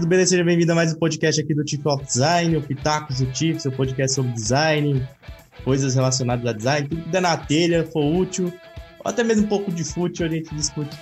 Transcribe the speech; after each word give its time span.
tudo 0.00 0.08
bem? 0.08 0.24
Seja 0.24 0.42
bem-vindo 0.42 0.72
a 0.72 0.74
mais 0.74 0.94
um 0.94 0.98
podcast 0.98 1.42
aqui 1.42 1.54
do 1.54 1.62
Tiff 1.62 1.86
of 1.86 2.02
Design, 2.02 2.56
o 2.56 2.62
Pitacos 2.62 3.18
do 3.18 3.26
Tiff, 3.26 3.60
seu 3.60 3.70
podcast 3.70 4.14
sobre 4.14 4.32
design, 4.32 5.06
coisas 5.62 5.94
relacionadas 5.94 6.46
a 6.46 6.52
design, 6.54 6.88
tudo 6.88 7.02
que 7.02 7.08
der 7.10 7.20
na 7.20 7.36
telha, 7.36 7.84
for 7.84 8.02
útil, 8.02 8.50
ou 9.04 9.10
até 9.10 9.22
mesmo 9.22 9.44
um 9.44 9.48
pouco 9.48 9.70
de 9.70 9.84
fútil, 9.84 10.24
a 10.24 10.28
gente 10.30 10.54
discute 10.54 10.96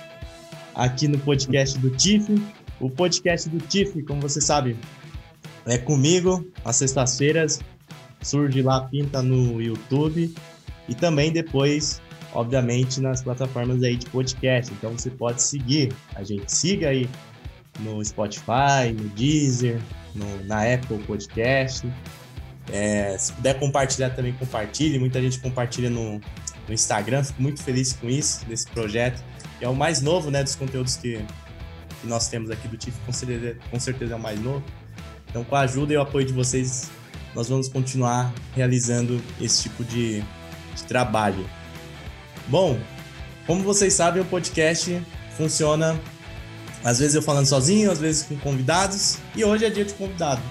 aqui 0.75 1.07
no 1.07 1.17
podcast 1.19 1.79
do 1.79 1.89
Tiff. 1.91 2.43
O 2.77 2.89
podcast 2.89 3.47
do 3.47 3.59
Tiff, 3.67 4.03
como 4.03 4.19
você 4.19 4.41
sabe, 4.41 4.75
é 5.65 5.77
comigo, 5.77 6.45
às 6.65 6.75
sextas-feiras, 6.75 7.61
surge 8.21 8.61
lá, 8.61 8.81
pinta 8.81 9.21
no 9.21 9.61
YouTube, 9.61 10.35
e 10.89 10.93
também 10.93 11.31
depois, 11.31 12.01
obviamente, 12.33 12.99
nas 12.99 13.21
plataformas 13.21 13.81
aí 13.81 13.95
de 13.95 14.07
podcast. 14.07 14.73
Então 14.73 14.91
você 14.91 15.09
pode 15.09 15.41
seguir 15.41 15.93
a 16.15 16.21
gente, 16.21 16.51
siga 16.51 16.89
aí 16.89 17.07
no 17.79 18.03
Spotify, 18.03 18.91
no 18.93 19.09
Deezer, 19.09 19.79
no, 20.15 20.43
na 20.45 20.73
Apple 20.73 20.99
Podcast. 20.99 21.87
É, 22.71 23.17
se 23.17 23.33
puder 23.33 23.59
compartilhar 23.59 24.11
também, 24.11 24.33
compartilhe. 24.33 24.99
Muita 24.99 25.21
gente 25.21 25.39
compartilha 25.39 25.89
no, 25.89 26.21
no 26.67 26.73
Instagram. 26.73 27.23
Fico 27.23 27.41
muito 27.41 27.63
feliz 27.63 27.93
com 27.93 28.07
isso, 28.07 28.45
desse 28.45 28.67
projeto. 28.67 29.23
é 29.59 29.67
o 29.67 29.75
mais 29.75 30.01
novo 30.01 30.29
né, 30.29 30.43
dos 30.43 30.55
conteúdos 30.55 30.95
que, 30.97 31.17
que 32.01 32.07
nós 32.07 32.27
temos 32.27 32.51
aqui 32.51 32.67
do 32.67 32.77
TIF, 32.77 32.97
com 33.05 33.11
certeza, 33.11 33.57
com 33.69 33.79
certeza 33.79 34.13
é 34.13 34.15
o 34.15 34.19
mais 34.19 34.39
novo. 34.39 34.63
Então, 35.29 35.43
com 35.43 35.55
a 35.55 35.61
ajuda 35.61 35.93
e 35.93 35.97
o 35.97 36.01
apoio 36.01 36.25
de 36.25 36.33
vocês, 36.33 36.89
nós 37.35 37.49
vamos 37.49 37.67
continuar 37.67 38.33
realizando 38.55 39.21
esse 39.39 39.63
tipo 39.63 39.83
de, 39.83 40.21
de 40.75 40.83
trabalho. 40.87 41.47
Bom, 42.47 42.79
como 43.45 43.63
vocês 43.63 43.93
sabem, 43.93 44.21
o 44.21 44.25
podcast 44.25 45.01
funciona 45.37 45.99
às 46.83 46.99
vezes 46.99 47.15
eu 47.15 47.21
falando 47.21 47.45
sozinho, 47.45 47.91
às 47.91 47.99
vezes 47.99 48.23
com 48.23 48.37
convidados. 48.37 49.17
E 49.35 49.43
hoje 49.43 49.65
é 49.65 49.69
dia 49.69 49.85
de 49.85 49.93
convidado. 49.93 50.41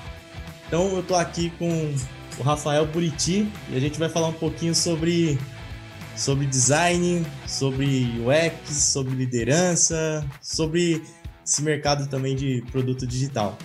Então 0.67 0.97
eu 0.97 1.03
tô 1.03 1.15
aqui 1.15 1.51
com 1.59 1.95
o 2.39 2.43
Rafael 2.43 2.87
Buriti 2.87 3.51
e 3.71 3.77
a 3.77 3.81
gente 3.81 3.99
vai 3.99 4.09
falar 4.09 4.29
um 4.29 4.35
pouquinho 4.35 4.75
sobre, 4.75 5.39
sobre 6.15 6.47
design, 6.47 7.27
sobre 7.47 8.07
UX, 8.21 8.75
sobre 8.75 9.15
liderança, 9.15 10.25
sobre 10.43 11.03
esse 11.45 11.63
mercado 11.63 12.07
também 12.09 12.37
de 12.37 12.63
produto 12.71 13.07
digital. 13.07 13.57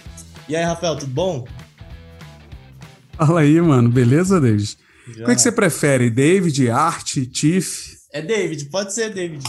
E 0.48 0.56
aí, 0.56 0.64
Rafael, 0.64 0.96
tudo 0.96 1.12
bom? 1.12 1.46
Fala 3.18 3.42
aí, 3.42 3.60
mano. 3.62 3.90
Beleza, 3.90 4.40
David? 4.40 4.78
Já. 5.16 5.32
é 5.32 5.36
que 5.36 5.42
você 5.42 5.52
prefere? 5.52 6.10
David, 6.10 6.70
Art, 6.70 7.18
Tiff? 7.32 7.98
É 8.12 8.22
David, 8.22 8.66
pode 8.66 8.94
ser 8.94 9.14
David. 9.14 9.44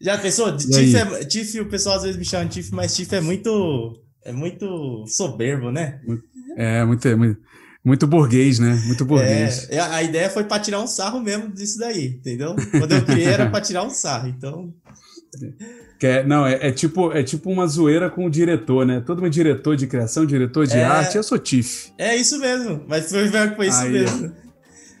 Já 0.00 0.18
pensou? 0.18 0.56
Tiff, 0.56 0.96
é, 0.96 1.24
Tiff, 1.24 1.60
o 1.60 1.68
pessoal 1.68 1.96
às 1.96 2.02
vezes 2.02 2.16
me 2.16 2.24
chama 2.24 2.46
de 2.46 2.54
Tiff, 2.54 2.74
mas 2.74 2.94
Tiff 2.94 3.14
é 3.14 3.20
muito. 3.20 4.02
É 4.24 4.32
muito 4.32 5.04
soberbo, 5.06 5.70
né? 5.70 6.00
É, 6.56 6.84
muito, 6.84 7.16
muito, 7.16 7.40
muito 7.84 8.06
burguês, 8.08 8.58
né? 8.58 8.74
Muito 8.86 9.04
burguês. 9.04 9.68
É, 9.70 9.78
a 9.78 10.02
ideia 10.02 10.28
foi 10.28 10.42
pra 10.42 10.58
tirar 10.58 10.80
um 10.80 10.86
sarro 10.86 11.20
mesmo 11.20 11.48
disso 11.52 11.78
daí, 11.78 12.06
entendeu? 12.08 12.56
Quando 12.72 12.92
eu 12.92 13.04
criei 13.04 13.26
era 13.26 13.48
pra 13.48 13.60
tirar 13.60 13.84
um 13.84 13.90
sarro, 13.90 14.26
então. 14.28 14.74
É, 16.02 16.24
não, 16.24 16.46
é, 16.46 16.68
é, 16.68 16.72
tipo, 16.72 17.12
é 17.12 17.22
tipo 17.22 17.50
uma 17.50 17.66
zoeira 17.66 18.10
com 18.10 18.26
o 18.26 18.30
diretor, 18.30 18.84
né? 18.84 19.00
Todo 19.00 19.22
mundo 19.22 19.30
diretor 19.30 19.76
de 19.76 19.86
criação, 19.86 20.26
diretor 20.26 20.66
de 20.66 20.76
é, 20.76 20.84
arte, 20.84 21.16
eu 21.16 21.22
sou 21.22 21.38
Tiff. 21.38 21.92
É 21.96 22.16
isso 22.16 22.38
mesmo, 22.40 22.84
mas 22.88 23.08
foi, 23.08 23.28
foi 23.28 23.68
isso 23.68 23.78
aí, 23.78 23.92
mesmo. 23.92 24.32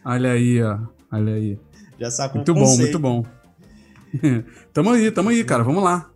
Olha 0.04 0.30
aí, 0.30 0.62
ó. 0.62 0.78
Olha 1.10 1.34
aí. 1.34 1.58
Já 1.98 2.10
sacou 2.10 2.36
Muito 2.36 2.54
bom, 2.54 2.76
muito 2.76 2.98
bom. 2.98 3.24
tamo 4.72 4.90
aí, 4.90 5.10
tamo 5.10 5.28
aí, 5.30 5.44
cara. 5.44 5.62
Vamos 5.62 5.82
lá. 5.82 6.10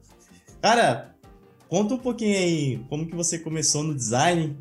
Cara, 0.60 1.14
conta 1.68 1.94
um 1.94 1.98
pouquinho 1.98 2.36
aí 2.36 2.84
como 2.88 3.06
que 3.06 3.14
você 3.14 3.38
começou 3.38 3.82
no 3.82 3.94
design. 3.94 4.56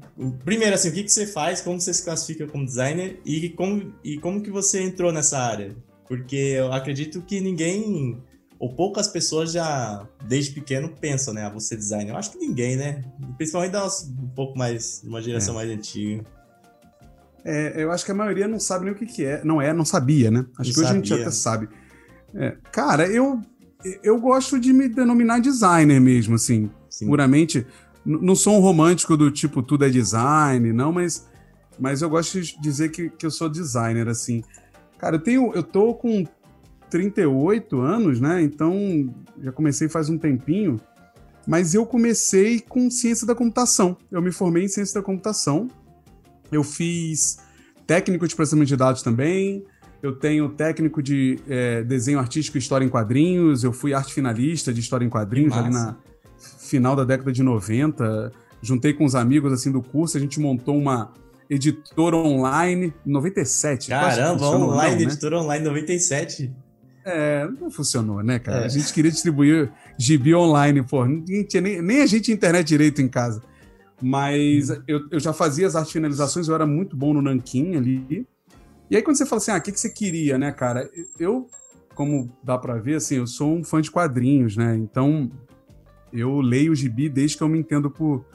Primeiro, 0.46 0.76
assim, 0.76 0.90
o 0.90 0.94
que, 0.94 1.04
que 1.04 1.12
você 1.12 1.28
faz, 1.28 1.62
como 1.62 1.80
você 1.80 1.94
se 1.94 2.04
classifica 2.04 2.48
como 2.48 2.66
designer 2.66 3.20
e 3.26 3.50
como, 3.50 3.94
e 4.04 4.18
como 4.18 4.42
que 4.42 4.52
você 4.52 4.82
entrou 4.82 5.12
nessa 5.12 5.40
área? 5.40 5.76
Porque 6.08 6.36
eu 6.36 6.72
acredito 6.74 7.22
que 7.22 7.40
ninguém, 7.40 8.18
ou 8.58 8.74
poucas 8.74 9.08
pessoas 9.08 9.52
já, 9.52 10.08
desde 10.28 10.52
pequeno, 10.52 10.90
pensam, 10.90 11.34
né? 11.34 11.44
A 11.44 11.50
você 11.50 11.76
designer. 11.76 12.12
Eu 12.12 12.18
acho 12.18 12.32
que 12.32 12.38
ninguém, 12.38 12.76
né? 12.76 13.04
Principalmente 13.38 13.76
um 13.78 14.30
pouco 14.30 14.58
mais, 14.58 15.02
de 15.04 15.10
uma 15.10 15.22
geração 15.22 15.54
é. 15.54 15.58
mais 15.58 15.70
antiga. 15.70 16.24
É, 17.44 17.84
eu 17.84 17.92
acho 17.92 18.06
que 18.06 18.12
a 18.12 18.16
maioria 18.16 18.48
não 18.48 18.60
sabe 18.60 18.86
nem 18.86 18.94
o 18.94 18.98
que, 18.98 19.06
que 19.06 19.26
é. 19.26 19.44
Não 19.44 19.62
é, 19.62 19.74
não 19.74 19.86
sabia, 19.86 20.30
né? 20.30 20.46
Acho 20.58 20.70
não 20.70 20.74
que 20.74 20.80
hoje 20.80 20.88
sabia. 20.88 20.90
a 20.90 20.94
gente 20.94 21.14
até 21.14 21.32
sabe. 21.32 21.70
É, 22.34 22.56
cara, 22.72 23.08
eu, 23.08 23.42
eu 24.04 24.20
gosto 24.20 24.60
de 24.60 24.72
me 24.74 24.88
denominar 24.88 25.40
designer 25.40 26.00
mesmo, 26.00 26.36
assim, 26.36 26.70
Sim. 26.90 27.08
puramente. 27.08 27.66
Não 28.06 28.36
sou 28.36 28.58
um 28.58 28.60
romântico 28.60 29.16
do 29.18 29.30
tipo 29.30 29.62
tudo 29.62 29.86
é 29.86 29.90
design, 29.90 30.72
não, 30.74 30.92
mas, 30.92 31.28
mas 31.80 32.02
eu 32.02 32.10
gosto 32.10 32.42
de 32.42 32.60
dizer 32.60 32.90
que, 32.90 33.10
que 33.10 33.26
eu 33.26 33.32
sou 33.32 33.50
designer, 33.50 34.08
assim. 34.08 34.44
Cara, 34.98 35.16
eu 35.16 35.20
tenho. 35.20 35.52
Eu 35.54 35.64
tô 35.64 35.94
com 35.94 36.26
38 36.90 37.80
anos, 37.80 38.20
né? 38.20 38.42
Então 38.42 39.14
já 39.42 39.52
comecei 39.52 39.88
faz 39.88 40.10
um 40.10 40.18
tempinho. 40.18 40.80
Mas 41.48 41.74
eu 41.74 41.86
comecei 41.86 42.60
com 42.60 42.92
ciência 42.92 43.26
da 43.26 43.34
computação. 43.34 43.98
Eu 44.12 44.22
me 44.22 44.32
formei 44.32 44.66
em 44.66 44.68
ciência 44.68 45.00
da 45.00 45.06
computação. 45.06 45.68
Eu 46.52 46.64
fiz 46.64 47.40
técnico 47.88 48.28
de 48.28 48.36
processamento 48.36 48.68
de 48.68 48.76
dados 48.76 49.02
também. 49.02 49.66
Eu 50.02 50.16
tenho 50.16 50.50
técnico 50.50 51.04
de 51.04 51.40
é, 51.48 51.84
desenho 51.84 52.20
artístico 52.20 52.58
e 52.58 52.60
história 52.60 52.86
em 52.86 52.90
quadrinhos. 52.90 53.64
Eu 53.64 53.74
fui 53.74 53.94
arte 53.94 54.14
finalista 54.14 54.74
de 54.74 54.80
história 54.80 55.06
em 55.06 55.10
quadrinhos 55.10 55.54
ali 55.54 55.70
na 55.70 55.98
final 56.38 56.96
da 56.96 57.04
década 57.04 57.32
de 57.32 57.44
90. 57.44 58.32
Juntei 58.62 58.94
com 58.94 59.04
os 59.06 59.16
amigos 59.16 59.52
assim 59.52 59.72
do 59.72 59.82
curso, 59.82 60.18
a 60.18 60.20
gente 60.20 60.40
montou 60.40 60.78
uma 60.78 61.12
editora 61.50 62.16
online 62.16 62.94
em 63.06 63.12
97. 63.12 63.90
Caramba, 63.90 64.46
online, 64.46 64.92
não, 64.92 64.98
né? 64.98 65.04
editora 65.04 65.40
online 65.40 65.66
97. 65.66 66.54
É, 67.06 67.48
não 67.60 67.72
funcionou, 67.72 68.22
né, 68.22 68.40
cara? 68.40 68.62
É. 68.62 68.66
A 68.66 68.70
gente 68.70 68.94
queria 68.94 69.12
distribuir 69.12 69.72
gibi 69.98 70.36
online, 70.36 70.84
pô. 70.84 71.06
Tinha 71.48 71.62
nem, 71.62 71.82
nem 71.82 72.02
a 72.02 72.06
gente 72.06 72.26
tinha 72.26 72.36
internet 72.36 72.68
direito 72.68 73.02
em 73.02 73.08
casa. 73.08 73.42
Mas 74.02 74.70
hum. 74.70 74.82
eu, 74.88 75.02
eu 75.12 75.20
já 75.20 75.34
fazia 75.34 75.68
as 75.68 75.76
artes 75.76 75.92
finalizações, 75.92 76.48
eu 76.48 76.56
era 76.56 76.68
muito 76.68 76.96
bom 76.96 77.14
no 77.14 77.22
Nankin 77.22 77.76
ali. 77.76 78.28
E 78.90 78.96
aí, 78.96 79.02
quando 79.02 79.18
você 79.18 79.26
fala 79.26 79.42
assim, 79.42 79.52
ah, 79.52 79.58
o 79.58 79.62
que, 79.62 79.72
que 79.72 79.80
você 79.80 79.90
queria, 79.90 80.38
né, 80.38 80.52
cara? 80.52 80.90
Eu, 81.20 81.48
como 81.94 82.36
dá 82.44 82.58
para 82.58 82.76
ver, 82.76 82.96
assim, 82.96 83.18
eu 83.18 83.28
sou 83.28 83.56
um 83.56 83.64
fã 83.64 83.82
de 83.82 83.92
quadrinhos, 83.92 84.58
né? 84.58 84.76
Então, 84.76 85.32
eu 86.12 86.42
leio 86.42 86.72
o 86.72 86.76
gibi 86.76 87.08
desde 87.08 87.38
que 87.38 87.44
eu 87.44 87.50
me 87.50 87.60
entendo 87.60 87.90
por, 87.90 88.26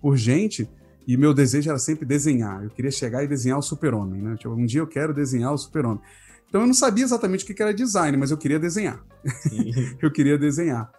por 0.00 0.16
gente. 0.16 0.68
E 1.06 1.16
meu 1.16 1.32
desejo 1.32 1.70
era 1.70 1.78
sempre 1.78 2.04
desenhar. 2.04 2.64
Eu 2.64 2.70
queria 2.70 2.90
chegar 2.90 3.22
e 3.22 3.28
desenhar 3.28 3.58
o 3.58 3.62
super-homem, 3.62 4.20
né? 4.20 4.36
Tipo, 4.36 4.54
um 4.54 4.66
dia 4.66 4.80
eu 4.80 4.86
quero 4.86 5.14
desenhar 5.14 5.52
o 5.52 5.58
super-homem. 5.58 6.00
Então 6.48 6.60
eu 6.60 6.66
não 6.66 6.74
sabia 6.74 7.04
exatamente 7.04 7.44
o 7.44 7.54
que 7.54 7.62
era 7.62 7.74
design, 7.74 8.16
mas 8.16 8.30
eu 8.30 8.36
queria 8.36 8.58
desenhar. 8.58 9.04
eu 10.00 10.10
queria 10.10 10.38
desenhar. 10.38 10.90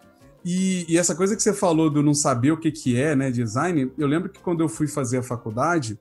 E, 0.45 0.85
e, 0.88 0.97
essa 0.97 1.13
coisa 1.13 1.35
que 1.35 1.44
você 1.44 1.51
falou 1.51 1.89
do 1.89 2.01
não 2.01 2.13
saber 2.13 2.51
o 2.51 2.57
que, 2.57 2.72
que 2.72 2.95
é, 2.95 3.16
né, 3.16 3.29
design, 3.31 3.91
eu 3.97 4.07
lembro 4.07 4.29
que 4.29 4.39
quando 4.39 4.62
eu 4.62 4.69
fui 4.69 4.88
fazer 4.88 5.18
a 5.18 5.24
faculdade, 5.24 6.00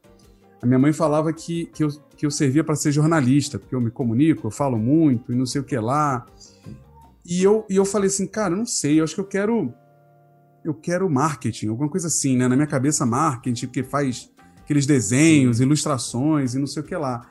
a 0.66 0.68
minha 0.68 0.78
mãe 0.78 0.92
falava 0.92 1.32
que, 1.32 1.66
que, 1.66 1.84
eu, 1.84 1.88
que 2.16 2.26
eu 2.26 2.30
servia 2.30 2.64
para 2.64 2.74
ser 2.74 2.90
jornalista, 2.90 3.58
porque 3.58 3.74
eu 3.74 3.80
me 3.80 3.90
comunico, 3.90 4.48
eu 4.48 4.50
falo 4.50 4.76
muito 4.76 5.32
e 5.32 5.36
não 5.36 5.46
sei 5.46 5.60
o 5.60 5.64
que 5.64 5.78
lá. 5.78 6.26
E 7.24 7.42
eu, 7.42 7.64
e 7.70 7.76
eu 7.76 7.84
falei 7.84 8.08
assim, 8.08 8.26
cara, 8.26 8.52
eu 8.52 8.58
não 8.58 8.66
sei, 8.66 9.00
eu 9.00 9.04
acho 9.04 9.14
que 9.14 9.20
eu 9.20 9.26
quero 9.26 9.72
eu 10.64 10.74
quero 10.74 11.08
marketing, 11.08 11.68
alguma 11.68 11.88
coisa 11.88 12.08
assim, 12.08 12.36
né? 12.36 12.48
Na 12.48 12.56
minha 12.56 12.66
cabeça, 12.66 13.06
marketing, 13.06 13.66
porque 13.66 13.84
faz 13.84 14.28
aqueles 14.58 14.84
desenhos, 14.84 15.60
ilustrações 15.60 16.54
e 16.54 16.58
não 16.58 16.66
sei 16.66 16.82
o 16.82 16.84
que 16.84 16.96
lá. 16.96 17.30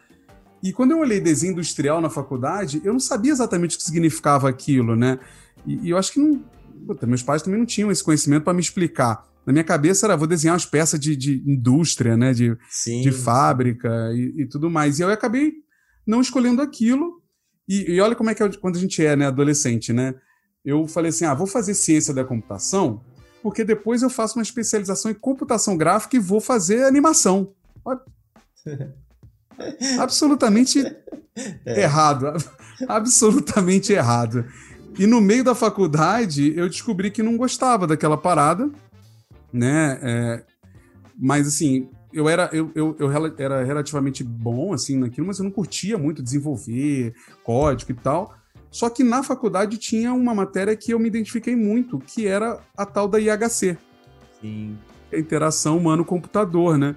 E 0.63 0.71
quando 0.71 0.91
eu 0.91 0.99
olhei 0.99 1.19
desenho 1.19 1.51
industrial 1.51 1.99
na 1.99 2.09
faculdade, 2.09 2.81
eu 2.85 2.93
não 2.93 2.99
sabia 2.99 3.33
exatamente 3.33 3.75
o 3.75 3.77
que 3.77 3.83
significava 3.83 4.47
aquilo, 4.47 4.95
né? 4.95 5.19
E, 5.67 5.87
e 5.87 5.89
eu 5.89 5.97
acho 5.97 6.13
que 6.13 6.19
não, 6.19 6.41
puta, 6.87 7.05
meus 7.05 7.21
pais 7.21 7.41
também 7.41 7.59
não 7.59 7.65
tinham 7.65 7.91
esse 7.91 8.01
conhecimento 8.01 8.43
para 8.43 8.53
me 8.53 8.61
explicar. 8.61 9.27
Na 9.45 9.53
minha 9.53 9.63
cabeça 9.63 10.07
era, 10.07 10.17
vou 10.17 10.27
desenhar 10.27 10.53
umas 10.53 10.65
peças 10.65 10.99
de, 10.99 11.15
de 11.15 11.43
indústria, 11.45 12.17
né? 12.17 12.33
De, 12.33 12.57
sim, 12.69 13.01
de 13.01 13.11
fábrica 13.11 13.89
e, 14.13 14.41
e, 14.41 14.45
tudo 14.47 14.69
mais. 14.69 14.99
E 14.99 15.03
eu 15.03 15.09
acabei 15.09 15.53
não 16.05 16.21
escolhendo 16.21 16.61
aquilo. 16.61 17.21
E, 17.67 17.93
e 17.93 18.01
olha 18.01 18.15
como 18.15 18.29
é 18.29 18.35
que 18.35 18.41
é 18.41 18.49
quando 18.53 18.77
a 18.77 18.79
gente 18.79 19.05
é, 19.05 19.15
né? 19.15 19.27
Adolescente, 19.27 19.93
né? 19.93 20.15
Eu 20.63 20.87
falei 20.87 21.09
assim, 21.09 21.25
ah, 21.25 21.33
vou 21.33 21.45
fazer 21.45 21.75
ciência 21.75 22.13
da 22.13 22.25
computação, 22.25 23.03
porque 23.43 23.63
depois 23.63 24.01
eu 24.01 24.09
faço 24.09 24.39
uma 24.39 24.43
especialização 24.43 25.11
em 25.11 25.13
computação 25.13 25.77
gráfica 25.77 26.15
e 26.15 26.19
vou 26.19 26.41
fazer 26.41 26.83
animação. 26.83 27.53
Absolutamente 29.99 30.83
é. 31.65 31.83
errado. 31.83 32.33
Absolutamente 32.87 33.93
errado. 33.93 34.45
E 34.97 35.05
no 35.05 35.21
meio 35.21 35.43
da 35.43 35.53
faculdade, 35.53 36.53
eu 36.55 36.67
descobri 36.69 37.11
que 37.11 37.21
não 37.21 37.37
gostava 37.37 37.85
daquela 37.85 38.17
parada 38.17 38.71
né? 39.55 39.99
É, 40.01 40.43
mas 41.17 41.47
assim, 41.47 41.87
eu 42.13 42.27
era, 42.27 42.49
eu, 42.51 42.71
eu, 42.75 42.95
eu, 42.99 43.09
era 43.37 43.63
relativamente 43.63 44.23
bom 44.23 44.73
assim 44.73 44.97
naquilo, 44.97 45.27
mas 45.27 45.39
eu 45.39 45.45
não 45.45 45.51
curtia 45.51 45.97
muito 45.97 46.21
desenvolver 46.21 47.13
código 47.43 47.91
e 47.91 47.95
tal. 47.95 48.35
Só 48.69 48.89
que 48.89 49.03
na 49.03 49.23
faculdade 49.23 49.77
tinha 49.77 50.13
uma 50.13 50.35
matéria 50.35 50.75
que 50.75 50.93
eu 50.93 50.99
me 50.99 51.07
identifiquei 51.07 51.55
muito, 51.55 51.97
que 51.99 52.27
era 52.27 52.59
a 52.75 52.85
tal 52.85 53.07
da 53.07 53.19
IHC. 53.19 53.77
Sim. 54.41 54.77
É 55.11 55.15
a 55.15 55.19
interação 55.19 55.77
humano-computador, 55.77 56.77
né? 56.77 56.95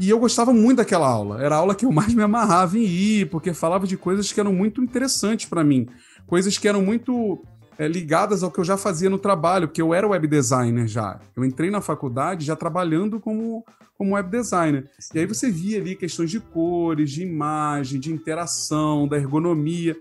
E 0.00 0.10
eu 0.10 0.18
gostava 0.18 0.52
muito 0.52 0.78
daquela 0.78 1.06
aula. 1.06 1.40
Era 1.40 1.54
a 1.54 1.58
aula 1.58 1.76
que 1.76 1.84
eu 1.84 1.92
mais 1.92 2.12
me 2.12 2.22
amarrava 2.22 2.76
em 2.76 2.82
ir, 2.82 3.30
porque 3.30 3.54
falava 3.54 3.86
de 3.86 3.96
coisas 3.96 4.32
que 4.32 4.40
eram 4.40 4.52
muito 4.52 4.82
interessantes 4.82 5.46
para 5.46 5.62
mim. 5.62 5.86
Coisas 6.26 6.58
que 6.58 6.66
eram 6.66 6.82
muito 6.82 7.44
é, 7.78 7.88
ligadas 7.88 8.42
ao 8.42 8.50
que 8.50 8.58
eu 8.58 8.64
já 8.64 8.76
fazia 8.76 9.08
no 9.08 9.18
trabalho, 9.18 9.68
porque 9.68 9.82
eu 9.82 9.94
era 9.94 10.06
web 10.06 10.26
designer 10.26 10.86
já. 10.86 11.20
Eu 11.34 11.44
entrei 11.44 11.70
na 11.70 11.80
faculdade 11.80 12.44
já 12.44 12.54
trabalhando 12.54 13.18
como, 13.18 13.64
como 13.96 14.14
web 14.14 14.30
designer. 14.30 14.90
E 15.14 15.18
aí 15.18 15.26
você 15.26 15.50
via 15.50 15.80
ali 15.80 15.96
questões 15.96 16.30
de 16.30 16.40
cores, 16.40 17.10
de 17.10 17.22
imagem, 17.22 17.98
de 17.98 18.12
interação, 18.12 19.08
da 19.08 19.16
ergonomia. 19.16 19.96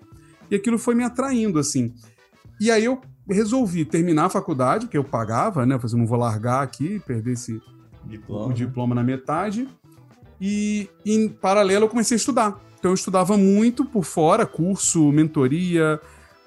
E 0.50 0.56
aquilo 0.56 0.78
foi 0.78 0.96
me 0.96 1.04
atraindo, 1.04 1.60
assim. 1.60 1.94
E 2.60 2.70
aí 2.70 2.86
eu 2.86 3.02
resolvi 3.30 3.86
terminar 3.86 4.26
a 4.26 4.30
faculdade, 4.30 4.88
que 4.88 4.98
eu 4.98 5.04
pagava, 5.04 5.66
né? 5.66 5.76
Eu 5.76 5.80
falei, 5.80 5.98
não 5.98 6.06
vou 6.06 6.18
largar 6.18 6.62
aqui, 6.62 7.00
perder 7.06 7.34
esse 7.34 7.62
diploma. 8.06 8.48
o 8.48 8.54
diploma 8.54 8.94
na 8.94 9.04
metade. 9.04 9.68
E 10.40 10.90
em 11.06 11.30
paralelo 11.30 11.86
eu 11.86 11.90
comecei 11.90 12.16
a 12.16 12.18
estudar. 12.18 12.60
Então 12.78 12.92
eu 12.92 12.96
estudava 12.96 13.38
muito 13.38 13.86
por 13.86 14.04
fora, 14.04 14.46
curso, 14.46 15.12
mentoria. 15.12 16.02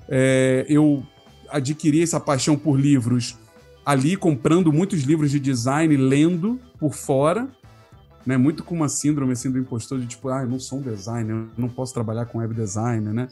É, 0.08 0.66
eu 0.68 1.02
adquiri 1.48 2.02
essa 2.02 2.20
paixão 2.20 2.56
por 2.56 2.78
livros 2.78 3.36
ali, 3.84 4.16
comprando 4.16 4.72
muitos 4.72 5.02
livros 5.02 5.30
de 5.30 5.38
design, 5.38 5.96
lendo 5.96 6.60
por 6.78 6.94
fora. 6.94 7.48
Né, 8.26 8.38
muito 8.38 8.64
com 8.64 8.74
uma 8.74 8.88
síndrome 8.88 9.32
assim 9.32 9.50
do 9.50 9.58
impostor 9.58 10.00
de 10.00 10.06
tipo, 10.06 10.30
ah, 10.30 10.40
eu 10.40 10.48
não 10.48 10.58
sou 10.58 10.78
um 10.78 10.82
designer, 10.82 11.34
eu 11.34 11.48
não 11.58 11.68
posso 11.68 11.92
trabalhar 11.92 12.24
com 12.24 12.38
web 12.38 12.54
designer, 12.54 13.12
né? 13.12 13.28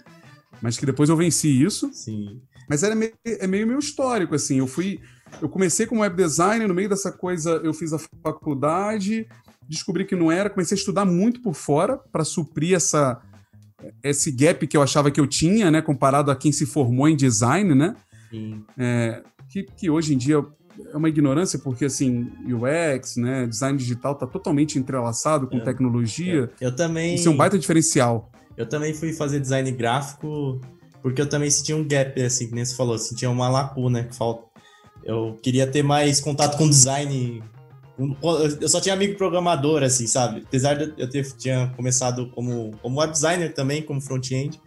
Mas 0.61 0.77
que 0.77 0.85
depois 0.85 1.09
eu 1.09 1.17
venci 1.17 1.49
isso. 1.49 1.91
Sim. 1.95 2.43
Mas 2.69 2.83
era 2.83 2.95
meio, 2.95 3.13
é 3.25 3.47
meio 3.47 3.67
meu 3.67 3.79
histórico, 3.79 4.35
assim. 4.35 4.59
Eu 4.59 4.67
fui. 4.67 5.01
Eu 5.41 5.49
comecei 5.49 5.87
como 5.87 6.03
web 6.03 6.15
designer, 6.15 6.69
no 6.69 6.75
meio 6.75 6.91
dessa 6.91 7.11
coisa 7.11 7.53
eu 7.65 7.73
fiz 7.73 7.95
a 7.95 7.99
faculdade, 8.23 9.27
descobri 9.67 10.05
que 10.05 10.15
não 10.15 10.31
era, 10.31 10.51
comecei 10.51 10.75
a 10.75 10.79
estudar 10.79 11.07
muito 11.07 11.41
por 11.41 11.55
fora 11.55 11.97
para 11.97 12.23
suprir 12.23 12.75
essa, 12.75 13.21
esse 14.03 14.31
gap 14.31 14.67
que 14.67 14.77
eu 14.77 14.83
achava 14.83 15.11
que 15.11 15.21
eu 15.21 15.27
tinha, 15.27 15.71
né, 15.71 15.83
comparado 15.83 16.31
a 16.31 16.37
quem 16.37 16.53
se 16.53 16.67
formou 16.67 17.09
em 17.09 17.17
design, 17.17 17.75
né? 17.75 17.97
Sim. 18.31 18.65
É, 18.79 19.23
que, 19.49 19.65
que 19.65 19.91
hoje 19.91 20.15
em 20.15 20.19
dia 20.19 20.45
é 20.93 20.97
uma 20.97 21.09
ignorância, 21.09 21.59
porque 21.59 21.85
assim, 21.85 22.31
UX, 22.47 23.17
né, 23.17 23.47
design 23.47 23.77
digital 23.77 24.15
tá 24.15 24.27
totalmente 24.27 24.79
entrelaçado 24.79 25.47
com 25.47 25.59
é, 25.59 25.61
tecnologia. 25.61 26.51
Eu, 26.61 26.69
eu, 26.69 26.77
também. 26.77 27.15
Isso 27.15 27.29
é 27.29 27.31
um 27.31 27.37
baita 27.37 27.59
diferencial. 27.59 28.31
Eu 28.57 28.67
também 28.67 28.93
fui 28.95 29.13
fazer 29.13 29.41
design 29.41 29.71
gráfico 29.73 30.61
porque 31.03 31.21
eu 31.21 31.29
também 31.29 31.51
sentia 31.51 31.77
um 31.77 31.87
gap, 31.87 32.23
assim, 32.23 32.47
que 32.47 32.55
nem 32.55 32.65
você 32.65 32.77
falou, 32.77 32.97
sentia 32.97 33.29
uma 33.29 33.49
lacuna 33.49 34.05
que 34.05 34.15
falta. 34.15 34.45
Eu 35.05 35.37
queria 35.43 35.67
ter 35.67 35.83
mais 35.83 36.21
contato 36.21 36.57
com 36.57 36.69
design. 36.69 37.43
Eu 38.61 38.69
só 38.69 38.81
tinha 38.81 38.95
amigo 38.95 39.17
programador, 39.17 39.83
assim, 39.83 40.07
sabe? 40.07 40.43
Apesar 40.47 40.75
de 40.75 40.95
eu 41.01 41.09
ter 41.09 41.25
tinha 41.37 41.73
começado 41.77 42.31
como, 42.31 42.71
como 42.81 43.01
web 43.01 43.13
designer 43.13 43.53
também, 43.53 43.83
como 43.83 44.01
front-end. 44.01 44.61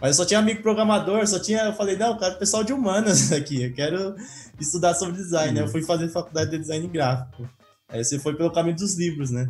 Mas 0.00 0.10
eu 0.10 0.14
só 0.22 0.24
tinha 0.24 0.40
amigo 0.40 0.62
programador, 0.62 1.26
só 1.26 1.38
tinha. 1.38 1.62
Eu 1.64 1.74
falei, 1.74 1.96
não, 1.96 2.12
eu 2.12 2.16
quero 2.18 2.38
pessoal 2.38 2.64
de 2.64 2.72
humanas 2.72 3.30
aqui, 3.32 3.64
eu 3.64 3.74
quero 3.74 4.14
estudar 4.58 4.94
sobre 4.94 5.16
design. 5.16 5.58
Uhum. 5.58 5.66
Eu 5.66 5.70
fui 5.70 5.82
fazer 5.82 6.08
faculdade 6.08 6.50
de 6.50 6.58
design 6.58 6.86
gráfico. 6.88 7.48
Aí 7.88 8.02
você 8.02 8.18
foi 8.18 8.34
pelo 8.34 8.52
caminho 8.52 8.76
dos 8.76 8.96
livros, 8.96 9.30
né? 9.30 9.48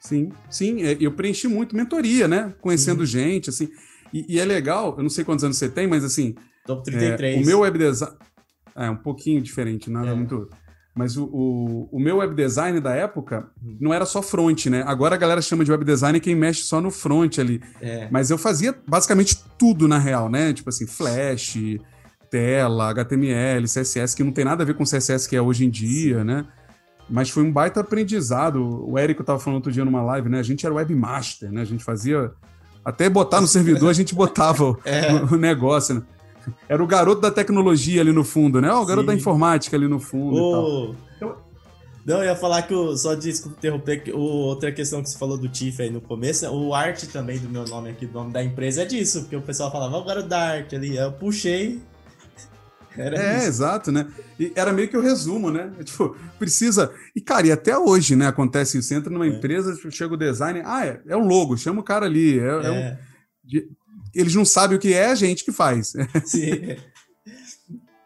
Sim, 0.00 0.30
sim, 0.50 0.82
é, 0.82 0.96
eu 1.00 1.12
preenchi 1.12 1.48
muito 1.48 1.74
mentoria, 1.74 2.28
né? 2.28 2.52
Conhecendo 2.60 3.00
uhum. 3.00 3.06
gente, 3.06 3.48
assim. 3.48 3.70
E, 4.12 4.34
e, 4.34 4.38
é 4.38 4.44
legal, 4.44 4.94
eu 4.96 5.02
não 5.02 5.08
sei 5.08 5.24
quantos 5.24 5.44
anos 5.44 5.56
você 5.56 5.68
tem, 5.68 5.86
mas 5.86 6.04
assim. 6.04 6.34
Tô 6.66 6.82
33. 6.82 7.36
É, 7.36 7.42
o 7.42 7.46
meu 7.46 7.60
web 7.60 7.78
design. 7.78 8.14
É 8.76 8.90
um 8.90 8.96
pouquinho 8.96 9.40
diferente, 9.40 9.88
nada 9.88 10.10
é. 10.10 10.14
muito. 10.14 10.50
Mas 10.94 11.16
o, 11.16 11.24
o, 11.24 11.88
o, 11.90 11.98
meu 11.98 12.18
web 12.18 12.36
design 12.36 12.78
da 12.80 12.94
época 12.94 13.48
uhum. 13.60 13.76
não 13.80 13.92
era 13.92 14.06
só 14.06 14.22
front, 14.22 14.66
né? 14.66 14.84
Agora 14.86 15.16
a 15.16 15.18
galera 15.18 15.42
chama 15.42 15.64
de 15.64 15.70
web 15.72 15.84
design 15.84 16.20
quem 16.20 16.36
mexe 16.36 16.62
só 16.62 16.80
no 16.80 16.90
front 16.90 17.38
ali. 17.38 17.60
É. 17.80 18.08
Mas 18.12 18.30
eu 18.30 18.38
fazia 18.38 18.72
basicamente 18.86 19.42
tudo 19.58 19.88
na 19.88 19.98
real, 19.98 20.30
né? 20.30 20.52
Tipo 20.52 20.68
assim, 20.68 20.86
Flash, 20.86 21.58
tela, 22.30 22.90
HTML, 22.90 23.64
CSS, 23.64 24.14
que 24.14 24.22
não 24.22 24.30
tem 24.30 24.44
nada 24.44 24.62
a 24.62 24.66
ver 24.66 24.74
com 24.74 24.84
CSS 24.84 25.28
que 25.28 25.34
é 25.34 25.42
hoje 25.42 25.64
em 25.64 25.70
dia, 25.70 26.22
né? 26.22 26.46
Mas 27.10 27.28
foi 27.28 27.42
um 27.42 27.52
baita 27.52 27.80
aprendizado. 27.80 28.88
O 28.88 28.96
Érico 28.96 29.22
estava 29.22 29.38
falando 29.38 29.56
outro 29.56 29.72
dia 29.72 29.84
numa 29.84 30.02
live, 30.02 30.28
né? 30.28 30.38
A 30.38 30.44
gente 30.44 30.64
era 30.64 30.74
webmaster, 30.74 31.50
né? 31.50 31.60
A 31.60 31.64
gente 31.64 31.82
fazia 31.82 32.30
até 32.84 33.08
botar 33.08 33.40
no 33.40 33.46
servidor, 33.46 33.90
a 33.90 33.92
gente 33.94 34.14
botava 34.14 34.76
é. 34.84 35.12
o, 35.12 35.34
o, 35.34 35.36
negócio, 35.36 35.96
né? 35.96 36.02
Era 36.68 36.82
o 36.82 36.86
garoto 36.86 37.20
da 37.20 37.30
tecnologia 37.30 38.00
ali 38.00 38.12
no 38.12 38.24
fundo, 38.24 38.60
né? 38.60 38.72
o 38.72 38.84
garoto 38.84 39.06
Sim. 39.06 39.14
da 39.14 39.14
informática 39.14 39.76
ali 39.76 39.88
no 39.88 40.00
fundo 40.00 40.36
o... 40.36 40.94
Não, 42.04 42.18
eu 42.18 42.24
ia 42.24 42.36
falar 42.36 42.62
que 42.62 42.74
o. 42.74 42.94
Só 42.96 43.14
desculpa 43.14 43.56
interromper, 43.56 44.04
que 44.04 44.12
o, 44.12 44.18
outra 44.18 44.70
questão 44.70 45.02
que 45.02 45.08
você 45.08 45.16
falou 45.16 45.38
do 45.38 45.48
Tiff 45.48 45.80
aí 45.80 45.88
no 45.88 46.02
começo, 46.02 46.46
o 46.50 46.74
arte 46.74 47.06
também 47.06 47.38
do 47.38 47.48
meu 47.48 47.64
nome 47.64 47.90
aqui, 47.90 48.06
do 48.06 48.12
nome 48.12 48.30
da 48.30 48.44
empresa, 48.44 48.82
é 48.82 48.84
disso, 48.84 49.22
porque 49.22 49.36
o 49.36 49.40
pessoal 49.40 49.72
falava, 49.72 49.96
o 49.96 50.04
garoto 50.04 50.28
da 50.28 50.38
arte 50.38 50.76
ali. 50.76 50.96
Eu 50.96 51.12
puxei 51.12 51.80
era 52.96 53.16
é, 53.16 53.38
isso. 53.38 53.46
exato, 53.46 53.90
né? 53.90 54.06
E 54.38 54.52
era 54.54 54.72
meio 54.72 54.88
que 54.88 54.96
o 54.96 55.00
resumo, 55.00 55.50
né? 55.50 55.72
É, 55.78 55.84
tipo, 55.84 56.14
precisa. 56.38 56.92
E, 57.16 57.22
cara, 57.22 57.46
e 57.46 57.52
até 57.52 57.76
hoje, 57.78 58.14
né? 58.14 58.26
Acontece 58.26 58.78
isso. 58.78 58.92
Entra 58.92 59.10
numa 59.10 59.26
é. 59.26 59.30
empresa, 59.30 59.74
chega 59.90 60.12
o 60.12 60.18
design, 60.18 60.60
ah, 60.64 60.84
é, 60.84 61.00
é 61.06 61.16
o 61.16 61.26
logo, 61.26 61.56
chama 61.56 61.80
o 61.80 61.84
cara 61.84 62.04
ali. 62.04 62.38
É, 62.38 62.44
é. 62.44 62.70
Um... 62.70 63.74
É. 64.14 64.20
Eles 64.20 64.34
não 64.34 64.44
sabem 64.44 64.76
o 64.76 64.80
que 64.80 64.92
é, 64.92 65.06
a 65.06 65.14
gente 65.14 65.44
que 65.44 65.52
faz. 65.52 65.94
Sim. 66.24 66.76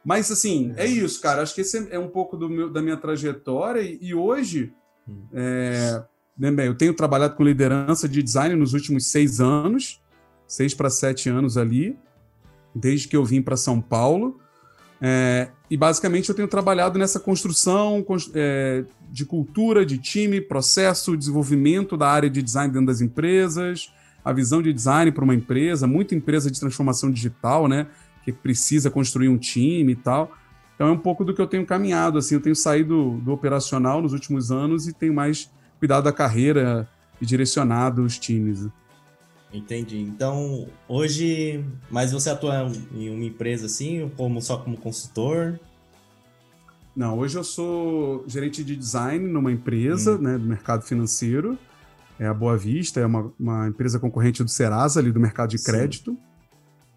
Mas, 0.04 0.30
assim, 0.30 0.72
é 0.76 0.86
isso, 0.86 1.20
cara. 1.20 1.42
Acho 1.42 1.54
que 1.54 1.60
esse 1.60 1.88
é 1.90 1.98
um 1.98 2.08
pouco 2.08 2.36
do 2.36 2.48
meu, 2.48 2.70
da 2.70 2.80
minha 2.80 2.96
trajetória. 2.96 3.80
E, 3.80 3.98
e 4.00 4.14
hoje, 4.14 4.72
hum. 5.06 5.26
é, 5.32 6.02
né, 6.38 6.66
eu 6.66 6.74
tenho 6.74 6.94
trabalhado 6.94 7.34
com 7.34 7.44
liderança 7.44 8.08
de 8.08 8.22
design 8.22 8.54
nos 8.54 8.72
últimos 8.72 9.06
seis 9.06 9.40
anos 9.40 10.00
seis 10.48 10.72
para 10.72 10.88
sete 10.88 11.28
anos 11.28 11.58
ali, 11.58 11.96
desde 12.74 13.06
que 13.06 13.16
eu 13.16 13.24
vim 13.24 13.42
para 13.42 13.56
São 13.56 13.80
Paulo. 13.80 14.40
É, 15.00 15.48
e 15.70 15.76
basicamente 15.76 16.28
eu 16.28 16.34
tenho 16.34 16.48
trabalhado 16.48 16.98
nessa 16.98 17.20
construção 17.20 18.04
é, 18.34 18.84
de 19.10 19.24
cultura, 19.24 19.86
de 19.86 19.98
time, 19.98 20.40
processo, 20.40 21.16
desenvolvimento 21.16 21.96
da 21.96 22.08
área 22.08 22.28
de 22.28 22.42
design 22.42 22.72
dentro 22.72 22.86
das 22.86 23.00
empresas, 23.00 23.92
a 24.24 24.32
visão 24.32 24.60
de 24.60 24.72
design 24.72 25.10
para 25.12 25.24
uma 25.24 25.34
empresa, 25.34 25.86
muita 25.86 26.14
empresa 26.14 26.50
de 26.50 26.58
transformação 26.58 27.10
digital, 27.10 27.68
né? 27.68 27.86
Que 28.24 28.32
precisa 28.32 28.90
construir 28.90 29.28
um 29.28 29.38
time 29.38 29.92
e 29.92 29.96
tal. 29.96 30.32
Então 30.74 30.88
é 30.88 30.92
um 30.92 30.98
pouco 30.98 31.24
do 31.24 31.34
que 31.34 31.40
eu 31.40 31.46
tenho 31.46 31.66
caminhado, 31.66 32.18
assim, 32.18 32.34
eu 32.36 32.40
tenho 32.40 32.54
saído 32.54 33.20
do 33.24 33.32
operacional 33.32 34.00
nos 34.00 34.12
últimos 34.12 34.52
anos 34.52 34.86
e 34.86 34.92
tenho 34.92 35.12
mais 35.12 35.50
cuidado 35.78 36.04
da 36.04 36.12
carreira 36.12 36.88
e 37.20 37.26
direcionado 37.26 38.02
os 38.04 38.18
times. 38.18 38.68
Entendi. 39.52 39.98
Então, 39.98 40.68
hoje, 40.86 41.64
mas 41.90 42.12
você 42.12 42.30
atua 42.30 42.70
em 42.92 43.10
uma 43.10 43.24
empresa 43.24 43.66
assim, 43.66 44.10
como 44.16 44.40
só 44.42 44.58
como 44.58 44.76
consultor? 44.76 45.58
Não, 46.94 47.18
hoje 47.18 47.36
eu 47.36 47.44
sou 47.44 48.24
gerente 48.26 48.62
de 48.62 48.76
design 48.76 49.26
numa 49.26 49.50
empresa, 49.50 50.16
hum. 50.16 50.18
né, 50.18 50.38
do 50.38 50.44
mercado 50.44 50.82
financeiro. 50.82 51.58
É 52.18 52.26
a 52.26 52.34
Boa 52.34 52.56
Vista, 52.56 53.00
é 53.00 53.06
uma, 53.06 53.32
uma 53.38 53.68
empresa 53.68 53.98
concorrente 53.98 54.42
do 54.42 54.50
Serasa, 54.50 55.00
ali 55.00 55.12
do 55.12 55.20
mercado 55.20 55.50
de 55.50 55.62
crédito. 55.62 56.16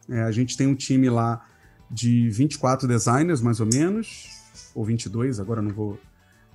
É, 0.10 0.24
a 0.24 0.32
gente 0.32 0.58
tem 0.58 0.68
um 0.68 0.75
time 0.75 1.10
lá 1.10 1.46
de 1.90 2.30
24 2.30 2.88
designers, 2.88 3.42
mais 3.42 3.60
ou 3.60 3.68
menos, 3.68 4.30
ou 4.74 4.84
22, 4.84 5.40
agora 5.40 5.62
não 5.62 5.72
vou. 5.72 6.00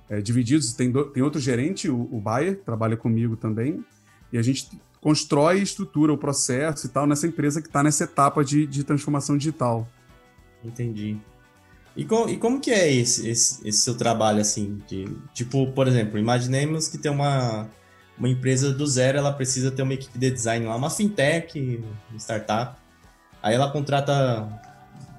É, 0.09 0.21
divididos, 0.21 0.73
tem, 0.73 0.89
do, 0.89 1.05
tem 1.05 1.21
outro 1.21 1.39
gerente, 1.39 1.89
o, 1.89 2.07
o 2.11 2.19
Bayer, 2.19 2.57
trabalha 2.63 2.95
comigo 2.95 3.35
também. 3.35 3.83
E 4.31 4.37
a 4.37 4.41
gente 4.41 4.69
constrói 5.01 5.59
e 5.59 5.63
estrutura 5.63 6.11
o 6.11 6.17
processo 6.17 6.85
e 6.85 6.89
tal 6.89 7.05
nessa 7.05 7.27
empresa 7.27 7.61
que 7.61 7.67
está 7.67 7.83
nessa 7.83 8.03
etapa 8.05 8.43
de, 8.43 8.65
de 8.65 8.83
transformação 8.83 9.37
digital. 9.37 9.87
Entendi. 10.63 11.17
E, 11.95 12.05
com, 12.05 12.29
e 12.29 12.37
como 12.37 12.59
que 12.59 12.71
é 12.71 12.93
esse, 12.93 13.27
esse, 13.27 13.67
esse, 13.67 13.79
seu 13.79 13.95
trabalho, 13.95 14.39
assim? 14.39 14.81
De, 14.87 15.05
tipo, 15.33 15.71
por 15.71 15.87
exemplo, 15.87 16.19
imaginemos 16.19 16.87
que 16.87 16.97
tem 16.97 17.11
uma, 17.11 17.67
uma 18.17 18.29
empresa 18.29 18.73
do 18.73 18.85
zero, 18.87 19.17
ela 19.17 19.31
precisa 19.31 19.69
ter 19.71 19.81
uma 19.81 19.93
equipe 19.93 20.17
de 20.17 20.31
design 20.31 20.65
lá, 20.65 20.75
uma 20.75 20.89
fintech, 20.89 21.83
uma 22.09 22.17
startup. 22.17 22.79
Aí 23.41 23.53
ela 23.53 23.71
contrata 23.71 24.47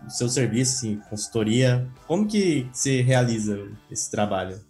o 0.07 0.11
seu 0.11 0.29
serviço, 0.29 0.79
assim, 0.79 1.01
consultoria. 1.09 1.89
Como 2.07 2.27
que 2.27 2.69
você 2.73 3.01
realiza 3.01 3.69
esse 3.91 4.11
trabalho? 4.11 4.61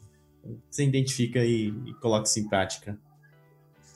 Você 0.71 0.85
identifica 0.85 1.45
e, 1.45 1.69
e 1.87 1.95
coloca 1.95 2.29
isso 2.29 2.39
em 2.41 2.49
prática? 2.49 2.99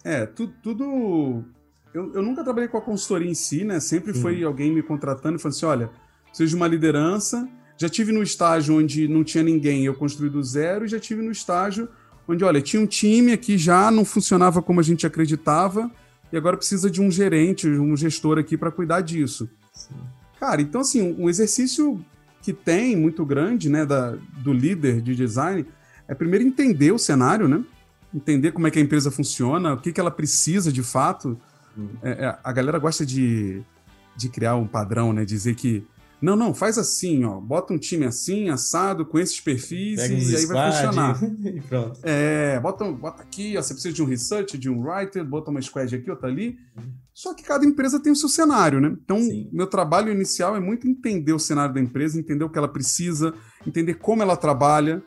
É, 0.05 0.27
tu, 0.27 0.49
tudo. 0.63 1.45
Eu, 1.93 2.15
eu 2.15 2.23
nunca 2.23 2.43
trabalhei 2.43 2.69
com 2.69 2.79
a 2.79 2.83
consultoria 2.83 3.31
em 3.31 3.35
si, 3.35 3.65
né? 3.65 3.81
Sempre 3.81 4.15
foi 4.15 4.43
alguém 4.43 4.73
me 4.73 4.83
contratando 4.83 5.37
e 5.37 5.39
falando 5.39 5.57
assim: 5.57 5.67
olha, 5.67 5.91
preciso 6.25 6.51
de 6.51 6.57
uma 6.57 6.67
liderança. 6.67 7.49
Já 7.77 7.89
tive 7.89 8.13
no 8.13 8.23
estágio 8.23 8.79
onde 8.79 9.09
não 9.09 9.25
tinha 9.25 9.43
ninguém, 9.43 9.85
eu 9.85 9.95
construí 9.95 10.31
do 10.31 10.43
zero, 10.43 10.85
e 10.85 10.89
já 10.89 11.01
tive 11.01 11.23
no 11.23 11.33
estágio 11.33 11.89
onde, 12.33 12.45
olha, 12.45 12.61
tinha 12.61 12.83
um 12.83 12.87
time 12.87 13.33
aqui 13.33 13.57
já, 13.57 13.91
não 13.91 14.05
funcionava 14.05 14.61
como 14.61 14.81
a 14.81 14.83
gente 14.83 15.07
acreditava, 15.07 15.91
e 16.33 16.37
agora 16.37 16.57
precisa 16.57 16.91
de 16.91 17.01
um 17.01 17.11
gerente, 17.11 17.69
um 17.69 17.97
gestor 17.97 18.39
aqui 18.39 18.57
para 18.57 18.71
cuidar 18.71 19.01
disso. 19.03 19.49
Sim. 19.73 19.95
Cara, 20.41 20.61
então 20.61 20.81
assim, 20.81 21.15
um 21.19 21.29
exercício 21.29 22.05
que 22.43 22.53
tem 22.53 22.97
muito 22.97 23.25
grande, 23.25 23.69
né, 23.69 23.87
da, 23.87 24.17
do 24.39 24.53
líder 24.53 25.01
de 25.01 25.15
design, 25.15 25.65
é 26.09 26.15
primeiro 26.15 26.45
entender 26.45 26.91
o 26.91 26.99
cenário, 26.99 27.47
né? 27.47 27.63
Entender 28.13 28.53
como 28.53 28.67
é 28.67 28.71
que 28.71 28.79
a 28.79 28.83
empresa 28.83 29.11
funciona, 29.11 29.73
o 29.73 29.77
que, 29.79 29.93
que 29.93 30.01
ela 30.01 30.11
precisa 30.11 30.73
de 30.73 30.83
fato. 30.83 31.39
Hum. 31.79 31.89
É, 32.03 32.11
é, 32.11 32.39
a 32.43 32.53
galera 32.53 32.79
gosta 32.79 33.07
de, 33.07 33.63
de 34.17 34.29
criar 34.29 34.57
um 34.57 34.67
padrão, 34.67 35.13
né? 35.13 35.25
Dizer 35.25 35.55
que 35.55 35.87
não, 36.23 36.37
não, 36.37 36.55
faz 36.55 36.79
assim, 36.79 37.25
ó. 37.25 37.41
Bota 37.41 37.73
um 37.73 37.79
time 37.79 38.07
assim, 38.07 38.49
assado, 38.49 39.05
com 39.05 39.19
esses 39.19 39.41
perfis, 39.41 40.01
Pega 40.01 40.15
e 40.15 40.37
aí 40.37 40.47
vai 40.47 40.71
funcionar. 40.71 41.21
e 41.45 41.61
pronto. 41.61 41.99
É, 42.05 42.61
bota, 42.61 42.85
bota 42.93 43.23
aqui, 43.23 43.57
ó, 43.59 43.63
você 43.63 43.75
precisa 43.75 43.93
de 43.93 44.03
um 44.03 44.07
research, 44.07 44.57
de 44.57 44.71
um 44.71 44.81
writer, 44.81 45.25
bota 45.25 45.51
uma 45.51 45.61
squad 45.61 45.95
aqui, 45.95 46.09
outra 46.09 46.29
ali. 46.29 46.57
Uhum. 46.77 46.93
Só 47.13 47.35
que 47.35 47.43
cada 47.43 47.67
empresa 47.67 48.01
tem 48.01 48.13
o 48.13 48.17
seu 48.17 48.29
cenário, 48.29 48.81
né? 48.81 48.97
Então, 49.05 49.19
Sim. 49.19 49.51
meu 49.53 49.67
trabalho 49.67 50.13
inicial 50.13 50.55
é 50.55 50.61
muito 50.61 50.87
entender 50.87 51.33
o 51.33 51.41
cenário 51.41 51.75
da 51.75 51.81
empresa, 51.81 52.19
entender 52.19 52.45
o 52.45 52.49
que 52.49 52.57
ela 52.57 52.69
precisa, 52.69 53.35
entender 53.67 53.95
como 53.95 54.23
ela 54.23 54.37
trabalha, 54.37 55.03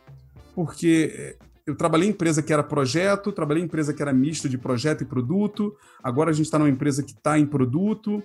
porque 0.53 1.13
eh, 1.17 1.37
eu 1.65 1.75
trabalhei 1.75 2.09
em 2.09 2.11
empresa 2.11 2.43
que 2.43 2.53
era 2.53 2.61
projeto, 2.61 3.31
trabalhei 3.31 3.63
em 3.63 3.65
empresa 3.65 3.93
que 3.93 4.01
era 4.01 4.13
misto 4.13 4.47
de 4.49 4.57
projeto 4.57 5.01
e 5.01 5.05
produto, 5.05 5.73
agora 6.03 6.29
a 6.29 6.33
gente 6.33 6.45
está 6.45 6.59
numa 6.59 6.69
empresa 6.69 7.01
que 7.01 7.13
está 7.13 7.39
em 7.39 7.45
produto. 7.45 8.21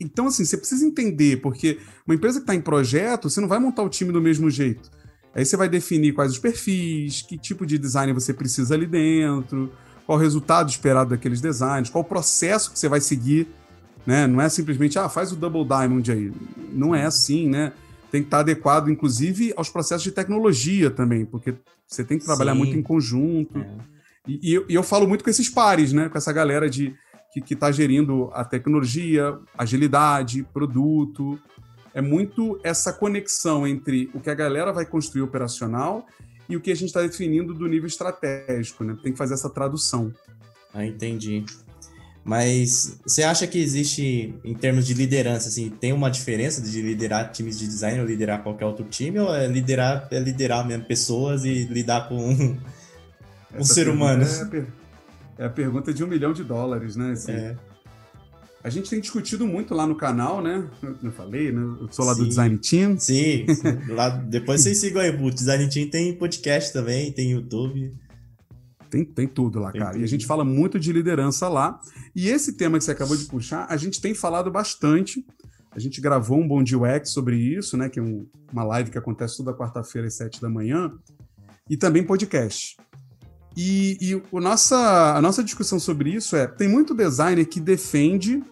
Então, 0.00 0.28
assim, 0.28 0.44
você 0.44 0.56
precisa 0.56 0.84
entender, 0.84 1.40
porque 1.42 1.78
uma 2.06 2.14
empresa 2.14 2.38
que 2.38 2.44
está 2.44 2.54
em 2.54 2.60
projeto, 2.60 3.28
você 3.28 3.40
não 3.40 3.48
vai 3.48 3.58
montar 3.58 3.82
o 3.82 3.88
time 3.88 4.10
do 4.12 4.20
mesmo 4.20 4.50
jeito. 4.50 4.90
Aí 5.34 5.44
você 5.44 5.56
vai 5.56 5.68
definir 5.68 6.12
quais 6.12 6.32
os 6.32 6.38
perfis, 6.38 7.22
que 7.22 7.38
tipo 7.38 7.64
de 7.66 7.78
design 7.78 8.12
você 8.12 8.32
precisa 8.34 8.74
ali 8.74 8.86
dentro, 8.86 9.70
qual 10.06 10.18
o 10.18 10.20
resultado 10.20 10.68
esperado 10.70 11.10
daqueles 11.10 11.40
designs, 11.40 11.88
qual 11.88 12.02
o 12.02 12.06
processo 12.06 12.72
que 12.72 12.78
você 12.78 12.88
vai 12.88 13.00
seguir. 13.00 13.46
Né? 14.06 14.26
Não 14.26 14.40
é 14.40 14.48
simplesmente, 14.48 14.98
ah, 14.98 15.08
faz 15.08 15.30
o 15.30 15.36
Double 15.36 15.64
Diamond 15.64 16.10
aí. 16.10 16.32
Não 16.72 16.94
é 16.94 17.04
assim, 17.04 17.48
né? 17.48 17.72
Tem 18.10 18.22
que 18.22 18.26
estar 18.26 18.40
adequado, 18.40 18.88
inclusive, 18.88 19.52
aos 19.56 19.68
processos 19.68 20.02
de 20.02 20.10
tecnologia 20.10 20.90
também, 20.90 21.24
porque 21.24 21.54
você 21.86 22.02
tem 22.02 22.18
que 22.18 22.24
trabalhar 22.24 22.52
Sim. 22.52 22.58
muito 22.58 22.76
em 22.76 22.82
conjunto. 22.82 23.58
É. 23.58 23.66
E, 24.26 24.50
e, 24.50 24.54
eu, 24.54 24.64
e 24.68 24.74
eu 24.74 24.82
falo 24.82 25.06
muito 25.06 25.22
com 25.22 25.30
esses 25.30 25.48
pares, 25.48 25.92
né? 25.92 26.08
Com 26.08 26.18
essa 26.18 26.32
galera 26.32 26.68
de 26.68 26.94
que 27.32 27.54
está 27.54 27.70
gerindo 27.70 28.30
a 28.32 28.44
tecnologia, 28.44 29.38
agilidade, 29.56 30.42
produto. 30.52 31.38
É 31.94 32.00
muito 32.00 32.58
essa 32.64 32.92
conexão 32.92 33.66
entre 33.66 34.10
o 34.14 34.20
que 34.20 34.30
a 34.30 34.34
galera 34.34 34.72
vai 34.72 34.84
construir 34.84 35.22
operacional 35.22 36.06
e 36.48 36.56
o 36.56 36.60
que 36.60 36.72
a 36.72 36.74
gente 36.74 36.88
está 36.88 37.02
definindo 37.02 37.54
do 37.54 37.68
nível 37.68 37.86
estratégico, 37.86 38.82
né? 38.82 38.96
Tem 39.02 39.12
que 39.12 39.18
fazer 39.18 39.34
essa 39.34 39.48
tradução. 39.48 40.12
Ah, 40.74 40.84
entendi. 40.84 41.44
Mas 42.24 42.98
você 43.04 43.22
acha 43.22 43.46
que 43.46 43.58
existe, 43.58 44.34
em 44.44 44.54
termos 44.54 44.86
de 44.86 44.92
liderança, 44.92 45.48
assim, 45.48 45.70
tem 45.70 45.92
uma 45.92 46.10
diferença 46.10 46.60
de 46.60 46.82
liderar 46.82 47.32
times 47.32 47.58
de 47.58 47.66
design 47.66 48.00
ou 48.00 48.06
liderar 48.06 48.42
qualquer 48.42 48.66
outro 48.66 48.84
time? 48.84 49.18
Ou 49.18 49.34
é 49.34 49.46
liderar, 49.46 50.06
é 50.10 50.18
liderar 50.18 50.66
mesmo 50.66 50.84
pessoas 50.84 51.44
e 51.44 51.64
lidar 51.64 52.08
com 52.08 52.16
um, 52.16 52.58
um 53.58 53.64
ser 53.64 53.88
humano? 53.88 54.24
É, 54.24 54.66
é 55.40 55.46
a 55.46 55.50
pergunta 55.50 55.92
de 55.92 56.04
um 56.04 56.06
milhão 56.06 56.34
de 56.34 56.44
dólares, 56.44 56.96
né? 56.96 57.12
Assim, 57.12 57.32
é. 57.32 57.56
A 58.62 58.68
gente 58.68 58.90
tem 58.90 59.00
discutido 59.00 59.46
muito 59.46 59.74
lá 59.74 59.86
no 59.86 59.96
canal, 59.96 60.42
né? 60.42 60.68
Eu 61.02 61.10
falei, 61.12 61.50
né? 61.50 61.62
Eu 61.80 61.88
sou 61.90 62.04
lá 62.04 62.14
Sim. 62.14 62.20
do 62.20 62.28
Design 62.28 62.58
Team. 62.58 62.98
Sim, 62.98 63.46
lá, 63.88 64.10
depois 64.10 64.60
vocês 64.60 64.76
sigam 64.76 65.00
aí. 65.00 65.08
O 65.08 65.30
Design 65.30 65.66
Team 65.70 65.88
tem 65.88 66.14
podcast 66.14 66.70
também, 66.74 67.10
tem 67.10 67.30
YouTube. 67.30 67.90
Tem, 68.90 69.02
tem 69.02 69.26
tudo 69.26 69.58
lá, 69.60 69.72
tem 69.72 69.80
cara. 69.80 69.92
Tudo. 69.92 70.02
E 70.02 70.04
a 70.04 70.08
gente 70.08 70.26
fala 70.26 70.44
muito 70.44 70.78
de 70.78 70.92
liderança 70.92 71.48
lá. 71.48 71.80
E 72.14 72.28
esse 72.28 72.58
tema 72.58 72.76
que 72.76 72.84
você 72.84 72.90
acabou 72.90 73.16
de 73.16 73.24
puxar, 73.24 73.66
a 73.70 73.78
gente 73.78 73.98
tem 73.98 74.12
falado 74.12 74.50
bastante. 74.50 75.24
A 75.70 75.78
gente 75.78 76.02
gravou 76.02 76.38
um 76.38 76.46
Bom 76.46 76.62
Dia 76.62 76.76
UX 76.76 77.12
sobre 77.12 77.36
isso, 77.36 77.78
né? 77.78 77.88
Que 77.88 77.98
é 77.98 78.02
um, 78.02 78.26
uma 78.52 78.64
live 78.64 78.90
que 78.90 78.98
acontece 78.98 79.38
toda 79.38 79.56
quarta-feira 79.56 80.06
às 80.06 80.14
sete 80.14 80.38
da 80.38 80.50
manhã. 80.50 80.92
E 81.70 81.78
também 81.78 82.04
podcast. 82.04 82.76
E, 83.56 83.98
e 84.00 84.14
o 84.30 84.40
nossa, 84.40 85.14
a 85.16 85.20
nossa 85.20 85.42
discussão 85.42 85.78
sobre 85.78 86.10
isso 86.10 86.36
é: 86.36 86.46
tem 86.46 86.68
muito 86.68 86.94
designer 86.94 87.44
que 87.46 87.60
defende 87.60 88.42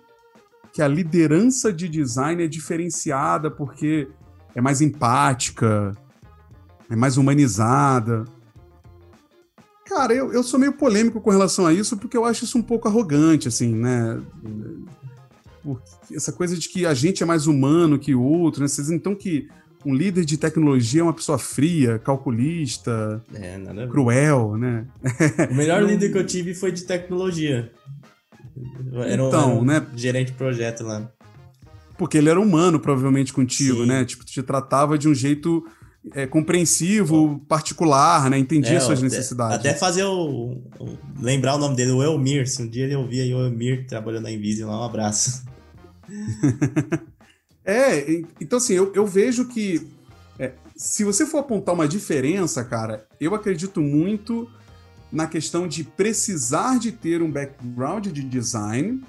que 0.72 0.82
a 0.82 0.88
liderança 0.88 1.72
de 1.72 1.88
design 1.88 2.42
é 2.42 2.48
diferenciada 2.48 3.50
porque 3.50 4.08
é 4.54 4.60
mais 4.60 4.80
empática, 4.80 5.92
é 6.90 6.96
mais 6.96 7.16
humanizada. 7.16 8.24
Cara, 9.86 10.12
eu, 10.12 10.32
eu 10.32 10.42
sou 10.42 10.60
meio 10.60 10.72
polêmico 10.74 11.20
com 11.20 11.30
relação 11.30 11.66
a 11.66 11.72
isso 11.72 11.96
porque 11.96 12.16
eu 12.16 12.24
acho 12.24 12.44
isso 12.44 12.58
um 12.58 12.62
pouco 12.62 12.88
arrogante, 12.88 13.48
assim, 13.48 13.74
né? 13.74 14.20
Essa 16.14 16.32
coisa 16.32 16.56
de 16.56 16.68
que 16.68 16.84
a 16.84 16.92
gente 16.92 17.22
é 17.22 17.26
mais 17.26 17.46
humano 17.46 17.98
que 17.98 18.14
o 18.14 18.22
outro, 18.22 18.60
né? 18.60 18.68
Vocês 18.68 18.90
então 18.90 19.14
que 19.14 19.48
um 19.84 19.94
líder 19.94 20.24
de 20.24 20.36
tecnologia 20.36 21.00
é 21.00 21.04
uma 21.04 21.12
pessoa 21.12 21.38
fria, 21.38 21.98
calculista, 21.98 23.22
é, 23.34 23.86
cruel, 23.86 24.56
né? 24.56 24.86
O 25.50 25.54
melhor 25.54 25.82
líder 25.84 26.10
que 26.10 26.18
eu 26.18 26.26
tive 26.26 26.54
foi 26.54 26.72
de 26.72 26.82
tecnologia. 26.82 27.70
Era 28.92 29.22
então, 29.22 29.60
um, 29.60 29.64
né? 29.64 29.86
Gerente 29.94 30.32
de 30.32 30.38
projeto 30.38 30.82
lá. 30.82 31.10
Porque 31.96 32.18
ele 32.18 32.28
era 32.28 32.40
humano, 32.40 32.78
provavelmente, 32.78 33.32
contigo, 33.32 33.82
Sim. 33.82 33.86
né? 33.86 34.04
Tipo, 34.04 34.24
te 34.24 34.42
tratava 34.42 34.98
de 34.98 35.08
um 35.08 35.14
jeito 35.14 35.64
é, 36.14 36.26
compreensivo, 36.26 37.44
particular, 37.48 38.30
né? 38.30 38.38
Entendia 38.38 38.76
é, 38.76 38.80
suas 38.80 39.02
necessidades. 39.02 39.58
Até 39.58 39.74
fazer 39.74 40.04
o, 40.04 40.60
o, 40.78 40.98
Lembrar 41.20 41.56
o 41.56 41.58
nome 41.58 41.76
dele, 41.76 41.92
o 41.92 42.02
Elmir. 42.02 42.48
Se 42.48 42.62
um 42.62 42.68
dia 42.68 42.84
ele 42.84 42.96
ouvia 42.96 43.22
aí 43.22 43.34
o 43.34 43.44
Elmir 43.44 43.86
trabalhando 43.86 44.24
na 44.24 44.30
Invisio 44.30 44.66
lá, 44.66 44.80
um 44.80 44.84
abraço. 44.84 45.44
É, 47.68 48.22
então 48.40 48.56
assim, 48.56 48.72
eu, 48.72 48.90
eu 48.94 49.06
vejo 49.06 49.46
que 49.46 49.86
é, 50.38 50.54
se 50.74 51.04
você 51.04 51.26
for 51.26 51.40
apontar 51.40 51.74
uma 51.74 51.86
diferença, 51.86 52.64
cara, 52.64 53.06
eu 53.20 53.34
acredito 53.34 53.82
muito 53.82 54.48
na 55.12 55.26
questão 55.26 55.68
de 55.68 55.84
precisar 55.84 56.78
de 56.78 56.92
ter 56.92 57.20
um 57.20 57.30
background 57.30 58.06
de 58.06 58.24
design 58.24 59.02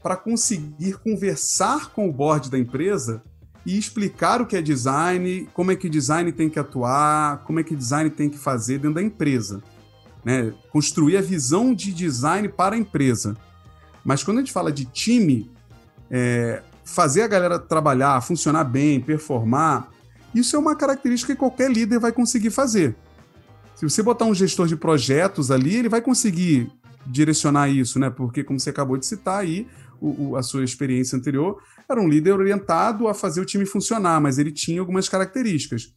para 0.00 0.16
conseguir 0.16 1.00
conversar 1.00 1.90
com 1.90 2.08
o 2.08 2.12
board 2.12 2.48
da 2.48 2.56
empresa 2.56 3.24
e 3.66 3.76
explicar 3.76 4.40
o 4.40 4.46
que 4.46 4.56
é 4.56 4.62
design, 4.62 5.48
como 5.52 5.72
é 5.72 5.76
que 5.76 5.88
design 5.88 6.30
tem 6.30 6.48
que 6.48 6.60
atuar, 6.60 7.42
como 7.42 7.58
é 7.58 7.64
que 7.64 7.74
design 7.74 8.08
tem 8.08 8.30
que 8.30 8.38
fazer 8.38 8.78
dentro 8.78 8.94
da 8.94 9.02
empresa. 9.02 9.60
Né? 10.24 10.54
Construir 10.70 11.16
a 11.16 11.20
visão 11.20 11.74
de 11.74 11.92
design 11.92 12.48
para 12.48 12.76
a 12.76 12.78
empresa. 12.78 13.36
Mas 14.04 14.22
quando 14.22 14.38
a 14.38 14.40
gente 14.42 14.52
fala 14.52 14.70
de 14.70 14.84
time, 14.84 15.50
é, 16.08 16.62
fazer 16.90 17.22
a 17.22 17.28
galera 17.28 17.58
trabalhar, 17.58 18.20
funcionar 18.20 18.64
bem, 18.64 19.00
performar, 19.00 19.90
isso 20.34 20.56
é 20.56 20.58
uma 20.58 20.74
característica 20.74 21.32
que 21.32 21.38
qualquer 21.38 21.70
líder 21.70 21.98
vai 21.98 22.12
conseguir 22.12 22.50
fazer. 22.50 22.96
Se 23.76 23.88
você 23.88 24.02
botar 24.02 24.24
um 24.24 24.34
gestor 24.34 24.66
de 24.66 24.76
projetos 24.76 25.50
ali, 25.50 25.76
ele 25.76 25.88
vai 25.88 26.02
conseguir 26.02 26.70
direcionar 27.06 27.68
isso, 27.68 27.98
né? 27.98 28.10
Porque, 28.10 28.44
como 28.44 28.58
você 28.58 28.70
acabou 28.70 28.96
de 28.96 29.06
citar 29.06 29.40
aí, 29.40 29.66
o, 30.00 30.30
o, 30.30 30.36
a 30.36 30.42
sua 30.42 30.64
experiência 30.64 31.16
anterior, 31.16 31.62
era 31.88 32.00
um 32.00 32.08
líder 32.08 32.32
orientado 32.32 33.08
a 33.08 33.14
fazer 33.14 33.40
o 33.40 33.44
time 33.44 33.64
funcionar, 33.64 34.20
mas 34.20 34.38
ele 34.38 34.52
tinha 34.52 34.80
algumas 34.80 35.08
características. 35.08 35.94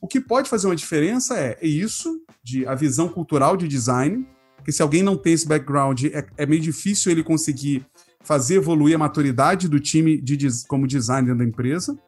O 0.00 0.06
que 0.06 0.20
pode 0.20 0.48
fazer 0.48 0.66
uma 0.66 0.76
diferença 0.76 1.38
é, 1.38 1.58
é 1.60 1.66
isso, 1.66 2.22
de 2.42 2.66
a 2.66 2.74
visão 2.74 3.08
cultural 3.08 3.56
de 3.56 3.66
design, 3.66 4.26
que 4.64 4.72
se 4.72 4.82
alguém 4.82 5.02
não 5.02 5.16
tem 5.16 5.32
esse 5.32 5.46
background, 5.46 6.04
é, 6.04 6.26
é 6.36 6.46
meio 6.46 6.62
difícil 6.62 7.10
ele 7.10 7.22
conseguir 7.22 7.86
fazer 8.22 8.56
evoluir 8.56 8.94
a 8.94 8.98
maturidade 8.98 9.68
do 9.68 9.80
time 9.80 10.16
de, 10.20 10.36
como 10.66 10.86
designer 10.86 11.34
da 11.34 11.44
empresa 11.44 11.98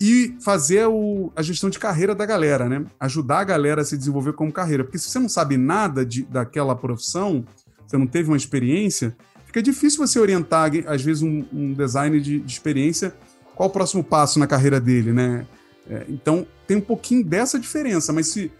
e 0.00 0.36
fazer 0.40 0.86
o, 0.88 1.30
a 1.36 1.42
gestão 1.42 1.70
de 1.70 1.78
carreira 1.78 2.12
da 2.12 2.26
galera, 2.26 2.68
né? 2.68 2.84
Ajudar 2.98 3.38
a 3.38 3.44
galera 3.44 3.82
a 3.82 3.84
se 3.84 3.96
desenvolver 3.96 4.32
como 4.32 4.50
carreira. 4.50 4.82
Porque 4.82 4.98
se 4.98 5.08
você 5.08 5.18
não 5.20 5.28
sabe 5.28 5.56
nada 5.56 6.04
de, 6.04 6.24
daquela 6.24 6.74
profissão, 6.74 7.44
você 7.86 7.96
não 7.96 8.06
teve 8.06 8.28
uma 8.28 8.36
experiência, 8.36 9.16
fica 9.46 9.62
difícil 9.62 10.04
você 10.04 10.18
orientar, 10.18 10.72
às 10.86 11.02
vezes, 11.02 11.22
um, 11.22 11.44
um 11.52 11.72
designer 11.72 12.20
de, 12.20 12.40
de, 12.40 12.52
experiência, 12.52 13.14
qual 13.54 13.68
o 13.68 13.72
próximo 13.72 14.02
passo 14.02 14.40
na 14.40 14.46
carreira 14.46 14.80
dele, 14.80 15.12
né? 15.12 15.46
É, 15.88 16.04
então, 16.08 16.44
tem 16.66 16.78
um 16.78 16.80
pouquinho 16.80 17.24
dessa 17.24 17.56
diferença, 17.56 18.12
mas 18.12 18.26
se, 18.26 18.50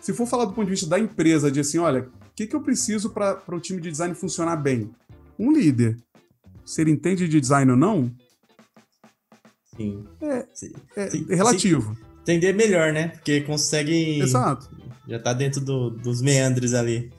se 0.00 0.12
for 0.12 0.26
falar 0.26 0.44
do 0.44 0.52
ponto 0.52 0.66
de 0.66 0.70
vista 0.70 0.86
da 0.86 0.98
empresa, 0.98 1.50
de 1.50 1.58
assim, 1.58 1.78
olha, 1.78 2.02
o 2.02 2.34
que, 2.36 2.46
que 2.46 2.54
eu 2.54 2.60
preciso 2.60 3.10
para 3.10 3.42
o 3.48 3.58
time 3.58 3.80
de 3.80 3.90
design 3.90 4.14
funcionar 4.14 4.56
bem? 4.56 4.90
Um 5.38 5.52
líder. 5.52 5.96
Se 6.64 6.80
ele 6.80 6.90
entende 6.90 7.28
de 7.28 7.40
design 7.40 7.70
ou 7.70 7.76
não, 7.76 8.10
Sim. 9.76 10.04
É, 10.20 10.46
é 10.96 11.10
sim, 11.10 11.26
relativo. 11.28 11.94
Sim, 11.94 12.00
entender 12.22 12.52
melhor, 12.52 12.92
né? 12.92 13.08
Porque 13.08 13.40
consegue. 13.40 14.20
Exato. 14.20 14.70
Já 15.08 15.18
tá 15.18 15.32
dentro 15.32 15.60
do, 15.60 15.90
dos 15.90 16.22
meandros 16.22 16.74
ali. 16.74 17.10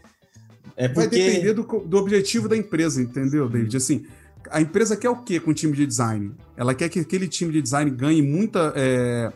É 0.75 0.87
porque... 0.87 1.17
Vai 1.17 1.29
depender 1.29 1.53
do, 1.53 1.63
do 1.63 1.97
objetivo 1.97 2.49
da 2.49 2.57
empresa, 2.57 3.01
entendeu, 3.01 3.47
David? 3.47 3.77
Assim, 3.77 4.05
a 4.49 4.59
empresa 4.59 4.97
quer 4.97 5.09
o 5.09 5.17
quê 5.17 5.39
com 5.39 5.51
o 5.51 5.53
time 5.53 5.73
de 5.73 5.85
design? 5.85 6.33
Ela 6.57 6.73
quer 6.73 6.89
que 6.89 6.99
aquele 6.99 7.27
time 7.27 7.51
de 7.53 7.61
design 7.61 7.91
ganhe 7.91 8.21
muita, 8.21 8.73
é, 8.75 9.31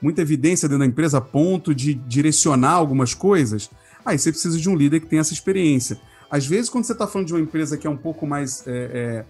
muita 0.00 0.20
evidência 0.20 0.68
dentro 0.68 0.80
da 0.80 0.86
empresa 0.86 1.18
a 1.18 1.20
ponto 1.20 1.74
de 1.74 1.94
direcionar 1.94 2.72
algumas 2.72 3.14
coisas. 3.14 3.70
Aí 4.04 4.18
você 4.18 4.30
precisa 4.30 4.58
de 4.58 4.68
um 4.68 4.76
líder 4.76 5.00
que 5.00 5.06
tenha 5.06 5.20
essa 5.20 5.32
experiência. 5.32 5.98
Às 6.30 6.46
vezes, 6.46 6.68
quando 6.68 6.84
você 6.84 6.92
está 6.92 7.06
falando 7.06 7.28
de 7.28 7.34
uma 7.34 7.40
empresa 7.40 7.76
que 7.76 7.86
é 7.86 7.90
um 7.90 7.96
pouco 7.96 8.26
mais, 8.26 8.66
é, 8.66 8.72
é, 8.72 9.24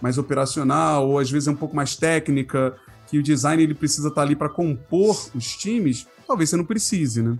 mais 0.00 0.18
operacional, 0.18 1.08
ou 1.08 1.18
às 1.18 1.30
vezes 1.30 1.48
é 1.48 1.50
um 1.50 1.56
pouco 1.56 1.74
mais 1.74 1.96
técnica, 1.96 2.76
que 3.06 3.18
o 3.18 3.22
design 3.22 3.62
ele 3.62 3.74
precisa 3.74 4.08
estar 4.08 4.20
tá 4.20 4.26
ali 4.26 4.36
para 4.36 4.48
compor 4.48 5.30
os 5.34 5.56
times, 5.56 6.06
talvez 6.26 6.50
você 6.50 6.56
não 6.56 6.64
precise, 6.64 7.22
né? 7.22 7.38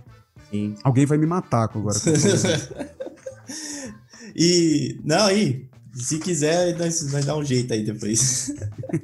Sim. 0.49 0.75
Alguém 0.83 1.05
vai 1.05 1.17
me 1.17 1.25
matar 1.25 1.63
agora. 1.63 1.97
e, 4.35 4.97
não, 5.03 5.25
aí, 5.25 5.67
se 5.93 6.19
quiser, 6.19 6.77
nós, 6.77 7.11
nós 7.11 7.25
dá 7.25 7.35
um 7.35 7.43
jeito 7.43 7.73
aí 7.73 7.83
depois. 7.83 8.49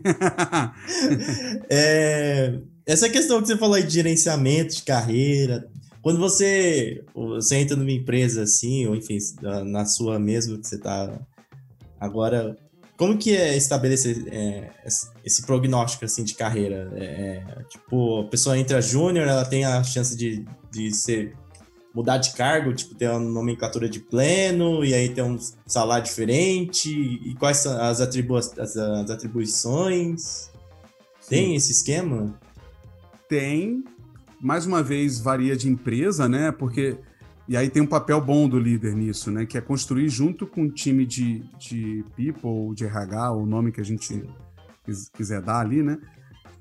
é, 1.69 2.59
essa 2.85 3.09
questão 3.09 3.41
que 3.41 3.47
você 3.47 3.57
falou 3.57 3.75
aí 3.75 3.83
de 3.83 3.93
gerenciamento 3.93 4.75
de 4.75 4.83
carreira, 4.83 5.67
quando 6.03 6.19
você, 6.19 7.01
você 7.15 7.55
entra 7.55 7.77
numa 7.77 7.91
empresa 7.91 8.43
assim, 8.43 8.85
ou 8.85 8.93
enfim, 8.93 9.17
na 9.65 9.85
sua 9.85 10.19
mesmo 10.19 10.59
que 10.59 10.67
você 10.67 10.75
está 10.75 11.17
agora, 11.97 12.57
como 12.97 13.17
que 13.17 13.33
é 13.33 13.55
estabelecer 13.55 14.27
é, 14.27 14.69
esse 15.23 15.45
prognóstico 15.45 16.03
assim 16.03 16.25
de 16.25 16.35
carreira? 16.35 16.91
É, 16.97 17.05
é, 17.05 17.63
tipo, 17.69 18.19
a 18.19 18.25
pessoa 18.25 18.59
entra 18.59 18.81
júnior, 18.81 19.25
ela 19.25 19.45
tem 19.45 19.63
a 19.63 19.81
chance 19.81 20.13
de, 20.13 20.45
de 20.69 20.93
ser 20.93 21.37
mudar 21.95 22.17
de 22.17 22.33
cargo, 22.33 22.73
tipo, 22.73 22.95
ter 22.95 23.09
uma 23.09 23.19
nomenclatura 23.19 23.87
de 23.87 24.01
pleno, 24.01 24.83
e 24.83 24.93
aí 24.93 25.07
ter 25.07 25.21
um 25.21 25.37
salário 25.65 26.03
diferente, 26.03 26.89
e 26.89 27.33
quais 27.35 27.57
são 27.57 27.81
as, 27.81 28.01
atribu 28.01 28.35
as, 28.35 28.57
as 28.57 29.09
atribuições? 29.09 30.49
Tem 31.29 31.51
Sim. 31.51 31.55
esse 31.55 31.71
esquema? 31.71 32.37
Tem. 33.29 33.85
Mais 34.43 34.65
uma 34.65 34.83
vez, 34.83 35.19
varia 35.19 35.55
de 35.55 35.69
empresa, 35.69 36.27
né? 36.27 36.51
Porque. 36.51 36.97
E 37.47 37.57
aí 37.57 37.69
tem 37.69 37.81
um 37.81 37.87
papel 37.87 38.21
bom 38.21 38.47
do 38.47 38.57
líder 38.57 38.95
nisso, 38.95 39.31
né? 39.31 39.45
Que 39.45 39.57
é 39.57 39.61
construir 39.61 40.07
junto 40.07 40.45
com 40.47 40.63
o 40.63 40.71
time 40.71 41.05
de, 41.05 41.43
de 41.57 42.05
people, 42.15 42.73
de 42.73 42.85
RH, 42.85 43.31
o 43.31 43.45
nome 43.45 43.71
que 43.71 43.81
a 43.81 43.83
gente 43.83 44.23
quiser 45.13 45.41
dar 45.41 45.59
ali, 45.59 45.81
né? 45.81 45.97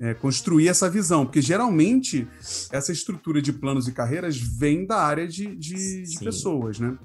é, 0.03 0.13
construir 0.15 0.67
essa 0.67 0.91
visão, 0.91 1.25
porque 1.25 1.41
geralmente 1.41 2.27
essa 2.73 2.91
estrutura 2.91 3.41
de 3.41 3.53
planos 3.53 3.87
e 3.87 3.93
carreiras 3.93 4.37
vem 4.37 4.85
da 4.85 5.01
área 5.01 5.29
de, 5.29 5.55
de, 5.55 6.03
de 6.03 6.19
pessoas, 6.19 6.81
né? 6.81 6.99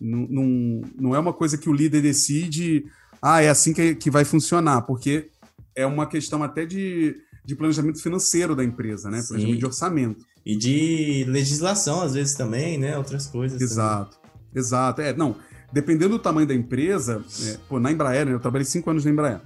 Não, 0.00 0.20
não, 0.30 0.80
não 1.00 1.14
é 1.16 1.18
uma 1.18 1.32
coisa 1.32 1.58
que 1.58 1.68
o 1.68 1.72
líder 1.72 2.00
decide, 2.00 2.84
ah, 3.20 3.42
é 3.42 3.48
assim 3.48 3.72
que, 3.72 3.96
que 3.96 4.08
vai 4.08 4.24
funcionar, 4.24 4.82
porque 4.82 5.30
é 5.74 5.84
uma 5.84 6.06
questão 6.06 6.40
até 6.44 6.64
de, 6.64 7.16
de 7.48 7.56
planejamento 7.56 8.02
financeiro 8.02 8.54
da 8.54 8.62
empresa, 8.62 9.08
né? 9.08 9.22
Planejamento 9.26 9.58
de 9.58 9.64
orçamento. 9.64 10.26
E 10.44 10.54
de 10.54 11.24
legislação, 11.26 12.02
às 12.02 12.12
vezes, 12.12 12.34
também, 12.34 12.76
né? 12.76 12.98
Outras 12.98 13.26
coisas. 13.26 13.58
Exato, 13.58 14.18
também. 14.18 14.40
exato. 14.54 15.00
É, 15.00 15.16
não, 15.16 15.34
dependendo 15.72 16.10
do 16.10 16.18
tamanho 16.18 16.46
da 16.46 16.54
empresa, 16.54 17.24
é, 17.42 17.56
pô, 17.66 17.80
na 17.80 17.90
Embraer, 17.90 18.26
né, 18.26 18.34
eu 18.34 18.38
trabalhei 18.38 18.66
cinco 18.66 18.90
anos 18.90 19.02
na 19.06 19.10
Embraer 19.10 19.40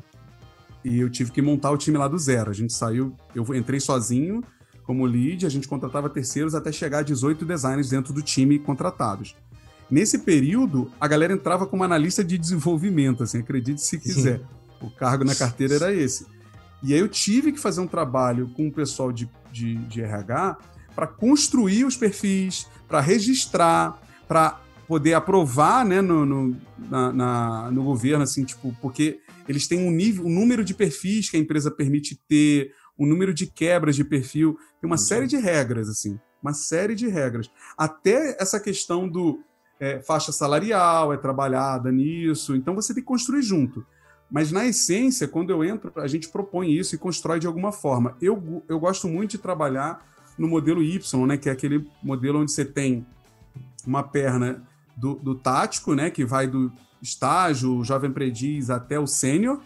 e 0.84 0.98
eu 0.98 1.08
tive 1.08 1.30
que 1.30 1.40
montar 1.40 1.70
o 1.70 1.76
time 1.76 1.96
lá 1.96 2.08
do 2.08 2.18
zero. 2.18 2.50
A 2.50 2.52
gente 2.52 2.72
saiu, 2.72 3.14
eu 3.36 3.46
entrei 3.54 3.78
sozinho 3.78 4.42
como 4.82 5.06
lead, 5.06 5.46
a 5.46 5.48
gente 5.48 5.68
contratava 5.68 6.10
terceiros 6.10 6.56
até 6.56 6.72
chegar 6.72 6.98
a 6.98 7.02
18 7.02 7.44
designers 7.44 7.88
dentro 7.88 8.12
do 8.12 8.20
time 8.20 8.58
contratados. 8.58 9.36
Nesse 9.88 10.18
período, 10.18 10.90
a 11.00 11.06
galera 11.06 11.32
entrava 11.32 11.66
como 11.66 11.84
analista 11.84 12.24
de 12.24 12.36
desenvolvimento, 12.36 13.22
assim, 13.22 13.38
acredite 13.38 13.80
se 13.80 13.96
quiser. 13.96 14.40
Sim. 14.40 14.44
O 14.80 14.90
cargo 14.90 15.22
na 15.22 15.36
carteira 15.36 15.76
era 15.76 15.94
esse. 15.94 16.26
E 16.82 16.92
aí 16.92 17.00
eu 17.00 17.08
tive 17.08 17.52
que 17.52 17.60
fazer 17.60 17.80
um 17.80 17.86
trabalho 17.86 18.48
com 18.54 18.68
o 18.68 18.72
pessoal 18.72 19.12
de, 19.12 19.30
de, 19.52 19.76
de 19.76 20.02
RH 20.02 20.58
para 20.94 21.06
construir 21.06 21.84
os 21.84 21.96
perfis, 21.96 22.66
para 22.88 23.00
registrar, 23.00 24.00
para 24.26 24.60
poder 24.86 25.14
aprovar 25.14 25.84
né, 25.86 26.00
no, 26.00 26.26
no, 26.26 26.56
na, 26.90 27.12
na, 27.12 27.70
no 27.70 27.84
governo, 27.84 28.24
assim, 28.24 28.44
tipo, 28.44 28.76
porque 28.80 29.20
eles 29.48 29.66
têm 29.66 29.86
um 29.86 29.90
nível, 29.90 30.26
um 30.26 30.30
número 30.30 30.64
de 30.64 30.74
perfis 30.74 31.30
que 31.30 31.36
a 31.36 31.40
empresa 31.40 31.70
permite 31.70 32.20
ter, 32.28 32.72
um 32.98 33.06
número 33.06 33.32
de 33.32 33.46
quebras 33.46 33.96
de 33.96 34.04
perfil, 34.04 34.58
tem 34.80 34.88
uma 34.88 34.98
série 34.98 35.26
de 35.26 35.36
regras, 35.36 35.88
assim, 35.88 36.20
uma 36.42 36.52
série 36.52 36.94
de 36.94 37.08
regras. 37.08 37.50
Até 37.76 38.36
essa 38.38 38.60
questão 38.60 39.08
do 39.08 39.40
é, 39.80 40.00
faixa 40.00 40.30
salarial 40.30 41.12
é 41.12 41.16
trabalhada 41.16 41.90
nisso, 41.90 42.54
então 42.54 42.74
você 42.74 42.92
tem 42.92 43.02
que 43.02 43.08
construir 43.08 43.42
junto. 43.42 43.84
Mas 44.32 44.50
na 44.50 44.64
essência, 44.64 45.28
quando 45.28 45.50
eu 45.50 45.62
entro, 45.62 45.92
a 45.94 46.06
gente 46.06 46.26
propõe 46.30 46.72
isso 46.72 46.94
e 46.94 46.98
constrói 46.98 47.38
de 47.38 47.46
alguma 47.46 47.70
forma. 47.70 48.16
Eu, 48.20 48.64
eu 48.66 48.80
gosto 48.80 49.06
muito 49.06 49.32
de 49.32 49.38
trabalhar 49.38 50.08
no 50.38 50.48
modelo 50.48 50.82
Y, 50.82 51.26
né, 51.26 51.36
que 51.36 51.50
é 51.50 51.52
aquele 51.52 51.86
modelo 52.02 52.40
onde 52.40 52.50
você 52.50 52.64
tem 52.64 53.06
uma 53.86 54.02
perna 54.02 54.62
do, 54.96 55.16
do 55.16 55.34
tático, 55.34 55.94
né, 55.94 56.10
que 56.10 56.24
vai 56.24 56.46
do 56.46 56.72
estágio, 57.02 57.84
jovem 57.84 58.10
aprendiz 58.10 58.70
até 58.70 58.98
o 58.98 59.06
sênior. 59.06 59.60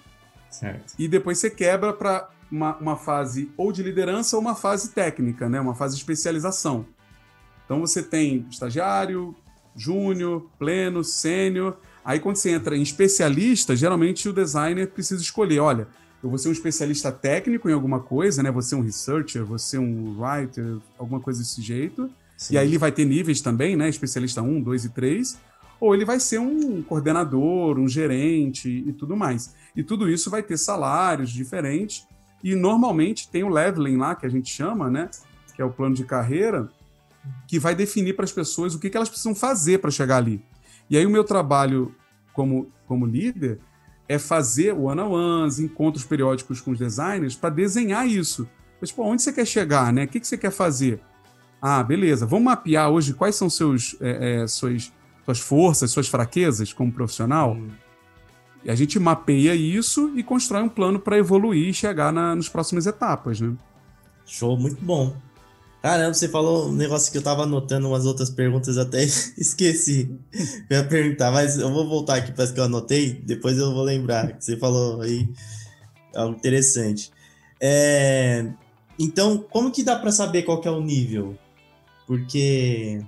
Certo. 0.51 0.95
E 0.99 1.07
depois 1.07 1.39
você 1.39 1.49
quebra 1.49 1.93
para 1.93 2.29
uma, 2.51 2.77
uma, 2.79 2.97
fase 2.97 3.53
ou 3.57 3.71
de 3.71 3.85
liderança 3.85 4.35
ou 4.35 4.43
uma 4.43 4.57
fase 4.57 4.91
técnica, 4.91 5.49
né? 5.49 5.61
Uma 5.61 5.75
fase 5.75 5.95
de 5.95 6.01
especialização. 6.01 6.87
Então 7.65 7.81
você 7.81 8.03
tem 8.03 8.47
estagiário, 8.51 9.35
júnior, 9.77 10.49
pleno, 10.59 11.05
sênior. 11.05 11.77
Aí 12.07 12.21
quando 12.21 12.37
você 12.37 12.51
entra 12.51 12.77
em 12.77 12.83
especialista, 12.83 13.75
geralmente 13.75 14.29
o 14.29 14.33
designer 14.33 14.87
precisa 14.89 15.21
escolher, 15.21 15.59
olha, 15.59 15.89
eu 16.23 16.31
vou 16.31 16.39
ser 16.39 16.49
um 16.49 16.53
especialista 16.53 17.11
técnico 17.11 17.69
em 17.69 17.73
alguma 17.73 17.99
coisa, 18.01 18.43
né? 18.43 18.51
Vou 18.51 18.63
ser 18.63 18.77
um 18.77 18.81
researcher, 18.81 19.45
vou 19.45 19.59
ser 19.59 19.79
um 19.79 20.17
writer, 20.19 20.79
alguma 20.97 21.21
coisa 21.21 21.41
desse 21.41 21.61
jeito. 21.61 22.09
Sim. 22.37 22.55
E 22.55 22.59
aí 22.59 22.69
ele 22.69 22.79
vai 22.79 22.93
ter 22.93 23.05
níveis 23.05 23.41
também, 23.41 23.77
né? 23.77 23.89
Especialista 23.89 24.41
1, 24.41 24.63
2 24.63 24.85
e 24.85 24.89
3 24.91 25.39
ou 25.81 25.95
ele 25.95 26.05
vai 26.05 26.19
ser 26.19 26.39
um 26.39 26.83
coordenador, 26.83 27.79
um 27.79 27.89
gerente 27.89 28.69
e 28.69 28.93
tudo 28.93 29.17
mais. 29.17 29.55
E 29.75 29.83
tudo 29.83 30.09
isso 30.09 30.31
vai 30.31 30.43
ter 30.43 30.57
salários 30.57 31.31
diferentes 31.31 32.07
e 32.43 32.55
normalmente 32.55 33.29
tem 33.29 33.45
o 33.45 33.49
leveling 33.49 33.97
lá 33.97 34.15
que 34.15 34.27
a 34.27 34.29
gente 34.29 34.51
chama, 34.51 34.91
né, 34.91 35.11
que 35.55 35.61
é 35.61 35.65
o 35.65 35.71
plano 35.71 35.95
de 35.95 36.05
carreira, 36.05 36.69
que 37.47 37.59
vai 37.59 37.75
definir 37.75 38.15
para 38.15 38.25
as 38.25 38.33
pessoas 38.33 38.75
o 38.75 38.79
que, 38.79 38.89
que 38.89 38.97
elas 38.97 39.09
precisam 39.09 39.35
fazer 39.35 39.79
para 39.79 39.91
chegar 39.91 40.17
ali. 40.17 40.41
E 40.89 40.97
aí 40.97 41.05
o 41.05 41.11
meu 41.11 41.25
trabalho 41.25 41.95
como, 42.33 42.71
como 42.87 43.07
líder 43.07 43.59
é 44.09 44.19
fazer 44.19 44.73
one-on-ones, 44.73 45.59
encontros 45.59 46.05
periódicos 46.05 46.61
com 46.61 46.71
os 46.71 46.79
designers 46.79 47.35
para 47.35 47.51
desenhar 47.51 48.07
isso. 48.07 48.49
Mas, 48.81 48.93
pô, 48.93 49.05
onde 49.05 49.23
você 49.23 49.33
quer 49.33 49.47
chegar, 49.47 49.93
né? 49.93 50.05
O 50.05 50.09
que, 50.09 50.21
que 50.21 50.27
você 50.27 50.39
quer 50.39 50.53
fazer? 50.53 51.01
Ah, 51.61 51.83
beleza. 51.83 52.27
Vamos 52.27 52.45
mapear 52.45 52.91
hoje 52.91 53.15
quais 53.15 53.35
são 53.35 53.51
seus, 53.51 53.97
é, 54.01 54.43
é, 54.43 54.47
suas 54.47 54.93
suas 55.27 55.41
forças, 55.41 55.91
suas 55.91 56.09
fraquezas 56.09 56.73
como 56.73 56.93
profissional. 56.93 57.55
Hum. 57.55 57.69
E 58.65 58.71
a 58.71 58.75
gente 58.75 58.99
mapeia 58.99 59.55
isso 59.55 60.13
e 60.17 60.23
constrói 60.23 60.63
um 60.63 60.69
plano 60.69 60.99
para 60.99 61.19
evoluir 61.19 61.69
e 61.69 61.75
chegar 61.75 62.13
na, 62.13 62.35
nas 62.35 62.49
próximas 62.49 62.87
etapas, 62.87 63.41
né? 63.41 63.55
Show, 64.25 64.57
muito 64.57 64.83
bom. 64.85 65.17
Caramba, 65.83 66.15
você 66.15 66.29
falou 66.29 66.69
um 66.69 66.73
negócio 66.73 67.13
que 67.13 67.19
eu 67.19 67.23
tava 67.23 67.45
anotando 67.45 67.89
umas 67.89 68.07
outras 68.07 68.29
perguntas, 68.29 68.77
até 68.77 69.03
esqueci. 69.39 70.11
Eu 70.69 70.79
ia 70.79 70.85
perguntar, 70.85 71.31
mas 71.31 71.59
eu 71.59 71.73
vou 71.73 71.89
voltar 71.89 72.17
aqui 72.17 72.33
para 72.33 72.47
que 72.47 72.59
eu 72.59 72.65
anotei, 72.65 73.13
depois 73.13 73.57
eu 73.59 73.73
vou 73.73 73.85
lembrar. 73.85 74.33
Que 74.33 74.45
você 74.45 74.57
falou 74.57 75.03
aí 75.03 75.29
algo 76.15 76.35
interessante. 76.37 77.11
É... 77.61 78.47
Então, 78.99 79.39
como 79.39 79.71
que 79.71 79.83
dá 79.83 79.97
para 79.97 80.11
saber 80.11 80.43
qual 80.43 80.61
que 80.61 80.67
é 80.67 80.71
o 80.71 80.81
nível? 80.81 81.37
Porque 82.07 83.01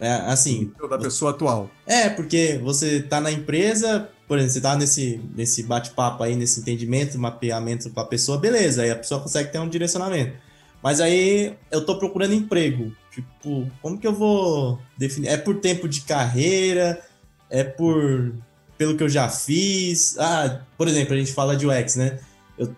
é, 0.00 0.12
assim. 0.26 0.72
Da 0.90 0.98
pessoa 0.98 1.30
atual. 1.30 1.70
É, 1.86 2.08
porque 2.10 2.60
você 2.62 3.02
tá 3.02 3.20
na 3.20 3.30
empresa, 3.30 4.08
por 4.26 4.38
exemplo, 4.38 4.54
você 4.54 4.60
tá 4.60 4.76
nesse, 4.76 5.20
nesse 5.34 5.62
bate-papo 5.62 6.22
aí, 6.22 6.36
nesse 6.36 6.60
entendimento, 6.60 7.18
mapeamento 7.18 7.88
com 7.90 8.00
a 8.00 8.04
pessoa, 8.04 8.38
beleza, 8.38 8.82
aí 8.82 8.90
a 8.90 8.96
pessoa 8.96 9.20
consegue 9.20 9.50
ter 9.50 9.58
um 9.58 9.68
direcionamento. 9.68 10.36
Mas 10.84 11.00
aí 11.00 11.56
eu 11.70 11.86
tô 11.86 11.98
procurando 11.98 12.34
emprego. 12.34 12.94
Tipo, 13.10 13.66
como 13.80 13.98
que 13.98 14.06
eu 14.06 14.12
vou 14.12 14.78
definir? 14.98 15.28
É 15.28 15.38
por 15.38 15.58
tempo 15.58 15.88
de 15.88 16.02
carreira? 16.02 17.02
É 17.48 17.64
por. 17.64 18.34
pelo 18.76 18.94
que 18.94 19.02
eu 19.02 19.08
já 19.08 19.30
fiz? 19.30 20.18
Ah, 20.18 20.60
por 20.76 20.86
exemplo, 20.86 21.14
a 21.14 21.16
gente 21.16 21.32
fala 21.32 21.56
de 21.56 21.66
UX, 21.66 21.96
né? 21.96 22.20
Eu, 22.58 22.76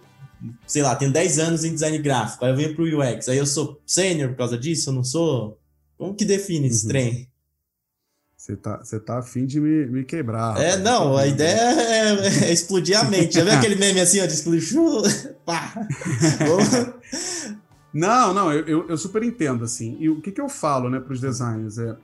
sei 0.68 0.82
lá, 0.82 0.94
tenho 0.94 1.10
10 1.10 1.40
anos 1.40 1.64
em 1.64 1.74
design 1.74 1.98
gráfico, 1.98 2.44
aí 2.44 2.52
eu 2.52 2.56
venho 2.56 2.76
pro 2.76 2.84
UX, 2.84 3.28
aí 3.28 3.38
eu 3.38 3.46
sou 3.46 3.80
sênior 3.84 4.28
por 4.30 4.36
causa 4.36 4.56
disso? 4.56 4.90
Eu 4.90 4.94
não 4.94 5.02
sou? 5.02 5.58
Como 5.98 6.14
que 6.14 6.24
define 6.24 6.68
esse 6.68 6.84
uhum. 6.84 6.90
trem? 6.90 7.28
Você 8.36 8.54
tá, 8.54 8.80
tá 9.04 9.18
afim 9.18 9.46
de 9.46 9.60
me, 9.60 9.86
me 9.86 10.04
quebrar. 10.04 10.62
É, 10.62 10.76
não, 10.76 11.16
a 11.16 11.26
ideia 11.26 11.58
é, 11.58 12.44
é, 12.44 12.52
explodir 12.52 12.96
a 12.96 13.02
mente. 13.02 13.34
Já 13.34 13.42
viu 13.42 13.50
aquele 13.58 13.74
meme 13.74 14.00
assim, 14.00 14.20
ó, 14.20 14.26
de 14.26 14.34
explodir? 14.34 15.34
Pá! 15.44 15.74
não, 17.96 18.34
não, 18.34 18.52
eu, 18.52 18.66
eu, 18.66 18.88
eu, 18.90 18.98
super 18.98 19.22
entendo, 19.22 19.64
assim. 19.64 19.96
E 19.98 20.10
o 20.10 20.20
que, 20.20 20.30
que 20.30 20.40
eu 20.40 20.50
falo, 20.50 20.90
né, 20.90 21.00
pros 21.00 21.18
designers 21.18 21.78
é... 21.78 21.96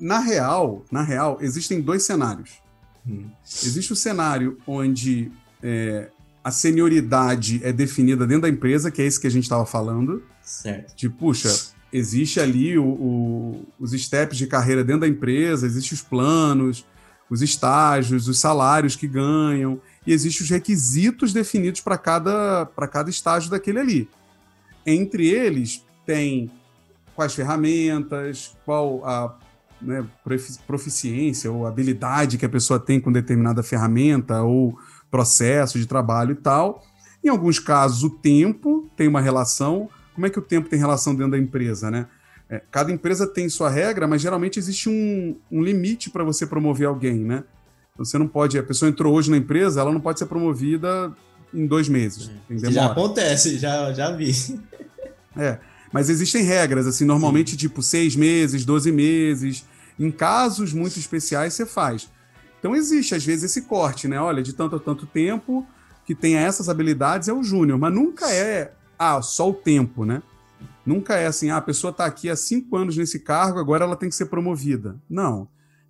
Na 0.00 0.20
real, 0.20 0.86
na 0.90 1.02
real, 1.02 1.36
existem 1.42 1.82
dois 1.82 2.02
cenários. 2.04 2.62
Hum. 3.06 3.28
Existe 3.44 3.92
o 3.92 3.96
cenário 3.96 4.58
onde 4.66 5.30
é, 5.62 6.08
a 6.42 6.50
senioridade 6.50 7.60
é 7.62 7.74
definida 7.74 8.26
dentro 8.26 8.42
da 8.42 8.48
empresa, 8.48 8.90
que 8.90 9.02
é 9.02 9.04
esse 9.04 9.20
que 9.20 9.26
a 9.26 9.30
gente 9.30 9.42
estava 9.42 9.66
falando. 9.66 10.22
Certo. 10.42 10.96
De, 10.96 11.10
puxa, 11.10 11.54
existe 11.92 12.40
ali 12.40 12.78
o, 12.78 12.86
o, 12.86 13.66
os 13.78 13.92
steps 13.92 14.38
de 14.38 14.46
carreira 14.46 14.82
dentro 14.82 15.02
da 15.02 15.08
empresa, 15.08 15.66
existem 15.66 15.94
os 15.94 16.02
planos, 16.02 16.86
os 17.28 17.42
estágios, 17.42 18.28
os 18.28 18.40
salários 18.40 18.96
que 18.96 19.06
ganham. 19.06 19.78
e 20.06 20.12
existem 20.14 20.42
os 20.42 20.50
requisitos 20.50 21.34
definidos 21.34 21.82
para 21.82 21.98
cada, 21.98 22.64
cada 22.90 23.10
estágio 23.10 23.50
daquele 23.50 23.78
ali. 23.78 24.08
Entre 24.86 25.28
eles, 25.28 25.84
tem 26.06 26.50
quais 27.14 27.34
ferramentas, 27.34 28.56
qual 28.64 29.04
a 29.04 29.36
né, 29.80 30.06
proficiência 30.66 31.50
ou 31.50 31.66
habilidade 31.66 32.38
que 32.38 32.46
a 32.46 32.48
pessoa 32.48 32.78
tem 32.78 33.00
com 33.00 33.10
determinada 33.10 33.62
ferramenta 33.62 34.42
ou 34.42 34.78
processo 35.10 35.78
de 35.78 35.86
trabalho 35.86 36.32
e 36.32 36.36
tal. 36.36 36.84
Em 37.24 37.28
alguns 37.28 37.58
casos, 37.58 38.04
o 38.04 38.10
tempo 38.10 38.88
tem 38.96 39.08
uma 39.08 39.20
relação. 39.20 39.88
Como 40.14 40.26
é 40.26 40.30
que 40.30 40.38
o 40.38 40.42
tempo 40.42 40.68
tem 40.68 40.78
relação 40.78 41.14
dentro 41.14 41.32
da 41.32 41.38
empresa, 41.38 41.90
né? 41.90 42.06
É, 42.48 42.62
cada 42.70 42.92
empresa 42.92 43.26
tem 43.26 43.48
sua 43.48 43.68
regra, 43.68 44.06
mas 44.06 44.22
geralmente 44.22 44.58
existe 44.58 44.88
um, 44.88 45.36
um 45.50 45.62
limite 45.62 46.10
para 46.10 46.22
você 46.22 46.46
promover 46.46 46.86
alguém, 46.86 47.18
né? 47.18 47.42
Você 47.98 48.18
não 48.18 48.28
pode. 48.28 48.58
A 48.58 48.62
pessoa 48.62 48.88
entrou 48.88 49.14
hoje 49.14 49.30
na 49.30 49.36
empresa, 49.36 49.80
ela 49.80 49.92
não 49.92 50.00
pode 50.00 50.18
ser 50.18 50.26
promovida 50.26 51.12
em 51.52 51.66
dois 51.66 51.88
meses. 51.88 52.30
É. 52.50 52.70
Já 52.70 52.86
acontece, 52.86 53.58
já, 53.58 53.92
já 53.92 54.12
vi. 54.12 54.32
É. 55.36 55.58
Mas 55.92 56.08
existem 56.08 56.42
regras, 56.42 56.86
assim, 56.86 57.04
normalmente 57.04 57.52
Sim. 57.52 57.56
tipo 57.56 57.82
seis 57.82 58.16
meses, 58.16 58.64
doze 58.64 58.90
meses. 58.90 59.64
Em 59.98 60.10
casos 60.10 60.72
muito 60.72 60.98
especiais, 60.98 61.54
você 61.54 61.64
faz. 61.64 62.10
Então 62.58 62.74
existe, 62.74 63.14
às 63.14 63.24
vezes, 63.24 63.44
esse 63.44 63.62
corte, 63.62 64.08
né? 64.08 64.20
Olha, 64.20 64.42
de 64.42 64.52
tanto 64.52 64.76
a 64.76 64.78
tanto 64.78 65.06
tempo 65.06 65.66
que 66.04 66.14
tenha 66.14 66.40
essas 66.40 66.68
habilidades 66.68 67.28
é 67.28 67.32
o 67.32 67.42
júnior, 67.42 67.78
mas 67.78 67.92
nunca 67.92 68.30
é 68.30 68.72
ah, 68.98 69.20
só 69.22 69.50
o 69.50 69.54
tempo, 69.54 70.04
né? 70.04 70.22
Nunca 70.84 71.16
é 71.16 71.26
assim, 71.26 71.50
ah, 71.50 71.56
a 71.56 71.62
pessoa 71.62 71.90
está 71.90 72.06
aqui 72.06 72.30
há 72.30 72.36
cinco 72.36 72.76
anos 72.76 72.96
nesse 72.96 73.20
cargo, 73.20 73.58
agora 73.58 73.84
ela 73.84 73.96
tem 73.96 74.08
que 74.08 74.14
ser 74.14 74.26
promovida. 74.26 74.96
Não. 75.08 75.48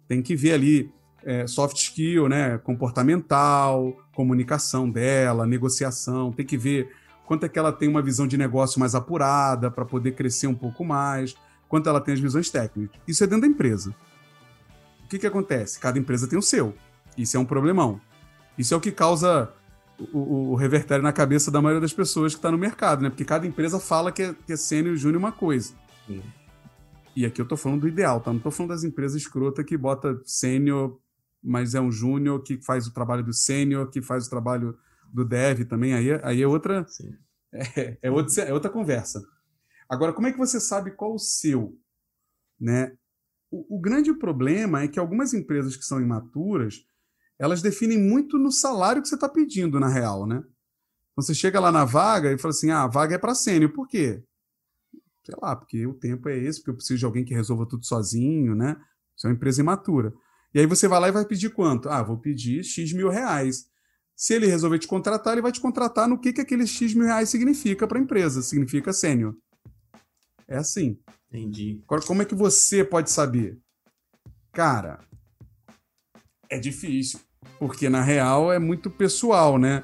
Tem 0.09 0.23
que 0.23 0.35
ver 0.35 0.53
ali 0.53 0.91
é, 1.23 1.47
soft 1.47 1.77
skill, 1.77 2.29
né? 2.29 2.59
Comportamental, 2.59 3.97
comunicação 4.15 4.91
dela, 4.91 5.47
negociação, 5.47 6.33
tem 6.33 6.47
que 6.47 6.57
ver 6.57 6.91
quanto 7.27 7.45
é 7.45 7.49
que 7.49 7.59
ela 7.59 7.73
tem 7.73 7.89
uma 7.89 8.01
visão 8.01 8.27
de 8.27 8.39
negócio 8.39 8.79
mais 8.81 8.95
apurada 8.95 9.71
para 9.71 9.85
poder 9.85 10.13
crescer 10.13 10.47
um 10.47 10.55
pouco 10.55 10.85
mais, 10.85 11.35
quanto 11.69 11.89
ela 11.89 12.01
tem 12.01 12.15
as 12.15 12.21
visões 12.21 12.49
técnicas. 12.49 13.01
Isso 13.07 13.23
é 13.23 13.27
dentro 13.27 13.43
da 13.43 13.47
empresa. 13.49 13.95
O 15.05 15.09
que, 15.09 15.19
que 15.19 15.27
acontece? 15.27 15.79
Cada 15.79 15.99
empresa 15.99 16.27
tem 16.27 16.39
o 16.39 16.43
seu. 16.43 16.75
Isso 17.19 17.37
é 17.37 17.41
um 17.41 17.45
problemão. 17.45 18.01
Isso 18.57 18.73
é 18.73 18.77
o 18.77 18.81
que 18.81 18.93
causa 18.93 19.53
o, 20.13 20.53
o, 20.53 20.55
revertério 20.55 21.03
na 21.03 21.13
cabeça 21.13 21.51
da 21.51 21.61
maioria 21.61 21.81
das 21.81 21.93
pessoas 21.93 22.35
que 22.35 22.39
está 22.39 22.51
no 22.51 22.59
mercado, 22.59 23.03
né? 23.03 23.11
Porque 23.11 23.25
cada 23.25 23.47
empresa 23.47 23.79
fala 23.79 24.13
que 24.13 24.23
é, 24.23 24.35
que 24.47 24.53
é 24.53 24.57
sênior 24.57 24.95
e 24.95 24.99
júnior 24.99 25.19
uma 25.19 25.33
coisa. 25.33 25.75
Sim. 26.07 26.23
E 27.15 27.25
aqui 27.25 27.41
eu 27.41 27.47
tô 27.47 27.57
falando 27.57 27.83
do 27.83 27.89
ideal, 27.89 28.21
tá? 28.21 28.33
Não 28.33 28.41
tô 28.41 28.51
falando 28.51 28.71
das 28.71 28.85
empresas 28.85 29.21
escrotas 29.21 29.65
que 29.65 29.77
bota 29.77 30.21
sênior, 30.25 30.99
mas 31.43 31.75
é 31.75 31.81
um 31.81 31.91
júnior 31.91 32.43
que 32.43 32.59
faz 32.63 32.87
o 32.87 32.93
trabalho 32.93 33.25
do 33.25 33.33
sênior, 33.33 33.89
que 33.89 34.03
faz 34.03 34.27
o 34.27 34.31
trabalho 34.31 34.77
do 35.17 35.25
dev 35.25 35.65
também. 35.65 35.95
Aí, 35.95 36.09
aí 36.23 36.43
é 36.43 36.47
outra. 36.47 36.87
É, 37.53 37.97
é, 38.03 38.11
outra, 38.11 38.43
é 38.43 38.53
outra 38.53 38.69
conversa. 38.69 39.25
Agora, 39.89 40.13
como 40.13 40.27
é 40.27 40.33
que 40.33 40.37
você 40.37 40.61
sabe 40.61 40.91
qual 40.91 41.15
o 41.15 41.19
seu? 41.19 41.81
Né? 42.61 42.95
O, 43.51 43.77
o 43.77 43.81
grande 43.81 44.13
problema 44.13 44.83
é 44.83 44.89
que 44.89 44.99
algumas 44.99 45.33
empresas 45.33 45.75
que 45.75 45.85
são 45.85 45.99
imaturas 45.99 46.85
elas 47.39 47.63
definem 47.63 47.99
muito 47.99 48.37
no 48.37 48.51
salário 48.51 49.01
que 49.01 49.09
você 49.09 49.15
está 49.15 49.29
pedindo, 49.29 49.81
na 49.81 49.89
real, 49.89 50.27
né? 50.27 50.37
Então 51.13 51.25
você 51.25 51.35
chega 51.35 51.61
lá 51.61 51.73
na 51.73 51.85
vaga 51.85 52.33
e 52.33 52.37
fala 52.37 52.51
assim: 52.51 52.71
ah, 52.71 52.83
a 52.83 52.89
vaga 52.89 53.15
é 53.15 53.19
para 53.19 53.35
sênior, 53.35 53.73
por 53.73 53.87
quê? 53.87 54.23
Sei 55.25 55.35
lá, 55.41 55.57
porque 55.57 55.87
o 55.87 55.95
tempo 55.95 56.29
é 56.29 56.37
esse, 56.37 56.61
porque 56.61 56.71
eu 56.71 56.77
preciso 56.77 56.99
de 56.99 57.05
alguém 57.05 57.25
que 57.25 57.35
resolva 57.35 57.67
tudo 57.67 57.87
sozinho, 57.87 58.55
né? 58.55 58.77
Isso 59.17 59.27
é 59.27 59.31
uma 59.31 59.37
empresa 59.37 59.63
imatura. 59.63 60.13
E 60.53 60.59
aí 60.59 60.67
você 60.67 60.87
vai 60.87 61.01
lá 61.01 61.09
e 61.09 61.13
vai 61.13 61.25
pedir 61.25 61.51
quanto? 61.51 61.89
Ah, 61.89 62.03
vou 62.03 62.19
pedir 62.19 62.63
X 62.65 62.93
mil 62.93 63.09
reais. 63.09 63.67
Se 64.17 64.33
ele 64.33 64.47
resolver 64.47 64.79
te 64.79 64.89
contratar, 64.89 65.35
ele 65.35 65.43
vai 65.43 65.53
te 65.53 65.61
contratar 65.61 66.09
no 66.09 66.19
que, 66.19 66.33
que 66.33 66.41
aquele 66.41 66.67
X 66.67 66.95
mil 66.95 67.05
reais 67.05 67.29
significa 67.29 67.87
para 67.87 67.99
a 67.99 68.03
empresa, 68.03 68.41
significa 68.41 68.93
sênior. 68.93 69.37
É 70.49 70.57
assim. 70.57 70.99
Entendi. 71.29 71.83
Agora, 71.85 72.03
como 72.03 72.23
é 72.23 72.25
que 72.25 72.35
você 72.35 72.83
pode 72.83 73.11
saber? 73.11 73.59
Cara, 74.53 75.01
é 76.49 76.59
difícil, 76.59 77.21
porque 77.59 77.91
na 77.91 78.01
real 78.01 78.51
é 78.51 78.59
muito 78.59 78.91
pessoal, 78.91 79.59
né? 79.59 79.83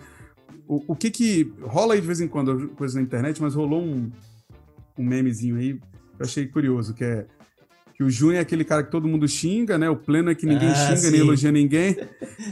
O, 0.67 0.93
o 0.93 0.97
que 0.97 1.11
que 1.11 1.53
rola 1.61 1.93
aí 1.93 2.01
de 2.01 2.07
vez 2.07 2.21
em 2.21 2.29
quando 2.29 2.69
coisa 2.71 2.99
na 2.99 3.05
internet, 3.05 3.43
mas 3.43 3.55
rolou 3.55 3.83
um, 3.83 4.11
um 4.97 5.05
memezinho 5.05 5.57
aí 5.57 5.75
que 5.75 6.23
eu 6.23 6.25
achei 6.25 6.47
curioso, 6.47 6.95
que 6.95 7.05
é 7.05 7.27
que 8.03 8.03
o 8.03 8.11
Júnior 8.11 8.39
é 8.39 8.41
aquele 8.41 8.65
cara 8.65 8.83
que 8.83 8.91
todo 8.91 9.07
mundo 9.07 9.29
xinga, 9.29 9.79
né? 9.79 9.89
O 9.89 9.97
pleno 9.97 10.31
é 10.31 10.35
que 10.35 10.45
ninguém 10.45 10.69
ah, 10.69 10.75
xinga, 10.75 10.97
sim. 10.97 11.11
nem 11.13 11.21
elogia 11.21 11.53
ninguém. 11.53 11.97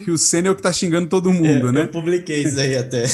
E 0.07 0.11
o 0.11 0.17
Senna 0.17 0.49
é 0.49 0.51
o 0.51 0.55
que 0.55 0.63
tá 0.63 0.73
xingando 0.73 1.09
todo 1.09 1.33
mundo, 1.33 1.69
é, 1.69 1.73
né? 1.73 1.83
Eu 1.83 1.89
publiquei 1.89 2.45
isso 2.45 2.59
aí 2.59 2.77
até 2.77 3.05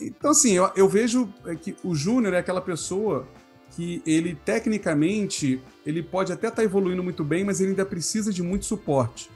então, 0.00 0.30
assim, 0.30 0.52
eu, 0.52 0.70
eu 0.74 0.88
vejo 0.88 1.28
que 1.60 1.76
o 1.84 1.94
Júnior 1.94 2.32
é 2.32 2.38
aquela 2.38 2.62
pessoa 2.62 3.28
que 3.74 4.00
ele, 4.06 4.34
tecnicamente, 4.34 5.60
ele 5.84 6.02
pode 6.02 6.32
até 6.32 6.48
estar 6.48 6.62
tá 6.62 6.64
evoluindo 6.64 7.02
muito 7.02 7.22
bem, 7.22 7.44
mas 7.44 7.60
ele 7.60 7.70
ainda 7.70 7.84
precisa 7.84 8.32
de 8.32 8.42
muito 8.42 8.64
suporte. 8.64 9.28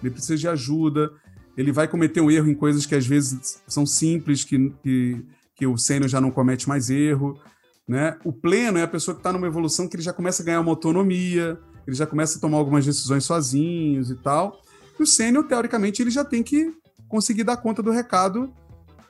Ele 0.00 0.12
precisa 0.12 0.36
de 0.36 0.46
ajuda, 0.46 1.10
ele 1.56 1.72
vai 1.72 1.88
cometer 1.88 2.20
um 2.20 2.30
erro 2.30 2.48
em 2.48 2.54
coisas 2.54 2.86
que 2.86 2.94
às 2.94 3.06
vezes 3.06 3.60
são 3.66 3.84
simples, 3.84 4.44
que, 4.44 4.72
que, 4.82 5.24
que 5.56 5.66
o 5.66 5.76
sênior 5.76 6.08
já 6.08 6.20
não 6.20 6.30
comete 6.30 6.68
mais 6.68 6.90
erro. 6.90 7.40
Né? 7.88 8.18
O 8.22 8.32
pleno 8.32 8.76
é 8.76 8.82
a 8.82 8.88
pessoa 8.88 9.14
que 9.14 9.20
está 9.20 9.32
numa 9.32 9.46
evolução 9.46 9.88
que 9.88 9.96
ele 9.96 10.02
já 10.02 10.12
começa 10.12 10.42
a 10.42 10.44
ganhar 10.44 10.60
uma 10.60 10.70
autonomia, 10.70 11.58
ele 11.86 11.96
já 11.96 12.06
começa 12.06 12.36
a 12.36 12.40
tomar 12.40 12.58
algumas 12.58 12.84
decisões 12.84 13.24
sozinhos 13.24 14.10
e 14.10 14.16
tal. 14.16 14.60
E 15.00 15.02
o 15.02 15.06
sênior, 15.06 15.44
teoricamente, 15.44 16.02
ele 16.02 16.10
já 16.10 16.22
tem 16.22 16.42
que 16.42 16.74
conseguir 17.08 17.44
dar 17.44 17.56
conta 17.56 17.82
do 17.82 17.90
recado 17.90 18.52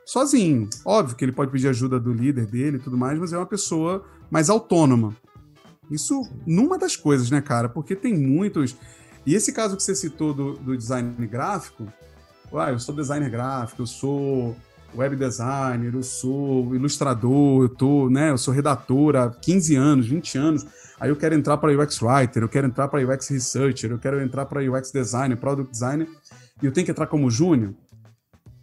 sozinho. 0.07 0.71
Óbvio 0.85 1.17
que 1.17 1.25
ele 1.25 1.33
pode 1.33 1.51
pedir 1.51 1.69
ajuda 1.69 1.99
do 1.99 2.13
líder 2.13 2.47
dele 2.47 2.77
e 2.77 2.81
tudo 2.81 2.97
mais, 2.97 3.19
mas 3.19 3.33
é 3.33 3.37
uma 3.37 3.47
pessoa 3.47 4.05
mais 4.31 4.49
autônoma. 4.49 5.17
Isso 5.91 6.23
numa 6.47 6.79
das 6.79 6.97
coisas, 6.97 7.31
né, 7.31 7.41
cara? 7.41 7.69
Porque 7.69 7.97
tem 7.97 8.17
muitos. 8.17 8.77
E 9.27 9.35
esse 9.35 9.53
caso 9.53 9.77
que 9.77 9.83
você 9.83 9.95
citou 9.95 10.33
do, 10.33 10.53
do 10.53 10.77
design 10.77 11.27
gráfico, 11.27 11.93
ah, 12.53 12.71
eu 12.71 12.79
sou 12.79 12.95
designer 12.95 13.29
gráfico, 13.29 13.83
eu 13.83 13.87
sou 13.87 14.57
web 14.97 15.17
designer, 15.17 15.95
eu 15.95 16.03
sou 16.03 16.75
ilustrador, 16.75 17.63
eu 17.63 17.69
tô, 17.69 18.11
né, 18.11 18.31
eu 18.31 18.39
sou 18.39 18.53
redator 18.53 19.17
há 19.17 19.31
15 19.31 19.77
anos, 19.77 20.07
20 20.07 20.39
anos. 20.39 20.67
Aí 21.01 21.11
eu 21.11 21.17
quero 21.17 21.35
entrar 21.35 21.57
para 21.59 21.73
UX 21.73 22.03
writer, 22.03 22.43
eu 22.43 22.49
quero 22.49 22.67
entrar 22.67 22.89
para 22.89 23.01
UX 23.07 23.29
researcher, 23.29 23.91
eu 23.91 23.99
quero 23.99 24.21
entrar 24.21 24.47
para 24.47 24.61
UX 24.61 24.91
designer, 24.91 25.37
product 25.37 25.71
designer, 25.71 26.09
e 26.61 26.67
eu 26.67 26.73
tenho 26.73 26.85
que 26.85 26.91
entrar 26.91 27.07
como 27.07 27.31
júnior. 27.31 27.75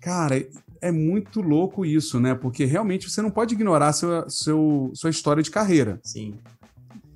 Cara, 0.01 0.35
é 0.81 0.91
muito 0.91 1.41
louco 1.41 1.85
isso, 1.85 2.19
né? 2.19 2.35
Porque 2.35 2.65
realmente 2.65 3.09
você 3.09 3.21
não 3.21 3.31
pode 3.31 3.55
ignorar 3.55 3.93
seu, 3.93 4.29
seu, 4.29 4.91
sua 4.93 5.09
história 5.09 5.41
de 5.41 5.49
carreira. 5.49 5.99
Sim. 6.03 6.35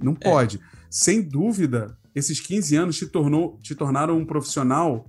Não 0.01 0.13
é. 0.13 0.15
pode. 0.15 0.59
Sem 0.89 1.21
dúvida, 1.21 1.97
esses 2.15 2.39
15 2.39 2.75
anos 2.75 2.97
te, 2.97 3.05
tornou, 3.05 3.59
te 3.61 3.75
tornaram 3.75 4.17
um 4.17 4.25
profissional 4.25 5.05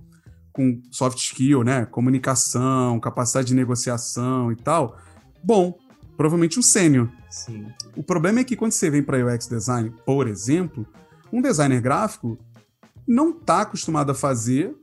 com 0.51 0.81
soft 0.91 1.17
skill, 1.17 1.63
né? 1.63 1.85
Comunicação, 1.85 2.99
capacidade 2.99 3.47
de 3.47 3.55
negociação 3.55 4.51
e 4.51 4.55
tal. 4.55 4.97
Bom, 5.43 5.77
provavelmente 6.17 6.59
um 6.59 6.61
sênior. 6.61 7.09
Sim. 7.29 7.65
O 7.95 8.03
problema 8.03 8.39
é 8.41 8.43
que 8.43 8.55
quando 8.55 8.73
você 8.73 8.89
vem 8.89 9.01
para 9.01 9.25
UX 9.25 9.47
design, 9.47 9.93
por 10.05 10.27
exemplo, 10.27 10.85
um 11.31 11.41
designer 11.41 11.81
gráfico 11.81 12.37
não 13.07 13.31
está 13.31 13.61
acostumado 13.61 14.11
a 14.11 14.15
fazer 14.15 14.75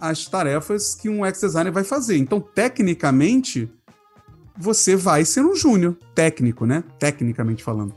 as 0.00 0.26
tarefas 0.26 0.94
que 0.94 1.08
um 1.08 1.24
UX 1.24 1.40
designer 1.40 1.72
vai 1.72 1.84
fazer. 1.84 2.16
Então, 2.16 2.40
tecnicamente, 2.40 3.72
você 4.56 4.96
vai 4.96 5.24
ser 5.24 5.44
um 5.44 5.54
júnior 5.54 5.96
técnico, 6.14 6.66
né? 6.66 6.84
Tecnicamente 6.98 7.62
falando. 7.62 7.94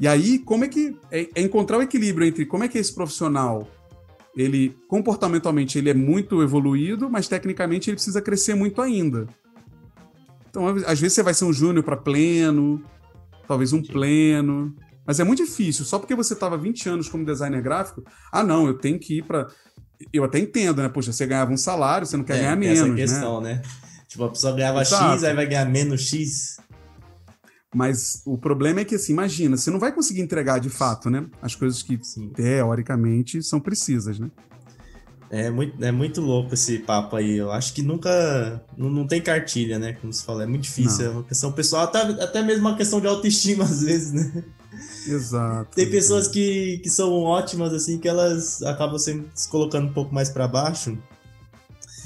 E 0.00 0.06
aí, 0.06 0.38
como 0.38 0.64
é 0.64 0.68
que 0.68 0.96
é, 1.10 1.28
é, 1.34 1.42
encontrar 1.42 1.78
o 1.78 1.82
equilíbrio 1.82 2.26
entre 2.26 2.46
como 2.46 2.62
é 2.62 2.68
que 2.68 2.78
esse 2.78 2.94
profissional 2.94 3.68
ele 4.38 4.76
comportamentalmente 4.86 5.76
ele 5.78 5.90
é 5.90 5.94
muito 5.94 6.42
evoluído, 6.42 7.10
mas 7.10 7.28
tecnicamente 7.28 7.90
ele 7.90 7.96
precisa 7.96 8.22
crescer 8.22 8.54
muito 8.54 8.80
ainda. 8.80 9.26
Então, 10.48 10.66
às 10.66 11.00
vezes 11.00 11.12
você 11.12 11.22
vai 11.22 11.34
ser 11.34 11.44
um 11.44 11.52
júnior 11.52 11.84
para 11.84 11.96
pleno, 11.96 12.82
talvez 13.46 13.72
um 13.72 13.82
pleno, 13.82 14.74
mas 15.06 15.20
é 15.20 15.24
muito 15.24 15.44
difícil. 15.44 15.84
Só 15.84 15.98
porque 15.98 16.14
você 16.14 16.34
estava 16.34 16.56
20 16.56 16.88
anos 16.88 17.08
como 17.08 17.24
designer 17.24 17.62
gráfico, 17.62 18.02
ah, 18.32 18.42
não, 18.42 18.66
eu 18.66 18.74
tenho 18.74 18.98
que 18.98 19.18
ir 19.18 19.24
para 19.24 19.48
eu 20.12 20.24
até 20.24 20.38
entendo, 20.38 20.80
né? 20.80 20.88
Poxa, 20.88 21.12
você 21.12 21.26
ganhava 21.26 21.52
um 21.52 21.56
salário, 21.56 22.06
você 22.06 22.16
não 22.16 22.24
quer 22.24 22.36
é, 22.36 22.40
ganhar 22.40 22.56
menos, 22.56 22.78
essa 22.78 22.88
né? 22.88 22.94
questão, 22.96 23.40
né? 23.40 23.54
né? 23.54 23.62
Tipo, 24.06 24.24
a 24.24 24.28
pessoa 24.30 24.54
ganhava 24.54 24.80
Exato. 24.80 25.14
X, 25.14 25.24
aí 25.24 25.34
vai 25.34 25.46
ganhar 25.46 25.66
menos 25.66 26.08
X. 26.08 26.56
Mas 27.74 28.22
o 28.24 28.38
problema 28.38 28.80
é 28.80 28.84
que, 28.84 28.94
assim, 28.94 29.12
imagina, 29.12 29.56
você 29.56 29.70
não 29.70 29.78
vai 29.78 29.92
conseguir 29.92 30.22
entregar 30.22 30.58
de 30.58 30.70
fato, 30.70 31.10
né? 31.10 31.26
As 31.42 31.54
coisas 31.54 31.82
que, 31.82 31.98
Sim. 32.02 32.30
teoricamente, 32.30 33.42
são 33.42 33.60
precisas, 33.60 34.18
né? 34.18 34.30
É 35.30 35.50
muito, 35.50 35.84
é 35.84 35.92
muito 35.92 36.22
louco 36.22 36.54
esse 36.54 36.78
papo 36.78 37.14
aí. 37.16 37.36
Eu 37.36 37.52
acho 37.52 37.74
que 37.74 37.82
nunca. 37.82 38.62
Não, 38.76 38.88
não 38.88 39.06
tem 39.06 39.20
cartilha, 39.20 39.78
né? 39.78 39.92
Como 39.92 40.10
se 40.10 40.24
fala. 40.24 40.44
É 40.44 40.46
muito 40.46 40.62
difícil. 40.62 41.04
Não. 41.04 41.12
É 41.12 41.14
uma 41.16 41.24
questão 41.24 41.52
pessoal, 41.52 41.84
até, 41.84 42.00
até 42.00 42.42
mesmo 42.42 42.66
uma 42.66 42.76
questão 42.76 43.00
de 43.00 43.06
autoestima, 43.06 43.64
às 43.64 43.82
vezes, 43.82 44.12
né? 44.12 44.44
Exato. 45.06 45.74
Tem 45.74 45.90
pessoas 45.90 46.28
que, 46.28 46.78
que 46.78 46.88
são 46.88 47.12
ótimas, 47.22 47.74
assim, 47.74 47.98
que 47.98 48.08
elas 48.08 48.62
acabam 48.62 48.98
sempre 48.98 49.26
se 49.34 49.48
colocando 49.48 49.88
um 49.88 49.92
pouco 49.92 50.14
mais 50.14 50.30
para 50.30 50.48
baixo. 50.48 50.96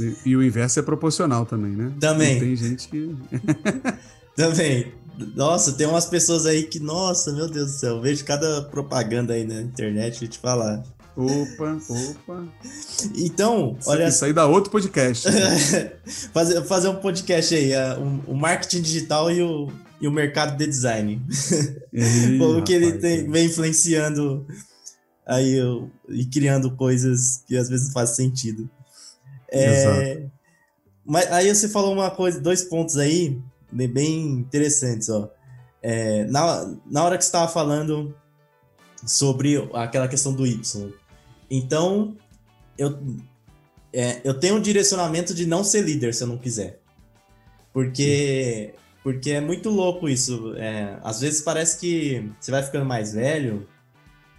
E, 0.00 0.30
e 0.30 0.36
o 0.36 0.42
inverso 0.42 0.80
é 0.80 0.82
proporcional 0.82 1.46
também, 1.46 1.72
né? 1.72 1.92
Também. 2.00 2.38
E 2.38 2.40
tem 2.40 2.56
gente 2.56 2.88
que. 2.88 3.14
também. 4.34 4.92
Nossa, 5.34 5.72
tem 5.72 5.86
umas 5.86 6.06
pessoas 6.06 6.46
aí 6.46 6.64
que, 6.64 6.80
nossa, 6.80 7.32
meu 7.32 7.48
Deus 7.48 7.72
do 7.72 7.78
céu, 7.78 8.00
vejo 8.00 8.24
cada 8.24 8.62
propaganda 8.62 9.34
aí 9.34 9.44
na 9.44 9.60
internet, 9.60 10.20
vou 10.20 10.28
te 10.28 10.38
falar. 10.38 10.82
Opa, 11.16 11.78
opa. 11.88 12.48
Então, 13.16 13.76
isso, 13.78 13.90
olha. 13.90 14.08
Isso 14.08 14.24
aí 14.24 14.32
dá 14.32 14.46
outro 14.46 14.70
podcast. 14.70 15.28
fazer, 16.32 16.62
fazer 16.64 16.88
um 16.88 16.96
podcast 16.96 17.54
aí, 17.54 17.72
o 17.74 18.00
um, 18.00 18.22
um 18.28 18.34
marketing 18.34 18.80
digital 18.80 19.30
e 19.30 19.42
o, 19.42 19.70
e 20.00 20.08
o 20.08 20.12
mercado 20.12 20.56
de 20.56 20.66
design. 20.66 21.20
Como 22.38 22.62
que 22.62 22.72
ele 22.72 22.92
tem, 22.92 23.30
vem 23.30 23.46
influenciando 23.46 24.46
aí 25.26 25.54
eu, 25.54 25.90
e 26.08 26.24
criando 26.24 26.74
coisas 26.74 27.44
que 27.46 27.56
às 27.56 27.68
vezes 27.68 27.86
não 27.86 27.92
fazem 27.92 28.28
sentido. 28.28 28.68
É, 29.50 30.24
mas 31.04 31.30
aí 31.30 31.54
você 31.54 31.68
falou 31.68 31.92
uma 31.92 32.10
coisa, 32.10 32.40
dois 32.40 32.62
pontos 32.64 32.96
aí 32.96 33.38
bem 33.72 34.28
interessantes, 34.28 35.08
ó. 35.08 35.30
É, 35.82 36.24
na, 36.24 36.76
na 36.86 37.04
hora 37.04 37.18
que 37.18 37.24
você 37.24 37.28
estava 37.28 37.50
falando 37.50 38.14
sobre 39.04 39.56
aquela 39.74 40.06
questão 40.06 40.32
do 40.32 40.46
Y. 40.46 40.92
Então, 41.50 42.16
eu, 42.78 42.98
é, 43.92 44.20
eu 44.24 44.34
tenho 44.34 44.56
um 44.56 44.60
direcionamento 44.60 45.34
de 45.34 45.44
não 45.46 45.64
ser 45.64 45.82
líder 45.82 46.14
se 46.14 46.22
eu 46.22 46.28
não 46.28 46.38
quiser. 46.38 46.80
Porque, 47.72 48.74
porque 49.02 49.30
é 49.30 49.40
muito 49.40 49.70
louco 49.70 50.08
isso. 50.08 50.54
É, 50.56 50.98
às 51.02 51.20
vezes 51.20 51.40
parece 51.40 51.78
que 51.80 52.30
você 52.40 52.50
vai 52.50 52.62
ficando 52.62 52.84
mais 52.84 53.12
velho. 53.12 53.66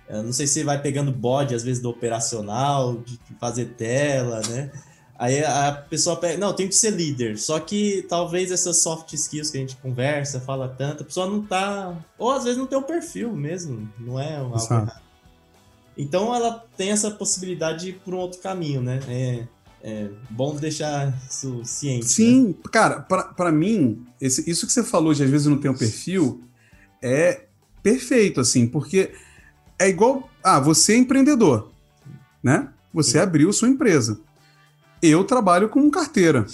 Eu 0.08 0.24
não 0.24 0.34
sei 0.34 0.48
se 0.48 0.64
vai 0.64 0.82
pegando 0.82 1.12
bode, 1.12 1.56
às 1.56 1.64
vezes, 1.64 1.82
do 1.82 1.90
operacional, 1.90 2.98
de 2.98 3.20
fazer 3.40 3.74
tela, 3.74 4.42
né? 4.48 4.72
Aí 5.24 5.42
a 5.42 5.72
pessoa 5.90 6.18
pega, 6.18 6.38
não, 6.38 6.52
tem 6.52 6.68
que 6.68 6.76
ser 6.76 6.90
líder. 6.90 7.40
Só 7.40 7.58
que 7.58 8.06
talvez 8.10 8.52
essas 8.52 8.82
soft 8.82 9.14
skills 9.14 9.50
que 9.50 9.58
a 9.58 9.62
gente 9.62 9.78
conversa, 9.78 10.42
fala 10.42 10.68
tanto, 10.68 11.04
a 11.04 11.06
pessoa 11.06 11.26
não 11.26 11.42
tá. 11.42 11.98
Ou 12.18 12.30
às 12.30 12.44
vezes 12.44 12.60
não 12.60 12.68
tem 12.68 12.78
o 12.78 12.82
um 12.82 12.84
perfil 12.84 13.32
mesmo, 13.34 13.90
não 13.98 14.20
é 14.20 14.36
algo 14.36 14.60
errado. 14.60 15.02
Então 15.98 16.36
ela 16.36 16.66
tem 16.76 16.92
essa 16.92 17.10
possibilidade 17.10 17.86
de 17.86 17.90
ir 17.92 18.02
por 18.04 18.14
um 18.14 18.18
outro 18.18 18.42
caminho, 18.42 18.82
né? 18.82 19.00
É, 19.08 19.48
é 19.82 20.10
bom 20.30 20.58
deixar 20.58 21.18
isso 21.30 21.64
ciente. 21.64 22.06
Sim, 22.06 22.48
né? 22.48 22.56
cara, 22.70 23.00
para 23.00 23.50
mim, 23.50 24.06
esse, 24.20 24.50
isso 24.52 24.68
que 24.68 24.74
você 24.74 24.84
falou 24.84 25.14
de 25.14 25.24
às 25.24 25.30
vezes 25.30 25.48
não 25.48 25.58
tem 25.58 25.72
o 25.72 25.74
um 25.74 25.78
perfil 25.78 26.44
é 27.02 27.46
perfeito, 27.82 28.42
assim, 28.42 28.68
porque 28.68 29.14
é 29.80 29.88
igual. 29.88 30.30
Ah, 30.44 30.60
você 30.60 30.96
é 30.96 30.98
empreendedor, 30.98 31.72
né? 32.44 32.68
Você 32.94 33.12
Sim. 33.12 33.20
abriu 33.20 33.54
sua 33.54 33.70
empresa. 33.70 34.20
Eu 35.06 35.26
trabalho 35.26 35.68
com 35.68 35.92
carteira. 35.92 36.46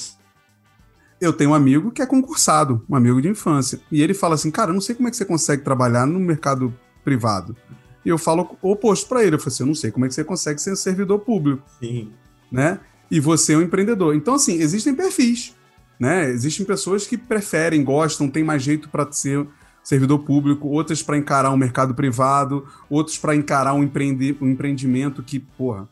Eu 1.22 1.32
tenho 1.32 1.52
um 1.52 1.54
amigo 1.54 1.92
que 1.92 2.02
é 2.02 2.06
concursado, 2.08 2.84
um 2.90 2.96
amigo 2.96 3.22
de 3.22 3.28
infância. 3.28 3.80
E 3.92 4.02
ele 4.02 4.16
fala 4.16 4.34
assim: 4.34 4.50
Cara, 4.50 4.72
eu 4.72 4.74
não 4.74 4.82
sei 4.82 4.96
como 4.96 5.08
é 5.08 5.12
que 5.12 5.18
você 5.18 5.24
consegue 5.24 5.64
trabalhar 5.64 6.08
no 6.08 6.20
mercado 6.20 6.74
privado. 7.04 7.56
E 8.04 8.10
eu 8.10 8.18
falo 8.18 8.58
o 8.60 8.72
oposto 8.72 9.08
para 9.08 9.24
ele. 9.24 9.36
Eu 9.36 9.40
falo 9.40 9.50
assim: 9.50 9.62
Eu 9.62 9.68
não 9.68 9.76
sei 9.76 9.92
como 9.92 10.04
é 10.04 10.08
que 10.08 10.16
você 10.16 10.24
consegue 10.24 10.60
ser 10.60 10.74
um 10.74 10.76
servidor 10.76 11.20
público. 11.20 11.62
Sim. 11.80 12.12
Né? 12.52 12.80
E 13.12 13.20
você 13.20 13.54
é 13.54 13.58
um 13.58 13.62
empreendedor. 13.62 14.16
Então, 14.16 14.34
assim, 14.34 14.54
existem 14.56 14.96
perfis. 14.96 15.56
Né? 16.00 16.32
Existem 16.32 16.66
pessoas 16.66 17.06
que 17.06 17.20
preferem, 17.20 17.84
gostam, 17.84 18.28
têm 18.28 18.44
mais 18.44 18.64
jeito 18.64 18.90
para 18.90 19.12
ser 19.12 19.46
servidor 19.84 20.20
público, 20.20 20.68
outras 20.70 21.04
para 21.04 21.18
encarar 21.18 21.52
um 21.52 21.58
mercado 21.58 21.94
privado, 21.94 22.66
outros 22.90 23.16
para 23.16 23.36
encarar 23.36 23.76
um, 23.76 23.84
empreende 23.84 24.36
um 24.42 24.50
empreendimento 24.50 25.22
que, 25.22 25.38
porra, 25.40 25.88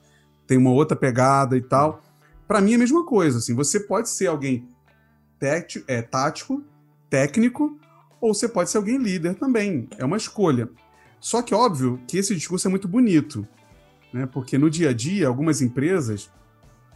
tem 0.47 0.57
uma 0.57 0.71
outra 0.71 0.97
pegada 0.97 1.55
e 1.55 1.61
tal 1.61 2.01
para 2.47 2.61
mim 2.61 2.73
é 2.73 2.75
a 2.75 2.79
mesma 2.79 3.05
coisa. 3.05 3.39
Assim, 3.39 3.53
você 3.53 3.79
pode 3.79 4.09
ser 4.09 4.27
alguém 4.27 4.67
é, 5.87 6.01
tático, 6.01 6.63
técnico, 7.09 7.77
ou 8.19 8.33
você 8.33 8.47
pode 8.47 8.69
ser 8.69 8.77
alguém 8.77 8.97
líder 8.97 9.35
também. 9.35 9.87
É 9.97 10.05
uma 10.05 10.17
escolha. 10.17 10.69
Só 11.19 11.41
que, 11.41 11.53
óbvio, 11.53 11.99
que 12.07 12.17
esse 12.17 12.33
discurso 12.33 12.67
é 12.67 12.71
muito 12.71 12.87
bonito. 12.87 13.47
Né? 14.13 14.25
Porque 14.25 14.57
no 14.57 14.69
dia 14.69 14.89
a 14.89 14.93
dia, 14.93 15.27
algumas 15.27 15.61
empresas 15.61 16.29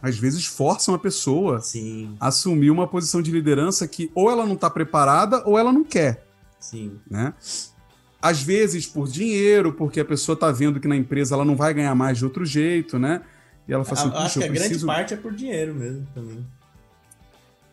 às 0.00 0.18
vezes 0.18 0.44
forçam 0.44 0.94
a 0.94 0.98
pessoa 0.98 1.60
Sim. 1.60 2.16
a 2.18 2.26
assumir 2.26 2.70
uma 2.70 2.88
posição 2.88 3.22
de 3.22 3.30
liderança 3.30 3.86
que 3.86 4.10
ou 4.16 4.28
ela 4.28 4.44
não 4.44 4.54
está 4.54 4.68
preparada 4.68 5.44
ou 5.46 5.56
ela 5.56 5.72
não 5.72 5.84
quer. 5.84 6.26
Sim. 6.58 6.98
Né? 7.08 7.32
Às 8.20 8.42
vezes 8.42 8.84
por 8.84 9.08
dinheiro, 9.08 9.72
porque 9.72 10.00
a 10.00 10.04
pessoa 10.04 10.34
está 10.34 10.50
vendo 10.50 10.80
que 10.80 10.88
na 10.88 10.96
empresa 10.96 11.36
ela 11.36 11.44
não 11.44 11.54
vai 11.54 11.72
ganhar 11.72 11.94
mais 11.94 12.18
de 12.18 12.24
outro 12.24 12.44
jeito, 12.44 12.98
né? 12.98 13.22
E 13.66 13.72
ela 13.72 13.84
fala 13.84 14.00
assim, 14.00 14.24
Acho 14.24 14.38
que 14.40 14.44
a 14.44 14.48
preciso... 14.48 14.70
grande 14.70 14.86
parte 14.86 15.14
é 15.14 15.16
por 15.16 15.32
dinheiro 15.32 15.74
mesmo 15.74 16.06
também. 16.14 16.44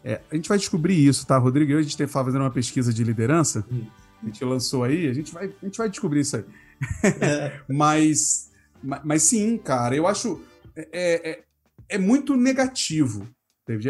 É, 0.04 0.22
a 0.32 0.36
gente 0.36 0.48
vai 0.48 0.58
descobrir 0.58 0.96
isso, 0.96 1.26
tá, 1.26 1.38
Rodrigo? 1.38 1.78
a 1.78 1.82
gente 1.82 1.92
está 1.92 2.08
fazendo 2.08 2.42
uma 2.42 2.52
pesquisa 2.52 2.94
de 2.94 3.04
liderança. 3.04 3.66
Hum. 3.72 3.86
A 4.22 4.26
gente 4.26 4.44
lançou 4.44 4.84
aí, 4.84 5.08
a 5.08 5.14
gente 5.14 5.34
vai, 5.34 5.46
a 5.62 5.66
gente 5.66 5.78
vai 5.78 5.90
descobrir 5.90 6.22
isso 6.22 6.38
aí. 6.38 6.46
É. 7.22 7.60
mas, 7.72 8.50
mas 9.04 9.24
sim, 9.24 9.58
cara, 9.58 9.96
eu 9.96 10.08
acho. 10.08 10.42
É, 10.76 10.88
é, 10.92 11.30
é, 11.32 11.44
é 11.90 11.98
muito 11.98 12.36
negativo. 12.36 13.28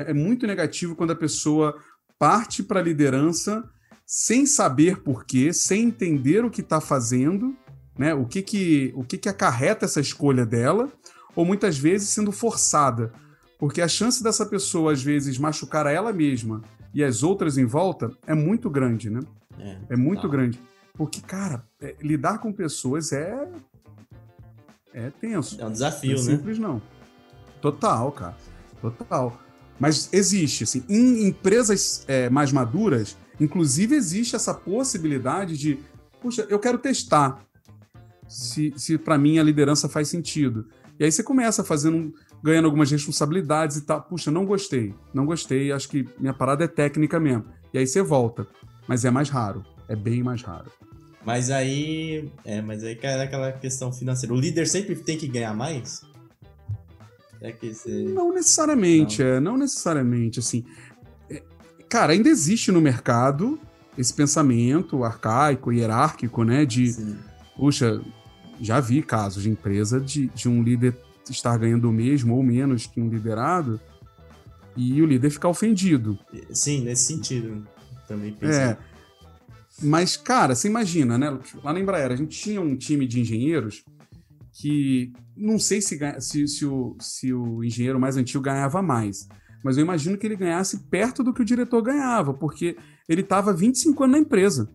É 0.05 0.13
muito 0.13 0.45
negativo 0.45 0.95
quando 0.95 1.11
a 1.11 1.15
pessoa 1.15 1.77
parte 2.17 2.61
para 2.61 2.81
a 2.81 2.83
liderança 2.83 3.63
sem 4.05 4.45
saber 4.45 5.01
por 5.01 5.23
quê, 5.23 5.53
sem 5.53 5.83
entender 5.83 6.43
o 6.43 6.49
que 6.49 6.61
está 6.61 6.81
fazendo, 6.81 7.55
né? 7.97 8.13
O 8.13 8.25
que 8.25 8.41
que, 8.41 8.91
o 8.95 9.03
que 9.03 9.17
que 9.17 9.29
acarreta 9.29 9.85
essa 9.85 10.01
escolha 10.01 10.45
dela, 10.45 10.91
ou 11.35 11.45
muitas 11.45 11.77
vezes 11.77 12.09
sendo 12.09 12.31
forçada. 12.31 13.11
Porque 13.57 13.81
a 13.81 13.87
chance 13.87 14.23
dessa 14.23 14.45
pessoa, 14.45 14.93
às 14.93 15.03
vezes, 15.03 15.37
machucar 15.37 15.85
a 15.85 15.91
ela 15.91 16.13
mesma 16.13 16.61
e 16.93 17.03
as 17.03 17.23
outras 17.23 17.57
em 17.57 17.65
volta 17.65 18.11
é 18.25 18.33
muito 18.33 18.69
grande, 18.69 19.09
né? 19.09 19.19
É, 19.59 19.77
é 19.89 19.95
muito 19.95 20.23
tá. 20.23 20.27
grande. 20.27 20.59
Porque, 20.93 21.21
cara, 21.21 21.63
é, 21.81 21.95
lidar 22.01 22.39
com 22.39 22.51
pessoas 22.51 23.11
é. 23.11 23.47
É 24.93 25.11
tenso. 25.21 25.61
É 25.61 25.65
um 25.65 25.71
desafio, 25.71 26.15
não 26.15 26.23
é 26.23 26.25
né? 26.25 26.37
simples, 26.37 26.59
não. 26.59 26.81
Total, 27.61 28.11
cara. 28.11 28.37
Total. 28.81 29.39
Mas 29.79 30.09
existe, 30.11 30.63
assim, 30.63 30.83
em 30.89 31.27
empresas 31.27 32.03
é, 32.07 32.29
mais 32.29 32.51
maduras, 32.51 33.15
inclusive 33.39 33.95
existe 33.95 34.35
essa 34.35 34.53
possibilidade 34.53 35.57
de, 35.57 35.79
puxa, 36.21 36.45
eu 36.49 36.59
quero 36.59 36.77
testar 36.77 37.45
se, 38.27 38.73
se 38.75 38.97
para 38.97 39.17
mim 39.17 39.39
a 39.39 39.43
liderança 39.43 39.87
faz 39.87 40.09
sentido. 40.09 40.67
E 40.99 41.05
aí 41.05 41.11
você 41.11 41.23
começa 41.23 41.63
fazendo, 41.63 42.13
ganhando 42.43 42.65
algumas 42.65 42.91
responsabilidades 42.91 43.77
e 43.77 43.85
tal. 43.85 44.01
Puxa, 44.01 44.29
não 44.29 44.45
gostei, 44.45 44.93
não 45.13 45.25
gostei, 45.25 45.71
acho 45.71 45.87
que 45.87 46.05
minha 46.19 46.33
parada 46.33 46.65
é 46.65 46.67
técnica 46.67 47.19
mesmo. 47.19 47.45
E 47.73 47.77
aí 47.77 47.87
você 47.87 48.01
volta. 48.01 48.45
Mas 48.85 49.05
é 49.05 49.11
mais 49.11 49.29
raro, 49.29 49.63
é 49.87 49.95
bem 49.95 50.21
mais 50.21 50.41
raro. 50.41 50.71
Mas 51.25 51.49
aí, 51.51 52.29
é, 52.43 52.61
mas 52.61 52.83
aí 52.83 52.95
cai 52.95 53.21
aquela 53.21 53.51
questão 53.51 53.93
financeira. 53.93 54.33
O 54.33 54.37
líder 54.37 54.67
sempre 54.67 54.95
tem 54.95 55.17
que 55.17 55.27
ganhar 55.27 55.53
mais? 55.53 56.01
É 57.41 57.51
que 57.51 57.73
você... 57.73 58.03
Não 58.03 58.33
necessariamente, 58.33 59.21
não. 59.21 59.29
é, 59.29 59.39
não 59.39 59.57
necessariamente, 59.57 60.39
assim. 60.39 60.65
É, 61.29 61.41
cara, 61.87 62.13
ainda 62.13 62.27
existe 62.27 62.71
no 62.71 62.81
mercado 62.81 63.59
esse 63.97 64.13
pensamento 64.13 65.03
arcaico, 65.03 65.71
hierárquico, 65.71 66.43
né, 66.43 66.65
de, 66.65 66.93
Sim. 66.93 67.17
puxa, 67.55 68.01
já 68.59 68.79
vi 68.79 69.01
casos 69.01 69.43
de 69.43 69.49
empresa 69.49 69.99
de, 69.99 70.27
de 70.27 70.49
um 70.49 70.61
líder 70.61 70.97
estar 71.29 71.57
ganhando 71.57 71.89
o 71.89 71.93
mesmo 71.93 72.35
ou 72.35 72.43
menos 72.43 72.85
que 72.85 72.99
um 72.99 73.09
liderado 73.09 73.79
e 74.75 75.01
o 75.01 75.05
líder 75.05 75.29
ficar 75.29 75.49
ofendido. 75.49 76.17
Sim, 76.51 76.83
nesse 76.83 77.05
sentido. 77.05 77.67
Também 78.07 78.33
pensei. 78.33 78.63
É. 78.63 78.77
Mas, 79.81 80.17
cara, 80.17 80.55
você 80.55 80.67
imagina, 80.67 81.17
né? 81.17 81.37
Lá 81.63 81.71
na 81.73 81.79
Embraer, 81.79 82.11
a 82.11 82.15
gente 82.15 82.37
tinha 82.37 82.59
um 82.59 82.75
time 82.75 83.07
de 83.07 83.19
engenheiros 83.19 83.83
que 84.53 85.13
não 85.37 85.57
sei 85.57 85.81
se, 85.81 85.97
se, 86.19 86.47
se, 86.47 86.65
o, 86.65 86.97
se 86.99 87.33
o 87.33 87.63
engenheiro 87.63 87.99
mais 87.99 88.17
antigo 88.17 88.43
ganhava 88.43 88.81
mais, 88.81 89.27
mas 89.63 89.77
eu 89.77 89.83
imagino 89.83 90.17
que 90.17 90.27
ele 90.27 90.35
ganhasse 90.35 90.79
perto 90.89 91.23
do 91.23 91.33
que 91.33 91.41
o 91.41 91.45
diretor 91.45 91.81
ganhava, 91.81 92.33
porque 92.33 92.77
ele 93.07 93.21
estava 93.21 93.53
25 93.53 94.03
anos 94.03 94.17
na 94.17 94.21
empresa. 94.21 94.69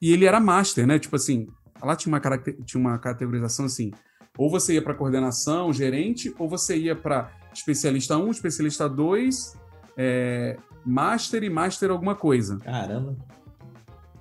E 0.00 0.12
ele 0.12 0.24
era 0.24 0.40
master, 0.40 0.86
né? 0.86 0.98
Tipo 0.98 1.16
assim, 1.16 1.46
Lá 1.82 1.96
tinha 1.96 2.12
uma, 2.12 2.20
tinha 2.64 2.80
uma 2.80 2.98
categorização 2.98 3.66
assim: 3.66 3.92
ou 4.36 4.50
você 4.50 4.74
ia 4.74 4.82
para 4.82 4.94
coordenação, 4.94 5.72
gerente, 5.72 6.34
ou 6.38 6.48
você 6.48 6.76
ia 6.76 6.94
para 6.94 7.30
especialista 7.52 8.16
1, 8.16 8.30
especialista 8.30 8.88
2, 8.88 9.56
é, 9.96 10.56
master 10.84 11.42
e 11.42 11.50
master 11.50 11.90
alguma 11.90 12.14
coisa. 12.14 12.58
Caramba. 12.58 13.16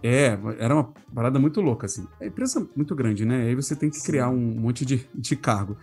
É, 0.01 0.37
era 0.59 0.73
uma 0.73 0.93
parada 1.13 1.39
muito 1.39 1.61
louca, 1.61 1.85
assim. 1.85 2.07
É 2.19 2.27
empresa 2.27 2.65
muito 2.75 2.95
grande, 2.95 3.25
né? 3.25 3.47
Aí 3.47 3.55
você 3.55 3.75
tem 3.75 3.89
que 3.89 4.01
criar 4.03 4.29
um 4.29 4.37
monte 4.37 4.85
de, 4.85 5.07
de 5.13 5.35
cargo. 5.35 5.75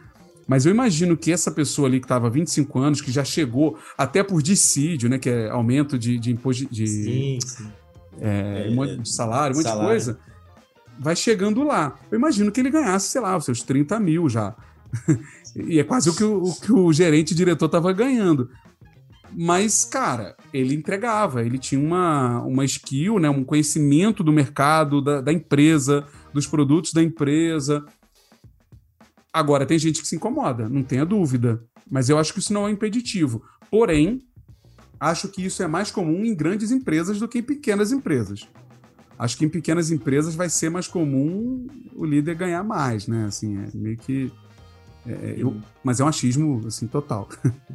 Mas 0.47 0.65
eu 0.65 0.73
imagino 0.73 1.17
que 1.17 1.33
essa 1.33 1.51
pessoa 1.51 1.89
ali 1.89 1.99
que 1.99 2.05
estava 2.05 2.31
25 2.31 2.79
anos, 2.79 3.01
que 3.01 3.11
já 3.11 3.25
chegou 3.25 3.79
até 3.99 4.23
por 4.23 4.43
dissídio, 4.43 5.09
né? 5.09 5.19
Que 5.19 5.29
é 5.29 5.51
aumento 5.51 5.99
de, 5.99 6.19
de 6.19 6.31
imposto 6.31 6.67
de, 6.67 6.87
sim, 6.87 7.39
sim. 7.41 7.73
É, 8.21 8.69
é, 8.69 8.97
de 8.97 9.09
salário, 9.09 9.57
um 9.57 9.59
monte 9.59 9.73
de 9.73 9.79
coisa 9.79 10.19
vai 10.99 11.17
chegando 11.17 11.63
lá. 11.63 11.99
Eu 12.11 12.19
imagino 12.19 12.51
que 12.51 12.61
ele 12.61 12.71
ganhasse, 12.71 13.09
sei 13.09 13.21
lá, 13.21 13.37
os 13.37 13.45
seus 13.45 13.63
30 13.63 13.99
mil 14.01 14.29
já. 14.29 14.55
e 15.57 15.79
é 15.79 15.85
quase 15.85 16.11
o 16.11 16.15
que 16.15 16.25
o, 16.25 16.43
o 16.43 16.61
que 16.61 16.73
o 16.73 16.93
gerente 16.93 17.35
diretor 17.35 17.67
estava 17.67 17.93
ganhando. 17.93 18.51
Mas, 19.35 19.85
cara, 19.85 20.37
ele 20.53 20.75
entregava, 20.75 21.43
ele 21.43 21.59
tinha 21.59 21.81
uma, 21.81 22.43
uma 22.43 22.65
skill, 22.65 23.19
né, 23.19 23.31
um 23.31 23.45
conhecimento 23.45 24.23
do 24.23 24.33
mercado, 24.33 25.01
da, 25.01 25.21
da 25.21 25.33
empresa, 25.33 26.07
dos 26.33 26.47
produtos 26.47 26.93
da 26.93 27.03
empresa. 27.03 27.85
Agora, 29.33 29.65
tem 29.65 29.79
gente 29.79 30.03
que 30.03 30.09
se 30.09 30.17
incomoda, 30.17 30.69
não 30.69 30.83
tenha 30.83 31.07
dúvida. 31.07 31.63
Mas 31.91 32.09
eu 32.09 32.19
acho 32.19 32.33
que 32.33 32.39
isso 32.39 32.53
não 32.53 32.69
é 32.69 32.71
impeditivo. 32.71 33.43
Porém, 33.71 34.21
acho 35.01 35.29
que 35.29 35.45
isso 35.45 35.63
é 35.63 35.67
mais 35.67 35.91
comum 35.91 36.25
em 36.25 36.35
grandes 36.35 36.71
empresas 36.71 37.19
do 37.19 37.27
que 37.27 37.39
em 37.39 37.43
pequenas 37.43 37.91
empresas. 37.91 38.47
Acho 39.23 39.37
que 39.37 39.45
em 39.45 39.49
pequenas 39.49 39.93
empresas 39.93 40.35
vai 40.35 40.51
ser 40.51 40.69
mais 40.69 40.89
comum 40.89 41.69
o 41.95 42.05
líder 42.05 42.35
ganhar 42.35 42.65
mais, 42.65 43.07
né? 43.07 43.27
Assim, 43.27 43.57
é 43.57 43.69
meio 43.73 43.97
que. 43.97 44.33
É, 45.07 45.13
é 45.13 45.35
eu, 45.39 45.57
mas 45.85 46.01
é 46.01 46.05
um 46.05 46.09
achismo, 46.09 46.61
assim, 46.67 46.89
total. 46.89 47.29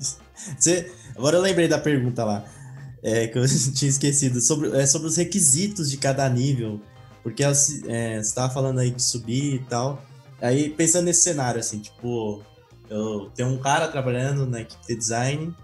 Você, 0.60 0.92
agora 1.16 1.38
eu 1.38 1.42
lembrei 1.42 1.70
da 1.70 1.80
pergunta 1.80 2.26
lá, 2.26 2.44
é, 3.02 3.28
que 3.28 3.40
eu 3.40 3.46
tinha 3.74 3.88
esquecido, 3.88 4.42
sobre, 4.42 4.78
é, 4.78 4.86
sobre 4.86 5.08
os 5.08 5.16
requisitos 5.16 5.90
de 5.90 5.96
cada 5.96 6.28
nível. 6.28 6.82
Porque 7.24 7.42
é, 7.44 7.48
você 7.48 7.82
estava 8.20 8.54
falando 8.54 8.80
aí 8.80 8.92
de 8.92 9.02
subir 9.02 9.56
e 9.56 9.60
tal. 9.60 10.04
Aí, 10.42 10.70
pensando 10.70 11.06
nesse 11.06 11.22
cenário, 11.22 11.62
assim, 11.62 11.80
tipo, 11.80 12.44
eu 12.90 13.32
tenho 13.34 13.48
um 13.48 13.58
cara 13.58 13.88
trabalhando 13.88 14.46
na 14.46 14.60
equipe 14.60 14.86
de 14.86 14.96
design, 14.98 15.56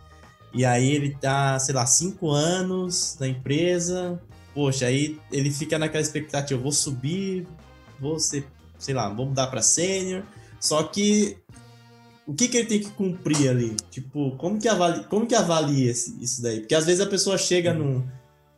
e 0.54 0.64
aí 0.64 0.90
ele 0.90 1.14
tá, 1.20 1.60
sei 1.60 1.76
lá, 1.76 1.86
cinco 1.86 2.32
anos 2.32 3.18
na 3.20 3.28
empresa. 3.28 4.22
Poxa, 4.54 4.86
aí 4.86 5.20
ele 5.32 5.52
fica 5.52 5.80
naquela 5.80 6.02
expectativa, 6.02 6.62
vou 6.62 6.72
subir, 6.72 7.48
vou 8.00 8.20
ser, 8.20 8.46
sei 8.78 8.94
lá, 8.94 9.10
vou 9.10 9.26
mudar 9.26 9.48
para 9.48 9.62
sênior. 9.62 10.24
Só 10.60 10.84
que 10.84 11.38
o 12.26 12.34
que, 12.34 12.48
que 12.48 12.58
ele 12.58 12.68
tem 12.68 12.80
que 12.80 12.90
cumprir 12.92 13.50
ali? 13.50 13.76
Tipo, 13.90 14.32
como 14.38 14.60
que 14.60 14.68
avalia, 14.68 15.04
como 15.04 15.26
que 15.26 15.36
avalia 15.36 15.92
esse, 15.92 16.16
isso 16.22 16.42
daí? 16.42 16.60
Porque 16.60 16.76
às 16.76 16.86
vezes 16.86 17.02
a 17.02 17.08
pessoa 17.08 17.38
chega 17.38 17.74
num, 17.74 18.04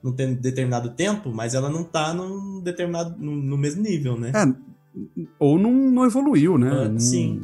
num 0.03 0.11
determinado 0.11 0.89
tempo, 0.91 1.31
mas 1.33 1.55
ela 1.55 1.69
não 1.69 1.83
tá 1.83 2.13
num 2.13 2.61
determinado, 2.61 3.15
no, 3.17 3.35
no 3.35 3.57
mesmo 3.57 3.81
nível, 3.81 4.19
né? 4.19 4.31
É, 4.35 5.25
ou 5.39 5.57
não, 5.57 5.71
não 5.71 6.05
evoluiu, 6.05 6.57
né? 6.57 6.69
Ah, 6.71 6.99
sim. 6.99 7.41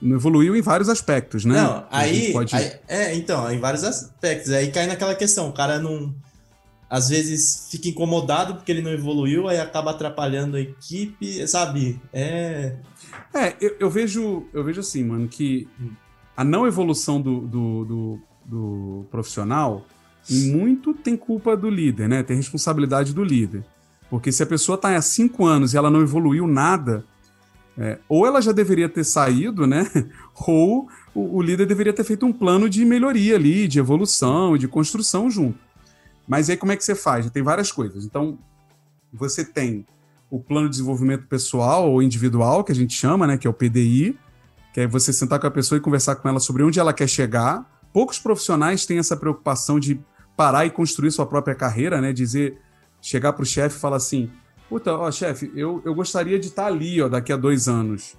Não, 0.00 0.16
evoluiu 0.16 0.56
em 0.56 0.62
vários 0.62 0.88
aspectos, 0.88 1.44
né? 1.44 1.54
Não, 1.54 1.84
aí, 1.90 2.32
pode... 2.32 2.54
aí, 2.54 2.72
É, 2.88 3.14
então, 3.14 3.50
em 3.50 3.58
vários 3.58 3.84
aspectos. 3.84 4.50
Aí 4.52 4.70
cai 4.70 4.86
naquela 4.86 5.14
questão, 5.14 5.48
o 5.48 5.52
cara 5.52 5.78
não. 5.78 6.14
Às 6.90 7.08
vezes 7.08 7.68
fica 7.70 7.88
incomodado 7.88 8.56
porque 8.56 8.72
ele 8.72 8.82
não 8.82 8.90
evoluiu, 8.90 9.48
aí 9.48 9.60
acaba 9.60 9.92
atrapalhando 9.92 10.56
a 10.56 10.60
equipe, 10.60 11.46
sabe? 11.46 12.00
É. 12.12 12.74
É, 13.32 13.54
eu, 13.60 13.76
eu 13.78 13.88
vejo, 13.88 14.44
eu 14.52 14.64
vejo 14.64 14.80
assim, 14.80 15.04
mano, 15.04 15.28
que 15.28 15.68
a 16.36 16.42
não 16.42 16.66
evolução 16.66 17.20
do, 17.20 17.42
do, 17.42 17.84
do, 17.84 18.20
do 18.44 19.06
profissional, 19.08 19.86
muito 20.28 20.92
tem 20.92 21.16
culpa 21.16 21.56
do 21.56 21.70
líder, 21.70 22.08
né? 22.08 22.24
Tem 22.24 22.36
responsabilidade 22.36 23.14
do 23.14 23.22
líder. 23.22 23.64
Porque 24.08 24.32
se 24.32 24.42
a 24.42 24.46
pessoa 24.46 24.74
está 24.74 24.96
há 24.96 25.02
cinco 25.02 25.46
anos 25.46 25.72
e 25.72 25.76
ela 25.76 25.90
não 25.90 26.02
evoluiu 26.02 26.46
nada, 26.48 27.04
é, 27.78 27.98
ou 28.08 28.26
ela 28.26 28.42
já 28.42 28.50
deveria 28.50 28.88
ter 28.88 29.04
saído, 29.04 29.66
né? 29.66 29.86
Ou 30.46 30.88
o, 31.14 31.36
o, 31.36 31.42
líder 31.42 31.66
deveria 31.66 31.92
ter 31.92 32.04
feito 32.04 32.26
um 32.26 32.32
plano 32.32 32.68
de 32.68 32.84
melhoria 32.84 33.36
ali, 33.36 33.68
de 33.68 33.78
evolução, 33.78 34.56
de 34.58 34.66
construção 34.66 35.30
junto. 35.30 35.58
Mas 36.30 36.48
aí 36.48 36.56
como 36.56 36.70
é 36.70 36.76
que 36.76 36.84
você 36.84 36.94
faz? 36.94 37.28
Tem 37.28 37.42
várias 37.42 37.72
coisas. 37.72 38.04
Então, 38.04 38.38
você 39.12 39.44
tem 39.44 39.84
o 40.30 40.38
plano 40.38 40.66
de 40.66 40.76
desenvolvimento 40.76 41.26
pessoal 41.26 41.90
ou 41.90 42.00
individual, 42.00 42.62
que 42.62 42.70
a 42.70 42.74
gente 42.74 42.94
chama, 42.94 43.26
né? 43.26 43.36
Que 43.36 43.48
é 43.48 43.50
o 43.50 43.52
PDI, 43.52 44.16
que 44.72 44.82
é 44.82 44.86
você 44.86 45.12
sentar 45.12 45.40
com 45.40 45.48
a 45.48 45.50
pessoa 45.50 45.76
e 45.76 45.80
conversar 45.80 46.14
com 46.14 46.28
ela 46.28 46.38
sobre 46.38 46.62
onde 46.62 46.78
ela 46.78 46.92
quer 46.92 47.08
chegar. 47.08 47.68
Poucos 47.92 48.20
profissionais 48.20 48.86
têm 48.86 48.98
essa 48.98 49.16
preocupação 49.16 49.80
de 49.80 50.00
parar 50.36 50.64
e 50.64 50.70
construir 50.70 51.10
sua 51.10 51.26
própria 51.26 51.56
carreira, 51.56 52.00
né? 52.00 52.12
Dizer 52.12 52.56
chegar 53.02 53.32
pro 53.32 53.44
chefe 53.44 53.76
e 53.76 53.80
falar 53.80 53.96
assim: 53.96 54.30
Puta, 54.68 54.94
ó, 54.94 55.10
chefe, 55.10 55.50
eu, 55.56 55.82
eu 55.84 55.92
gostaria 55.92 56.38
de 56.38 56.46
estar 56.46 56.62
tá 56.62 56.68
ali, 56.68 57.02
ó, 57.02 57.08
daqui 57.08 57.32
a 57.32 57.36
dois 57.36 57.66
anos. 57.66 58.14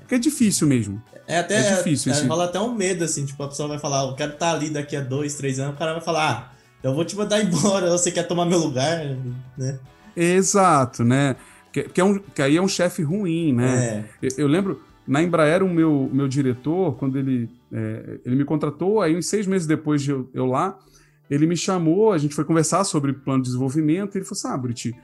Porque 0.00 0.16
é 0.16 0.18
difícil 0.18 0.66
mesmo. 0.66 1.00
É 1.28 1.38
até. 1.38 1.54
É 1.54 1.76
difícil. 1.76 2.12
É, 2.12 2.24
rola 2.24 2.46
até 2.46 2.58
um 2.58 2.74
medo, 2.74 3.04
assim, 3.04 3.24
tipo, 3.24 3.40
a 3.40 3.46
pessoa 3.46 3.68
vai 3.68 3.78
falar, 3.78 4.02
eu 4.02 4.16
quero 4.16 4.32
estar 4.32 4.50
tá 4.50 4.52
ali 4.52 4.68
daqui 4.68 4.96
a 4.96 5.00
dois, 5.00 5.36
três 5.36 5.60
anos, 5.60 5.76
o 5.76 5.78
cara 5.78 5.92
vai 5.92 6.02
falar, 6.02 6.28
ah, 6.28 6.55
eu 6.82 6.94
vou 6.94 7.04
te 7.04 7.16
mandar 7.16 7.42
embora, 7.44 7.90
você 7.90 8.10
quer 8.10 8.24
tomar 8.24 8.46
meu 8.46 8.58
lugar, 8.58 9.16
né? 9.56 9.78
Exato, 10.16 11.04
né? 11.04 11.36
Que, 11.72 11.84
que, 11.84 12.00
é 12.00 12.04
um, 12.04 12.18
que 12.18 12.40
aí 12.40 12.56
é 12.56 12.62
um 12.62 12.68
chefe 12.68 13.02
ruim, 13.02 13.52
né? 13.52 13.84
É. 13.86 14.04
Eu, 14.22 14.30
eu, 14.38 14.46
lembro, 14.46 14.80
na 15.06 15.22
Embraer, 15.22 15.62
o 15.62 15.68
meu, 15.68 16.08
meu 16.12 16.26
diretor, 16.26 16.96
quando 16.96 17.18
ele, 17.18 17.50
é, 17.72 18.18
ele 18.24 18.36
me 18.36 18.44
contratou, 18.44 19.00
aí 19.00 19.16
uns 19.16 19.26
seis 19.26 19.46
meses 19.46 19.66
depois 19.66 20.02
de 20.02 20.10
eu, 20.10 20.30
eu 20.32 20.46
lá, 20.46 20.78
ele 21.30 21.46
me 21.46 21.56
chamou, 21.56 22.12
a 22.12 22.18
gente 22.18 22.34
foi 22.34 22.44
conversar 22.44 22.84
sobre 22.84 23.12
plano 23.12 23.42
de 23.42 23.48
desenvolvimento, 23.48 24.14
e 24.14 24.18
ele 24.18 24.24
falou 24.24 24.38
assim: 24.38 24.48
ah, 24.48 24.56
Buriti, 24.56 24.96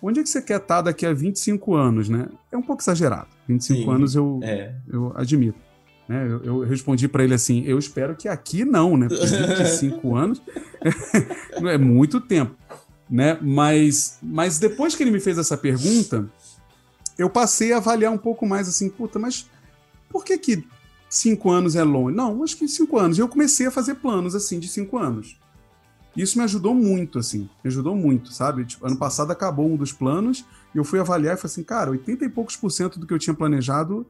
onde 0.00 0.20
é 0.20 0.22
que 0.22 0.28
você 0.28 0.40
quer 0.40 0.60
estar 0.60 0.82
daqui 0.82 1.04
a 1.04 1.12
25 1.12 1.74
anos, 1.74 2.08
né? 2.08 2.28
É 2.50 2.56
um 2.56 2.62
pouco 2.62 2.82
exagerado. 2.82 3.28
25 3.48 3.82
Sim, 3.82 3.90
anos 3.90 4.14
eu, 4.14 4.40
é. 4.42 4.74
eu 4.88 5.12
admito. 5.16 5.58
Né? 6.08 6.26
Eu, 6.26 6.44
eu 6.44 6.60
respondi 6.60 7.08
para 7.08 7.24
ele 7.24 7.34
assim: 7.34 7.62
eu 7.64 7.78
espero 7.78 8.14
que 8.14 8.28
aqui 8.28 8.64
não, 8.64 8.96
né? 8.96 9.08
Porque 9.08 9.26
25 9.26 10.14
anos 10.16 10.42
é 11.70 11.78
muito 11.78 12.20
tempo. 12.20 12.54
Né? 13.08 13.38
Mas, 13.40 14.18
mas 14.22 14.58
depois 14.58 14.94
que 14.94 15.02
ele 15.02 15.10
me 15.10 15.20
fez 15.20 15.38
essa 15.38 15.56
pergunta, 15.56 16.28
eu 17.18 17.30
passei 17.30 17.72
a 17.72 17.76
avaliar 17.76 18.12
um 18.12 18.18
pouco 18.18 18.46
mais 18.46 18.68
assim, 18.68 18.88
puta, 18.88 19.18
mas 19.18 19.48
por 20.08 20.24
que 20.24 20.38
que 20.38 20.66
cinco 21.08 21.50
anos 21.50 21.76
é 21.76 21.84
longe? 21.84 22.16
Não, 22.16 22.42
acho 22.42 22.56
que 22.56 22.66
cinco 22.68 22.98
anos. 22.98 23.18
E 23.18 23.20
eu 23.20 23.28
comecei 23.28 23.66
a 23.66 23.70
fazer 23.70 23.96
planos 23.96 24.34
assim 24.34 24.58
de 24.58 24.68
cinco 24.68 24.98
anos. 24.98 25.38
Isso 26.16 26.38
me 26.38 26.44
ajudou 26.44 26.74
muito, 26.74 27.18
assim. 27.18 27.48
Me 27.62 27.68
ajudou 27.68 27.96
muito, 27.96 28.32
sabe? 28.32 28.64
Tipo, 28.64 28.86
ano 28.86 28.96
passado 28.96 29.32
acabou 29.32 29.66
um 29.68 29.76
dos 29.76 29.92
planos 29.92 30.44
e 30.74 30.78
eu 30.78 30.84
fui 30.84 31.00
avaliar 31.00 31.34
e 31.34 31.36
falei 31.36 31.52
assim, 31.52 31.64
cara, 31.64 31.90
80 31.90 32.24
e 32.24 32.28
poucos 32.28 32.56
por 32.56 32.70
cento 32.70 32.98
do 32.98 33.06
que 33.06 33.12
eu 33.12 33.18
tinha 33.18 33.34
planejado 33.34 34.06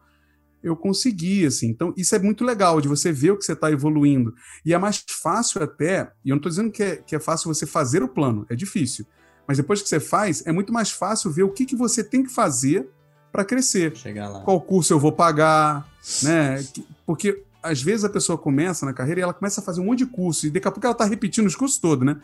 eu 0.64 0.74
consegui, 0.74 1.44
assim. 1.44 1.68
Então, 1.68 1.92
isso 1.96 2.14
é 2.14 2.18
muito 2.18 2.42
legal, 2.42 2.81
de 2.81 2.88
você 2.88 3.12
ver 3.12 3.33
o 3.33 3.37
que 3.37 3.44
você 3.44 3.53
está 3.53 3.70
evoluindo. 3.70 4.35
E 4.64 4.72
é 4.72 4.79
mais 4.79 5.05
fácil 5.22 5.62
até, 5.62 6.11
e 6.24 6.31
eu 6.31 6.35
não 6.35 6.38
estou 6.38 6.48
dizendo 6.48 6.70
que 6.70 6.83
é, 6.83 6.96
que 6.96 7.14
é 7.14 7.20
fácil 7.20 7.53
você 7.53 7.66
fazer 7.66 8.03
o 8.03 8.09
plano, 8.09 8.46
é 8.48 8.57
difícil. 8.57 9.07
Mas 9.46 9.59
depois 9.59 9.83
que 9.83 9.88
você 9.88 10.00
faz, 10.00 10.44
é 10.46 10.53
muito 10.53 10.72
mais 10.72 10.90
fácil 10.90 11.31
ver 11.31 11.42
o 11.42 11.50
que, 11.50 11.66
que 11.66 11.77
você 11.77 12.03
tem 12.03 12.22
que 12.22 12.31
fazer 12.31 12.88
para 13.31 13.44
crescer. 13.44 13.94
Chegar 13.94 14.29
lá. 14.31 14.40
Qual 14.40 14.59
curso 14.59 14.94
eu 14.94 14.98
vou 14.98 15.12
pagar, 15.12 15.87
né? 16.22 16.64
Porque 17.05 17.44
às 17.62 17.83
vezes 17.83 18.05
a 18.05 18.09
pessoa 18.09 18.38
começa 18.38 18.87
na 18.87 18.92
carreira 18.92 19.20
e 19.20 19.22
ela 19.22 19.35
começa 19.35 19.61
a 19.61 19.64
fazer 19.64 19.81
um 19.81 19.85
monte 19.85 19.98
de 19.98 20.07
curso, 20.07 20.46
e 20.46 20.50
daqui 20.50 20.66
a 20.66 20.70
pouco 20.70 20.87
ela 20.87 20.92
está 20.92 21.05
repetindo 21.05 21.46
os 21.46 21.57
cursos 21.57 21.79
todos, 21.79 22.07
né? 22.07 22.16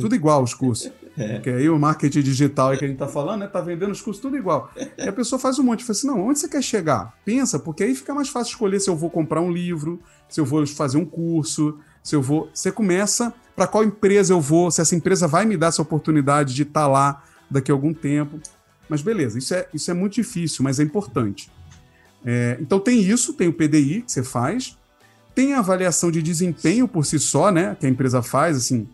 Tudo 0.00 0.14
igual 0.14 0.42
os 0.42 0.54
cursos. 0.54 0.90
É. 1.16 1.34
Porque 1.34 1.50
aí 1.50 1.68
o 1.68 1.78
marketing 1.78 2.22
digital 2.22 2.70
que 2.76 2.84
a 2.84 2.88
gente 2.88 2.96
está 2.96 3.08
falando, 3.08 3.40
né? 3.40 3.46
Tá 3.46 3.60
vendendo 3.60 3.90
os 3.90 4.00
cursos 4.00 4.20
tudo 4.20 4.36
igual. 4.36 4.70
E 4.96 5.08
a 5.08 5.12
pessoa 5.12 5.38
faz 5.38 5.58
um 5.58 5.62
monte, 5.62 5.84
fala 5.84 5.96
assim: 5.96 6.06
não, 6.06 6.28
onde 6.28 6.38
você 6.38 6.48
quer 6.48 6.62
chegar? 6.62 7.14
Pensa, 7.24 7.58
porque 7.58 7.84
aí 7.84 7.94
fica 7.94 8.14
mais 8.14 8.28
fácil 8.28 8.52
escolher 8.52 8.80
se 8.80 8.88
eu 8.88 8.96
vou 8.96 9.10
comprar 9.10 9.40
um 9.40 9.50
livro, 9.50 10.00
se 10.28 10.40
eu 10.40 10.44
vou 10.44 10.66
fazer 10.66 10.96
um 10.96 11.04
curso, 11.04 11.78
se 12.02 12.16
eu 12.16 12.22
vou. 12.22 12.48
Você 12.52 12.72
começa 12.72 13.32
para 13.54 13.66
qual 13.66 13.84
empresa 13.84 14.32
eu 14.32 14.40
vou, 14.40 14.70
se 14.70 14.80
essa 14.80 14.94
empresa 14.94 15.26
vai 15.26 15.44
me 15.44 15.56
dar 15.56 15.66
essa 15.66 15.82
oportunidade 15.82 16.54
de 16.54 16.62
estar 16.62 16.82
tá 16.82 16.88
lá 16.88 17.22
daqui 17.50 17.70
a 17.70 17.74
algum 17.74 17.92
tempo. 17.92 18.40
Mas 18.88 19.02
beleza, 19.02 19.38
isso 19.38 19.54
é, 19.54 19.68
isso 19.72 19.90
é 19.90 19.94
muito 19.94 20.14
difícil, 20.14 20.64
mas 20.64 20.80
é 20.80 20.82
importante. 20.82 21.50
É, 22.24 22.58
então 22.60 22.80
tem 22.80 23.00
isso, 23.00 23.34
tem 23.34 23.48
o 23.48 23.52
PDI 23.52 24.02
que 24.02 24.12
você 24.12 24.22
faz, 24.22 24.76
tem 25.34 25.54
a 25.54 25.60
avaliação 25.60 26.10
de 26.10 26.22
desempenho 26.22 26.88
por 26.88 27.04
si 27.06 27.18
só, 27.18 27.50
né? 27.50 27.76
Que 27.78 27.86
a 27.86 27.88
empresa 27.88 28.22
faz, 28.22 28.56
assim, 28.56 28.88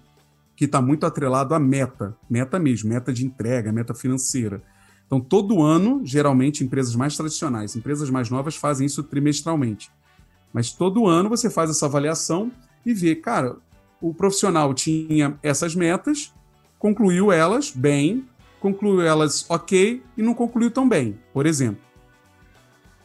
que 0.57 0.65
está 0.65 0.81
muito 0.81 1.05
atrelado 1.05 1.55
à 1.55 1.61
meta, 1.61 2.17
meta 2.29 2.59
mesmo, 2.59 2.89
meta 2.89 3.13
de 3.13 3.27
entrega, 3.27 3.71
meta 3.71 3.95
financeira. 3.95 4.63
Então, 5.07 5.21
todo 5.21 5.63
ano, 5.63 6.01
geralmente, 6.03 6.65
empresas 6.65 6.97
mais 6.97 7.17
tradicionais, 7.17 7.77
empresas 7.77 8.11
mais 8.11 8.31
novas 8.31 8.57
fazem 8.57 8.87
isso 8.87 9.03
trimestralmente. 9.05 9.91
Mas 10.53 10.73
todo 10.73 11.07
ano 11.07 11.29
você 11.29 11.51
faz 11.51 11.71
essa 11.71 11.87
avaliação 11.87 12.51
e 12.85 12.95
vê, 12.95 13.15
cara, 13.15 13.57
o 14.01 14.15
profissional 14.15 14.73
tinha 14.73 15.39
essas 15.43 15.75
metas, 15.75 16.33
concluiu 16.79 17.31
elas 17.31 17.71
bem, 17.71 18.25
concluiu 18.59 19.03
elas 19.03 19.45
ok 19.49 20.03
e 20.17 20.23
não 20.23 20.35
concluiu 20.35 20.71
tão 20.71 20.89
bem, 20.89 21.19
por 21.33 21.47
exemplo. 21.47 21.85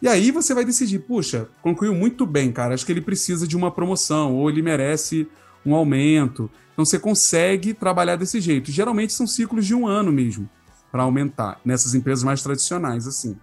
E 0.01 0.07
aí 0.07 0.31
você 0.31 0.53
vai 0.53 0.65
decidir, 0.65 0.99
puxa, 0.99 1.47
concluiu 1.61 1.93
muito 1.93 2.25
bem, 2.25 2.51
cara, 2.51 2.73
acho 2.73 2.85
que 2.85 2.91
ele 2.91 3.01
precisa 3.01 3.47
de 3.47 3.55
uma 3.55 3.69
promoção, 3.69 4.35
ou 4.35 4.49
ele 4.49 4.61
merece 4.61 5.27
um 5.65 5.75
aumento. 5.75 6.49
Então 6.73 6.85
você 6.85 6.99
consegue 6.99 7.73
trabalhar 7.73 8.15
desse 8.15 8.39
jeito. 8.39 8.71
Geralmente 8.71 9.13
são 9.13 9.27
ciclos 9.27 9.65
de 9.65 9.75
um 9.75 9.87
ano 9.87 10.11
mesmo, 10.11 10.49
para 10.91 11.03
aumentar, 11.03 11.59
nessas 11.63 11.93
empresas 11.93 12.23
mais 12.23 12.41
tradicionais, 12.41 13.07
assim. 13.07 13.37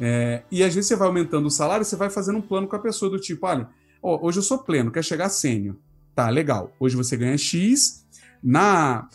É, 0.00 0.42
e 0.50 0.62
às 0.62 0.74
vezes 0.74 0.88
você 0.88 0.96
vai 0.96 1.08
aumentando 1.08 1.46
o 1.46 1.50
salário, 1.50 1.84
você 1.84 1.96
vai 1.96 2.08
fazendo 2.08 2.38
um 2.38 2.42
plano 2.42 2.68
com 2.68 2.76
a 2.76 2.78
pessoa 2.78 3.10
do 3.10 3.18
tipo, 3.18 3.46
olha, 3.46 3.68
ó, 4.02 4.18
hoje 4.24 4.38
eu 4.38 4.42
sou 4.42 4.58
pleno, 4.58 4.90
quer 4.90 5.02
chegar 5.02 5.26
a 5.26 5.30
sênior. 5.30 5.76
Tá, 6.14 6.28
legal. 6.30 6.72
Hoje 6.80 6.96
você 6.96 7.16
ganha 7.16 7.36
X. 7.38 8.04
Na, 8.42 9.08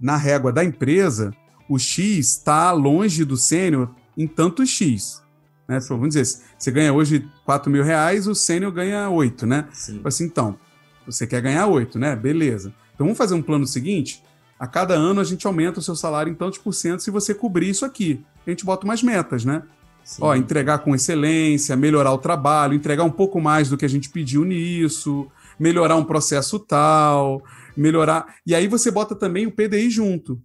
na 0.00 0.16
régua 0.16 0.52
da 0.52 0.64
empresa, 0.64 1.32
o 1.68 1.78
X 1.78 2.28
está 2.36 2.72
longe 2.72 3.24
do 3.24 3.36
sênior 3.36 3.94
em 4.16 4.26
tanto 4.26 4.66
X. 4.66 5.22
Né? 5.68 5.78
Vamos 5.88 6.14
dizer, 6.14 6.42
você 6.58 6.70
ganha 6.70 6.92
hoje 6.92 7.28
4 7.44 7.70
mil 7.70 7.82
reais, 7.82 8.26
o 8.26 8.34
sênior 8.34 8.72
ganha 8.72 9.08
8, 9.08 9.46
né? 9.46 9.68
Sim. 9.72 10.00
Assim, 10.04 10.24
então, 10.24 10.58
Você 11.06 11.26
quer 11.26 11.40
ganhar 11.40 11.66
8, 11.66 11.98
né? 11.98 12.16
Beleza. 12.16 12.72
Então 12.94 13.06
vamos 13.06 13.18
fazer 13.18 13.34
um 13.34 13.42
plano 13.42 13.66
seguinte? 13.66 14.22
A 14.58 14.66
cada 14.66 14.94
ano 14.94 15.20
a 15.20 15.24
gente 15.24 15.46
aumenta 15.46 15.80
o 15.80 15.82
seu 15.82 15.96
salário 15.96 16.30
em 16.30 16.34
tantos 16.34 16.58
por 16.58 16.72
cento 16.72 17.02
se 17.02 17.10
você 17.10 17.34
cobrir 17.34 17.68
isso 17.68 17.84
aqui. 17.84 18.24
A 18.46 18.50
gente 18.50 18.64
bota 18.64 18.84
umas 18.84 19.02
metas, 19.02 19.44
né? 19.44 19.62
Sim. 20.04 20.22
Ó, 20.22 20.34
entregar 20.34 20.78
com 20.78 20.94
excelência, 20.94 21.74
melhorar 21.76 22.12
o 22.12 22.18
trabalho, 22.18 22.74
entregar 22.74 23.04
um 23.04 23.10
pouco 23.10 23.40
mais 23.40 23.68
do 23.68 23.76
que 23.76 23.84
a 23.84 23.88
gente 23.88 24.10
pediu 24.10 24.44
nisso, 24.44 25.26
melhorar 25.58 25.96
um 25.96 26.04
processo 26.04 26.58
tal, 26.58 27.42
melhorar. 27.76 28.36
E 28.46 28.54
aí 28.54 28.68
você 28.68 28.90
bota 28.90 29.14
também 29.14 29.46
o 29.46 29.52
PDI 29.52 29.90
junto. 29.90 30.40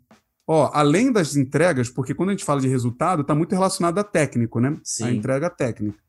Ó, 0.48 0.72
além 0.74 1.12
das 1.12 1.36
entregas, 1.36 1.90
porque 1.90 2.16
quando 2.16 2.30
a 2.30 2.32
gente 2.32 2.46
fala 2.46 2.60
de 2.60 2.68
resultado, 2.68 3.22
está 3.22 3.36
muito 3.36 3.54
relacionado 3.54 4.00
a 4.00 4.04
técnico, 4.04 4.60
né? 4.60 4.76
Sim. 4.84 5.04
A 5.04 5.12
entrega 5.12 5.50
técnica. 5.50 6.00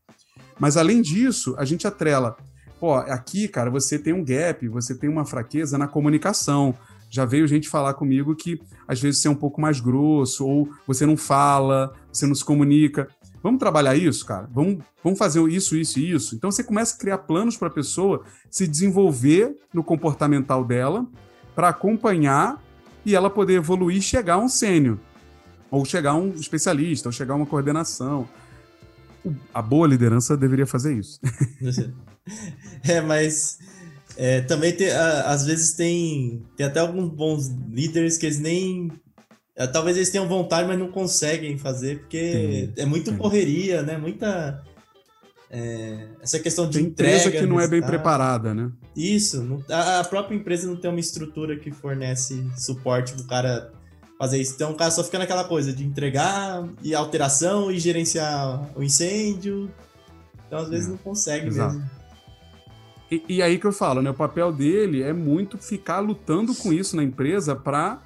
Mas 0.59 0.77
além 0.77 1.03
disso, 1.03 1.55
a 1.59 1.65
gente 1.65 1.87
atrela. 1.87 2.37
Pô, 2.81 2.95
aqui, 2.95 3.47
cara, 3.47 3.71
você 3.71 3.99
tem 3.99 4.15
um 4.15 4.25
gap, 4.25 4.67
você 4.67 4.95
tem 4.95 5.11
uma 5.11 5.27
fraqueza 5.27 5.77
na 5.77 5.87
comunicação. 5.87 6.75
Já 7.11 7.27
veio 7.27 7.47
gente 7.47 7.69
falar 7.69 7.93
comigo 7.93 8.35
que 8.35 8.59
às 8.89 8.99
vezes 8.99 9.21
você 9.21 9.29
é 9.29 9.31
um 9.31 9.35
pouco 9.35 9.61
mais 9.61 9.81
grosso, 9.81 10.47
ou 10.47 10.69
você 10.87 11.05
não 11.05 11.17
fala, 11.17 11.93
você 12.11 12.27
não 12.27 12.35
se 12.35 12.43
comunica. 12.43 13.07
Vamos 13.43 13.59
trabalhar 13.59 13.97
isso, 13.97 14.25
cara? 14.25 14.49
Vamos, 14.51 14.83
vamos 15.05 15.19
fazer 15.19 15.47
isso, 15.49 15.77
isso 15.77 15.99
e 15.99 16.11
isso? 16.11 16.35
Então 16.35 16.51
você 16.51 16.65
começa 16.65 16.95
a 16.95 16.99
criar 16.99 17.19
planos 17.19 17.55
para 17.55 17.69
a 17.69 17.71
pessoa 17.71 18.23
se 18.51 18.67
desenvolver 18.67 19.55
no 19.75 19.85
comportamental 19.85 20.65
dela, 20.65 21.07
para 21.55 21.69
acompanhar 21.69 22.63
e 23.05 23.15
ela 23.15 23.29
poder 23.29 23.55
evoluir 23.55 23.99
e 23.99 24.03
chegar 24.03 24.35
a 24.35 24.39
um 24.39 24.49
sênior, 24.49 24.97
ou 25.71 25.85
chegar 25.85 26.13
a 26.13 26.17
um 26.17 26.31
especialista, 26.31 27.09
ou 27.09 27.13
chegar 27.13 27.35
a 27.35 27.37
uma 27.37 27.47
coordenação. 27.47 28.27
A 29.53 29.61
boa 29.61 29.87
liderança 29.87 30.35
deveria 30.35 30.67
fazer 30.67 30.97
isso. 30.97 31.21
é, 32.87 33.01
mas 33.01 33.59
é, 34.17 34.41
também 34.43 34.73
tem, 34.73 34.91
às 34.91 35.45
vezes 35.45 35.75
tem, 35.75 36.43
tem 36.57 36.67
até 36.67 36.81
alguns 36.81 37.09
bons 37.09 37.49
líderes 37.71 38.19
que 38.19 38.27
eles 38.27 38.39
nem 38.39 38.91
é, 39.61 39.67
talvez 39.67 39.95
eles 39.95 40.09
tenham 40.09 40.27
vontade, 40.27 40.67
mas 40.67 40.79
não 40.79 40.91
conseguem 40.91 41.59
fazer, 41.59 41.99
porque 41.99 42.71
é 42.79 42.87
muito 42.87 43.11
sim. 43.11 43.17
correria, 43.19 43.83
né? 43.83 43.99
Muita. 43.99 44.63
É, 45.51 46.07
essa 46.23 46.39
questão 46.39 46.67
de 46.67 46.79
tem 46.79 46.87
entrega. 46.87 47.17
empresa 47.19 47.39
que 47.39 47.47
não 47.47 47.61
é 47.61 47.69
bem 47.69 47.83
preparada, 47.83 48.55
né? 48.55 48.71
Isso. 48.97 49.43
Não, 49.43 49.63
a, 49.69 50.01
a, 50.01 50.05
própria 50.05 50.35
empresa 50.35 50.67
não 50.67 50.77
tem 50.77 50.89
uma 50.91 50.99
estrutura 50.99 51.59
que 51.59 51.71
fornece 51.71 52.43
suporte 52.57 53.13
pro 53.13 53.25
cara 53.25 53.71
fazer 54.19 54.41
isso. 54.41 54.55
Então 54.55 54.71
o 54.71 54.75
cara 54.75 54.91
só 54.91 55.05
fica 55.05 55.19
naquela 55.19 55.45
coisa 55.45 55.75
de 55.75 55.85
entregar 55.85 56.67
e 56.83 56.95
alteração 56.95 57.71
e 57.71 57.79
gerenciar 57.79 58.71
o 58.75 58.83
incêndio. 58.83 59.71
Então 60.47 60.61
às 60.61 60.71
vezes 60.71 60.87
é, 60.87 60.91
não 60.91 60.97
consegue 60.97 61.49
exato. 61.49 61.75
mesmo. 61.75 61.91
E, 63.11 63.23
e, 63.29 63.43
aí 63.43 63.59
que 63.59 63.67
eu 63.67 63.73
falo, 63.73 64.01
né? 64.01 64.11
O 64.11 64.15
papel 64.15 64.53
dele 64.53 65.03
é 65.03 65.13
muito 65.13 65.59
ficar 65.59 65.99
lutando 65.99 66.55
com 66.55 66.73
isso 66.73 66.95
na 66.95 67.03
empresa 67.03 67.57
para 67.57 68.01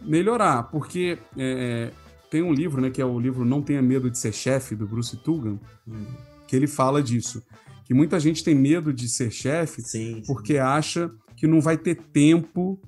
melhorar, 0.00 0.64
porque 0.64 1.18
é, 1.36 1.90
é, 1.90 1.90
tem 2.28 2.42
um 2.42 2.52
livro, 2.52 2.80
né, 2.80 2.90
que 2.90 3.00
é 3.00 3.04
o 3.04 3.18
livro 3.18 3.44
Não 3.44 3.62
Tenha 3.62 3.80
Medo 3.80 4.10
de 4.10 4.18
Ser 4.18 4.32
Chefe, 4.32 4.74
do 4.74 4.86
Bruce 4.86 5.16
Tugan, 5.16 5.58
hum. 5.86 6.06
que 6.46 6.56
ele 6.56 6.66
fala 6.66 7.02
disso. 7.02 7.42
Que 7.84 7.94
muita 7.94 8.18
gente 8.20 8.44
tem 8.44 8.54
medo 8.54 8.92
de 8.92 9.08
ser 9.08 9.30
chefe 9.30 9.82
porque 10.26 10.56
acha 10.56 11.10
que 11.36 11.46
não 11.46 11.60
vai 11.60 11.76
ter 11.76 11.96
tempo 11.96 12.80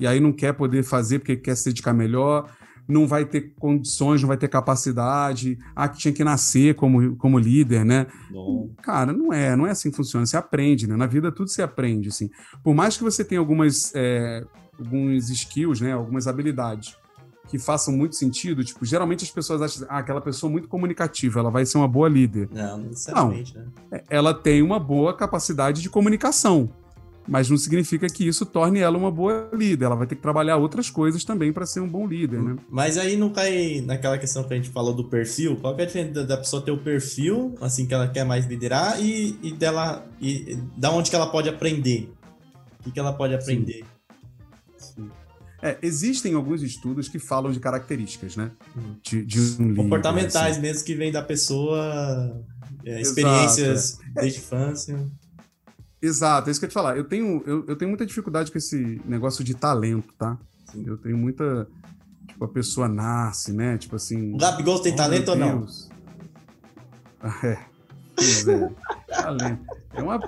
e 0.00 0.06
aí 0.06 0.18
não 0.18 0.32
quer 0.32 0.54
poder 0.54 0.82
fazer 0.82 1.18
porque 1.18 1.36
quer 1.36 1.54
se 1.56 1.66
dedicar 1.66 1.92
melhor, 1.92 2.50
não 2.86 3.06
vai 3.06 3.24
ter 3.24 3.54
condições, 3.58 4.20
não 4.20 4.28
vai 4.28 4.36
ter 4.36 4.48
capacidade, 4.48 5.58
ah, 5.74 5.88
que 5.88 5.98
tinha 5.98 6.12
que 6.12 6.22
nascer 6.22 6.74
como, 6.74 7.16
como 7.16 7.38
líder, 7.38 7.84
né? 7.84 8.06
Cara, 8.82 9.12
não 9.12 9.32
é, 9.32 9.56
não 9.56 9.66
é 9.66 9.70
assim 9.70 9.90
que 9.90 9.96
funciona, 9.96 10.26
você 10.26 10.36
aprende, 10.36 10.86
né? 10.86 10.96
Na 10.96 11.06
vida 11.06 11.32
tudo 11.32 11.48
se 11.48 11.62
aprende, 11.62 12.08
assim. 12.08 12.30
Por 12.62 12.74
mais 12.74 12.96
que 12.96 13.02
você 13.02 13.24
tenha 13.24 13.38
algumas 13.38 13.92
é, 13.94 14.44
alguns 14.78 15.30
skills, 15.30 15.80
né, 15.80 15.92
algumas 15.92 16.26
habilidades 16.26 16.96
que 17.48 17.58
façam 17.58 17.94
muito 17.94 18.16
sentido, 18.16 18.64
tipo, 18.64 18.84
geralmente 18.84 19.22
as 19.22 19.30
pessoas 19.30 19.60
acham, 19.60 19.86
ah, 19.90 19.98
aquela 19.98 20.20
pessoa 20.20 20.50
muito 20.50 20.66
comunicativa, 20.66 21.40
ela 21.40 21.50
vai 21.50 21.66
ser 21.66 21.76
uma 21.76 21.86
boa 21.86 22.08
líder. 22.08 22.48
Não, 22.50 22.78
não 22.78 22.86
necessariamente, 22.88 23.54
não. 23.56 23.64
né? 23.90 24.02
Ela 24.08 24.32
tem 24.32 24.62
uma 24.62 24.80
boa 24.80 25.14
capacidade 25.14 25.82
de 25.82 25.90
comunicação, 25.90 26.70
mas 27.26 27.48
não 27.48 27.56
significa 27.56 28.06
que 28.06 28.26
isso 28.26 28.44
torne 28.44 28.80
ela 28.80 28.98
uma 28.98 29.10
boa 29.10 29.48
líder. 29.52 29.86
Ela 29.86 29.96
vai 29.96 30.06
ter 30.06 30.14
que 30.14 30.22
trabalhar 30.22 30.56
outras 30.56 30.90
coisas 30.90 31.24
também 31.24 31.52
para 31.52 31.66
ser 31.66 31.80
um 31.80 31.88
bom 31.88 32.06
líder, 32.06 32.42
né? 32.42 32.56
Mas 32.68 32.98
aí 32.98 33.16
não 33.16 33.30
cai 33.30 33.80
naquela 33.80 34.18
questão 34.18 34.44
que 34.44 34.52
a 34.52 34.56
gente 34.56 34.70
falou 34.70 34.94
do 34.94 35.04
perfil. 35.04 35.56
Qual 35.56 35.74
que 35.74 35.80
é 35.80 35.84
a 35.84 35.86
diferença 35.86 36.24
da 36.24 36.36
pessoa 36.36 36.62
ter 36.62 36.70
o 36.70 36.78
perfil, 36.78 37.54
assim, 37.60 37.86
que 37.86 37.94
ela 37.94 38.08
quer 38.08 38.24
mais 38.24 38.46
liderar 38.46 39.00
e, 39.00 39.38
e 39.42 39.52
dela 39.52 40.04
e 40.20 40.58
da 40.76 40.90
onde 40.90 41.10
que 41.10 41.16
ela 41.16 41.26
pode 41.26 41.48
aprender? 41.48 42.12
O 42.80 42.84
que, 42.84 42.90
que 42.92 43.00
ela 43.00 43.12
pode 43.12 43.34
aprender? 43.34 43.84
Sim. 44.76 45.10
É, 45.62 45.78
existem 45.80 46.34
alguns 46.34 46.62
estudos 46.62 47.08
que 47.08 47.18
falam 47.18 47.50
de 47.50 47.58
características, 47.58 48.36
né? 48.36 48.50
Hum. 48.76 48.96
De, 49.02 49.24
de 49.24 49.40
um 49.40 49.68
líder, 49.68 49.76
Comportamentais 49.76 50.52
assim. 50.52 50.60
mesmo 50.60 50.84
que 50.84 50.94
vem 50.94 51.10
da 51.10 51.22
pessoa, 51.22 52.44
é, 52.84 53.00
experiências 53.00 53.98
é. 54.14 54.20
desde 54.20 54.40
infância. 54.40 55.06
Exato, 56.04 56.48
é 56.48 56.50
isso 56.50 56.60
que 56.60 56.66
eu 56.66 56.68
ia 56.68 56.70
te 56.70 56.74
falar. 56.74 56.96
Eu 56.98 57.04
tenho, 57.04 57.42
eu, 57.46 57.64
eu 57.66 57.76
tenho 57.76 57.88
muita 57.88 58.04
dificuldade 58.04 58.52
com 58.52 58.58
esse 58.58 59.00
negócio 59.06 59.42
de 59.42 59.54
talento, 59.54 60.12
tá? 60.18 60.36
Sim. 60.70 60.84
Eu 60.86 60.98
tenho 60.98 61.16
muita. 61.16 61.66
Tipo, 62.28 62.44
a 62.44 62.48
pessoa 62.48 62.88
nasce, 62.88 63.52
né? 63.52 63.78
Tipo 63.78 63.96
assim. 63.96 64.34
O 64.34 64.36
Gabigol 64.36 64.80
tem 64.80 64.92
oh, 64.92 64.96
talento 64.96 65.30
ou 65.30 65.36
não? 65.36 65.66
É. 67.42 67.56
Pois 68.14 68.46
é. 68.46 68.70
talento. 69.08 69.64
É 69.94 70.02
uma, 70.02 70.20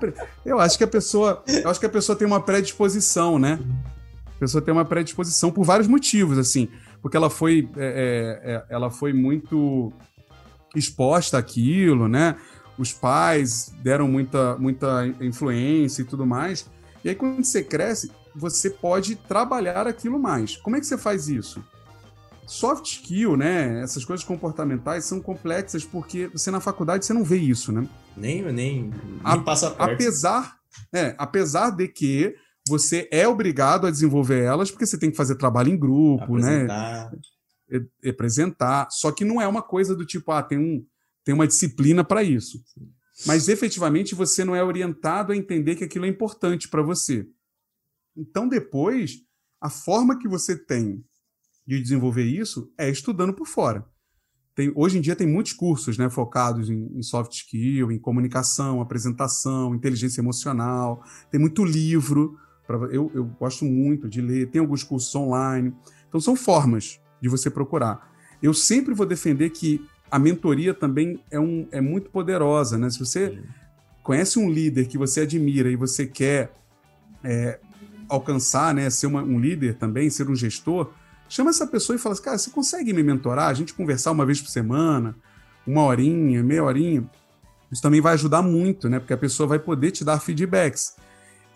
eu 0.47 0.59
acho 0.59 0.79
que 0.79 0.85
a 0.85 0.89
pessoa. 0.89 1.45
Eu 1.47 1.68
acho 1.68 1.79
que 1.79 1.85
a 1.85 1.91
pessoa 1.91 2.16
tem 2.16 2.27
uma 2.27 2.41
predisposição, 2.41 3.39
né? 3.39 3.59
A 4.24 4.39
pessoa 4.39 4.62
tem 4.62 4.72
uma 4.72 4.85
predisposição 4.85 5.53
por 5.53 5.62
vários 5.62 5.87
motivos, 5.87 6.39
assim, 6.39 6.70
porque 7.03 7.18
ela 7.18 7.29
foi, 7.29 7.68
é, 7.77 8.41
é, 8.45 8.53
é, 8.53 8.64
ela 8.70 8.91
foi 8.91 9.12
muito 9.12 9.93
exposta 10.74 11.37
àquilo, 11.37 12.09
né? 12.09 12.37
Os 12.79 12.93
pais 12.93 13.72
deram 13.83 14.07
muita, 14.09 14.57
muita 14.59 15.07
influência 15.20 16.03
e 16.03 16.05
tudo 16.05 16.27
mais. 16.27 16.68
E 17.05 17.09
aí, 17.09 17.14
quando 17.14 17.45
você 17.45 17.62
cresce, 17.62 18.11
você 18.35 18.68
pode 18.68 19.16
trabalhar 19.16 19.87
aquilo 19.87 20.18
mais. 20.18 20.57
Como 20.57 20.77
é 20.77 20.81
que 20.81 20.87
você 20.87 20.99
faz 20.99 21.29
isso? 21.29 21.64
Soft 22.47 22.85
skill, 22.87 23.37
né? 23.37 23.83
Essas 23.83 24.05
coisas 24.05 24.24
comportamentais 24.24 25.05
são 25.05 25.20
complexas 25.20 25.85
porque 25.85 26.29
você 26.29 26.51
na 26.51 26.61
faculdade 26.61 27.05
você 27.05 27.12
não 27.12 27.24
vê 27.24 27.39
isso, 27.39 27.72
né? 27.72 27.89
Nem, 28.16 28.43
nem, 28.43 28.53
nem 28.53 28.93
A, 29.24 29.39
passa 29.39 29.70
perto. 29.70 29.95
Apesar, 29.95 30.57
é, 30.93 31.14
apesar 31.18 31.70
de 31.70 31.89
que 31.89 32.35
você 32.68 33.09
é 33.11 33.27
obrigado 33.27 33.87
a 33.87 33.91
desenvolver 33.91 34.43
elas, 34.43 34.70
porque 34.70 34.87
você 34.87 34.99
tem 34.99 35.11
que 35.11 35.16
fazer 35.16 35.37
trabalho 35.37 35.72
em 35.72 35.79
grupo, 35.79 36.37
né? 36.37 36.62
Apresentar. 36.64 37.11
né? 37.70 37.81
Representar. 38.03 38.89
Só 38.91 39.11
que 39.11 39.24
não 39.24 39.41
é 39.41 39.47
uma 39.47 39.62
coisa 39.62 39.95
do 39.95 40.05
tipo, 40.05 40.31
ah, 40.31 40.43
tem, 40.43 40.59
um, 40.59 40.85
tem 41.27 41.35
uma 41.35 41.47
disciplina 41.47 42.05
para 42.05 42.22
isso. 42.22 42.62
Mas 43.27 43.49
efetivamente 43.49 44.14
você 44.14 44.45
não 44.45 44.55
é 44.55 44.62
orientado 44.62 45.33
a 45.33 45.37
entender 45.37 45.74
que 45.74 45.83
aquilo 45.83 46.07
é 46.07 46.09
importante 46.09 46.68
para 46.68 46.83
você. 46.83 47.27
Então, 48.16 48.49
depois, 48.49 49.16
a 49.61 49.68
forma 49.68 50.18
que 50.18 50.29
você 50.29 50.57
tem 50.57 51.05
de 51.66 51.83
desenvolver 51.83 52.24
isso 52.24 52.72
é 52.79 52.89
estudando 52.89 53.35
por 53.35 53.49
fora. 53.49 53.85
Tem, 54.55 54.72
hoje 54.74 54.99
em 54.99 55.01
dia 55.01 55.16
tem 55.16 55.27
muitos 55.27 55.53
cursos 55.53 55.99
né, 55.99 56.09
focados 56.09 56.70
em, 56.70 56.87
em, 56.97 57.03
soft 57.03 57.33
skill, 57.33 57.91
em 57.91 57.99
comunicação, 57.99 58.81
apresentação, 58.81 59.74
inteligência 59.74 60.20
emocional. 60.20 61.03
Tem 61.31 61.41
muito 61.41 61.64
livro 61.64 62.39
Pra, 62.66 62.77
eu, 62.91 63.11
eu 63.14 63.24
gosto 63.24 63.64
muito 63.64 64.09
de 64.09 64.20
ler, 64.20 64.51
tem 64.51 64.61
alguns 64.61 64.83
cursos 64.83 65.14
online. 65.14 65.72
Então, 66.09 66.20
são 66.20 66.35
formas 66.35 67.01
de 67.22 67.29
você 67.29 67.49
procurar. 67.49 68.12
Eu 68.43 68.53
sempre 68.53 68.93
vou 68.93 69.07
defender 69.07 69.51
que 69.51 69.81
a 70.11 70.19
mentoria 70.19 70.73
também 70.73 71.21
é, 71.31 71.39
um, 71.39 71.67
é 71.71 71.81
muito 71.81 72.11
poderosa, 72.11 72.79
né? 72.79 72.89
Se 72.91 72.99
você 72.99 73.31
Sim. 73.31 73.43
conhece 74.03 74.39
um 74.39 74.51
líder 74.51 74.87
que 74.87 74.97
você 74.97 75.23
admira 75.23 75.71
e 75.71 75.77
você 75.77 76.07
quer 76.07 76.53
é, 77.25 77.59
alcançar, 78.09 78.75
né, 78.75 78.89
ser 78.89 79.07
uma, 79.07 79.23
um 79.23 79.39
líder 79.39 79.75
também, 79.75 80.09
ser 80.11 80.29
um 80.29 80.37
gestor, 80.37 80.93
chama 81.29 81.51
essa 81.51 81.67
pessoa 81.67 81.97
e 81.97 81.99
fala 81.99 82.13
assim, 82.13 82.23
cara, 82.23 82.39
você 82.39 82.51
consegue 82.51 82.93
me 82.93 83.03
mentorar? 83.03 83.49
A 83.49 83.55
gente 83.55 83.75
conversar 83.75 84.13
uma 84.13 84.25
vez 84.25 84.41
por 84.41 84.49
semana, 84.49 85.15
uma 85.67 85.83
horinha, 85.83 86.43
meia 86.43 86.63
horinha. 86.63 87.05
Isso 87.71 87.83
também 87.83 88.01
vai 88.01 88.15
ajudar 88.15 88.43
muito, 88.43 88.89
né? 88.89 89.01
Porque 89.01 89.13
a 89.13 89.19
pessoa 89.19 89.49
vai 89.49 89.59
poder 89.59 89.91
te 89.91 90.05
dar 90.05 90.21
feedbacks 90.21 90.95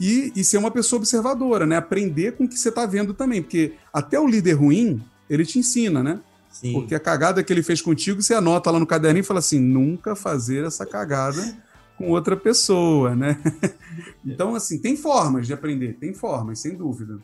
e, 0.01 0.33
e 0.35 0.43
ser 0.43 0.59
uma 0.59 0.71
pessoa 0.71 0.99
observadora, 0.99 1.67
né? 1.67 1.77
Aprender 1.77 2.33
com 2.33 2.45
o 2.45 2.49
que 2.49 2.59
você 2.59 2.71
está 2.71 2.85
vendo 2.85 3.15
também, 3.15 3.43
porque 3.43 3.75
até 3.93 4.19
o 4.19 4.27
líder 4.27 4.55
ruim, 4.55 5.01
ele 5.29 5.47
te 5.47 5.59
ensina, 5.59 6.03
né? 6.03 6.21
Sim. 6.51 6.73
Porque 6.73 6.95
a 6.95 7.01
cagada 7.01 7.43
que 7.43 7.53
ele 7.53 7.63
fez 7.63 7.81
contigo, 7.81 8.23
você 8.23 8.35
anota 8.35 8.71
lá 8.71 8.79
no 8.79 8.87
caderninho 8.87 9.23
e 9.23 9.27
fala 9.27 9.39
assim: 9.39 9.61
nunca 9.61 10.17
fazer 10.17 10.65
essa 10.65 10.85
cagada 10.85 11.57
com 11.97 12.11
outra 12.11 12.37
pessoa, 12.37 13.15
né? 13.15 13.41
então, 14.25 14.55
assim, 14.55 14.79
tem 14.79 14.97
formas 14.97 15.47
de 15.47 15.53
aprender, 15.53 15.95
tem 15.95 16.13
formas, 16.13 16.61
sem 16.61 16.75
dúvida. 16.75 17.19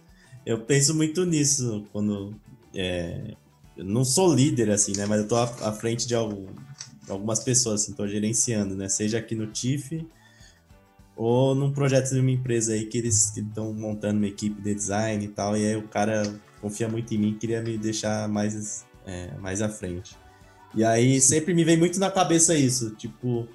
Eu 0.45 0.61
penso 0.61 0.95
muito 0.95 1.24
nisso 1.24 1.85
quando. 1.93 2.35
É, 2.74 3.35
eu 3.77 3.85
não 3.85 4.05
sou 4.05 4.33
líder, 4.35 4.70
assim, 4.70 4.93
né? 4.97 5.07
Mas 5.07 5.22
eu 5.22 5.29
tô 5.29 5.37
à, 5.37 5.45
à 5.62 5.72
frente 5.72 6.07
de 6.07 6.14
algum, 6.14 6.47
algumas 7.09 7.41
pessoas, 7.41 7.83
assim, 7.83 7.93
tô 7.93 8.07
gerenciando, 8.07 8.74
né? 8.74 8.89
Seja 8.89 9.18
aqui 9.18 9.35
no 9.35 9.47
TIFF 9.47 10.07
ou 11.16 11.55
num 11.55 11.72
projeto 11.72 12.11
de 12.11 12.20
uma 12.20 12.31
empresa 12.31 12.74
aí 12.74 12.85
que 12.85 12.99
eles 12.99 13.35
estão 13.35 13.72
montando 13.72 14.18
uma 14.18 14.27
equipe 14.27 14.61
de 14.61 14.74
design 14.74 15.24
e 15.24 15.29
tal, 15.29 15.57
e 15.57 15.66
aí 15.66 15.77
o 15.77 15.89
cara 15.89 16.22
confia 16.61 16.89
muito 16.89 17.14
em 17.14 17.18
mim 17.18 17.31
e 17.31 17.35
queria 17.35 17.62
me 17.62 17.79
deixar 17.79 18.29
mais, 18.29 18.85
é, 19.07 19.30
mais 19.38 19.62
à 19.62 19.68
frente. 19.68 20.16
E 20.74 20.84
aí 20.84 21.20
sempre 21.20 21.54
me 21.54 21.64
vem 21.64 21.76
muito 21.76 21.98
na 21.98 22.11
cabeça 22.11 22.54
isso, 22.54 22.90
tipo, 22.96 23.48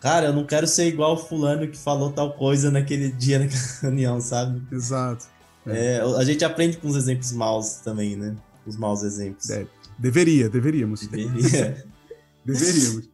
cara, 0.00 0.28
eu 0.28 0.32
não 0.32 0.46
quero 0.46 0.66
ser 0.66 0.86
igual 0.86 1.14
o 1.14 1.18
fulano 1.18 1.68
que 1.68 1.76
falou 1.76 2.12
tal 2.12 2.32
coisa 2.32 2.70
naquele 2.70 3.10
dia 3.10 3.38
naquela 3.38 3.62
reunião, 3.82 4.20
sabe? 4.20 4.62
Exato. 4.72 5.26
É, 5.66 6.00
a 6.00 6.24
gente 6.24 6.44
aprende 6.44 6.78
com 6.78 6.88
os 6.88 6.96
exemplos 6.96 7.30
maus 7.32 7.74
também, 7.84 8.16
né? 8.16 8.34
Os 8.66 8.76
maus 8.76 9.02
exemplos. 9.02 9.50
É, 9.50 9.66
deveria, 9.98 10.48
deveríamos. 10.48 11.06
Deveria. 11.06 11.84
deveríamos. 12.44 13.10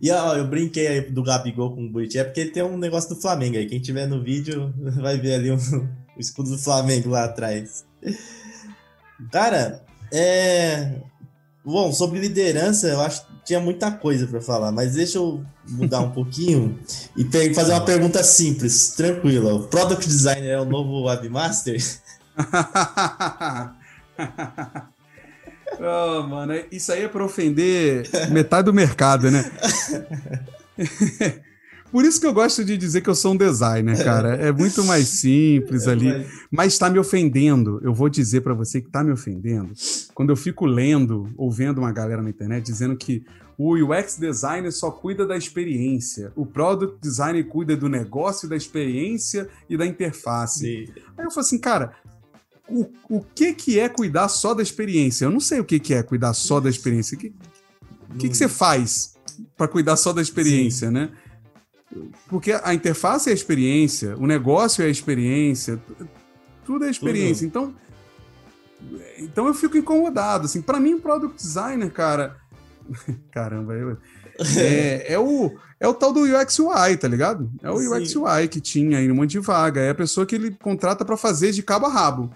E 0.00 0.10
ó, 0.10 0.36
eu 0.36 0.46
brinquei 0.46 0.86
aí 0.86 1.00
do 1.00 1.22
Gabigol 1.22 1.74
com 1.74 1.86
o 1.86 1.88
Buriti, 1.88 2.18
é 2.18 2.24
porque 2.24 2.44
tem 2.44 2.62
um 2.62 2.76
negócio 2.76 3.14
do 3.14 3.20
Flamengo 3.20 3.56
aí. 3.56 3.66
Quem 3.66 3.80
tiver 3.80 4.06
no 4.06 4.22
vídeo 4.22 4.72
vai 5.00 5.18
ver 5.18 5.34
ali 5.34 5.50
um, 5.50 5.56
o 5.56 6.20
escudo 6.20 6.50
do 6.50 6.58
Flamengo 6.58 7.08
lá 7.08 7.24
atrás. 7.24 7.86
Cara, 9.32 9.84
é. 10.12 10.92
Bom, 11.64 11.92
sobre 11.92 12.18
liderança, 12.18 12.88
eu 12.88 13.00
acho 13.00 13.26
que 13.26 13.32
tinha 13.44 13.60
muita 13.60 13.90
coisa 13.90 14.26
para 14.26 14.40
falar, 14.40 14.72
mas 14.72 14.94
deixa 14.94 15.18
eu 15.18 15.44
mudar 15.68 16.00
um 16.00 16.10
pouquinho 16.12 16.78
e 17.16 17.24
fazer 17.54 17.72
uma 17.72 17.84
pergunta 17.84 18.22
simples, 18.22 18.90
tranquila. 18.90 19.54
O 19.54 19.68
Product 19.68 20.06
Designer 20.06 20.50
é 20.50 20.60
o 20.60 20.64
novo 20.64 21.04
Webmaster? 21.04 21.76
oh, 25.78 26.22
mano, 26.22 26.54
isso 26.70 26.92
aí 26.92 27.04
é 27.04 27.08
para 27.08 27.24
ofender 27.24 28.08
metade 28.30 28.64
do 28.66 28.72
mercado, 28.72 29.30
né? 29.30 29.50
Por 31.90 32.04
isso 32.04 32.20
que 32.20 32.26
eu 32.26 32.32
gosto 32.32 32.64
de 32.64 32.76
dizer 32.76 33.00
que 33.00 33.08
eu 33.08 33.14
sou 33.14 33.32
um 33.32 33.36
designer, 33.36 34.02
cara. 34.04 34.34
É 34.36 34.52
muito 34.52 34.84
mais 34.84 35.08
simples 35.20 35.86
é, 35.86 35.90
ali. 35.90 36.26
Mas 36.50 36.74
está 36.74 36.90
me 36.90 36.98
ofendendo. 36.98 37.80
Eu 37.82 37.94
vou 37.94 38.08
dizer 38.08 38.42
para 38.42 38.54
você 38.54 38.80
que 38.80 38.88
está 38.88 39.02
me 39.02 39.10
ofendendo. 39.10 39.72
Quando 40.14 40.30
eu 40.30 40.36
fico 40.36 40.66
lendo 40.66 41.32
ou 41.36 41.50
vendo 41.50 41.78
uma 41.78 41.92
galera 41.92 42.22
na 42.22 42.30
internet 42.30 42.64
dizendo 42.64 42.96
que 42.96 43.24
o 43.56 43.74
UX 43.74 44.16
designer 44.16 44.70
só 44.70 44.90
cuida 44.90 45.26
da 45.26 45.36
experiência, 45.36 46.32
o 46.36 46.46
product 46.46 46.98
designer 47.00 47.44
cuida 47.48 47.76
do 47.76 47.88
negócio, 47.88 48.48
da 48.48 48.56
experiência 48.56 49.48
e 49.68 49.76
da 49.76 49.84
interface. 49.84 50.60
Sim. 50.60 50.92
Aí 51.16 51.24
eu 51.24 51.30
falo 51.30 51.40
assim, 51.40 51.58
cara, 51.58 51.92
o, 52.68 52.86
o 53.08 53.20
que, 53.20 53.52
que 53.54 53.80
é 53.80 53.88
cuidar 53.88 54.28
só 54.28 54.54
da 54.54 54.62
experiência? 54.62 55.24
Eu 55.24 55.30
não 55.30 55.40
sei 55.40 55.58
o 55.58 55.64
que, 55.64 55.80
que 55.80 55.92
é 55.92 56.02
cuidar 56.02 56.34
só 56.34 56.60
da 56.60 56.70
experiência. 56.70 57.16
O 57.16 57.18
que, 57.18 57.34
que, 58.18 58.28
que 58.28 58.36
você 58.36 58.48
faz 58.48 59.14
para 59.56 59.66
cuidar 59.66 59.96
só 59.96 60.12
da 60.12 60.22
experiência, 60.22 60.88
Sim. 60.88 60.94
né? 60.94 61.10
Porque 62.28 62.52
a 62.52 62.74
interface 62.74 63.28
é 63.28 63.32
a 63.32 63.34
experiência, 63.34 64.16
o 64.16 64.26
negócio 64.26 64.82
é 64.82 64.86
a 64.86 64.90
experiência, 64.90 65.80
tudo 66.64 66.84
é 66.84 66.90
experiência. 66.90 67.46
Então, 67.46 67.74
então 69.18 69.46
eu 69.46 69.54
fico 69.54 69.76
incomodado. 69.76 70.46
Assim, 70.46 70.60
para 70.60 70.78
mim, 70.78 70.94
o 70.94 71.00
product 71.00 71.36
designer, 71.36 71.90
cara. 71.90 72.36
Caramba, 73.32 73.74
eu, 73.74 73.96
é, 74.56 75.14
é, 75.14 75.18
o, 75.18 75.56
é 75.80 75.88
o 75.88 75.94
tal 75.94 76.12
do 76.12 76.22
UX 76.22 76.58
UI, 76.58 76.96
tá 76.96 77.08
ligado? 77.08 77.50
É 77.62 77.70
o 77.70 77.78
Sim. 77.78 77.88
UX 77.88 78.16
UI 78.16 78.48
que 78.48 78.60
tinha 78.60 78.98
aí 78.98 79.10
um 79.10 79.14
monte 79.14 79.32
de 79.32 79.40
vaga. 79.40 79.80
É 79.80 79.90
a 79.90 79.94
pessoa 79.94 80.26
que 80.26 80.34
ele 80.34 80.50
contrata 80.50 81.04
para 81.04 81.16
fazer 81.16 81.52
de 81.52 81.62
cabo 81.62 81.86
a 81.86 81.90
rabo. 81.90 82.30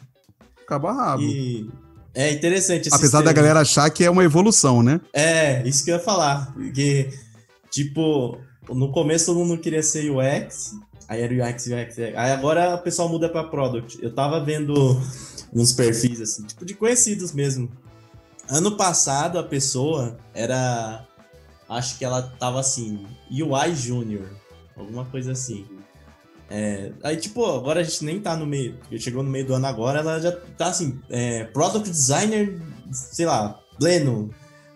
Cabo 0.67 0.89
a 0.89 0.93
rabo. 0.93 1.23
E 1.23 1.71
é 2.15 2.33
interessante. 2.33 2.89
Apesar 2.93 3.23
da 3.23 3.33
galera 3.33 3.61
achar 3.61 3.89
que 3.91 4.05
é 4.05 4.11
uma 4.11 4.25
evolução, 4.25 4.83
né? 4.83 5.01
É, 5.13 5.67
isso 5.67 5.85
que 5.85 5.91
eu 5.91 5.97
ia 5.97 6.03
falar. 6.03 6.53
Porque, 6.53 7.11
tipo, 7.71 8.39
no 8.69 8.91
começo 8.93 9.27
todo 9.27 9.39
mundo 9.39 9.61
queria 9.61 9.83
ser 9.83 10.11
UX, 10.11 10.77
aí 11.09 11.21
era 11.21 11.33
UX, 11.33 11.67
UX, 11.67 11.99
UX. 11.99 11.99
Aí 11.99 12.31
agora 12.33 12.75
o 12.75 12.79
pessoal 12.79 13.09
muda 13.09 13.29
para 13.29 13.45
Product. 13.45 13.99
Eu 14.03 14.15
tava 14.15 14.43
vendo 14.45 15.01
uns 15.53 15.73
perfis 15.73 16.21
assim, 16.21 16.45
tipo 16.45 16.65
de 16.65 16.75
conhecidos 16.75 17.33
mesmo. 17.33 17.71
Ano 18.49 18.77
passado 18.77 19.39
a 19.39 19.43
pessoa 19.43 20.17
era. 20.35 21.07
Acho 21.69 21.97
que 21.97 22.05
ela 22.05 22.23
tava 22.23 22.61
assim, 22.61 23.07
UI 23.31 23.75
Junior, 23.75 24.29
alguma 24.77 25.05
coisa 25.07 25.33
assim. 25.33 25.65
É, 26.51 26.93
aí, 27.03 27.17
tipo, 27.17 27.47
agora 27.47 27.81
a 27.81 27.83
gente 27.83 28.05
nem 28.05 28.21
tá 28.21 28.37
no 28.37 28.45
meio. 28.45 28.79
Chegou 28.99 29.23
no 29.23 29.31
meio 29.31 29.47
do 29.47 29.55
ano 29.55 29.67
agora, 29.67 30.01
ela 30.01 30.21
já 30.21 30.33
tá 30.33 30.67
assim, 30.67 31.01
é, 31.09 31.45
Product 31.45 31.89
Designer, 31.89 32.61
sei 32.91 33.25
lá, 33.25 33.59
pleno, 33.79 34.29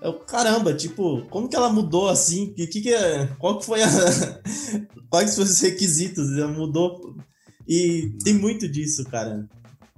eu, 0.06 0.14
caramba, 0.20 0.72
tipo, 0.72 1.22
como 1.26 1.48
que 1.48 1.56
ela 1.56 1.72
mudou 1.72 2.08
assim? 2.08 2.52
Que, 2.52 2.66
que, 2.66 2.80
que 2.80 2.94
é, 2.94 3.26
qual 3.38 3.58
que 3.58 3.66
foi 3.66 3.82
a. 3.82 3.88
Quais 5.10 5.34
foram 5.34 5.48
os 5.48 5.60
requisitos? 5.60 6.32
Ela 6.32 6.48
mudou. 6.48 7.16
E 7.66 8.12
tem 8.22 8.34
muito 8.34 8.68
disso, 8.68 9.04
cara. 9.04 9.48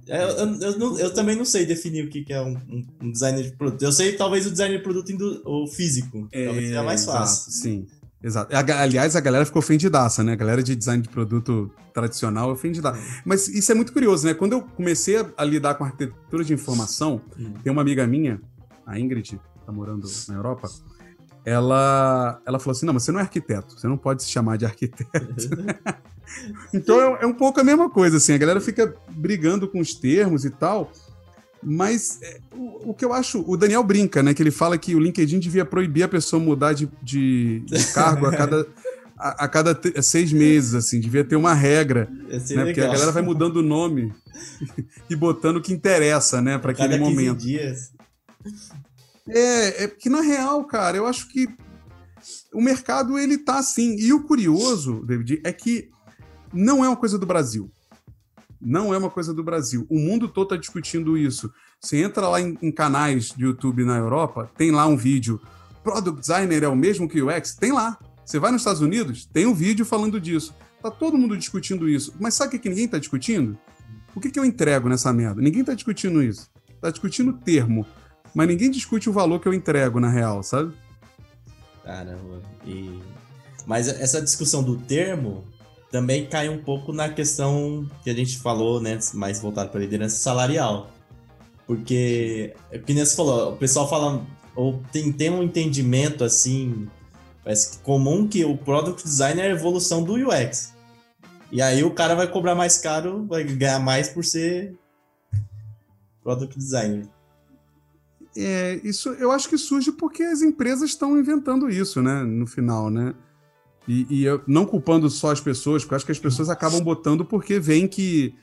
Eu, 0.07 0.17
eu, 0.17 0.59
eu, 0.61 0.99
eu, 0.99 1.13
também 1.13 1.35
não 1.35 1.45
sei 1.45 1.65
definir 1.65 2.05
o 2.05 2.09
que, 2.09 2.23
que 2.23 2.33
é 2.33 2.41
um, 2.41 2.57
um, 3.01 3.11
designer 3.11 3.43
de 3.43 3.55
produto. 3.55 3.83
Eu 3.83 3.91
sei 3.91 4.13
talvez 4.13 4.47
o 4.47 4.51
designer 4.51 4.77
de 4.77 4.83
produto 4.83 5.41
o 5.45 5.67
físico. 5.67 6.27
É, 6.31 6.45
talvez 6.45 6.67
seja 6.67 6.83
mais 6.83 7.05
fácil. 7.05 7.51
sim. 7.51 7.87
Exato. 8.21 8.53
Aliás, 8.55 9.15
a 9.15 9.19
galera 9.19 9.45
ficou 9.45 9.59
ofendidaça, 9.59 10.23
né? 10.23 10.33
A 10.33 10.35
galera 10.35 10.61
de 10.61 10.75
design 10.75 11.01
de 11.01 11.09
produto 11.09 11.71
tradicional 11.93 12.49
é 12.49 12.53
ofendidaça. 12.53 12.99
Mas 13.23 13.47
isso 13.47 13.71
é 13.71 13.75
muito 13.75 13.93
curioso, 13.93 14.25
né? 14.25 14.33
Quando 14.33 14.53
eu 14.53 14.61
comecei 14.61 15.15
a 15.37 15.43
lidar 15.45 15.75
com 15.75 15.85
arquitetura 15.85 16.43
de 16.43 16.53
informação, 16.53 17.21
hum. 17.37 17.53
tem 17.63 17.71
uma 17.71 17.81
amiga 17.81 18.05
minha, 18.05 18.41
a 18.85 18.99
Ingrid, 18.99 19.39
tá 19.69 19.71
morando 19.71 20.07
na 20.27 20.35
Europa, 20.35 20.69
ela, 21.45 22.41
ela 22.45 22.59
falou 22.59 22.71
assim: 22.71 22.85
não, 22.85 22.93
mas 22.93 23.03
você 23.03 23.11
não 23.11 23.19
é 23.19 23.23
arquiteto, 23.23 23.79
você 23.79 23.87
não 23.87 23.97
pode 23.97 24.23
se 24.23 24.29
chamar 24.29 24.57
de 24.57 24.65
arquiteto. 24.65 25.49
então 26.73 26.99
é, 26.99 27.23
é, 27.23 27.25
um 27.25 27.33
pouco 27.33 27.59
a 27.59 27.63
mesma 27.63 27.89
coisa, 27.89 28.17
assim, 28.17 28.33
a 28.33 28.37
galera 28.37 28.59
fica 28.59 28.93
brigando 29.11 29.67
com 29.67 29.79
os 29.79 29.93
termos 29.93 30.43
e 30.43 30.49
tal. 30.49 30.91
Mas 31.61 32.19
é, 32.21 32.39
o, 32.53 32.91
o, 32.91 32.93
que 32.93 33.03
eu 33.03 33.11
acho, 33.11 33.43
o 33.45 33.57
Daniel 33.57 33.83
brinca, 33.83 34.23
né? 34.23 34.33
Que 34.33 34.41
ele 34.41 34.51
fala 34.51 34.77
que 34.77 34.95
o 34.95 34.99
LinkedIn 34.99 35.39
devia 35.39 35.65
proibir 35.65 36.03
a 36.03 36.07
pessoa 36.07 36.41
mudar 36.41 36.73
de, 36.73 36.89
de, 37.03 37.59
de 37.65 37.85
cargo 37.93 38.27
a 38.27 38.31
cada, 38.31 38.65
a, 39.17 39.43
a, 39.43 39.47
cada 39.47 40.01
seis 40.01 40.31
meses, 40.31 40.73
assim, 40.73 41.01
devia 41.01 41.25
ter 41.25 41.35
uma 41.35 41.53
regra. 41.53 42.09
Né? 42.09 42.65
Porque 42.65 42.79
a 42.79 42.87
galera 42.87 43.11
vai 43.11 43.21
mudando 43.21 43.57
o 43.57 43.61
nome 43.61 44.13
e 45.09 45.15
botando 45.17 45.57
o 45.57 45.61
que 45.61 45.73
interessa, 45.73 46.41
né, 46.41 46.57
para 46.57 46.71
aquele 46.71 46.97
momento. 46.97 47.39
Dias. 47.39 47.91
É, 49.29 49.83
é 49.83 49.87
que 49.87 50.09
na 50.09 50.21
real, 50.21 50.63
cara, 50.65 50.97
eu 50.97 51.05
acho 51.05 51.27
que 51.27 51.47
o 52.53 52.61
mercado 52.61 53.17
ele 53.17 53.37
tá 53.37 53.59
assim. 53.59 53.95
E 53.97 54.11
o 54.13 54.23
curioso, 54.23 55.03
David, 55.05 55.41
é 55.43 55.51
que 55.51 55.89
não 56.53 56.83
é 56.83 56.87
uma 56.87 56.97
coisa 56.97 57.17
do 57.17 57.25
Brasil. 57.25 57.71
Não 58.61 58.93
é 58.93 58.97
uma 58.97 59.09
coisa 59.09 59.33
do 59.33 59.43
Brasil. 59.43 59.85
O 59.89 59.97
mundo 59.97 60.27
todo 60.27 60.47
está 60.47 60.57
discutindo 60.57 61.17
isso. 61.17 61.51
Você 61.79 61.97
entra 61.97 62.27
lá 62.27 62.41
em, 62.41 62.57
em, 62.61 62.71
canais 62.71 63.29
de 63.29 63.45
YouTube 63.45 63.85
na 63.85 63.97
Europa, 63.97 64.51
tem 64.57 64.71
lá 64.71 64.85
um 64.85 64.97
vídeo. 64.97 65.39
Product 65.81 66.19
Designer 66.19 66.63
é 66.63 66.67
o 66.67 66.75
mesmo 66.75 67.07
que 67.07 67.21
o 67.21 67.29
UX? 67.29 67.55
Tem 67.55 67.71
lá. 67.71 67.97
Você 68.25 68.37
vai 68.37 68.51
nos 68.51 68.61
Estados 68.61 68.81
Unidos, 68.81 69.25
tem 69.25 69.45
um 69.45 69.53
vídeo 69.53 69.85
falando 69.85 70.19
disso. 70.19 70.53
Tá 70.81 70.91
todo 70.91 71.17
mundo 71.17 71.37
discutindo 71.37 71.87
isso. 71.87 72.13
Mas 72.19 72.33
sabe 72.33 72.57
o 72.57 72.59
que 72.59 72.69
ninguém 72.69 72.85
está 72.85 72.99
discutindo? 72.99 73.57
O 74.13 74.19
que, 74.19 74.29
que 74.29 74.39
eu 74.39 74.45
entrego 74.45 74.89
nessa 74.89 75.11
merda? 75.13 75.41
Ninguém 75.41 75.61
está 75.61 75.73
discutindo 75.73 76.21
isso. 76.21 76.49
Está 76.69 76.91
discutindo 76.91 77.31
o 77.31 77.33
termo 77.33 77.85
mas 78.33 78.47
ninguém 78.47 78.69
discute 78.69 79.09
o 79.09 79.13
valor 79.13 79.39
que 79.39 79.47
eu 79.47 79.53
entrego 79.53 79.99
na 79.99 80.09
real, 80.09 80.43
sabe? 80.43 80.73
Caramba. 81.83 82.41
E... 82.65 82.99
Mas 83.65 83.87
essa 83.87 84.21
discussão 84.21 84.63
do 84.63 84.77
termo 84.77 85.43
também 85.91 86.25
cai 86.25 86.49
um 86.49 86.61
pouco 86.63 86.93
na 86.93 87.09
questão 87.09 87.89
que 88.03 88.09
a 88.09 88.13
gente 88.13 88.37
falou, 88.37 88.79
né, 88.79 88.99
mais 89.13 89.39
voltado 89.39 89.69
para 89.69 89.79
liderança 89.79 90.17
salarial. 90.17 90.89
Porque, 91.65 92.55
que 92.85 92.93
nem 92.93 93.05
você 93.05 93.15
falou, 93.15 93.53
o 93.53 93.57
pessoal 93.57 93.87
fala, 93.87 94.25
ou 94.55 94.81
tem, 94.91 95.11
tem 95.11 95.29
um 95.29 95.43
entendimento 95.43 96.23
assim, 96.23 96.87
parece 97.43 97.77
que 97.77 97.83
comum 97.83 98.27
que 98.27 98.43
o 98.43 98.57
product 98.57 99.03
design 99.03 99.39
é 99.39 99.45
a 99.45 99.49
evolução 99.49 100.03
do 100.03 100.13
UX. 100.13 100.73
E 101.51 101.61
aí 101.61 101.83
o 101.83 101.91
cara 101.91 102.15
vai 102.15 102.27
cobrar 102.27 102.55
mais 102.55 102.77
caro, 102.77 103.25
vai 103.27 103.43
ganhar 103.43 103.79
mais 103.79 104.09
por 104.09 104.23
ser 104.23 104.75
product 106.23 106.57
designer 106.57 107.07
é, 108.45 108.81
isso 108.83 109.09
eu 109.09 109.31
acho 109.31 109.49
que 109.49 109.57
surge 109.57 109.91
porque 109.91 110.23
as 110.23 110.41
empresas 110.41 110.91
estão 110.91 111.17
inventando 111.19 111.69
isso, 111.69 112.01
né? 112.01 112.23
No 112.23 112.45
final, 112.47 112.89
né? 112.89 113.13
E, 113.87 114.05
e 114.09 114.25
eu, 114.25 114.41
não 114.45 114.65
culpando 114.65 115.09
só 115.09 115.31
as 115.31 115.41
pessoas, 115.41 115.83
porque 115.83 115.93
eu 115.93 115.97
acho 115.97 116.05
que 116.05 116.11
as 116.11 116.19
pessoas 116.19 116.49
acabam 116.49 116.79
botando 116.81 117.25
porque 117.25 117.59
veem 117.59 117.87
que 117.87 118.35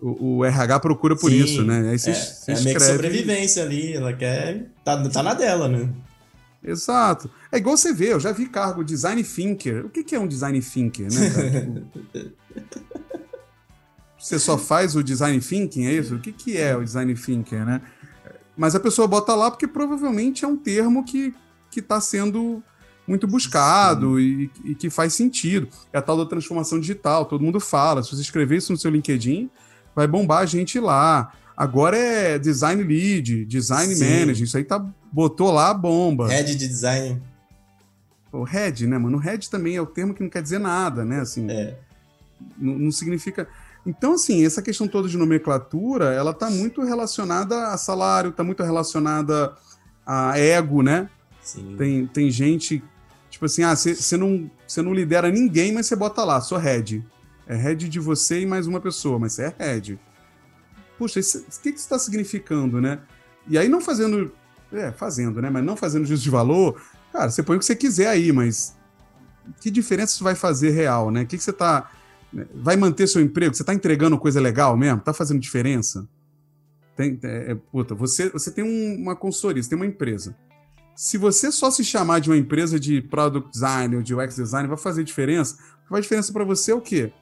o, 0.00 0.38
o 0.38 0.44
RH 0.44 0.80
procura 0.80 1.14
por 1.14 1.30
Sim, 1.30 1.38
isso, 1.42 1.62
né? 1.62 1.90
Aí 1.90 1.98
você, 1.98 2.10
é, 2.10 2.12
é 2.12 2.16
escreve... 2.16 2.64
meio 2.64 2.76
que 2.76 2.84
sobrevivência 2.84 3.62
ali, 3.62 3.92
ela 3.92 4.12
quer. 4.12 4.70
Tá, 4.84 5.08
tá 5.08 5.22
na 5.22 5.34
dela, 5.34 5.68
né? 5.68 5.90
Exato. 6.64 7.30
É 7.52 7.58
igual 7.58 7.76
você 7.76 7.92
vê, 7.92 8.12
eu 8.12 8.20
já 8.20 8.32
vi 8.32 8.46
cargo 8.46 8.82
design 8.82 9.22
thinker. 9.22 9.86
O 9.86 9.90
que, 9.90 10.02
que 10.02 10.14
é 10.14 10.18
um 10.18 10.26
design 10.26 10.60
thinker, 10.60 11.08
né? 11.12 11.82
Tipo, 14.16 14.24
você 14.26 14.38
só 14.38 14.58
faz 14.58 14.96
o 14.96 15.04
design 15.04 15.38
thinking, 15.40 15.86
é 15.86 15.92
isso? 15.92 16.16
O 16.16 16.18
que, 16.18 16.32
que 16.32 16.56
é 16.56 16.76
o 16.76 16.82
design 16.82 17.14
thinker, 17.14 17.64
né? 17.64 17.80
Mas 18.56 18.74
a 18.74 18.80
pessoa 18.80 19.06
bota 19.06 19.34
lá 19.34 19.50
porque 19.50 19.66
provavelmente 19.66 20.44
é 20.44 20.48
um 20.48 20.56
termo 20.56 21.04
que 21.04 21.34
está 21.76 22.00
sendo 22.00 22.62
muito 23.06 23.26
buscado 23.26 24.18
e, 24.18 24.50
e, 24.64 24.74
que 24.74 24.90
faz 24.90 25.14
sentido. 25.14 25.68
É 25.92 25.98
a 25.98 26.02
tal 26.02 26.16
da 26.16 26.26
transformação 26.26 26.80
digital, 26.80 27.24
todo 27.26 27.44
mundo 27.44 27.60
fala. 27.60 28.02
Se 28.02 28.10
você 28.10 28.22
escrever 28.22 28.56
isso 28.56 28.72
no 28.72 28.78
seu 28.78 28.90
LinkedIn, 28.90 29.48
vai 29.94 30.06
bombar 30.06 30.38
a 30.38 30.46
gente 30.46 30.80
lá. 30.80 31.32
Agora 31.56 31.96
é 31.96 32.38
design 32.38 32.82
lead, 32.82 33.44
design 33.46 33.94
Sim. 33.94 34.04
manager, 34.04 34.44
isso 34.44 34.56
aí 34.56 34.64
tá, 34.64 34.84
botou 35.12 35.50
lá 35.52 35.70
a 35.70 35.74
bomba. 35.74 36.28
Head 36.28 36.56
de 36.56 36.68
design. 36.68 37.22
O 38.30 38.42
head, 38.42 38.86
né, 38.86 38.98
mano? 38.98 39.16
O 39.16 39.20
head 39.20 39.48
também 39.48 39.76
é 39.76 39.80
o 39.80 39.86
termo 39.86 40.12
que 40.12 40.22
não 40.22 40.28
quer 40.28 40.42
dizer 40.42 40.58
nada, 40.58 41.04
né? 41.04 41.20
Assim, 41.20 41.50
é. 41.50 41.78
não, 42.58 42.78
não 42.78 42.90
significa. 42.90 43.48
Então, 43.86 44.14
assim, 44.14 44.44
essa 44.44 44.60
questão 44.60 44.88
toda 44.88 45.08
de 45.08 45.16
nomenclatura, 45.16 46.12
ela 46.12 46.34
tá 46.34 46.50
muito 46.50 46.82
relacionada 46.82 47.68
a 47.68 47.78
salário, 47.78 48.32
tá 48.32 48.42
muito 48.42 48.62
relacionada 48.62 49.54
a 50.04 50.36
ego, 50.38 50.82
né? 50.82 51.08
Sim. 51.40 51.76
Tem, 51.78 52.06
tem 52.06 52.30
gente, 52.30 52.82
tipo 53.30 53.46
assim, 53.46 53.62
ah, 53.62 53.76
você 53.76 54.16
não, 54.16 54.50
não 54.78 54.92
lidera 54.92 55.30
ninguém, 55.30 55.72
mas 55.72 55.86
você 55.86 55.94
bota 55.94 56.24
lá, 56.24 56.40
sou 56.40 56.58
head. 56.58 57.04
É 57.46 57.54
head 57.54 57.88
de 57.88 58.00
você 58.00 58.40
e 58.40 58.46
mais 58.46 58.66
uma 58.66 58.80
pessoa, 58.80 59.20
mas 59.20 59.34
você 59.34 59.44
é 59.44 59.54
head 59.56 59.98
puxa, 60.98 61.20
o 61.20 61.22
que, 61.22 61.72
que 61.72 61.78
isso 61.78 61.84
está 61.84 61.98
significando, 61.98 62.80
né? 62.80 63.00
E 63.46 63.56
aí 63.56 63.68
não 63.68 63.80
fazendo, 63.80 64.32
é, 64.72 64.90
fazendo, 64.92 65.40
né? 65.40 65.50
Mas 65.50 65.64
não 65.64 65.76
fazendo 65.76 66.06
juízo 66.06 66.22
de 66.22 66.30
valor, 66.30 66.80
cara, 67.12 67.30
você 67.30 67.42
põe 67.42 67.56
o 67.56 67.58
que 67.58 67.64
você 67.64 67.76
quiser 67.76 68.08
aí, 68.08 68.32
mas 68.32 68.76
que 69.60 69.70
diferença 69.70 70.14
isso 70.14 70.24
vai 70.24 70.34
fazer 70.34 70.70
real, 70.70 71.10
né? 71.10 71.22
O 71.22 71.26
que, 71.26 71.36
que 71.36 71.42
você 71.42 71.50
está 71.50 71.82
né? 71.82 71.88
Vai 72.54 72.76
manter 72.76 73.06
seu 73.06 73.20
emprego? 73.20 73.54
Você 73.54 73.62
está 73.62 73.72
entregando 73.72 74.18
coisa 74.18 74.40
legal 74.40 74.76
mesmo? 74.76 74.98
Está 74.98 75.12
fazendo 75.12 75.40
diferença? 75.40 76.08
Tem, 76.96 77.18
é, 77.22 77.52
é, 77.52 77.54
puta, 77.54 77.94
você, 77.94 78.30
você 78.30 78.50
tem 78.50 78.64
um, 78.64 79.02
uma 79.02 79.14
consultoria, 79.14 79.62
você 79.62 79.68
tem 79.68 79.76
uma 79.76 79.86
empresa. 79.86 80.36
Se 80.94 81.18
você 81.18 81.52
só 81.52 81.70
se 81.70 81.84
chamar 81.84 82.20
de 82.20 82.30
uma 82.30 82.36
empresa 82.36 82.80
de 82.80 83.02
product 83.02 83.50
design 83.50 83.96
ou 83.96 84.02
de 84.02 84.14
UX 84.14 84.36
design, 84.36 84.68
vai 84.68 84.78
fazer 84.78 85.04
diferença? 85.04 85.58
Faz 85.88 86.02
diferença 86.02 86.32
para 86.32 86.44
você 86.44 86.72
é 86.72 86.74
o 86.74 86.80
quê? 86.80 87.12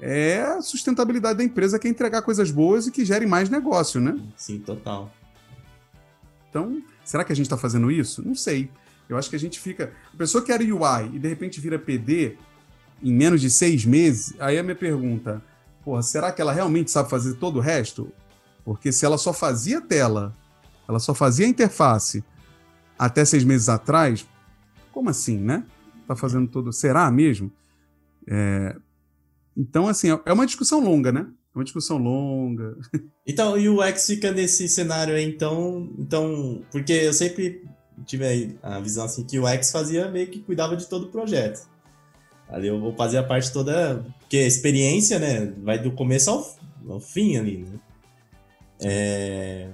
é 0.00 0.40
a 0.40 0.62
sustentabilidade 0.62 1.38
da 1.38 1.44
empresa 1.44 1.78
que 1.78 1.86
é 1.86 1.90
entregar 1.90 2.22
coisas 2.22 2.50
boas 2.50 2.86
e 2.86 2.90
que 2.90 3.04
gere 3.04 3.26
mais 3.26 3.50
negócio, 3.50 4.00
né? 4.00 4.18
Sim, 4.36 4.58
total. 4.58 5.12
Então, 6.48 6.82
será 7.04 7.22
que 7.22 7.32
a 7.32 7.36
gente 7.36 7.46
está 7.46 7.56
fazendo 7.56 7.90
isso? 7.90 8.26
Não 8.26 8.34
sei. 8.34 8.70
Eu 9.08 9.16
acho 9.18 9.28
que 9.28 9.36
a 9.36 9.38
gente 9.38 9.60
fica. 9.60 9.92
A 10.12 10.16
pessoa 10.16 10.42
que 10.42 10.50
era 10.50 10.62
UI 10.62 11.14
e 11.14 11.18
de 11.18 11.28
repente 11.28 11.60
vira 11.60 11.78
PD 11.78 12.36
em 13.02 13.12
menos 13.12 13.40
de 13.40 13.50
seis 13.50 13.84
meses, 13.84 14.34
aí 14.38 14.58
a 14.58 14.62
minha 14.62 14.76
pergunta: 14.76 15.42
porra, 15.84 16.02
será 16.02 16.32
que 16.32 16.40
ela 16.40 16.52
realmente 16.52 16.90
sabe 16.90 17.10
fazer 17.10 17.34
todo 17.34 17.56
o 17.56 17.60
resto? 17.60 18.12
Porque 18.64 18.92
se 18.92 19.04
ela 19.04 19.18
só 19.18 19.32
fazia 19.32 19.80
tela, 19.80 20.36
ela 20.88 20.98
só 20.98 21.14
fazia 21.14 21.46
interface 21.46 22.22
até 22.98 23.24
seis 23.24 23.44
meses 23.44 23.68
atrás, 23.68 24.26
como 24.92 25.08
assim, 25.08 25.38
né? 25.38 25.64
Tá 26.06 26.14
fazendo 26.14 26.48
todo. 26.48 26.72
Será 26.72 27.10
mesmo? 27.10 27.50
É, 28.26 28.76
então, 29.56 29.88
assim, 29.88 30.08
é 30.24 30.32
uma 30.32 30.46
discussão 30.46 30.80
longa, 30.80 31.10
né? 31.10 31.26
É 31.54 31.58
uma 31.58 31.64
discussão 31.64 31.98
longa. 31.98 32.76
Então, 33.26 33.56
e 33.56 33.68
o 33.68 33.80
X 33.80 34.06
fica 34.06 34.32
nesse 34.32 34.68
cenário 34.68 35.14
aí, 35.14 35.24
então, 35.24 35.88
então. 35.96 36.62
Porque 36.72 36.92
eu 36.92 37.12
sempre 37.12 37.64
tive 38.04 38.58
a 38.60 38.80
visão 38.80 39.04
assim 39.04 39.24
que 39.24 39.38
o 39.38 39.46
X 39.46 39.70
fazia 39.70 40.10
meio 40.10 40.26
que 40.26 40.40
cuidava 40.40 40.76
de 40.76 40.88
todo 40.88 41.04
o 41.04 41.10
projeto. 41.10 41.68
Ali 42.50 42.68
eu 42.68 42.80
vou 42.80 42.94
fazer 42.94 43.18
a 43.18 43.22
parte 43.22 43.52
toda. 43.52 44.04
Porque 44.20 44.36
a 44.36 44.46
experiência, 44.46 45.18
né? 45.18 45.52
Vai 45.62 45.78
do 45.78 45.92
começo 45.92 46.30
ao, 46.30 46.56
ao 46.88 47.00
fim 47.00 47.36
ali, 47.36 47.58
né? 47.58 47.78
É. 48.82 49.68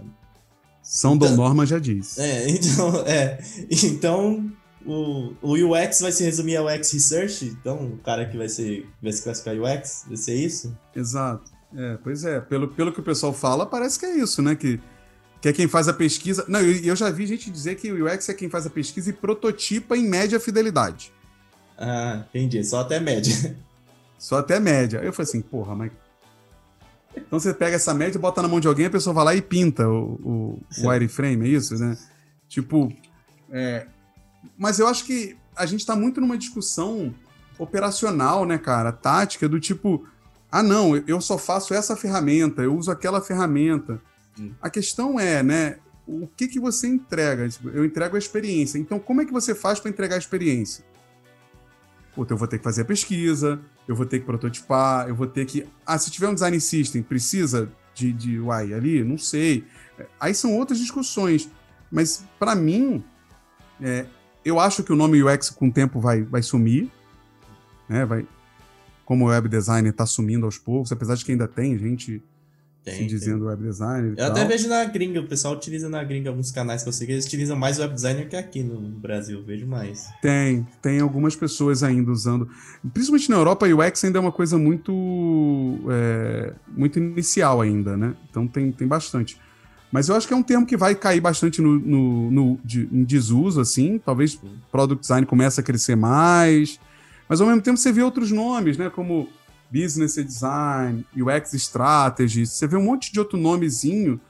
São 0.83 1.15
então, 1.15 1.35
Norma 1.35 1.67
já 1.67 1.79
diz. 1.79 2.19
É, 2.19 2.49
então, 2.49 2.97
é. 3.07 3.39
Então, 3.71 4.53
o, 4.87 5.35
o 5.43 5.53
UX 5.53 6.01
vai 6.01 6.13
se 6.13 6.23
resumir 6.23 6.57
ao 6.57 6.67
UX 6.67 6.93
Research, 6.93 7.45
então 7.45 7.87
o 7.89 7.99
cara 7.99 8.25
que 8.27 8.37
vai, 8.37 8.49
ser, 8.49 8.87
vai 9.03 9.13
se 9.13 9.23
classificar 9.23 9.57
UX, 9.57 10.05
vai 10.07 10.17
ser 10.17 10.35
isso? 10.35 10.77
Exato. 10.95 11.51
É, 11.77 11.99
pois 12.03 12.25
é, 12.25 12.41
pelo, 12.41 12.69
pelo 12.69 12.93
que 12.93 13.01
o 13.01 13.03
pessoal 13.03 13.33
fala, 13.33 13.67
parece 13.67 13.99
que 13.99 14.07
é 14.07 14.17
isso, 14.17 14.41
né? 14.41 14.55
Que, 14.55 14.81
que 15.41 15.49
é 15.49 15.53
quem 15.53 15.67
faz 15.67 15.89
a 15.89 15.93
pesquisa. 15.93 16.45
Não, 16.47 16.61
eu, 16.61 16.81
eu 16.85 16.97
já 16.97 17.11
vi 17.11 17.27
gente 17.27 17.51
dizer 17.51 17.75
que 17.75 17.91
o 17.91 18.07
UX 18.07 18.29
é 18.29 18.35
quem 18.35 18.49
faz 18.49 18.65
a 18.65 18.71
pesquisa 18.71 19.11
e 19.11 19.13
prototipa 19.13 19.97
em 19.97 20.09
média 20.09 20.39
fidelidade. 20.39 21.13
Ah, 21.79 22.25
entendi. 22.29 22.63
Só 22.65 22.81
até 22.81 22.99
média. 23.01 23.57
Só 24.19 24.39
até 24.39 24.59
média. 24.59 24.99
Eu 24.99 25.13
falei 25.13 25.29
assim, 25.29 25.43
porra, 25.43 25.75
mas. 25.75 25.93
Então 27.17 27.41
você 27.41 27.55
pega 27.55 27.77
essa 27.77 27.95
média, 27.95 28.21
bota 28.21 28.43
na 28.43 28.49
mão 28.49 28.61
de 28.61 28.69
alguém, 28.69 28.87
a 28.87 28.91
pessoa 28.91 29.15
vai 29.15 29.25
lá 29.25 29.35
e 29.35 29.41
pinta 29.41 29.89
o, 29.89 30.21
o, 30.23 30.61
o 30.79 30.89
wireframe, 30.89 31.47
é 31.47 31.49
isso, 31.49 31.75
né? 31.77 31.97
Tipo, 32.47 32.93
é, 33.51 33.87
mas 34.57 34.79
eu 34.79 34.87
acho 34.87 35.05
que 35.05 35.37
a 35.55 35.65
gente 35.67 35.81
está 35.81 35.97
muito 35.97 36.21
numa 36.21 36.37
discussão 36.37 37.15
operacional, 37.59 38.45
né, 38.45 38.59
cara? 38.59 38.93
Tática, 38.93 39.49
do 39.49 39.59
tipo, 39.59 40.07
ah, 40.51 40.63
não, 40.63 40.97
eu 41.07 41.21
só 41.21 41.39
faço 41.39 41.73
essa 41.73 41.97
ferramenta, 41.97 42.63
eu 42.63 42.77
uso 42.77 42.91
aquela 42.91 43.21
ferramenta. 43.21 44.01
Hum. 44.39 44.53
A 44.61 44.69
questão 44.69 45.19
é, 45.19 45.43
né, 45.43 45.79
o 46.07 46.27
que, 46.27 46.49
que 46.49 46.61
você 46.61 46.87
entrega? 46.87 47.49
Tipo, 47.49 47.71
eu 47.71 47.85
entrego 47.85 48.17
a 48.17 48.19
experiência. 48.19 48.79
Então, 48.79 48.99
como 48.99 49.23
é 49.23 49.25
que 49.25 49.33
você 49.33 49.55
faz 49.55 49.81
para 49.81 49.91
entregar 49.91 50.17
a 50.17 50.19
experiência? 50.19 50.85
Puta, 52.17 52.33
eu 52.33 52.39
vou 52.39 52.49
ter 52.49 52.57
que 52.57 52.65
fazer 52.65 52.81
a 52.81 52.85
pesquisa, 52.87 53.61
eu 53.87 53.95
vou 53.95 54.07
ter 54.07 54.21
que 54.21 54.25
prototipar, 54.25 55.07
eu 55.07 55.15
vou 55.15 55.27
ter 55.27 55.45
que. 55.45 55.67
Ah, 55.85 55.99
se 55.99 56.11
tiver 56.11 56.27
um 56.29 56.35
design 56.35 56.59
system, 56.59 57.03
precisa 57.03 57.71
de, 57.95 58.11
de 58.11 58.41
UI 58.41 58.73
ali? 58.73 59.05
Não 59.05 59.19
sei. 59.19 59.67
Aí 60.19 60.35
são 60.35 60.57
outras 60.57 60.79
discussões. 60.79 61.51
Mas, 61.93 62.25
para 62.39 62.55
mim, 62.55 63.05
é, 63.83 64.07
eu 64.43 64.59
acho 64.59 64.83
que 64.83 64.95
o 64.95 64.97
nome 64.97 65.23
UX 65.23 65.51
com 65.51 65.69
o 65.69 65.73
tempo 65.73 66.01
vai, 66.01 66.23
vai 66.23 66.43
sumir, 66.43 66.91
né? 67.87 68.07
Vai, 68.07 68.27
como 69.05 69.27
o 69.27 69.29
web 69.29 69.47
designer 69.47 69.91
está 69.91 70.07
sumindo 70.07 70.47
aos 70.47 70.57
poucos, 70.57 70.91
apesar 70.91 71.17
de 71.17 71.25
que 71.25 71.33
ainda 71.33 71.47
tem 71.47 71.79
gente 71.79 72.23
tem, 72.87 72.95
se 72.95 73.07
dizendo 73.07 73.41
tem. 73.41 73.49
web 73.49 73.65
designer. 73.65 74.11
Eu 74.11 74.17
tal. 74.17 74.27
até 74.31 74.45
vejo 74.45 74.69
na 74.69 74.85
gringa, 74.85 75.21
o 75.21 75.27
pessoal 75.27 75.55
utiliza 75.55 75.89
na 75.89 76.05
gringa 76.05 76.31
alguns 76.31 76.53
canais 76.53 76.85
que 76.85 76.89
eu 76.89 76.93
sei 76.93 77.05
que 77.05 77.13
eles 77.15 77.27
utilizam 77.27 77.57
mais 77.57 77.81
web 77.81 77.93
designer 77.93 78.29
que 78.29 78.37
aqui 78.37 78.63
no 78.63 78.81
Brasil, 78.81 79.43
vejo 79.45 79.67
mais. 79.67 80.07
Tem, 80.23 80.65
tem 80.81 81.01
algumas 81.01 81.35
pessoas 81.35 81.83
ainda 81.83 82.13
usando. 82.13 82.49
Principalmente 82.95 83.29
na 83.29 83.37
Europa, 83.37 83.67
o 83.67 83.85
UX 83.85 84.05
ainda 84.05 84.19
é 84.19 84.21
uma 84.21 84.31
coisa 84.31 84.57
muito, 84.57 84.93
é, 85.91 86.53
muito 86.77 87.01
inicial 87.01 87.61
ainda, 87.61 87.97
né? 87.97 88.15
Então 88.31 88.47
tem, 88.47 88.71
tem 88.71 88.87
bastante. 88.87 89.37
Mas 89.91 90.09
eu 90.09 90.15
acho 90.15 90.29
que 90.29 90.35
é 90.35 90.37
um 90.37 90.43
termo 90.43 90.65
que 90.65 90.77
vai 90.77 90.95
cair 90.95 91.21
bastante 91.21 91.61
no, 91.61 91.81
no, 91.81 92.31
no 92.31 92.61
de, 92.65 92.89
em 92.93 93.03
desuso, 93.03 93.61
assim. 93.61 93.99
Talvez 93.99 94.39
product 94.71 95.01
design 95.01 95.27
comece 95.27 95.59
a 95.59 95.63
crescer 95.63 95.97
mais. 95.97 96.79
Mas 97.29 97.41
ao 97.41 97.49
mesmo 97.49 97.63
tempo 97.63 97.77
você 97.77 97.91
vê 97.91 98.03
outros 98.03 98.31
nomes, 98.31 98.77
né? 98.77 98.89
Como 98.91 99.29
business 99.71 100.15
design, 100.15 101.05
UX 101.17 101.53
strategy. 101.55 102.47
Você 102.47 102.67
vê 102.67 102.77
um 102.77 102.85
monte 102.85 103.13
de 103.13 103.19
outro 103.19 103.39
nomezinho 103.39 104.21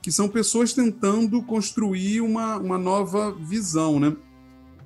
que 0.00 0.10
são 0.10 0.28
pessoas 0.28 0.72
tentando 0.72 1.42
construir 1.42 2.20
uma, 2.20 2.56
uma 2.56 2.78
nova 2.78 3.32
visão, 3.32 4.00
né? 4.00 4.16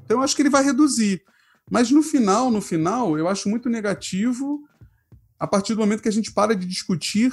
Então 0.05 0.19
eu 0.19 0.23
acho 0.23 0.37
que 0.37 0.43
ele 0.43 0.51
vai 0.51 0.63
reduzir. 0.63 1.23
Mas 1.71 1.91
no 1.91 2.03
final, 2.03 2.51
no 2.51 2.61
final, 2.61 3.19
eu 3.19 3.27
acho 3.27 3.49
muito 3.49 3.69
negativo 3.69 4.63
a 5.39 5.47
partir 5.47 5.75
do 5.75 5.81
momento 5.81 6.03
que 6.03 6.09
a 6.09 6.13
gente 6.13 6.33
para 6.33 6.55
de 6.55 6.67
discutir 6.67 7.33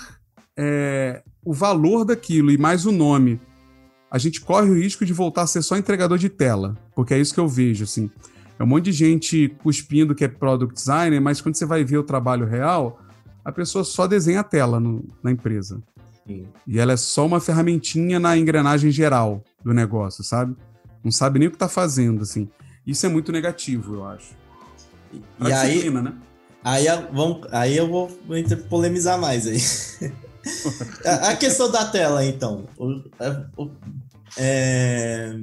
é, 0.58 1.22
o 1.44 1.54
valor 1.54 2.04
daquilo 2.04 2.52
e 2.52 2.58
mais 2.58 2.86
o 2.86 2.92
nome, 2.92 3.40
a 4.12 4.18
gente 4.18 4.42
corre 4.42 4.70
o 4.70 4.76
risco 4.76 5.06
de 5.06 5.14
voltar 5.14 5.44
a 5.44 5.48
ser 5.48 5.62
só 5.62 5.78
entregador 5.78 6.18
de 6.18 6.30
tela, 6.30 6.78
porque 6.96 7.14
é 7.14 7.20
isso 7.20 7.34
que 7.34 7.40
eu 7.40 7.48
vejo, 7.48 7.84
assim. 7.84 8.12
É 8.60 8.64
um 8.64 8.68
monte 8.68 8.86
de 8.86 8.92
gente 8.92 9.50
cuspindo 9.62 10.16
que 10.16 10.24
é 10.24 10.28
product 10.28 10.76
designer, 10.76 11.20
mas 11.20 11.42
quando 11.42 11.56
você 11.56 11.66
vai 11.66 11.84
ver 11.84 11.98
o 11.98 12.04
trabalho 12.04 12.46
real, 12.46 13.00
a 13.44 13.52
pessoa 13.52 13.84
só 13.84 14.08
desenha 14.08 14.42
a 14.42 14.44
tela 14.44 14.80
no, 14.80 15.04
na 15.22 15.32
empresa. 15.32 15.82
Sim. 16.26 16.48
E 16.66 16.80
ela 16.80 16.94
é 16.94 16.98
só 16.98 17.26
uma 17.26 17.40
ferramentinha 17.40 18.20
na 18.20 18.38
engrenagem 18.38 18.92
geral 18.92 19.44
do 19.64 19.74
negócio, 19.74 20.24
sabe? 20.24 20.56
Não 21.04 21.12
sabe 21.12 21.40
nem 21.40 21.48
o 21.48 21.52
que 21.52 21.56
está 21.56 21.68
fazendo, 21.68 22.22
assim. 22.22 22.50
Isso 22.86 23.06
é 23.06 23.10
muito 23.10 23.32
negativo, 23.32 23.96
eu 23.96 24.06
acho. 24.06 24.36
Pra 25.38 25.50
e 25.50 25.54
aí, 25.54 25.90
né? 25.90 26.14
aí, 26.64 26.86
vamos, 27.12 27.48
aí 27.52 27.78
eu 27.78 27.88
vou, 27.88 28.10
polemizar 28.70 29.20
mais 29.20 29.46
aí. 29.48 30.12
a, 31.06 31.36
questão 31.36 31.70
da 31.70 31.86
tela, 31.86 32.24
então. 32.26 32.66
O, 32.78 33.04
o, 33.58 33.72
é... 34.38 35.38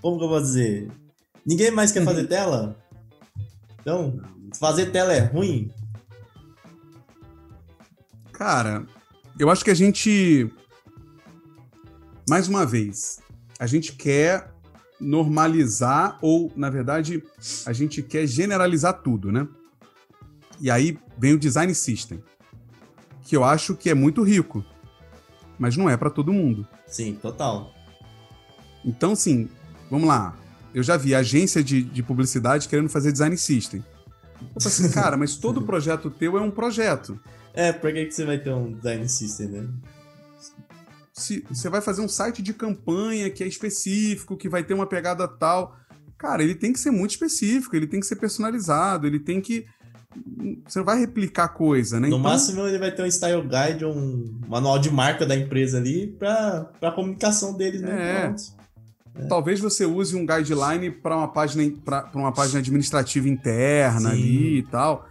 Como 0.00 0.18
que 0.18 0.24
eu 0.24 0.28
vou 0.28 0.40
dizer? 0.40 0.88
Ninguém 1.44 1.70
mais 1.70 1.92
quer 1.92 2.04
fazer 2.04 2.26
tela? 2.26 2.76
Então, 3.80 4.20
fazer 4.58 4.86
tela 4.92 5.12
é 5.12 5.20
ruim? 5.20 5.70
Cara, 8.32 8.86
eu 9.38 9.50
acho 9.50 9.64
que 9.64 9.70
a 9.70 9.74
gente. 9.74 10.50
Mais 12.28 12.48
uma 12.48 12.64
vez, 12.64 13.20
a 13.58 13.66
gente 13.66 13.92
quer 13.94 14.52
normalizar, 15.00 16.18
ou, 16.22 16.52
na 16.54 16.70
verdade, 16.70 17.22
a 17.66 17.72
gente 17.72 18.02
quer 18.02 18.26
generalizar 18.26 19.02
tudo, 19.02 19.32
né? 19.32 19.48
E 20.60 20.70
aí 20.70 20.96
vem 21.18 21.34
o 21.34 21.38
design 21.38 21.74
system 21.74 22.22
que 23.24 23.36
eu 23.36 23.44
acho 23.44 23.74
que 23.74 23.88
é 23.88 23.94
muito 23.94 24.22
rico, 24.22 24.64
mas 25.58 25.76
não 25.76 25.88
é 25.88 25.96
para 25.96 26.10
todo 26.10 26.32
mundo. 26.32 26.66
Sim, 26.86 27.14
total. 27.14 27.72
Então, 28.84 29.14
sim, 29.14 29.48
vamos 29.90 30.08
lá. 30.08 30.36
Eu 30.74 30.82
já 30.82 30.96
vi 30.96 31.14
agência 31.14 31.62
de, 31.62 31.82
de 31.82 32.02
publicidade 32.02 32.68
querendo 32.68 32.88
fazer 32.88 33.12
design 33.12 33.36
system. 33.36 33.84
Eu 34.40 34.48
assim, 34.56 34.90
cara, 34.92 35.16
mas 35.16 35.36
todo 35.36 35.62
projeto 35.62 36.10
teu 36.10 36.36
é 36.36 36.40
um 36.40 36.50
projeto. 36.50 37.18
É, 37.54 37.72
por 37.72 37.92
que, 37.92 38.06
que 38.06 38.12
você 38.12 38.24
vai 38.24 38.38
ter 38.38 38.52
um 38.52 38.72
design 38.72 39.08
system, 39.08 39.48
né? 39.48 39.68
Se 41.12 41.44
você 41.48 41.68
vai 41.68 41.82
fazer 41.82 42.00
um 42.00 42.08
site 42.08 42.42
de 42.42 42.54
campanha 42.54 43.28
que 43.30 43.44
é 43.44 43.46
específico, 43.46 44.36
que 44.36 44.48
vai 44.48 44.64
ter 44.64 44.72
uma 44.72 44.86
pegada 44.86 45.28
tal. 45.28 45.76
Cara, 46.16 46.42
ele 46.42 46.54
tem 46.54 46.72
que 46.72 46.80
ser 46.80 46.90
muito 46.90 47.10
específico, 47.10 47.76
ele 47.76 47.86
tem 47.86 48.00
que 48.00 48.06
ser 48.06 48.16
personalizado, 48.16 49.06
ele 49.06 49.20
tem 49.20 49.40
que. 49.40 49.66
Você 50.66 50.78
não 50.78 50.86
vai 50.86 50.98
replicar 50.98 51.48
coisa, 51.48 52.00
né? 52.00 52.08
No 52.08 52.16
então... 52.16 52.18
máximo, 52.18 52.66
ele 52.66 52.78
vai 52.78 52.90
ter 52.92 53.02
um 53.02 53.10
style 53.10 53.42
guide, 53.42 53.84
um 53.84 54.40
manual 54.48 54.78
de 54.78 54.90
marca 54.90 55.26
da 55.26 55.36
empresa 55.36 55.78
ali 55.78 56.06
para 56.06 56.70
a 56.80 56.90
comunicação 56.92 57.54
deles, 57.54 57.82
né? 57.82 57.90
É. 57.90 58.26
É. 58.26 58.61
Talvez 59.28 59.60
você 59.60 59.84
use 59.84 60.16
um 60.16 60.26
guideline 60.26 60.90
para 60.90 61.16
uma 61.16 61.28
página 61.28 61.70
para 61.84 62.10
uma 62.14 62.32
página 62.32 62.60
administrativa 62.60 63.28
interna 63.28 64.10
Sim. 64.10 64.16
ali 64.16 64.58
e 64.58 64.62
tal. 64.62 65.06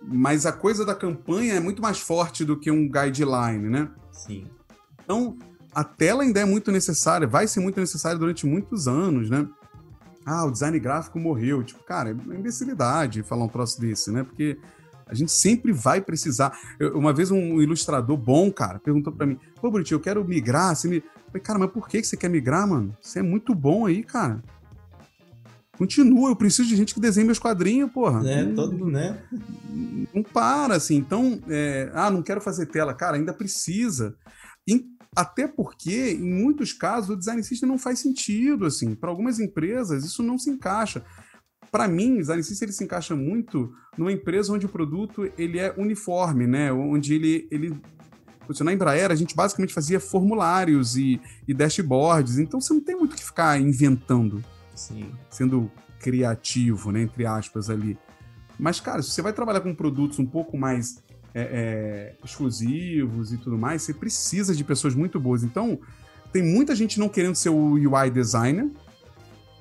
Mas 0.00 0.46
a 0.46 0.52
coisa 0.52 0.84
da 0.84 0.94
campanha 0.94 1.54
é 1.54 1.60
muito 1.60 1.82
mais 1.82 1.98
forte 1.98 2.44
do 2.44 2.56
que 2.56 2.70
um 2.70 2.88
guideline, 2.88 3.68
né? 3.68 3.88
Sim. 4.12 4.46
Então, 5.02 5.36
a 5.74 5.82
tela 5.82 6.22
ainda 6.22 6.40
é 6.40 6.44
muito 6.44 6.70
necessária, 6.70 7.26
vai 7.26 7.48
ser 7.48 7.60
muito 7.60 7.80
necessária 7.80 8.18
durante 8.18 8.46
muitos 8.46 8.86
anos, 8.86 9.28
né? 9.28 9.46
Ah, 10.24 10.44
o 10.44 10.50
design 10.50 10.78
gráfico 10.78 11.18
morreu. 11.18 11.62
Tipo, 11.62 11.84
cara, 11.84 12.10
é 12.10 12.34
imbecilidade 12.34 13.22
falar 13.22 13.44
um 13.44 13.48
troço 13.48 13.80
desse, 13.80 14.10
né? 14.10 14.22
Porque 14.22 14.58
a 15.06 15.14
gente 15.14 15.30
sempre 15.30 15.72
vai 15.72 16.00
precisar. 16.00 16.58
Eu, 16.80 16.98
uma 16.98 17.12
vez 17.12 17.30
um 17.30 17.60
ilustrador 17.60 18.16
bom, 18.16 18.50
cara, 18.50 18.80
perguntou 18.80 19.12
para 19.12 19.26
mim: 19.26 19.38
Pô, 19.60 19.70
Bonitinho, 19.70 19.96
eu 19.96 20.02
quero 20.02 20.24
migrar. 20.24 20.74
Você 20.74 20.88
me... 20.88 21.02
falei, 21.36 21.42
cara, 21.42 21.58
mas 21.58 21.70
por 21.70 21.88
que 21.88 22.02
você 22.02 22.16
quer 22.16 22.28
migrar, 22.28 22.66
mano? 22.66 22.96
Você 23.00 23.20
é 23.20 23.22
muito 23.22 23.54
bom 23.54 23.86
aí, 23.86 24.02
cara. 24.02 24.42
Continua, 25.76 26.30
eu 26.30 26.36
preciso 26.36 26.68
de 26.68 26.76
gente 26.76 26.94
que 26.94 27.00
desenhe 27.00 27.26
meus 27.26 27.38
quadrinhos, 27.38 27.90
porra. 27.92 28.26
É, 28.28 28.44
todo, 28.46 28.86
né? 28.86 29.22
Não 30.14 30.22
para, 30.22 30.76
assim. 30.76 30.96
Então, 30.96 31.38
é... 31.48 31.90
ah, 31.92 32.10
não 32.10 32.22
quero 32.22 32.40
fazer 32.40 32.66
tela. 32.66 32.94
Cara, 32.94 33.16
ainda 33.16 33.32
precisa. 33.32 34.16
Até 35.14 35.46
porque, 35.46 36.12
em 36.12 36.32
muitos 36.32 36.72
casos, 36.72 37.10
o 37.10 37.16
design 37.16 37.42
system 37.42 37.68
não 37.68 37.78
faz 37.78 37.98
sentido, 37.98 38.64
assim. 38.64 38.94
Para 38.94 39.10
algumas 39.10 39.38
empresas, 39.38 40.04
isso 40.04 40.22
não 40.22 40.38
se 40.38 40.48
encaixa 40.48 41.04
para 41.70 41.88
mim, 41.88 42.18
design 42.18 42.42
system 42.42 42.66
ele 42.66 42.72
se 42.72 42.84
encaixa 42.84 43.14
muito 43.14 43.72
numa 43.98 44.12
empresa 44.12 44.52
onde 44.52 44.64
o 44.64 44.68
produto 44.68 45.30
ele 45.36 45.58
é 45.58 45.74
uniforme, 45.76 46.46
né? 46.46 46.72
Onde 46.72 47.14
ele, 47.14 47.46
ele 47.50 47.78
na 48.64 48.72
Embraer, 48.72 49.10
a 49.10 49.14
gente 49.14 49.34
basicamente 49.34 49.72
fazia 49.72 50.00
formulários 50.00 50.96
e, 50.96 51.20
e 51.46 51.54
dashboards, 51.54 52.38
então 52.38 52.60
você 52.60 52.72
não 52.72 52.80
tem 52.80 52.96
muito 52.96 53.16
que 53.16 53.24
ficar 53.24 53.60
inventando, 53.60 54.42
Sim. 54.74 55.10
sendo 55.30 55.70
criativo, 56.00 56.92
né, 56.92 57.02
entre 57.02 57.26
aspas 57.26 57.70
ali. 57.70 57.98
Mas, 58.58 58.80
cara, 58.80 59.02
se 59.02 59.10
você 59.10 59.22
vai 59.22 59.32
trabalhar 59.32 59.60
com 59.60 59.74
produtos 59.74 60.18
um 60.18 60.26
pouco 60.26 60.56
mais 60.56 61.02
é, 61.34 61.42
é, 61.42 62.14
exclusivos 62.24 63.32
e 63.32 63.36
tudo 63.36 63.58
mais, 63.58 63.82
você 63.82 63.92
precisa 63.92 64.54
de 64.54 64.64
pessoas 64.64 64.94
muito 64.94 65.20
boas. 65.20 65.42
Então, 65.42 65.78
tem 66.32 66.42
muita 66.42 66.74
gente 66.74 66.98
não 66.98 67.08
querendo 67.08 67.34
ser 67.34 67.50
o 67.50 67.72
UI 67.72 68.10
designer, 68.10 68.70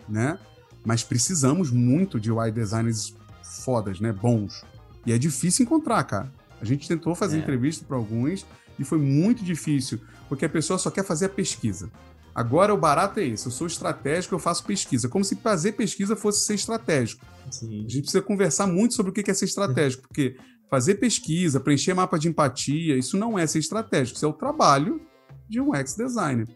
né? 0.08 0.40
mas 0.86 1.04
precisamos 1.04 1.72
muito 1.72 2.20
de 2.20 2.32
UI 2.32 2.52
designers 2.52 3.16
fodas, 3.42 4.00
né? 4.00 4.14
Bons. 4.14 4.64
E 5.06 5.12
é 5.12 5.18
difícil 5.18 5.66
encontrar, 5.66 6.04
cara. 6.04 6.32
A 6.62 6.66
gente 6.66 6.88
tentou 6.88 7.16
fazer 7.16 7.38
é. 7.38 7.40
entrevista 7.40 7.84
para 7.86 7.98
alguns 7.98 8.46
e 8.78 8.84
foi 8.84 8.98
muito 8.98 9.44
difícil, 9.44 10.00
porque 10.28 10.46
a 10.46 10.50
pessoa 10.50 10.78
só 10.78 10.90
quer 10.90 11.04
fazer 11.04 11.26
a 11.26 11.30
pesquisa. 11.30 11.90
Agora 12.34 12.74
o 12.74 12.78
barato 12.78 13.20
é 13.20 13.28
esse, 13.28 13.46
eu 13.46 13.52
sou 13.52 13.66
estratégico, 13.66 14.36
eu 14.36 14.40
faço 14.40 14.66
pesquisa. 14.66 15.08
Como 15.08 15.24
se 15.24 15.38
fazer 15.38 15.72
pesquisa 15.72 16.16
fosse 16.16 16.46
ser 16.46 16.56
estratégico. 16.56 17.26
Sim. 17.50 17.86
A 17.86 17.90
gente 17.90 18.02
precisa 18.02 18.22
conversar 18.22 18.68
muito 18.68 18.94
sobre 18.94 19.12
o 19.12 19.14
que 19.14 19.30
é 19.32 19.34
ser 19.34 19.46
estratégico, 19.46 20.04
porque 20.08 20.36
fazer 20.70 20.96
pesquisa, 20.96 21.60
preencher 21.60 21.94
mapa 21.94 22.20
de 22.20 22.28
empatia, 22.28 22.98
isso 22.98 23.18
não 23.18 23.40
é 23.40 23.48
ser 23.48 23.60
estratégico, 23.60 24.18
isso 24.18 24.26
é 24.26 24.30
o 24.30 24.34
trabalho 24.34 25.00
de 25.48 25.62
um 25.62 25.74
ex-designer. 25.74 26.48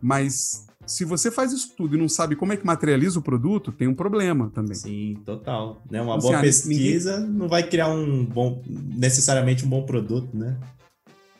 Mas 0.00 0.66
se 0.86 1.04
você 1.04 1.30
faz 1.30 1.52
isso 1.52 1.74
tudo 1.76 1.96
e 1.96 1.98
não 1.98 2.08
sabe 2.08 2.36
como 2.36 2.52
é 2.52 2.56
que 2.56 2.64
materializa 2.64 3.18
o 3.18 3.22
produto, 3.22 3.72
tem 3.72 3.88
um 3.88 3.94
problema 3.94 4.50
também. 4.50 4.74
Sim, 4.74 5.18
total. 5.24 5.82
Né? 5.90 6.00
Uma 6.00 6.16
então, 6.16 6.28
boa 6.28 6.36
assim, 6.36 6.46
pesquisa 6.46 7.18
ninguém... 7.18 7.34
não 7.34 7.48
vai 7.48 7.68
criar 7.68 7.88
um 7.88 8.24
bom, 8.24 8.62
necessariamente 8.66 9.66
um 9.66 9.68
bom 9.68 9.84
produto, 9.84 10.36
né? 10.36 10.56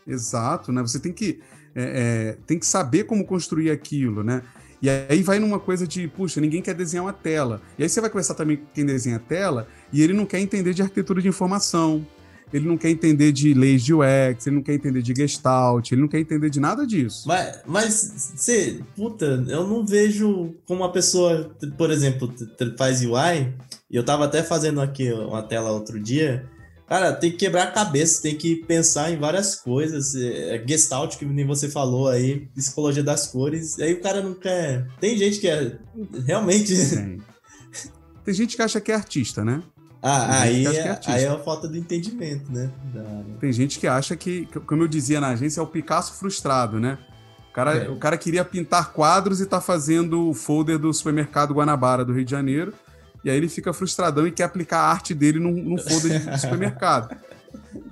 Exato, 0.06 0.72
né? 0.72 0.82
Você 0.82 0.98
tem 0.98 1.12
que, 1.12 1.40
é, 1.74 1.82
é, 2.34 2.38
tem 2.46 2.58
que 2.58 2.66
saber 2.66 3.04
como 3.04 3.24
construir 3.24 3.70
aquilo, 3.70 4.22
né? 4.22 4.42
E 4.80 4.90
aí 4.90 5.22
vai 5.22 5.38
numa 5.38 5.58
coisa 5.58 5.86
de, 5.86 6.06
puxa, 6.06 6.40
ninguém 6.40 6.60
quer 6.60 6.74
desenhar 6.74 7.04
uma 7.04 7.12
tela. 7.12 7.62
E 7.78 7.82
aí 7.82 7.88
você 7.88 8.00
vai 8.00 8.10
conversar 8.10 8.34
também 8.34 8.58
com 8.58 8.66
quem 8.74 8.84
desenha 8.84 9.16
a 9.16 9.20
tela 9.20 9.66
e 9.92 10.02
ele 10.02 10.12
não 10.12 10.26
quer 10.26 10.38
entender 10.38 10.74
de 10.74 10.82
arquitetura 10.82 11.20
de 11.22 11.28
informação 11.28 12.06
ele 12.52 12.66
não 12.66 12.76
quer 12.76 12.90
entender 12.90 13.32
de 13.32 13.52
leis 13.54 13.82
de 13.82 13.92
UX, 13.92 14.46
ele 14.46 14.56
não 14.56 14.62
quer 14.62 14.74
entender 14.74 15.02
de 15.02 15.14
Gestalt, 15.14 15.90
ele 15.90 16.00
não 16.00 16.08
quer 16.08 16.20
entender 16.20 16.48
de 16.48 16.60
nada 16.60 16.86
disso. 16.86 17.26
Mas, 17.26 17.60
mas 17.66 18.32
você, 18.36 18.80
puta, 18.94 19.44
eu 19.48 19.66
não 19.66 19.84
vejo 19.84 20.54
como 20.64 20.82
uma 20.82 20.92
pessoa, 20.92 21.50
por 21.76 21.90
exemplo, 21.90 22.32
faz 22.78 23.02
UI, 23.02 23.52
e 23.90 23.96
eu 23.96 24.04
tava 24.04 24.24
até 24.24 24.42
fazendo 24.42 24.80
aqui 24.80 25.12
uma 25.12 25.42
tela 25.42 25.70
outro 25.70 25.98
dia, 25.98 26.48
Cara, 26.88 27.12
tem 27.12 27.32
que 27.32 27.38
quebrar 27.38 27.64
a 27.64 27.70
cabeça, 27.72 28.22
tem 28.22 28.36
que 28.36 28.56
pensar 28.56 29.10
em 29.10 29.18
várias 29.18 29.56
coisas. 29.56 30.14
É, 30.14 30.56
é 30.56 30.64
Gestalt, 30.66 31.16
que 31.16 31.24
nem 31.24 31.44
você 31.44 31.68
falou 31.68 32.08
aí, 32.08 32.48
psicologia 32.54 33.02
das 33.02 33.26
cores. 33.26 33.78
Aí 33.80 33.94
o 33.94 34.00
cara 34.00 34.22
não 34.22 34.34
quer. 34.34 34.86
Tem 35.00 35.18
gente 35.18 35.40
que 35.40 35.48
é. 35.48 35.76
Realmente. 36.24 36.74
Tem. 36.74 37.22
Tem 38.24 38.34
gente 38.34 38.56
que 38.56 38.62
acha 38.62 38.80
que 38.80 38.90
é 38.90 38.94
artista, 38.94 39.44
né? 39.44 39.62
Ah, 40.02 40.42
aí, 40.42 40.66
é, 40.66 40.70
é 40.70 41.00
aí 41.06 41.24
é 41.24 41.28
a 41.28 41.38
falta 41.38 41.68
de 41.68 41.78
entendimento, 41.78 42.52
né? 42.52 42.70
Da... 42.92 43.02
Tem 43.40 43.52
gente 43.52 43.78
que 43.78 43.86
acha 43.86 44.16
que, 44.16 44.46
como 44.66 44.82
eu 44.82 44.88
dizia 44.88 45.20
na 45.20 45.28
agência, 45.28 45.60
é 45.60 45.62
o 45.62 45.66
Picasso 45.66 46.14
frustrado, 46.14 46.78
né? 46.78 46.98
O 47.50 47.52
cara, 47.52 47.74
é. 47.74 47.88
o 47.88 47.96
cara 47.96 48.16
queria 48.18 48.44
pintar 48.44 48.92
quadros 48.92 49.40
e 49.40 49.46
tá 49.46 49.60
fazendo 49.60 50.28
o 50.28 50.34
folder 50.34 50.78
do 50.78 50.92
supermercado 50.92 51.54
Guanabara 51.54 52.04
do 52.04 52.12
Rio 52.12 52.24
de 52.24 52.30
Janeiro. 52.30 52.72
E 53.26 53.30
aí 53.30 53.36
ele 53.36 53.48
fica 53.48 53.72
frustradão 53.72 54.24
e 54.24 54.30
quer 54.30 54.44
aplicar 54.44 54.78
a 54.78 54.88
arte 54.88 55.12
dele 55.12 55.40
num, 55.40 55.50
num 55.50 55.76
folder 55.76 56.30
de 56.30 56.38
supermercado. 56.40 57.16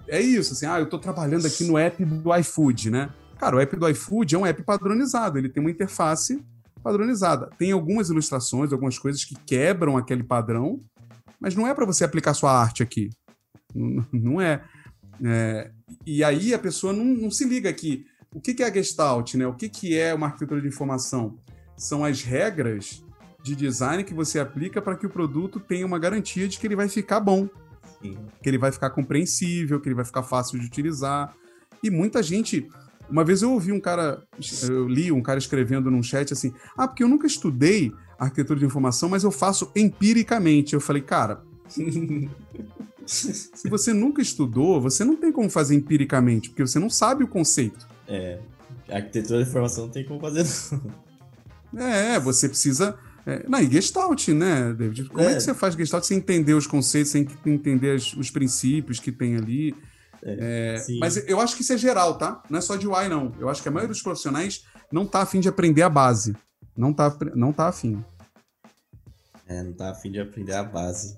É 0.07 0.20
isso, 0.20 0.53
assim, 0.53 0.64
ah, 0.64 0.78
eu 0.78 0.89
tô 0.89 0.97
trabalhando 0.97 1.45
aqui 1.45 1.64
no 1.64 1.76
app 1.76 2.05
do 2.05 2.32
iFood, 2.37 2.89
né? 2.89 3.11
Cara, 3.37 3.57
o 3.57 3.61
app 3.61 3.76
do 3.76 3.89
iFood 3.89 4.37
é 4.37 4.39
um 4.39 4.47
app 4.47 4.62
padronizado, 4.62 5.37
ele 5.37 5.49
tem 5.49 5.61
uma 5.61 5.72
interface 5.72 6.41
padronizada. 6.85 7.51
Tem 7.59 7.72
algumas 7.72 8.11
ilustrações, 8.11 8.72
algumas 8.72 8.97
coisas 8.97 9.24
que 9.24 9.35
quebram 9.45 9.97
aquele 9.97 10.22
padrão, 10.22 10.80
mas 11.41 11.57
não 11.57 11.66
é 11.66 11.74
para 11.74 11.85
você 11.85 12.05
aplicar 12.05 12.32
sua 12.32 12.57
arte 12.57 12.85
aqui. 12.85 13.11
Não 13.74 14.41
é. 14.41 14.62
é. 15.24 15.72
E 16.07 16.22
aí 16.22 16.55
a 16.55 16.61
pessoa 16.61 16.93
não, 16.93 17.05
não, 17.05 17.28
se 17.28 17.45
liga 17.45 17.72
que 17.72 18.07
o 18.32 18.41
que, 18.41 18.62
é 18.62 18.66
a 18.66 18.72
Gestalt, 18.72 19.35
né? 19.35 19.49
O 19.49 19.55
que, 19.55 19.68
que 19.68 19.99
é 19.99 20.14
uma 20.14 20.26
arquitetura 20.26 20.61
de 20.61 20.68
informação? 20.68 21.37
São 21.76 22.05
as 22.05 22.22
regras 22.22 23.04
de 23.45 23.55
design 23.55 24.03
que 24.03 24.15
você 24.15 24.41
aplica 24.41 24.81
para 24.81 24.97
que 24.97 25.05
o 25.05 25.11
produto 25.11 25.61
tenha 25.61 25.85
uma 25.85 25.99
garantia 25.99 26.49
de 26.49 26.59
que 26.59 26.67
ele 26.67 26.75
vai 26.75 26.89
ficar 26.89 27.21
bom, 27.21 27.47
Sim. 28.01 28.17
que 28.43 28.49
ele 28.49 28.57
vai 28.57 28.73
ficar 28.73 28.89
compreensível, 28.89 29.79
que 29.79 29.87
ele 29.87 29.95
vai 29.95 30.07
ficar 30.07 30.23
fácil 30.23 30.59
de 30.59 30.65
utilizar. 30.65 31.37
E 31.83 31.91
muita 31.91 32.23
gente. 32.23 32.67
Uma 33.07 33.23
vez 33.23 33.43
eu 33.43 33.53
ouvi 33.53 33.71
um 33.71 33.79
cara, 33.79 34.23
eu 34.67 34.89
li 34.89 35.13
um 35.13 35.21
cara 35.21 35.39
escrevendo 35.39 35.91
num 35.91 36.03
chat 36.03 36.33
assim: 36.33 36.55
ah, 36.75 36.89
porque 36.89 37.05
eu 37.05 37.09
nunca 37.09 37.27
estudei 37.27 37.93
arquitetura 38.19 38.59
de 38.59 38.65
informação, 38.65 39.11
mas 39.11 39.25
eu 39.25 39.31
faço 39.31 39.71
empiricamente. 39.77 40.73
Eu 40.73 40.81
falei, 40.81 41.03
cara, 41.03 41.43
se 43.05 43.69
você 43.69 43.93
nunca 43.93 44.23
estudou, 44.23 44.81
você 44.81 45.05
não 45.05 45.17
tem 45.17 45.31
como 45.31 45.51
fazer 45.51 45.75
empiricamente, 45.75 46.49
porque 46.49 46.67
você 46.67 46.79
não 46.79 46.89
sabe 46.89 47.25
o 47.25 47.29
conceito. 47.29 47.87
É, 48.09 48.39
arquitetura 48.89 49.45
de 49.45 49.51
informação 49.51 49.85
não 49.85 49.93
tem 49.93 50.03
como 50.07 50.19
fazer, 50.19 50.47
não. 51.71 51.87
É, 51.87 52.19
você 52.19 52.49
precisa. 52.49 52.99
É, 53.27 53.49
não, 53.49 53.59
e 53.59 53.70
Gestalt, 53.70 54.29
né, 54.29 54.72
David? 54.75 55.09
Como 55.09 55.20
é. 55.20 55.33
é. 55.33 55.35
que 55.35 55.41
você 55.41 55.55
faz 55.55 55.75
Gestalt 55.75 56.05
sem 56.05 56.18
entender 56.18 56.55
os 56.55 56.66
conceitos, 56.66 57.11
sem 57.11 57.27
entender 57.47 57.97
as, 57.97 58.12
os 58.14 58.31
princípios 58.31 59.01
que 59.01 59.11
tem 59.11 59.37
ali? 59.37 59.75
É, 60.22 60.77
é 60.79 60.99
mas 60.99 61.16
eu 61.29 61.41
acho 61.41 61.57
que 61.57 61.62
isso 61.62 61.72
é 61.72 61.79
geral, 61.79 62.18
tá? 62.18 62.43
Não 62.51 62.59
é 62.59 62.62
só 62.62 62.77
de 62.77 62.87
UI, 62.87 63.09
não. 63.09 63.33
Eu 63.39 63.49
acho 63.49 63.62
que 63.62 63.68
a 63.68 63.72
maioria 63.72 63.93
dos 63.93 64.03
profissionais 64.03 64.64
não 64.93 65.07
tá 65.07 65.22
afim 65.22 65.41
de 65.41 65.49
aprender 65.49 65.83
a 65.83 65.89
base. 65.89 66.37
Não 66.77 66.93
tá, 66.93 67.16
não 67.35 67.53
tá 67.53 67.68
afim. 67.68 68.05
É, 69.47 69.62
não 69.62 69.72
tá 69.72 69.91
afim 69.91 70.11
de 70.11 70.20
aprender 70.20 70.55
a 70.55 70.62
base. 70.62 71.16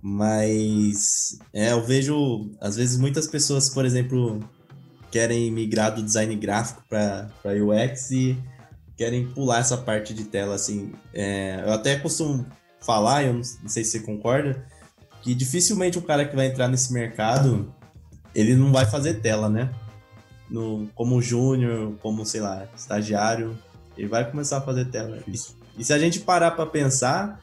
Mas 0.00 1.38
é, 1.52 1.72
eu 1.72 1.84
vejo, 1.84 2.50
às 2.60 2.76
vezes, 2.76 2.96
muitas 2.98 3.26
pessoas, 3.26 3.68
por 3.68 3.84
exemplo, 3.84 4.40
querem 5.10 5.50
migrar 5.50 5.94
do 5.94 6.02
design 6.02 6.34
gráfico 6.36 6.82
para 6.88 7.28
UX 7.44 8.10
e 8.10 8.38
querem 8.98 9.28
pular 9.28 9.60
essa 9.60 9.76
parte 9.76 10.12
de 10.12 10.24
tela, 10.24 10.56
assim. 10.56 10.92
É, 11.14 11.62
eu 11.64 11.72
até 11.72 11.96
costumo 11.96 12.44
falar, 12.80 13.24
eu 13.24 13.34
não 13.34 13.42
sei 13.42 13.84
se 13.84 13.92
você 13.92 14.00
concorda, 14.00 14.66
que 15.22 15.34
dificilmente 15.34 15.98
um 15.98 16.02
cara 16.02 16.26
que 16.26 16.34
vai 16.34 16.46
entrar 16.46 16.66
nesse 16.66 16.92
mercado, 16.92 17.72
ele 18.34 18.56
não 18.56 18.72
vai 18.72 18.84
fazer 18.84 19.14
tela, 19.20 19.48
né? 19.48 19.70
No, 20.50 20.88
como 20.94 21.22
júnior, 21.22 21.94
como, 22.02 22.26
sei 22.26 22.40
lá, 22.40 22.66
estagiário, 22.76 23.56
ele 23.96 24.08
vai 24.08 24.28
começar 24.28 24.58
a 24.58 24.62
fazer 24.62 24.86
tela. 24.86 25.22
E 25.76 25.84
se 25.84 25.92
a 25.92 25.98
gente 25.98 26.20
parar 26.20 26.52
para 26.52 26.66
pensar, 26.66 27.40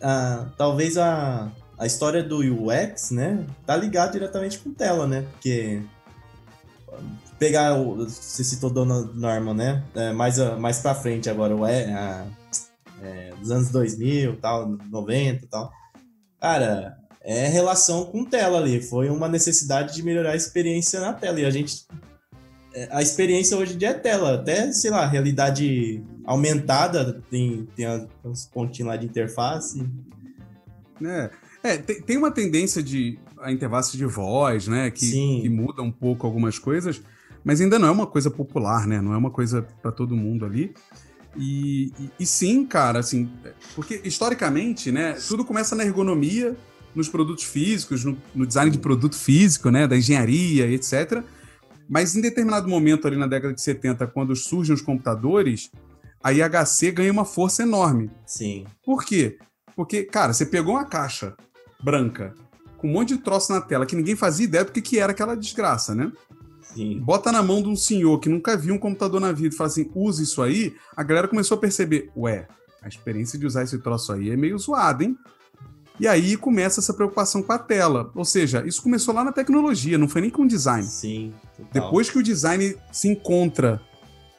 ah, 0.00 0.46
talvez 0.56 0.96
a, 0.96 1.52
a 1.78 1.86
história 1.86 2.22
do 2.22 2.38
UX, 2.38 3.10
né, 3.10 3.44
tá 3.66 3.76
ligado 3.76 4.12
diretamente 4.12 4.58
com 4.58 4.72
tela, 4.72 5.06
né? 5.06 5.26
Porque 5.32 5.82
pegar 7.38 7.74
o 7.74 8.08
você 8.08 8.44
citou 8.44 8.70
Dona 8.70 9.02
Norma, 9.14 9.54
né? 9.54 9.84
É, 9.94 10.12
mais 10.12 10.38
mais 10.58 10.78
para 10.78 10.94
frente 10.94 11.28
agora, 11.28 11.54
o 11.54 11.66
é, 11.66 12.26
é, 13.02 13.34
dos 13.40 13.50
anos 13.50 13.70
2000, 13.70 14.36
tal, 14.36 14.68
90, 14.68 15.46
tal. 15.48 15.70
Cara, 16.40 16.96
é 17.22 17.48
relação 17.48 18.04
com 18.04 18.24
tela 18.24 18.58
ali, 18.58 18.82
foi 18.82 19.08
uma 19.08 19.28
necessidade 19.28 19.94
de 19.94 20.02
melhorar 20.02 20.32
a 20.32 20.36
experiência 20.36 21.00
na 21.00 21.12
tela 21.12 21.40
e 21.40 21.44
a 21.44 21.50
gente 21.50 21.86
é, 22.74 22.88
a 22.90 23.00
experiência 23.00 23.56
hoje 23.56 23.74
em 23.74 23.78
dia 23.78 23.90
é 23.90 23.94
tela, 23.94 24.34
até, 24.34 24.72
sei 24.72 24.90
lá, 24.90 25.06
realidade 25.06 26.02
aumentada, 26.24 27.22
tem, 27.30 27.68
tem 27.76 27.86
uns 28.24 28.46
pontinhos 28.46 28.88
lá 28.88 28.96
de 28.96 29.06
interface. 29.06 29.88
É, 31.02 31.30
é 31.62 31.76
tem, 31.76 32.02
tem 32.02 32.16
uma 32.16 32.32
tendência 32.32 32.82
de 32.82 33.16
a 33.38 33.52
interface 33.52 33.96
de 33.96 34.04
voz, 34.06 34.66
né, 34.66 34.90
que, 34.90 35.10
que 35.42 35.48
muda 35.48 35.82
um 35.82 35.92
pouco 35.92 36.26
algumas 36.26 36.58
coisas, 36.58 37.00
mas 37.44 37.60
ainda 37.60 37.78
não 37.78 37.88
é 37.88 37.90
uma 37.90 38.06
coisa 38.06 38.30
popular, 38.30 38.86
né, 38.86 39.00
não 39.00 39.12
é 39.12 39.16
uma 39.16 39.30
coisa 39.30 39.62
para 39.82 39.92
todo 39.92 40.16
mundo 40.16 40.44
ali. 40.44 40.74
E, 41.36 41.92
e, 41.98 42.10
e, 42.20 42.26
sim, 42.26 42.64
cara, 42.64 43.00
assim, 43.00 43.28
porque 43.74 44.00
historicamente, 44.04 44.90
né, 44.90 45.14
tudo 45.28 45.44
começa 45.44 45.74
na 45.74 45.84
ergonomia, 45.84 46.56
nos 46.94 47.08
produtos 47.08 47.44
físicos, 47.44 48.04
no, 48.04 48.16
no 48.34 48.46
design 48.46 48.70
de 48.70 48.78
produto 48.78 49.16
físico, 49.16 49.68
né, 49.70 49.86
da 49.86 49.96
engenharia, 49.96 50.66
etc., 50.70 51.22
mas 51.88 52.16
em 52.16 52.20
determinado 52.22 52.66
momento 52.68 53.06
ali 53.06 53.16
na 53.16 53.26
década 53.26 53.52
de 53.52 53.60
70, 53.60 54.06
quando 54.06 54.34
surgem 54.34 54.74
os 54.74 54.80
computadores, 54.80 55.70
a 56.22 56.32
IHC 56.32 56.92
ganha 56.92 57.12
uma 57.12 57.26
força 57.26 57.62
enorme. 57.62 58.10
Sim. 58.24 58.64
Por 58.82 59.04
quê? 59.04 59.36
Porque, 59.76 60.04
cara, 60.04 60.32
você 60.32 60.46
pegou 60.46 60.74
uma 60.74 60.86
caixa 60.86 61.36
branca 61.82 62.34
com 62.78 62.88
um 62.88 62.92
monte 62.92 63.14
de 63.14 63.18
troço 63.18 63.52
na 63.52 63.60
tela 63.60 63.84
que 63.84 63.96
ninguém 63.96 64.16
fazia 64.16 64.44
ideia 64.44 64.64
do 64.64 64.72
que, 64.72 64.80
que 64.80 64.98
era 64.98 65.12
aquela 65.12 65.34
desgraça, 65.34 65.94
né? 65.94 66.10
Sim. 66.74 67.00
Bota 67.00 67.30
na 67.30 67.42
mão 67.42 67.62
de 67.62 67.68
um 67.68 67.76
senhor 67.76 68.18
que 68.18 68.28
nunca 68.28 68.56
viu 68.56 68.74
um 68.74 68.78
computador 68.78 69.20
na 69.20 69.32
vida 69.32 69.54
e 69.54 69.56
fala 69.56 69.68
assim, 69.68 69.90
use 69.94 70.22
isso 70.22 70.42
aí, 70.42 70.74
a 70.96 71.02
galera 71.02 71.28
começou 71.28 71.56
a 71.56 71.60
perceber, 71.60 72.10
ué, 72.16 72.46
a 72.82 72.88
experiência 72.88 73.38
de 73.38 73.46
usar 73.46 73.62
esse 73.62 73.78
troço 73.78 74.12
aí 74.12 74.30
é 74.30 74.36
meio 74.36 74.58
zoada, 74.58 75.04
hein? 75.04 75.16
E 75.98 76.08
aí 76.08 76.36
começa 76.36 76.80
essa 76.80 76.92
preocupação 76.92 77.42
com 77.42 77.52
a 77.52 77.58
tela. 77.58 78.10
Ou 78.14 78.24
seja, 78.24 78.66
isso 78.66 78.82
começou 78.82 79.14
lá 79.14 79.22
na 79.22 79.32
tecnologia, 79.32 79.96
não 79.96 80.08
foi 80.08 80.22
nem 80.22 80.30
com 80.30 80.42
o 80.42 80.48
design. 80.48 80.84
Sim. 80.84 81.32
Total. 81.56 81.70
Depois 81.72 82.10
que 82.10 82.18
o 82.18 82.22
design 82.22 82.76
se 82.90 83.08
encontra 83.08 83.80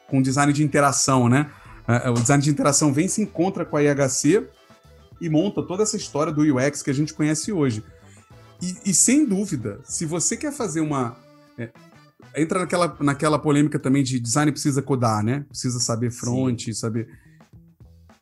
com 0.08 0.20
o 0.20 0.22
design 0.22 0.52
de 0.52 0.64
interação, 0.64 1.30
né? 1.30 1.50
É, 1.88 2.08
é, 2.08 2.10
o 2.10 2.16
design 2.16 2.44
de 2.44 2.50
interação 2.50 2.92
vem 2.92 3.08
se 3.08 3.22
encontra 3.22 3.64
com 3.64 3.78
a 3.78 3.84
IHC 3.84 4.48
e 5.22 5.30
monta 5.30 5.64
toda 5.64 5.84
essa 5.84 5.96
história 5.96 6.32
do 6.32 6.42
UX 6.42 6.82
que 6.82 6.90
a 6.90 6.94
gente 6.94 7.14
conhece 7.14 7.52
hoje. 7.52 7.84
E, 8.62 8.90
e 8.90 8.94
sem 8.94 9.26
dúvida, 9.26 9.80
se 9.84 10.06
você 10.06 10.36
quer 10.36 10.52
fazer 10.52 10.82
uma. 10.82 11.16
É, 11.58 11.70
entra 12.36 12.60
naquela, 12.60 12.98
naquela 13.00 13.40
polêmica 13.40 13.80
também 13.80 14.04
de 14.04 14.20
design 14.20 14.52
precisa 14.52 14.82
codar, 14.82 15.24
né? 15.24 15.46
Precisa 15.50 15.80
saber 15.80 16.12
front, 16.12 16.66
Sim. 16.66 16.74
saber. 16.74 17.08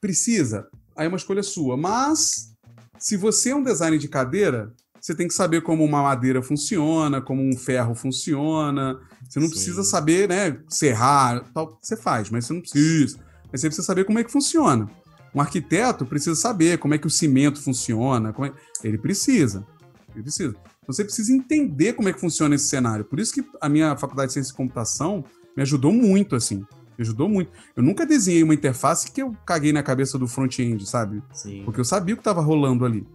Precisa. 0.01 0.67
Aí 0.95 1.05
é 1.05 1.07
uma 1.07 1.17
escolha 1.17 1.43
sua. 1.43 1.77
Mas 1.77 2.53
se 2.97 3.17
você 3.17 3.49
é 3.49 3.55
um 3.55 3.63
design 3.63 3.97
de 3.97 4.07
cadeira, 4.07 4.73
você 4.99 5.13
tem 5.13 5.27
que 5.27 5.33
saber 5.33 5.61
como 5.61 5.83
uma 5.83 6.01
madeira 6.01 6.41
funciona, 6.41 7.21
como 7.21 7.41
um 7.41 7.57
ferro 7.57 7.93
funciona. 7.93 8.97
Você 9.27 9.39
não 9.39 9.47
Sim. 9.47 9.53
precisa 9.53 9.83
saber, 9.83 10.29
né, 10.29 10.57
serrar, 10.69 11.43
tal, 11.53 11.77
você 11.81 11.97
faz, 11.97 12.29
mas 12.29 12.45
você 12.45 12.53
não 12.53 12.61
precisa. 12.61 13.17
Mas 13.51 13.61
você 13.61 13.67
precisa 13.67 13.85
saber 13.85 14.05
como 14.05 14.19
é 14.19 14.23
que 14.23 14.31
funciona. 14.31 14.89
Um 15.35 15.41
arquiteto 15.41 16.05
precisa 16.05 16.35
saber 16.35 16.77
como 16.77 16.93
é 16.93 16.97
que 16.97 17.07
o 17.07 17.09
cimento 17.09 17.61
funciona, 17.61 18.29
é... 18.29 18.87
ele 18.87 18.97
precisa. 18.97 19.65
Ele 20.13 20.23
precisa. 20.23 20.49
Então 20.49 20.93
você 20.93 21.03
precisa 21.03 21.31
entender 21.33 21.93
como 21.93 22.09
é 22.09 22.13
que 22.13 22.19
funciona 22.19 22.55
esse 22.55 22.67
cenário. 22.67 23.05
Por 23.05 23.19
isso 23.19 23.33
que 23.33 23.43
a 23.59 23.69
minha 23.69 23.95
faculdade 23.97 24.27
de 24.27 24.33
ciência 24.33 24.51
e 24.51 24.55
computação 24.55 25.23
me 25.55 25.61
ajudou 25.63 25.91
muito, 25.91 26.35
assim. 26.35 26.65
Me 26.97 27.01
ajudou 27.01 27.27
muito. 27.27 27.51
Eu 27.75 27.83
nunca 27.83 28.05
desenhei 28.05 28.43
uma 28.43 28.53
interface 28.53 29.11
que 29.11 29.21
eu 29.21 29.35
caguei 29.45 29.71
na 29.73 29.81
cabeça 29.81 30.17
do 30.17 30.27
front-end, 30.27 30.85
sabe? 30.87 31.21
Sim. 31.33 31.63
Porque 31.65 31.79
eu 31.79 31.85
sabia 31.85 32.13
o 32.13 32.17
que 32.17 32.21
estava 32.21 32.41
rolando 32.41 32.85
ali. 32.85 33.05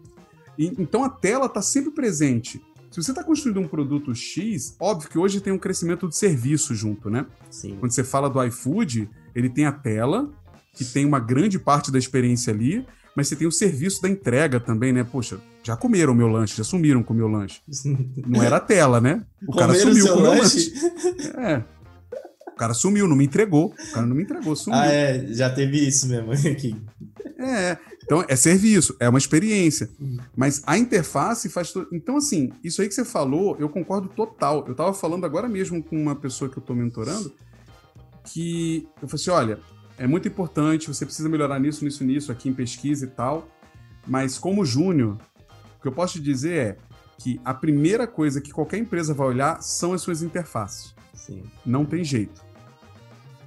E, 0.59 0.67
então 0.79 1.05
a 1.05 1.09
tela 1.09 1.47
está 1.47 1.63
sempre 1.63 1.93
presente. 1.93 2.61
Se 2.91 3.03
você 3.03 3.11
está 3.11 3.23
construindo 3.23 3.61
um 3.61 3.69
produto 3.69 4.15
X, 4.15 4.75
óbvio 4.81 5.11
que 5.11 5.19
hoje 5.19 5.41
tem 5.41 5.53
um 5.53 5.59
crescimento 5.59 6.09
de 6.09 6.17
serviço 6.17 6.75
junto, 6.75 7.11
né? 7.11 7.27
Sim. 7.51 7.77
Quando 7.79 7.93
você 7.93 8.03
fala 8.03 8.31
do 8.31 8.43
iFood, 8.45 9.09
ele 9.35 9.49
tem 9.49 9.67
a 9.67 9.73
tela, 9.73 10.31
que 10.73 10.85
tem 10.85 11.05
uma 11.05 11.21
grande 11.21 11.59
parte 11.59 11.93
da 11.93 11.99
experiência 11.99 12.53
ali, 12.53 12.87
mas 13.19 13.27
você 13.27 13.37
tem 13.37 13.49
o 13.49 13.53
serviço 13.53 14.01
da 14.01 14.09
entrega 14.09 14.61
também, 14.61 14.93
né? 14.93 15.03
Poxa, 15.03 15.41
já 15.63 15.77
comeram 15.77 16.13
o 16.13 16.17
meu 16.17 16.29
lanche, 16.29 16.57
já 16.57 16.63
sumiram 16.63 17.03
com 17.03 17.13
o 17.13 17.17
meu 17.17 17.27
lanche. 17.27 17.61
Não 18.27 18.43
era 18.43 18.57
a 18.57 18.61
tela, 18.61 19.01
né? 19.01 19.25
O 19.47 19.55
cara 19.55 19.75
sumiu 19.75 20.07
com 20.07 20.21
o 20.21 20.23
meu 20.23 20.31
lanche. 20.31 20.73
É 21.37 21.63
cara 22.59 22.75
sumiu, 22.75 23.09
não 23.09 23.17
me 23.17 23.25
entregou. 23.25 23.67
O 23.67 23.93
cara 23.93 24.07
não 24.07 24.17
me 24.17 24.25
entregou, 24.25 24.55
sumiu. 24.57 24.79
Ah, 24.79 24.87
é, 24.87 25.27
já 25.29 25.49
teve 25.49 25.79
isso 25.79 26.09
mesmo 26.09 26.33
aqui. 26.51 26.77
É, 27.39 27.79
então 28.03 28.25
é 28.29 28.35
serviço, 28.35 28.97
é 28.99 29.09
uma 29.09 29.19
experiência. 29.19 29.89
Mas 30.37 30.61
a 30.67 30.77
interface 30.77 31.49
faz. 31.49 31.73
To... 31.73 31.87
Então, 31.93 32.17
assim, 32.17 32.53
isso 32.63 32.83
aí 32.83 32.89
que 32.89 32.95
você 32.95 33.05
falou, 33.05 33.57
eu 33.59 33.69
concordo 33.69 34.09
total. 34.09 34.67
Eu 34.67 34.75
tava 34.75 34.93
falando 34.93 35.25
agora 35.25 35.49
mesmo 35.49 35.83
com 35.83 35.97
uma 35.97 36.17
pessoa 36.17 36.51
que 36.51 36.59
eu 36.59 36.63
tô 36.63 36.75
mentorando, 36.75 37.33
que 38.25 38.89
eu 39.01 39.09
falei 39.09 39.23
assim: 39.23 39.31
olha, 39.31 39.61
é 39.99 40.07
muito 40.07 40.29
importante, 40.29 40.89
você 40.89 41.05
precisa 41.05 41.29
melhorar 41.29 41.59
nisso, 41.59 41.85
nisso, 41.85 42.05
nisso, 42.05 42.31
aqui 42.31 42.49
em 42.49 42.55
pesquisa 42.55 43.05
e 43.05 43.09
tal. 43.09 43.49
Mas 44.07 44.39
como 44.39 44.65
júnior, 44.65 45.19
o 45.79 45.83
que 45.83 45.89
eu 45.89 45.93
posso 45.93 46.15
te 46.15 46.21
dizer 46.21 46.53
é 46.57 46.77
que 47.19 47.41
a 47.45 47.53
primeira 47.53 48.07
coisa 48.07 48.41
que 48.41 48.53
qualquer 48.53 48.79
empresa 48.79 49.13
vai 49.13 49.27
olhar 49.27 49.61
são 49.61 49.93
as 49.93 50.01
suas 50.01 50.23
interfaces. 50.23 50.95
Sim. 51.13 51.43
Não 51.67 51.85
tem 51.85 52.05
jeito. 52.05 52.47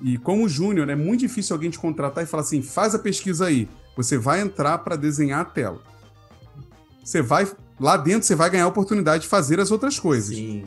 E 0.01 0.17
como 0.17 0.49
júnior, 0.49 0.89
é 0.89 0.95
muito 0.95 1.21
difícil 1.21 1.55
alguém 1.55 1.69
te 1.69 1.79
contratar 1.79 2.23
e 2.23 2.27
falar 2.27 2.43
assim: 2.43 2.61
faz 2.61 2.93
a 2.93 2.99
pesquisa 2.99 3.45
aí. 3.45 3.69
Você 3.95 4.17
vai 4.17 4.41
entrar 4.41 4.79
para 4.79 4.95
desenhar 4.95 5.41
a 5.41 5.45
tela. 5.45 5.81
Você 7.03 7.21
vai. 7.21 7.47
Lá 7.79 7.97
dentro 7.97 8.27
você 8.27 8.35
vai 8.35 8.49
ganhar 8.49 8.65
a 8.65 8.67
oportunidade 8.67 9.23
de 9.23 9.29
fazer 9.29 9.59
as 9.59 9.71
outras 9.71 9.99
coisas. 9.99 10.35
Sim. 10.35 10.65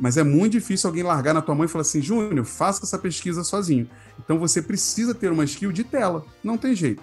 Mas 0.00 0.16
é 0.16 0.24
muito 0.24 0.52
difícil 0.52 0.88
alguém 0.88 1.02
largar 1.02 1.34
na 1.34 1.42
tua 1.42 1.54
mão 1.54 1.64
e 1.64 1.68
falar 1.68 1.82
assim: 1.82 2.02
Júnior, 2.02 2.44
faça 2.44 2.84
essa 2.84 2.98
pesquisa 2.98 3.44
sozinho. 3.44 3.88
Então 4.18 4.38
você 4.38 4.60
precisa 4.60 5.14
ter 5.14 5.30
uma 5.30 5.44
skill 5.44 5.72
de 5.72 5.84
tela. 5.84 6.24
Não 6.42 6.58
tem 6.58 6.74
jeito. 6.74 7.02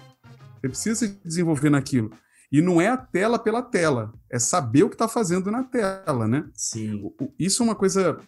Você 0.60 0.68
precisa 0.68 0.94
se 0.96 1.20
desenvolver 1.24 1.70
naquilo. 1.70 2.10
E 2.52 2.60
não 2.60 2.80
é 2.80 2.88
a 2.88 2.96
tela 2.96 3.38
pela 3.38 3.62
tela, 3.62 4.12
é 4.28 4.38
saber 4.38 4.82
o 4.82 4.88
que 4.88 4.96
está 4.96 5.06
fazendo 5.06 5.50
na 5.52 5.62
tela, 5.62 6.26
né? 6.26 6.44
Sim. 6.52 7.00
Isso 7.38 7.62
é 7.62 7.64
uma 7.64 7.76
coisa. 7.76 8.18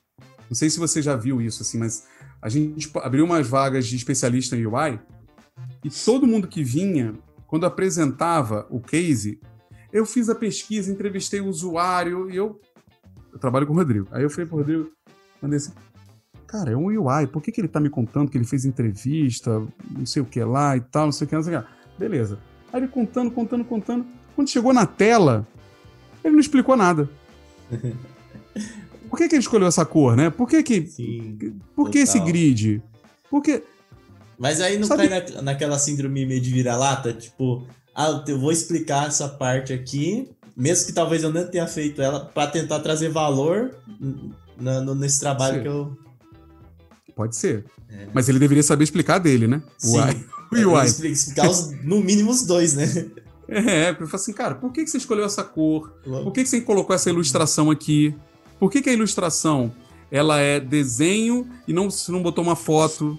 Não 0.49 0.55
sei 0.55 0.71
se 0.71 0.79
você 0.79 1.03
já 1.03 1.17
viu 1.17 1.41
isso, 1.41 1.63
assim, 1.63 1.79
mas 1.79 2.07
a 2.41 2.49
gente 2.49 2.91
abriu 3.03 3.25
umas 3.25 3.47
vagas 3.47 3.87
de 3.87 3.97
especialista 3.97 4.57
em 4.57 4.67
UI 4.67 5.01
e 5.85 5.91
todo 5.91 6.27
mundo 6.27 6.47
que 6.47 6.63
vinha, 6.63 7.15
quando 7.47 7.67
apresentava 7.67 8.67
o 8.71 8.81
case, 8.81 9.41
eu 9.93 10.07
fiz 10.07 10.29
a 10.29 10.35
pesquisa, 10.35 10.91
entrevistei 10.93 11.41
o 11.41 11.49
usuário 11.49 12.31
e 12.31 12.37
eu. 12.37 12.61
Eu 13.33 13.39
trabalho 13.39 13.67
com 13.67 13.73
o 13.73 13.77
Rodrigo. 13.77 14.07
Aí 14.11 14.23
eu 14.23 14.31
falei 14.31 14.47
pro 14.47 14.59
Rodrigo, 14.59 14.91
mandei 15.41 15.57
assim, 15.57 15.73
cara, 16.47 16.71
é 16.71 16.77
um 16.77 16.87
UI, 16.87 17.27
por 17.27 17.43
que, 17.43 17.51
que 17.51 17.61
ele 17.61 17.69
tá 17.69 17.81
me 17.81 17.89
contando 17.89 18.31
que 18.31 18.37
ele 18.37 18.45
fez 18.45 18.65
entrevista, 18.65 19.63
não 19.91 20.05
sei 20.05 20.21
o 20.21 20.27
que 20.27 20.43
lá 20.45 20.77
e 20.77 20.81
tal, 20.81 21.07
não 21.07 21.13
sei 21.13 21.27
o 21.27 21.29
que, 21.29 21.35
não 21.35 21.43
sei 21.43 21.57
o 21.57 21.63
que. 21.63 21.69
Beleza. 21.99 22.39
Aí 22.73 22.81
ele 22.81 22.89
contando, 22.89 23.31
contando, 23.31 23.65
contando. 23.65 24.07
Quando 24.35 24.49
chegou 24.49 24.73
na 24.73 24.87
tela, 24.87 25.47
ele 26.23 26.33
não 26.33 26.41
explicou 26.41 26.77
nada. 26.77 27.09
Por 29.09 29.19
que, 29.19 29.29
que 29.29 29.35
ele 29.35 29.43
escolheu 29.43 29.69
essa 29.69 29.85
cor, 29.85 30.17
né? 30.17 30.31
Por 30.31 30.49
que 30.49 30.63
que... 30.63 30.87
Sim, 30.87 31.37
por 31.77 31.91
que 31.91 31.99
esse 31.99 32.19
grid? 32.19 32.83
Por 33.29 33.43
que... 33.43 33.63
Mas 34.39 34.59
aí 34.59 34.79
não 34.79 34.87
Sabe... 34.87 35.07
cai 35.07 35.31
na, 35.35 35.43
naquela 35.43 35.79
síndrome 35.79 36.25
meio 36.25 36.41
de 36.41 36.51
vira-lata? 36.51 37.13
Tipo, 37.13 37.67
ah, 37.95 38.25
eu 38.27 38.41
vou 38.41 38.51
explicar 38.51 39.09
essa 39.09 39.29
parte 39.29 39.71
aqui, 39.71 40.31
mesmo 40.57 40.87
que 40.87 40.93
talvez 40.93 41.23
eu 41.23 41.33
não 41.33 41.47
tenha 41.47 41.67
feito 41.67 42.01
ela, 42.03 42.25
para 42.27 42.51
tentar 42.51 42.81
trazer 42.81 43.09
valor 43.09 43.75
na, 44.59 44.81
no, 44.81 44.95
nesse 44.95 45.21
trabalho 45.21 45.63
que 45.63 45.69
eu... 45.69 45.97
Pode 47.15 47.37
ser. 47.37 47.65
É. 47.89 48.09
Mas 48.13 48.29
ele 48.29 48.39
deveria 48.39 48.63
saber 48.63 48.85
explicar 48.85 49.19
dele, 49.19 49.47
né? 49.47 49.63
Sim. 49.79 49.99
O 50.51 50.57
UI. 50.57 50.87
Explicar 51.11 51.49
os, 51.49 51.71
no 51.83 52.01
mínimo 52.01 52.31
os 52.31 52.47
dois, 52.47 52.75
né? 52.75 52.87
É, 53.49 53.91
eu 53.91 53.95
falo 53.95 54.15
assim, 54.15 54.33
cara, 54.33 54.55
por 54.55 54.73
que, 54.73 54.83
que 54.83 54.89
você 54.89 54.97
escolheu 54.97 55.27
essa 55.27 55.45
cor? 55.45 55.91
Por 56.05 56.33
que, 56.33 56.43
que 56.43 56.49
você 56.49 56.61
colocou 56.61 56.95
essa 56.95 57.11
ilustração 57.11 57.71
aqui? 57.71 58.15
Por 58.59 58.71
que, 58.71 58.81
que 58.81 58.89
a 58.89 58.93
ilustração 58.95 59.75
ela 60.11 60.39
é 60.39 60.59
desenho 60.59 61.47
e 61.67 61.73
não 61.73 61.91
se 61.91 62.11
não 62.11 62.23
botou 62.23 62.43
uma 62.43 62.57
foto? 62.57 63.19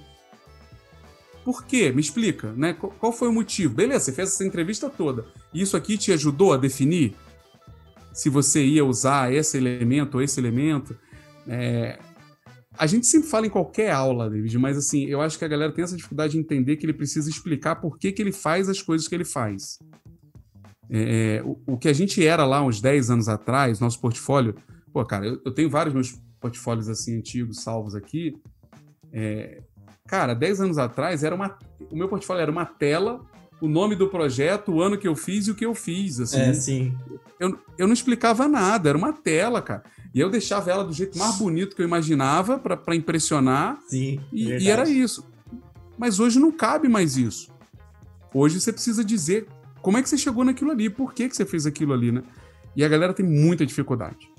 Por 1.44 1.66
quê? 1.66 1.92
Me 1.92 2.00
explica, 2.00 2.52
né? 2.54 2.74
Qual 2.74 3.12
foi 3.12 3.28
o 3.28 3.34
motivo? 3.34 3.76
Beleza, 3.76 4.06
você 4.06 4.12
fez 4.12 4.30
essa 4.30 4.46
entrevista 4.46 4.90
toda. 4.90 5.26
Isso 5.54 5.76
aqui 5.76 5.98
te 5.98 6.12
ajudou 6.12 6.54
a 6.54 6.58
definir 6.58 7.14
se 8.14 8.30
você 8.30 8.64
ia 8.64 8.86
usar 8.86 9.34
esse 9.34 9.58
elemento 9.58 10.16
ou 10.16 10.22
esse 10.22 10.40
elemento? 10.40 10.96
É... 11.48 12.00
a 12.78 12.88
gente 12.88 13.06
sempre 13.06 13.28
fala 13.28 13.46
em 13.48 13.50
qualquer 13.50 13.92
aula, 13.92 14.30
David, 14.30 14.58
mas 14.58 14.78
assim, 14.78 15.06
eu 15.06 15.20
acho 15.22 15.38
que 15.38 15.44
a 15.44 15.48
galera 15.48 15.74
tem 15.74 15.84
essa 15.84 15.96
dificuldade 15.96 16.34
de 16.34 16.40
entender 16.40 16.78
que 16.78 16.86
ele 16.86 16.94
precisa 16.94 17.30
explicar 17.30 17.76
por 17.78 17.98
que, 17.98 18.12
que 18.12 18.22
ele 18.22 18.32
faz 18.32 18.70
as 18.70 18.82
coisas 18.82 19.08
que 19.08 19.16
ele 19.16 19.26
faz. 19.26 19.80
É, 20.90 21.42
o, 21.44 21.60
o, 21.74 21.78
que 21.78 21.88
a 21.90 21.94
gente 21.94 22.26
era 22.26 22.46
lá 22.46 22.62
uns 22.62 22.80
10 22.80 23.10
anos 23.10 23.28
atrás, 23.28 23.80
nosso 23.80 24.00
portfólio. 24.00 24.56
Pô, 24.92 25.04
cara, 25.04 25.26
eu, 25.26 25.42
eu 25.44 25.52
tenho 25.52 25.70
vários 25.70 25.94
meus 25.94 26.22
portfólios 26.40 26.88
assim 26.90 27.18
antigos 27.18 27.62
salvos 27.62 27.96
aqui. 27.96 28.36
É, 29.12 29.62
cara, 30.06 30.34
10 30.34 30.62
anos 30.62 30.78
atrás 30.78 31.24
era 31.24 31.34
uma, 31.34 31.58
o 31.90 31.96
meu 31.96 32.08
portfólio 32.08 32.42
era 32.42 32.52
uma 32.52 32.66
tela, 32.66 33.26
o 33.62 33.68
nome 33.68 33.96
do 33.96 34.10
projeto, 34.10 34.74
o 34.74 34.82
ano 34.82 34.98
que 34.98 35.08
eu 35.08 35.16
fiz 35.16 35.48
e 35.48 35.52
o 35.52 35.56
que 35.56 35.66
eu 35.66 35.74
fiz. 35.74 36.20
Assim, 36.20 36.40
é, 36.40 36.54
sim. 36.54 36.98
Eu, 37.44 37.60
eu 37.78 37.88
não 37.88 37.94
explicava 37.94 38.48
nada, 38.48 38.88
era 38.88 38.98
uma 38.98 39.12
tela, 39.12 39.62
cara. 39.62 39.84
E 40.14 40.20
eu 40.20 40.30
deixava 40.30 40.72
ela 40.72 40.82
do 40.82 40.94
jeito 40.94 41.18
mais 41.18 41.38
bonito 41.38 41.76
que 41.76 41.82
eu 41.82 41.86
imaginava 41.86 42.58
para 42.58 42.96
impressionar. 42.96 43.80
Sim. 43.86 44.22
E, 44.32 44.50
e, 44.50 44.70
era 44.70 44.88
isso. 44.88 45.26
Mas 45.98 46.22
hoje 46.22 46.40
não 46.40 46.54
cabe 46.54 46.88
mais 46.88 47.18
isso. 47.18 47.52
Hoje 48.34 48.62
você 48.62 48.72
precisa 48.72 49.04
dizer 49.04 49.46
como 49.82 49.98
é 49.98 50.02
que 50.02 50.08
você 50.08 50.18
chegou 50.18 50.46
naquilo 50.46 50.72
ali, 50.72 50.90
por 50.90 51.14
que, 51.14 51.28
que 51.28 51.36
você 51.36 51.46
fez 51.46 51.66
aquilo 51.66 51.92
ali, 51.92 52.14
né? 52.14 52.24
E 52.78 52.86
a 52.86 52.88
galera 52.88 53.14
tem 53.14 53.26
muita 53.26 53.66
dificuldade. 53.66 54.32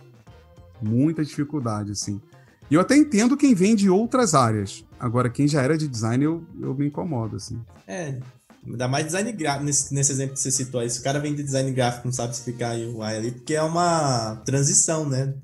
Muita 0.81 1.23
dificuldade, 1.23 1.93
assim. 1.93 2.23
E 2.71 2.75
eu 2.75 2.81
até 2.81 2.97
entendo 2.97 3.37
quem 3.37 3.55
vem 3.55 3.77
de 3.77 3.91
outras 3.91 4.35
áreas. 4.35 4.83
Agora, 4.99 5.29
quem 5.29 5.47
já 5.47 5.61
era 5.61 5.77
de 5.77 5.87
design, 5.87 6.25
eu, 6.25 6.43
eu 6.59 6.75
me 6.75 6.87
incomodo, 6.87 7.37
assim. 7.37 7.61
É, 7.87 8.19
Ainda 8.67 8.89
mais 8.89 9.07
design 9.07 9.31
gráfico, 9.33 9.65
nesse, 9.65 9.95
nesse 9.95 10.13
exemplo 10.13 10.35
que 10.35 10.41
você 10.41 10.51
citou 10.51 10.81
aí. 10.81 10.89
Se 10.89 11.01
o 11.01 11.03
cara 11.03 11.19
vem 11.19 11.35
de 11.35 11.43
design 11.43 11.71
gráfico 11.73 12.07
não 12.07 12.13
sabe 12.13 12.33
explicar 12.33 12.77
UI 12.77 13.03
ali, 13.03 13.33
porque 13.33 13.55
é 13.55 13.63
uma 13.63 14.37
transição, 14.45 15.09
né? 15.09 15.35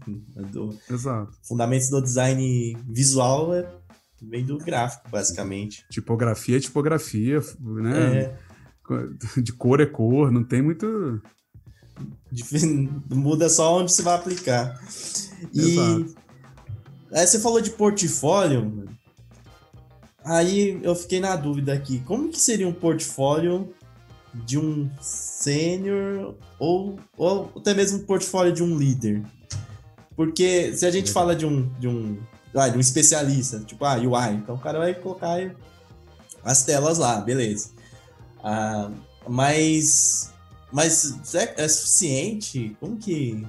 Do, 0.51 0.77
Exato. 0.91 1.33
Fundamentos 1.43 1.91
do 1.91 2.01
design 2.01 2.77
visual 2.89 3.55
é, 3.55 3.71
vem 4.23 4.45
do 4.45 4.59
gráfico, 4.59 5.09
basicamente. 5.11 5.85
Tipografia 5.91 6.57
é 6.57 6.61
tipografia, 6.61 7.41
né? 7.61 8.19
É. 8.19 8.51
De 9.41 9.53
cor 9.53 9.81
é 9.81 9.87
cor, 9.87 10.33
não 10.33 10.43
tem 10.43 10.63
muito. 10.63 11.23
Muda 13.09 13.49
só 13.49 13.79
onde 13.79 13.93
você 13.93 14.03
vai 14.03 14.17
aplicar. 14.17 14.81
E. 15.53 15.61
Exato. 15.61 16.15
Aí 17.13 17.27
você 17.27 17.41
falou 17.41 17.61
de 17.61 17.71
portfólio. 17.71 18.89
Aí 20.25 20.79
eu 20.83 20.95
fiquei 20.95 21.21
na 21.21 21.35
dúvida 21.37 21.73
aqui, 21.73 22.01
como 22.01 22.29
que 22.29 22.39
seria 22.39 22.69
um 22.69 22.73
portfólio 22.73 23.73
de 24.35 24.59
um 24.59 24.89
sênior 25.01 26.35
ou, 26.59 26.99
ou 27.17 27.53
até 27.57 27.75
mesmo 27.75 27.99
um 27.99 28.05
portfólio 28.05 28.53
de 28.53 28.63
um 28.63 28.77
líder? 28.77 29.23
Porque 30.15 30.77
se 30.77 30.85
a 30.85 30.91
gente 30.91 31.11
fala 31.11 31.35
de 31.35 31.47
um, 31.47 31.69
de 31.79 31.89
um, 31.89 32.21
ah, 32.55 32.69
de 32.69 32.77
um 32.77 32.81
especialista, 32.81 33.61
tipo, 33.61 33.85
ah, 33.85 33.97
UI, 33.97 34.35
então 34.35 34.55
o 34.55 34.59
cara 34.59 34.79
vai 34.79 34.95
colocar 34.95 35.39
as 36.45 36.63
telas 36.65 36.99
lá, 36.99 37.21
beleza. 37.21 37.71
Ah, 38.43 38.91
mas, 39.27 40.31
mas 40.71 41.35
é, 41.35 41.55
é 41.57 41.69
suficiente? 41.69 42.77
Como 42.79 42.99
que 42.99 43.47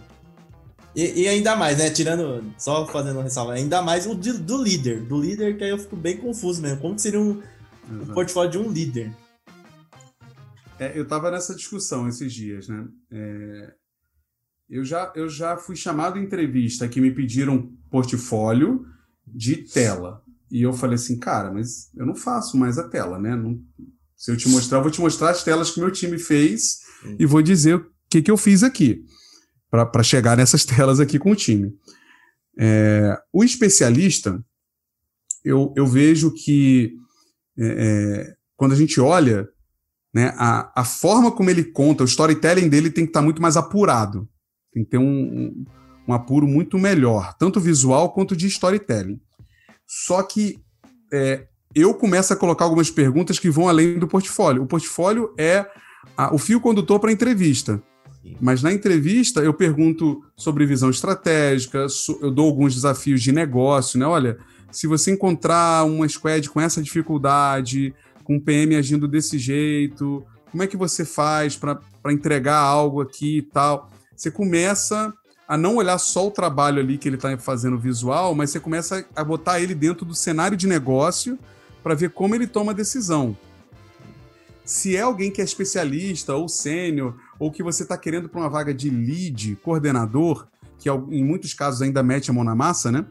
e, 0.96 1.22
e, 1.22 1.28
ainda 1.28 1.56
mais, 1.56 1.78
né? 1.78 1.89
Tirando, 1.89 2.54
só 2.58 2.86
fazendo 2.86 3.16
uma 3.16 3.24
ressalva, 3.24 3.54
ainda 3.54 3.82
mais 3.82 4.06
o 4.06 4.14
de, 4.14 4.34
do 4.34 4.62
líder. 4.62 5.02
Do 5.02 5.22
líder, 5.22 5.58
que 5.58 5.64
aí 5.64 5.70
eu 5.70 5.78
fico 5.78 5.96
bem 5.96 6.18
confuso 6.18 6.62
mesmo. 6.62 6.80
Como 6.80 6.96
que 6.96 7.02
seria 7.02 7.20
um, 7.20 7.42
um 7.89 8.06
portfólio 8.14 8.52
de 8.52 8.58
um 8.58 8.70
líder? 8.70 9.16
É, 10.78 10.98
eu 10.98 11.08
tava 11.08 11.32
nessa 11.32 11.56
discussão 11.56 12.08
esses 12.08 12.34
dias, 12.34 12.68
né? 12.68 12.86
É, 13.10 13.74
eu, 14.70 14.84
já, 14.84 15.12
eu 15.16 15.30
já 15.30 15.56
fui 15.56 15.76
chamado 15.76 16.20
em 16.20 16.24
entrevista 16.24 16.88
que 16.88 17.00
me 17.00 17.12
pediram 17.12 17.72
portfólio 17.89 18.86
de 19.26 19.58
tela. 19.58 20.22
E 20.50 20.62
eu 20.62 20.74
falei 20.74 20.96
assim, 20.96 21.18
cara, 21.18 21.52
mas 21.54 21.89
eu 21.96 22.06
não 22.06 22.16
faço 22.16 22.58
mais 22.58 22.78
a 22.78 22.89
tela, 22.89 23.18
né? 23.18 23.34
Não, 23.34 23.58
se 24.18 24.30
eu 24.30 24.36
te 24.36 24.50
mostrar, 24.50 24.80
eu 24.80 24.82
vou 24.82 24.92
te 24.92 25.00
mostrar 25.00 25.30
as 25.30 25.44
telas 25.44 25.72
que 25.72 25.80
meu 25.80 25.89
time 25.89 26.20
fez 26.20 26.80
Sim. 27.02 27.16
e 27.18 27.26
vou 27.26 27.42
dizer 27.42 27.76
o 27.76 27.86
que, 28.10 28.22
que 28.22 28.30
eu 28.30 28.36
fiz 28.36 28.62
aqui 28.62 29.06
para 29.72 30.03
chegar 30.03 30.36
nessas 30.36 30.63
telas 30.65 30.99
aqui 30.99 31.17
com 31.17 31.32
o 31.32 31.36
time. 31.36 31.74
É, 32.59 33.17
o 33.32 33.43
especialista, 33.43 34.43
eu, 35.43 35.74
eu 35.76 35.88
vejo 35.88 36.32
que 36.34 36.93
é, 37.57 37.65
é, 37.65 38.36
quando 38.57 38.74
a 38.74 38.76
gente 38.76 38.99
olha, 38.99 39.47
né, 40.13 40.34
a, 40.38 40.82
a 40.82 40.84
forma 40.84 41.32
como 41.32 41.49
ele 41.49 41.63
conta, 41.63 42.03
o 42.03 42.07
storytelling 42.07 42.67
dele 42.67 42.91
tem 42.91 43.05
que 43.05 43.09
estar 43.09 43.22
tá 43.22 43.24
muito 43.24 43.41
mais 43.41 43.55
apurado. 43.55 44.28
Tem 44.74 44.84
que 44.84 44.89
ter 44.89 44.97
um, 44.97 45.03
um, 45.03 45.65
um 46.09 46.13
apuro 46.13 46.47
muito 46.47 46.78
melhor, 46.78 47.34
tanto 47.38 47.59
visual 47.59 48.13
quanto 48.13 48.36
de 48.36 48.47
storytelling. 48.47 49.19
Só 49.88 50.22
que 50.22 50.59
é, 51.11 51.47
eu 51.74 51.93
começo 51.93 52.34
a 52.34 52.36
colocar 52.36 52.65
algumas 52.65 52.91
perguntas 52.91 53.39
que 53.39 53.49
vão 53.49 53.67
além 53.67 53.97
do 53.97 54.07
portfólio. 54.07 54.63
O 54.63 54.67
portfólio 54.67 55.34
é 55.38 55.65
a, 56.17 56.34
o 56.34 56.38
fio 56.38 56.59
condutor 56.59 56.99
para 56.99 57.09
a 57.09 57.13
entrevista. 57.13 57.82
Mas 58.39 58.61
na 58.61 58.72
entrevista 58.72 59.41
eu 59.41 59.53
pergunto 59.53 60.24
sobre 60.36 60.65
visão 60.65 60.89
estratégica, 60.89 61.88
eu 62.22 62.32
dou 62.32 62.47
alguns 62.47 62.76
desafios 62.76 63.22
de 63.22 63.32
negócio, 63.32 63.99
né? 63.99 64.05
Olha, 64.05 64.38
se 64.72 64.88
você 64.88 65.11
encontrar 65.11 65.86
uma 65.86 66.07
squad 66.07 66.49
com 66.49 66.61
essa 66.61 66.82
dificuldade, 66.82 67.93
com 68.24 68.38
o 68.38 68.41
PM 68.41 68.76
agindo 68.76 69.07
desse 69.07 69.38
jeito, 69.38 70.24
como 70.51 70.63
é 70.63 70.67
que 70.67 70.78
você 70.78 71.03
faz 71.03 71.55
para 71.55 71.80
entregar 72.09 72.57
algo 72.57 73.01
aqui 73.01 73.39
e 73.39 73.41
tal? 73.41 73.89
Você 74.15 74.30
começa 74.30 75.13
a 75.47 75.57
não 75.57 75.78
olhar 75.78 75.97
só 75.97 76.28
o 76.28 76.32
trabalho 76.32 76.80
ali 76.80 76.97
que 76.97 77.09
ele 77.09 77.15
está 77.15 77.38
fazendo 77.38 77.78
visual, 77.78 78.34
mas 78.36 78.51
você 78.51 78.59
começa 78.59 79.05
a 79.15 79.24
botar 79.24 79.59
ele 79.59 79.76
dentro 79.76 80.05
do 80.05 80.15
cenário 80.15 80.55
de 80.55 80.67
negócio 80.67 81.38
para 81.84 81.95
ver 81.95 82.11
como 82.11 82.36
ele 82.36 82.47
toma 82.47 82.74
decisão. 82.74 83.36
Se 84.63 84.95
é 84.95 85.01
alguém 85.01 85.32
que 85.32 85.41
é 85.41 85.43
especialista 85.43 86.36
ou 86.36 86.47
sênior 86.47 87.15
ou 87.42 87.52
que 87.52 87.64
você 87.64 87.82
está 87.82 87.98
querendo 87.98 88.30
para 88.30 88.39
uma 88.39 88.50
vaga 88.52 88.72
de 88.72 88.88
lead, 88.88 89.56
coordenador, 89.64 90.46
que 90.78 90.88
em 90.88 91.26
muitos 91.26 91.56
casos 91.56 91.82
ainda 91.82 92.04
mete 92.04 92.30
a 92.30 92.34
mão 92.34 92.44
na 92.44 92.54
massa, 92.54 92.92
né? 92.92 93.04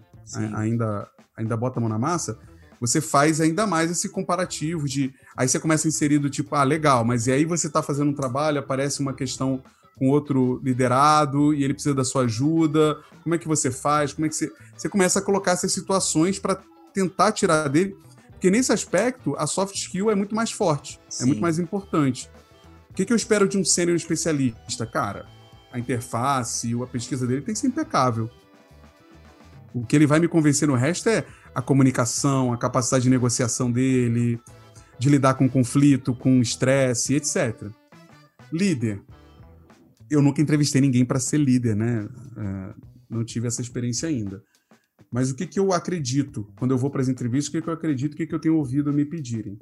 Ainda, 0.54 1.08
ainda 1.36 1.56
bota 1.56 1.80
a 1.80 1.80
mão 1.80 1.88
na 1.88 1.98
massa, 1.98 2.38
você 2.80 3.00
faz 3.00 3.40
ainda 3.40 3.66
mais 3.66 3.90
esse 3.90 4.08
comparativo 4.08 4.86
de. 4.86 5.12
Aí 5.36 5.48
você 5.48 5.58
começa 5.58 5.88
a 5.88 5.90
inserir 5.90 6.20
do 6.20 6.30
tipo, 6.30 6.54
ah, 6.54 6.62
legal, 6.62 7.04
mas 7.04 7.26
e 7.26 7.32
aí 7.32 7.44
você 7.44 7.66
está 7.66 7.82
fazendo 7.82 8.12
um 8.12 8.14
trabalho, 8.14 8.60
aparece 8.60 9.00
uma 9.00 9.12
questão 9.12 9.60
com 9.96 10.08
outro 10.08 10.60
liderado 10.62 11.52
e 11.52 11.64
ele 11.64 11.74
precisa 11.74 11.96
da 11.96 12.04
sua 12.04 12.22
ajuda. 12.22 12.98
Como 13.24 13.34
é 13.34 13.38
que 13.38 13.48
você 13.48 13.68
faz? 13.68 14.12
Como 14.12 14.26
é 14.26 14.28
que 14.28 14.36
você. 14.36 14.48
Você 14.76 14.88
começa 14.88 15.18
a 15.18 15.22
colocar 15.22 15.50
essas 15.50 15.72
situações 15.72 16.38
para 16.38 16.56
tentar 16.94 17.32
tirar 17.32 17.66
dele. 17.68 17.96
Porque 18.30 18.48
nesse 18.48 18.72
aspecto, 18.72 19.34
a 19.36 19.46
soft 19.48 19.74
skill 19.74 20.08
é 20.08 20.14
muito 20.14 20.36
mais 20.36 20.52
forte, 20.52 21.00
Sim. 21.08 21.24
é 21.24 21.26
muito 21.26 21.42
mais 21.42 21.58
importante. 21.58 22.30
O 22.90 22.94
que, 22.94 23.04
que 23.04 23.12
eu 23.12 23.16
espero 23.16 23.48
de 23.48 23.56
um 23.56 23.64
sênior 23.64 23.96
especialista? 23.96 24.86
Cara, 24.86 25.26
a 25.72 25.78
interface, 25.78 26.74
a 26.74 26.86
pesquisa 26.86 27.26
dele 27.26 27.42
tem 27.42 27.54
que 27.54 27.60
ser 27.60 27.68
impecável. 27.68 28.28
O 29.72 29.86
que 29.86 29.94
ele 29.94 30.06
vai 30.06 30.18
me 30.18 30.26
convencer 30.26 30.66
no 30.66 30.74
resto 30.74 31.08
é 31.08 31.24
a 31.54 31.62
comunicação, 31.62 32.52
a 32.52 32.56
capacidade 32.56 33.04
de 33.04 33.10
negociação 33.10 33.70
dele, 33.70 34.40
de 34.98 35.08
lidar 35.08 35.34
com 35.34 35.48
conflito, 35.48 36.14
com 36.14 36.40
estresse, 36.40 37.14
etc. 37.14 37.70
Líder. 38.52 39.00
Eu 40.10 40.20
nunca 40.20 40.42
entrevistei 40.42 40.80
ninguém 40.80 41.04
para 41.04 41.20
ser 41.20 41.38
líder, 41.38 41.76
né? 41.76 42.08
É, 42.36 42.74
não 43.08 43.24
tive 43.24 43.46
essa 43.46 43.62
experiência 43.62 44.08
ainda. 44.08 44.42
Mas 45.10 45.30
o 45.30 45.34
que, 45.36 45.46
que 45.46 45.58
eu 45.58 45.72
acredito 45.72 46.52
quando 46.56 46.72
eu 46.72 46.78
vou 46.78 46.90
para 46.90 47.00
as 47.00 47.08
entrevistas? 47.08 47.48
O 47.48 47.52
que, 47.52 47.62
que 47.62 47.68
eu 47.68 47.74
acredito? 47.74 48.14
O 48.14 48.16
que, 48.16 48.26
que 48.26 48.34
eu 48.34 48.40
tenho 48.40 48.56
ouvido 48.56 48.92
me 48.92 49.04
pedirem? 49.04 49.58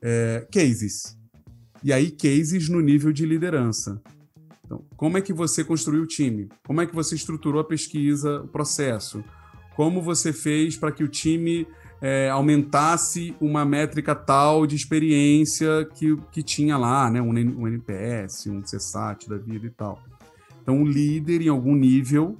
É, 0.00 0.46
cases. 0.52 1.19
E 1.82 1.92
aí, 1.92 2.10
cases 2.10 2.68
no 2.68 2.80
nível 2.80 3.12
de 3.12 3.24
liderança. 3.24 4.00
Então, 4.64 4.84
como 4.96 5.18
é 5.18 5.20
que 5.20 5.32
você 5.32 5.64
construiu 5.64 6.02
o 6.02 6.06
time? 6.06 6.48
Como 6.66 6.80
é 6.80 6.86
que 6.86 6.94
você 6.94 7.14
estruturou 7.14 7.60
a 7.60 7.64
pesquisa, 7.64 8.42
o 8.42 8.48
processo? 8.48 9.24
Como 9.74 10.02
você 10.02 10.32
fez 10.32 10.76
para 10.76 10.92
que 10.92 11.02
o 11.02 11.08
time 11.08 11.66
é, 12.00 12.28
aumentasse 12.28 13.34
uma 13.40 13.64
métrica 13.64 14.14
tal 14.14 14.66
de 14.66 14.76
experiência 14.76 15.88
que, 15.94 16.16
que 16.30 16.42
tinha 16.42 16.76
lá, 16.76 17.10
né? 17.10 17.20
um, 17.20 17.30
um 17.30 17.66
NPS, 17.66 18.46
um 18.46 18.60
CSAT 18.60 19.28
da 19.28 19.38
vida 19.38 19.66
e 19.66 19.70
tal. 19.70 20.02
Então, 20.62 20.82
o 20.82 20.86
líder, 20.86 21.40
em 21.42 21.48
algum 21.48 21.74
nível, 21.74 22.38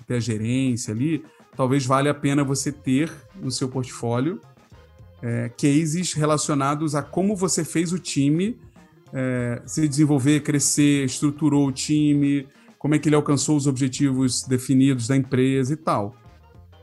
até 0.00 0.16
a 0.16 0.20
gerência 0.20 0.92
ali, 0.92 1.24
talvez 1.56 1.86
valha 1.86 2.10
a 2.10 2.14
pena 2.14 2.42
você 2.42 2.72
ter 2.72 3.10
no 3.40 3.50
seu 3.50 3.68
portfólio 3.68 4.40
é, 5.22 5.48
cases 5.50 6.12
relacionados 6.12 6.96
a 6.96 7.02
como 7.02 7.36
você 7.36 7.64
fez 7.64 7.92
o 7.92 7.98
time 7.98 8.58
é, 9.12 9.62
se 9.66 9.86
desenvolver, 9.86 10.40
crescer, 10.40 11.04
estruturou 11.04 11.66
o 11.66 11.72
time, 11.72 12.48
como 12.78 12.94
é 12.94 12.98
que 12.98 13.08
ele 13.08 13.16
alcançou 13.16 13.56
os 13.56 13.66
objetivos 13.66 14.42
definidos 14.42 15.06
da 15.06 15.16
empresa 15.16 15.72
e 15.72 15.76
tal. 15.76 16.16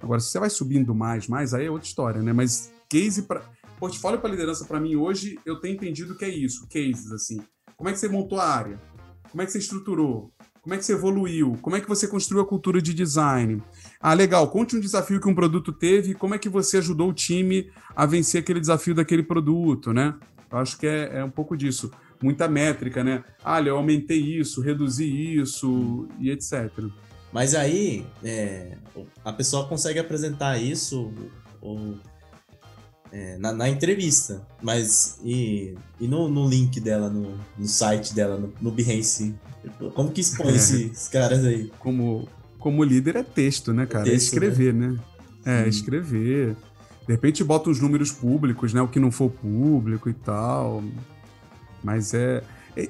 Agora, 0.02 0.20
se 0.20 0.30
você 0.30 0.40
vai 0.40 0.50
subindo 0.50 0.96
mais, 0.96 1.28
mais, 1.28 1.54
aí 1.54 1.66
é 1.66 1.72
outra 1.72 1.88
história, 1.88 2.22
né? 2.22 2.32
Mas 2.32 2.72
case 2.88 3.24
para 3.24 3.42
portfólio 3.80 4.20
para 4.20 4.30
liderança 4.30 4.66
para 4.66 4.80
mim 4.80 4.96
hoje, 4.96 5.40
eu 5.46 5.58
tenho 5.60 5.76
entendido 5.76 6.16
que 6.16 6.26
é 6.26 6.30
isso, 6.30 6.68
cases 6.68 7.12
assim. 7.12 7.42
Como 7.78 7.90
é 7.90 7.94
que 7.94 8.00
você 8.00 8.10
montou 8.10 8.40
a 8.40 8.46
área? 8.46 8.80
Como 9.32 9.42
é 9.42 9.46
que 9.46 9.52
você 9.52 9.60
estruturou? 9.60 10.34
Como 10.62 10.74
é 10.74 10.78
que 10.78 10.84
você 10.84 10.94
evoluiu? 10.94 11.58
Como 11.62 11.76
é 11.76 11.82
que 11.82 11.88
você 11.88 12.08
construiu 12.08 12.44
a 12.44 12.46
cultura 12.46 12.82
de 12.82 12.94
design? 12.94 13.62
Ah, 14.00 14.14
legal. 14.14 14.50
Conte 14.50 14.76
um 14.76 14.80
desafio 14.80 15.20
que 15.20 15.30
um 15.30 15.36
produto 15.36 15.72
teve 15.72 16.12
e 16.12 16.14
como 16.14 16.36
é 16.36 16.38
que 16.38 16.50
você 16.50 16.78
ajudou 16.78 17.10
o 17.10 17.14
time 17.14 17.72
a 17.96 18.06
vencer 18.06 18.42
aquele 18.42 18.60
desafio 18.60 18.94
daquele 18.94 19.24
produto, 19.24 19.94
né? 19.94 20.16
Eu 20.52 20.58
acho 20.58 20.78
que 20.78 20.86
é, 20.86 21.20
é 21.20 21.24
um 21.24 21.30
pouco 21.30 21.56
disso. 21.56 21.90
Muita 22.22 22.48
métrica, 22.48 23.04
né? 23.04 23.24
Ah, 23.44 23.62
eu 23.62 23.78
aumentei 23.78 24.20
isso, 24.20 24.62
reduzi 24.62 25.38
isso 25.38 26.08
e 26.20 26.30
etc. 26.30 26.70
Mas 27.32 27.56
aí, 27.56 28.06
é, 28.24 28.78
a 29.24 29.32
pessoa 29.32 29.68
consegue 29.68 30.00
apresentar 30.00 30.58
isso 30.58 31.14
ou, 31.62 31.98
é, 33.12 33.38
na, 33.38 33.54
na, 33.54 33.70
entrevista, 33.70 34.46
mas 34.62 35.20
e, 35.24 35.76
e 36.00 36.08
no, 36.08 36.28
no 36.28 36.48
link 36.48 36.80
dela, 36.80 37.10
no, 37.10 37.38
no 37.58 37.68
site 37.68 38.14
dela, 38.14 38.38
no, 38.38 38.54
no 38.62 38.72
Behance, 38.72 39.36
como 39.94 40.12
que 40.12 40.22
expõe 40.22 40.56
esses 40.56 41.08
caras 41.08 41.44
aí? 41.46 41.72
Como, 41.80 42.28
como 42.58 42.84
líder 42.84 43.16
é 43.18 43.24
texto, 43.24 43.74
né, 43.74 43.86
cara? 43.86 44.08
É, 44.08 44.12
texto, 44.12 44.24
é 44.24 44.26
escrever, 44.26 44.74
né? 44.74 45.00
né? 45.46 45.66
É, 45.66 45.68
escrever. 45.68 46.56
De 47.08 47.14
repente 47.14 47.44
bota 47.44 47.70
os 47.70 47.80
números 47.80 48.12
públicos, 48.12 48.74
né? 48.74 48.82
O 48.82 48.88
que 48.88 49.00
não 49.00 49.12
for 49.12 49.32
público 49.32 50.10
e 50.10 50.14
tal. 50.14 50.84
Mas 51.84 52.14
é. 52.14 52.44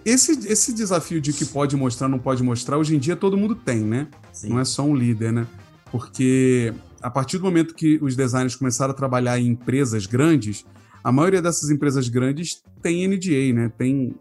Esse, 0.05 0.47
esse 0.47 0.73
desafio 0.73 1.19
de 1.19 1.33
que 1.33 1.45
pode 1.45 1.75
mostrar, 1.75 2.07
não 2.07 2.19
pode 2.19 2.43
mostrar, 2.43 2.77
hoje 2.77 2.95
em 2.95 2.99
dia 2.99 3.15
todo 3.15 3.37
mundo 3.37 3.55
tem, 3.55 3.79
né? 3.79 4.07
Sim. 4.31 4.49
Não 4.49 4.59
é 4.59 4.65
só 4.65 4.83
um 4.83 4.93
líder, 4.93 5.31
né? 5.31 5.47
Porque 5.91 6.73
a 7.01 7.09
partir 7.09 7.37
do 7.37 7.43
momento 7.43 7.73
que 7.73 7.97
os 8.01 8.15
designers 8.15 8.55
começaram 8.55 8.91
a 8.91 8.93
trabalhar 8.93 9.39
em 9.39 9.47
empresas 9.47 10.05
grandes, 10.05 10.65
a 11.03 11.11
maioria 11.11 11.41
dessas 11.41 11.69
empresas 11.69 12.07
grandes 12.07 12.61
tem 12.81 13.07
NDA, 13.07 13.53
né? 13.53 13.71
Tem, 13.77 14.15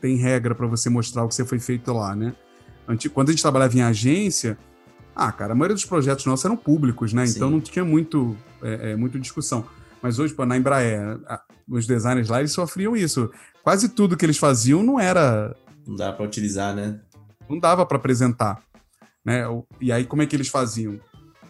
tem 0.00 0.16
regra 0.16 0.54
para 0.54 0.66
você 0.66 0.88
mostrar 0.88 1.24
o 1.24 1.28
que 1.28 1.34
você 1.34 1.44
foi 1.44 1.58
feito 1.58 1.92
lá, 1.92 2.14
né? 2.14 2.34
Quando 3.12 3.28
a 3.28 3.32
gente 3.32 3.42
trabalhava 3.42 3.76
em 3.76 3.82
agência, 3.82 4.58
ah, 5.14 5.30
cara, 5.30 5.52
a 5.52 5.54
maioria 5.54 5.74
dos 5.74 5.84
projetos 5.84 6.24
nossos 6.24 6.44
eram 6.44 6.56
públicos, 6.56 7.12
né? 7.12 7.26
Sim. 7.26 7.36
Então 7.36 7.50
não 7.50 7.60
tinha 7.60 7.84
muito, 7.84 8.36
é, 8.62 8.92
é, 8.92 8.96
muita 8.96 9.18
discussão. 9.18 9.64
Mas 10.02 10.18
hoje, 10.18 10.32
pô, 10.32 10.46
na 10.46 10.56
Embraer, 10.56 11.18
os 11.68 11.86
designers 11.86 12.28
lá, 12.28 12.38
eles 12.38 12.52
sofriam 12.52 12.96
isso. 12.96 13.30
Quase 13.62 13.90
tudo 13.90 14.16
que 14.16 14.24
eles 14.24 14.38
faziam 14.38 14.82
não 14.82 14.98
era... 14.98 15.54
Não 15.86 15.96
dava 15.96 16.16
para 16.16 16.26
utilizar, 16.26 16.74
né? 16.74 17.00
Não 17.48 17.58
dava 17.58 17.84
para 17.84 17.96
apresentar. 17.96 18.62
Né? 19.24 19.42
E 19.80 19.92
aí, 19.92 20.04
como 20.04 20.22
é 20.22 20.26
que 20.26 20.34
eles 20.34 20.48
faziam? 20.48 20.98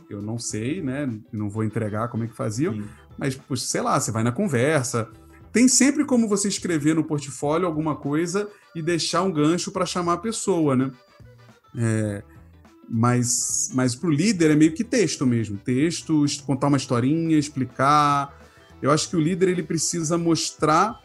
Eu 0.09 0.21
não 0.21 0.39
sei, 0.39 0.83
né? 0.83 1.09
Não 1.33 1.49
vou 1.49 1.63
entregar 1.63 2.09
como 2.09 2.25
é 2.25 2.27
que 2.27 2.35
faziam. 2.35 2.75
Sim. 2.75 2.85
Mas, 3.17 3.37
poxa, 3.37 3.65
sei 3.65 3.81
lá, 3.81 4.01
você 4.01 4.11
vai 4.11 4.25
na 4.25 4.33
conversa, 4.33 5.09
tem 5.53 5.69
sempre 5.69 6.05
como 6.05 6.29
você 6.29 6.49
escrever 6.49 6.95
no 6.95 7.05
portfólio 7.05 7.67
alguma 7.67 7.97
coisa 7.97 8.49
e 8.75 8.81
deixar 8.81 9.23
um 9.23 9.33
gancho 9.33 9.71
para 9.71 9.87
chamar 9.87 10.15
a 10.15 10.19
pessoa, 10.19 10.77
né? 10.77 10.91
É, 11.77 12.23
mas 12.89 13.71
mas 13.75 13.95
para 13.95 14.09
o 14.09 14.13
líder 14.13 14.51
é 14.51 14.57
meio 14.57 14.73
que 14.73 14.85
texto 14.85 15.27
mesmo. 15.27 15.57
Texto, 15.59 16.25
contar 16.47 16.69
uma 16.69 16.77
historinha, 16.77 17.39
explicar. 17.39 18.37
Eu 18.81 18.91
acho 18.91 19.09
que 19.09 19.17
o 19.17 19.21
líder 19.21 19.49
ele 19.49 19.63
precisa 19.63 20.17
mostrar 20.17 21.01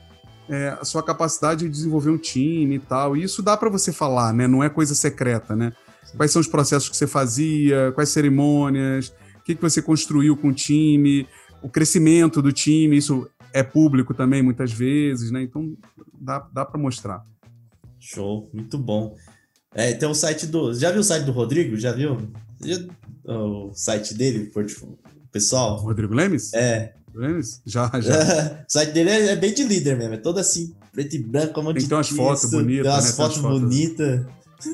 é, 0.50 0.78
a 0.80 0.86
sua 0.86 1.04
capacidade 1.04 1.66
de 1.66 1.70
desenvolver 1.70 2.10
um 2.10 2.18
time 2.18 2.76
e 2.76 2.80
tal. 2.80 3.16
E 3.16 3.24
isso 3.24 3.42
dá 3.42 3.56
para 3.58 3.70
você 3.70 3.92
falar, 3.92 4.34
né? 4.34 4.48
Não 4.48 4.64
é 4.64 4.70
coisa 4.70 4.94
secreta, 4.96 5.56
né? 5.56 5.74
Quais 6.16 6.32
são 6.32 6.40
os 6.40 6.48
processos 6.48 6.90
que 6.90 6.96
você 6.96 7.08
fazia, 7.08 7.92
quais 7.94 8.10
cerimônias, 8.10 9.14
o 9.40 9.44
que, 9.44 9.56
que 9.56 9.62
você 9.62 9.82
construiu 9.82 10.38
com 10.38 10.50
o 10.50 10.54
time, 10.54 11.28
o 11.62 11.70
crescimento 11.70 12.42
do 12.42 12.52
time, 12.52 12.98
isso 12.98 13.30
é 13.52 13.64
público 13.64 14.14
também 14.14 14.42
muitas 14.42 14.72
vezes, 14.72 15.32
né? 15.32 15.42
Então 15.42 15.76
dá, 16.14 16.40
dá 16.54 16.66
para 16.66 16.80
mostrar. 16.80 17.26
Show, 18.00 18.50
muito 18.54 18.78
bom. 18.78 19.16
É, 19.74 19.94
tem 19.94 20.08
o 20.08 20.14
site 20.14 20.46
do. 20.46 20.74
Já 20.74 20.92
viu 20.92 21.02
o 21.02 21.04
site 21.04 21.26
do 21.26 21.32
Rodrigo? 21.32 21.76
Já 21.76 21.92
viu? 21.92 22.18
Já, 22.64 22.78
o 23.26 23.74
site 23.74 24.14
dele, 24.14 24.52
pessoal? 25.32 25.78
Rodrigo 25.78 26.14
Lemes? 26.14 26.54
É. 26.54 26.94
Já, 27.66 27.92
já. 28.02 28.66
o 28.68 28.72
site 28.72 28.92
dele 28.92 29.10
é, 29.10 29.28
é, 29.28 29.36
bem 29.36 29.54
de 29.54 29.64
líder 29.64 29.98
mesmo, 29.98 30.16
é 30.16 30.18
todo 30.18 30.40
assim, 30.40 30.76
preto 30.92 31.16
e 31.16 31.20
branco, 31.20 31.54
como 31.54 31.74
Tem 31.74 31.88
umas 31.90 32.10
fotos 32.10 32.50
bonitas. 32.50 32.84
Tem 32.84 32.92
umas 32.92 33.06
né? 33.06 33.12
fotos 33.12 33.38
bonitas. 33.38 34.26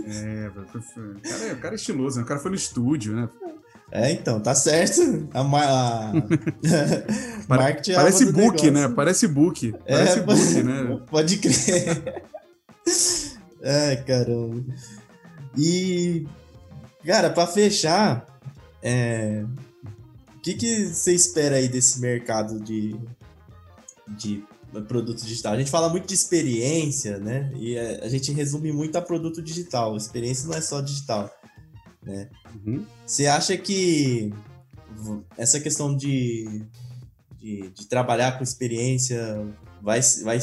É, 0.08 0.50
o 0.50 1.22
cara, 1.22 1.46
é, 1.46 1.54
o 1.54 1.58
cara 1.58 1.74
é 1.74 1.76
estiloso, 1.76 2.18
né? 2.18 2.24
O 2.24 2.26
cara 2.26 2.40
foi 2.40 2.52
no 2.52 2.58
estúdio, 2.58 3.16
né? 3.16 3.30
É, 3.92 4.12
então, 4.12 4.40
tá 4.40 4.56
certo. 4.56 5.28
A, 5.34 5.42
a... 5.42 6.14
marketing 7.48 7.92
é 7.92 7.96
Parece 7.96 8.32
book, 8.32 8.72
né? 8.72 8.88
Parece 8.88 9.28
book. 9.28 9.76
É, 9.86 9.94
Parece 9.98 10.20
é, 10.20 10.22
book, 10.24 10.64
né? 10.64 11.00
Pode 11.10 11.38
crer. 11.38 12.24
Ai, 13.64 13.98
caramba. 14.04 14.64
E, 15.58 16.26
cara, 17.06 17.30
pra 17.30 17.46
fechar, 17.46 18.26
é... 18.82 19.44
o 20.42 20.44
que, 20.44 20.56
que 20.56 20.86
você 20.88 21.14
espera 21.14 21.58
aí 21.58 21.70
desse 21.70 22.00
mercado 22.00 22.60
de, 22.60 22.96
de 24.08 24.44
produto 24.88 25.24
digital? 25.24 25.54
A 25.54 25.58
gente 25.60 25.70
fala 25.70 25.88
muito 25.88 26.08
de 26.08 26.16
experiência, 26.16 27.20
né? 27.20 27.54
E 27.56 27.78
a 27.78 28.10
gente 28.10 28.32
resume 28.32 28.72
muito 28.72 28.96
a 28.96 29.04
produto 29.04 29.40
digital. 29.40 29.96
Experiência 29.96 30.48
não 30.48 30.56
é 30.56 30.62
só 30.62 30.82
digital. 30.82 31.30
Né? 32.02 32.28
Uhum. 32.66 32.84
Você 33.06 33.28
acha 33.28 33.56
que 33.56 34.34
essa 35.38 35.60
questão 35.60 35.96
de, 35.96 36.64
de, 37.40 37.70
de, 37.70 37.86
trabalhar 37.86 38.40
com 38.40 38.44
experiência 38.44 39.48
vai, 39.80 40.02
vai, 40.24 40.40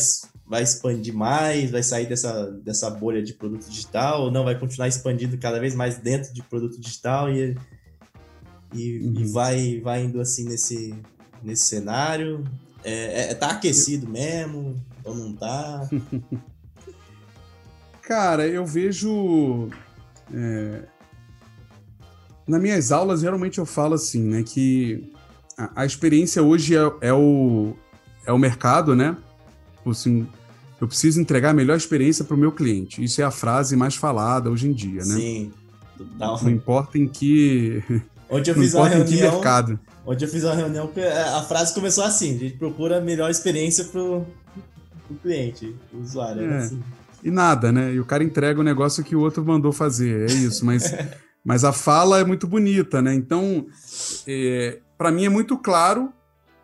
vai 0.47 0.63
expandir 0.63 1.13
mais, 1.13 1.73
vai 1.73 1.83
sair 1.83 2.07
dessa, 2.07 2.53
dessa 2.63 2.89
bolha 2.89 3.21
de 3.21 3.35
produto 3.35 3.69
digital 3.69 4.27
ou 4.27 4.31
não 4.31 4.45
vai 4.45 4.57
continuar 4.57 4.87
expandindo 4.87 5.37
cada 5.39 5.59
vez 5.59 5.75
mais 5.75 5.99
dentro 5.99 6.33
de 6.33 6.41
produto 6.41 6.81
digital 6.81 7.29
e, 7.33 7.57
e, 8.73 8.99
uhum. 8.99 9.21
e 9.21 9.25
vai, 9.27 9.81
vai 9.81 10.05
indo 10.05 10.21
assim 10.21 10.45
nesse, 10.45 10.95
nesse 11.43 11.67
cenário? 11.67 12.45
É, 12.85 13.31
é, 13.31 13.35
tá 13.35 13.51
aquecido 13.51 14.09
mesmo 14.09 14.77
ou 15.05 15.15
não 15.15 15.33
tá? 15.35 15.89
Cara, 18.03 18.47
eu 18.47 18.65
vejo. 18.65 19.69
É 20.33 20.99
nas 22.49 22.63
minhas 22.63 22.91
aulas, 22.91 23.21
geralmente 23.21 23.59
eu 23.59 23.67
falo 23.67 23.95
assim, 23.95 24.23
né, 24.23 24.43
que 24.43 25.13
a, 25.57 25.83
a 25.83 25.87
experiência 25.87 26.43
hoje 26.43 26.75
é, 26.75 26.93
é, 27.03 27.13
o, 27.13 27.75
é 28.25 28.33
o 28.33 28.39
mercado, 28.39 28.97
né? 28.97 29.15
Tipo 29.77 29.91
assim, 29.91 30.27
eu 30.81 30.89
preciso 30.89 31.21
entregar 31.21 31.51
a 31.51 31.55
melhor 31.55 31.77
experiência 31.77 32.25
para 32.25 32.35
o 32.35 32.39
meu 32.39 32.51
cliente. 32.51 33.05
Isso 33.05 33.21
é 33.21 33.25
a 33.25 33.31
frase 33.31 33.77
mais 33.77 33.95
falada 33.95 34.51
hoje 34.51 34.67
em 34.67 34.73
dia, 34.73 35.05
né? 35.05 35.15
Sim. 35.15 35.53
Não, 36.19 36.43
não 36.43 36.51
importa 36.51 36.97
em 36.97 37.07
que. 37.07 37.83
Onde 38.31 38.51
eu 38.51 38.57
não 38.57 38.63
fiz 38.63 38.75
uma 38.75 38.89
reunião, 38.89 39.33
mercado. 39.33 39.81
Onde 40.07 40.25
eu 40.25 40.29
fiz 40.29 40.45
uma 40.45 40.55
reunião, 40.55 40.91
a 41.37 41.43
frase 41.43 41.75
começou 41.75 42.05
assim: 42.05 42.37
a 42.37 42.39
gente 42.39 42.57
procura 42.57 42.99
a 42.99 43.01
melhor 43.01 43.31
experiência 43.31 43.85
para 43.85 44.01
o 44.01 44.27
cliente, 45.23 45.75
o 45.93 45.99
usuário. 45.99 46.43
É. 46.51 46.59
Assim. 46.59 46.83
E 47.23 47.31
nada, 47.31 47.73
né? 47.73 47.93
E 47.93 48.01
o 48.01 48.05
cara 48.05 48.23
entrega 48.23 48.61
o 48.61 48.65
negócio 48.65 49.03
que 49.03 49.17
o 49.17 49.21
outro 49.21 49.45
mandou 49.45 49.73
fazer. 49.73 50.31
É 50.31 50.33
isso, 50.33 50.65
mas 50.65 50.93
Mas 51.49 51.65
a 51.65 51.73
fala 51.73 52.21
é 52.21 52.25
muito 52.25 52.47
bonita, 52.47 53.01
né? 53.01 53.15
Então, 53.15 53.67
é, 54.27 54.81
para 54.99 55.11
mim 55.11 55.25
é 55.25 55.29
muito 55.29 55.57
claro 55.57 56.13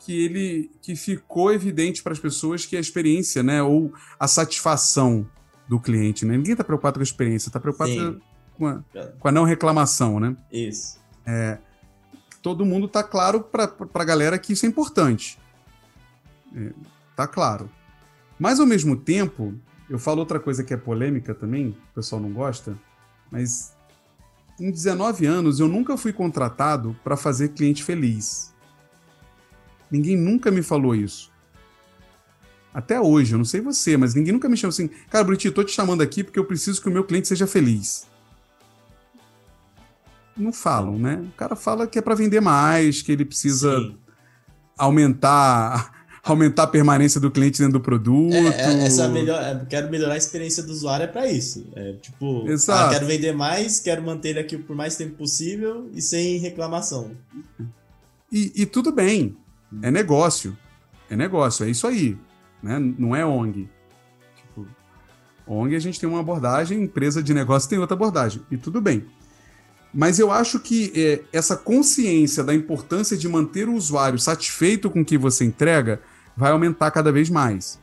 que 0.00 0.24
ele 0.24 0.70
que 0.82 0.94
ficou 0.94 1.50
evidente 1.50 2.02
para 2.02 2.12
as 2.12 2.18
pessoas 2.18 2.66
que 2.66 2.76
a 2.76 2.80
experiência, 2.80 3.42
né, 3.42 3.62
ou 3.62 3.90
a 4.20 4.28
satisfação 4.28 5.26
do 5.66 5.80
cliente, 5.80 6.26
né? 6.26 6.36
Ninguém 6.36 6.52
está 6.52 6.62
preocupado 6.62 6.98
com 6.98 7.00
a 7.00 7.02
experiência, 7.02 7.48
está 7.48 7.58
preocupado 7.58 8.20
com 8.58 8.66
a, 8.66 8.82
com 9.18 9.28
a, 9.28 9.32
não 9.32 9.44
reclamação, 9.44 10.20
né? 10.20 10.36
Isso. 10.52 10.98
É, 11.26 11.58
todo 12.42 12.64
mundo 12.64 12.86
está 12.86 13.02
claro 13.02 13.40
para 13.40 13.72
a 13.94 14.04
galera 14.04 14.38
que 14.38 14.52
isso 14.52 14.66
é 14.66 14.68
importante. 14.68 15.38
É, 16.54 16.72
tá 17.16 17.26
claro. 17.26 17.70
Mas 18.38 18.60
ao 18.60 18.66
mesmo 18.66 18.96
tempo, 18.96 19.54
eu 19.88 19.98
falo 19.98 20.20
outra 20.20 20.40
coisa 20.40 20.62
que 20.62 20.74
é 20.74 20.76
polêmica 20.76 21.34
também, 21.34 21.68
o 21.68 21.94
pessoal 21.94 22.20
não 22.20 22.32
gosta, 22.32 22.76
mas 23.30 23.74
em 24.58 24.70
19 24.70 25.26
anos, 25.26 25.58
eu 25.58 25.66
nunca 25.66 25.96
fui 25.96 26.12
contratado 26.12 26.96
para 27.02 27.16
fazer 27.16 27.48
cliente 27.50 27.82
feliz. 27.82 28.54
Ninguém 29.90 30.16
nunca 30.16 30.50
me 30.50 30.62
falou 30.62 30.94
isso. 30.94 31.32
Até 32.72 33.00
hoje, 33.00 33.34
eu 33.34 33.38
não 33.38 33.44
sei 33.44 33.60
você, 33.60 33.96
mas 33.96 34.14
ninguém 34.14 34.32
nunca 34.32 34.48
me 34.48 34.56
chamou 34.56 34.70
assim, 34.70 34.88
cara, 35.08 35.24
Bruti, 35.24 35.50
tô 35.50 35.62
te 35.62 35.72
chamando 35.72 36.02
aqui 36.02 36.24
porque 36.24 36.38
eu 36.38 36.44
preciso 36.44 36.80
que 36.80 36.88
o 36.88 36.92
meu 36.92 37.04
cliente 37.04 37.28
seja 37.28 37.46
feliz. 37.46 38.06
Não 40.36 40.52
falam, 40.52 40.98
né? 40.98 41.22
O 41.32 41.36
cara 41.36 41.54
fala 41.54 41.86
que 41.86 41.98
é 41.98 42.02
para 42.02 42.14
vender 42.14 42.40
mais, 42.40 43.02
que 43.02 43.12
ele 43.12 43.24
precisa 43.24 43.78
Sim. 43.78 43.96
aumentar 44.76 45.92
aumentar 46.24 46.62
a 46.62 46.66
permanência 46.66 47.20
do 47.20 47.30
cliente 47.30 47.58
dentro 47.58 47.74
do 47.74 47.80
produto. 47.80 48.32
É, 48.32 48.82
é 48.82 48.86
essa 48.86 49.08
melhor, 49.08 49.40
é, 49.42 49.64
quero 49.68 49.90
melhorar 49.90 50.14
a 50.14 50.16
experiência 50.16 50.62
do 50.62 50.72
usuário 50.72 51.04
é 51.04 51.06
para 51.06 51.30
isso. 51.30 51.66
É, 51.76 51.92
tipo, 51.94 52.46
ah, 52.68 52.88
quero 52.90 53.06
vender 53.06 53.32
mais, 53.34 53.78
quero 53.78 54.02
manter 54.02 54.30
ele 54.30 54.38
aqui 54.38 54.56
por 54.56 54.74
mais 54.74 54.96
tempo 54.96 55.16
possível 55.16 55.90
e 55.92 56.00
sem 56.00 56.38
reclamação. 56.38 57.10
E, 58.32 58.52
e 58.56 58.66
tudo 58.66 58.90
bem, 58.90 59.36
é 59.82 59.90
negócio. 59.90 60.56
É 61.10 61.16
negócio, 61.16 61.66
é 61.66 61.70
isso 61.70 61.86
aí. 61.86 62.16
Né? 62.62 62.78
Não 62.98 63.14
é 63.14 63.24
ONG. 63.24 63.68
Tipo, 64.36 64.66
ONG 65.46 65.76
a 65.76 65.78
gente 65.78 66.00
tem 66.00 66.08
uma 66.08 66.20
abordagem, 66.20 66.82
empresa 66.82 67.22
de 67.22 67.34
negócio 67.34 67.68
tem 67.68 67.78
outra 67.78 67.94
abordagem, 67.94 68.42
e 68.50 68.56
tudo 68.56 68.80
bem. 68.80 69.04
Mas 69.94 70.18
eu 70.18 70.32
acho 70.32 70.58
que 70.58 70.92
é, 70.96 71.22
essa 71.32 71.56
consciência 71.56 72.42
da 72.42 72.52
importância 72.52 73.16
de 73.16 73.28
manter 73.28 73.68
o 73.68 73.74
usuário 73.74 74.18
satisfeito 74.18 74.90
com 74.90 75.02
o 75.02 75.04
que 75.04 75.16
você 75.16 75.44
entrega 75.44 76.02
vai 76.36 76.50
aumentar 76.50 76.90
cada 76.90 77.12
vez 77.12 77.30
mais. 77.30 77.78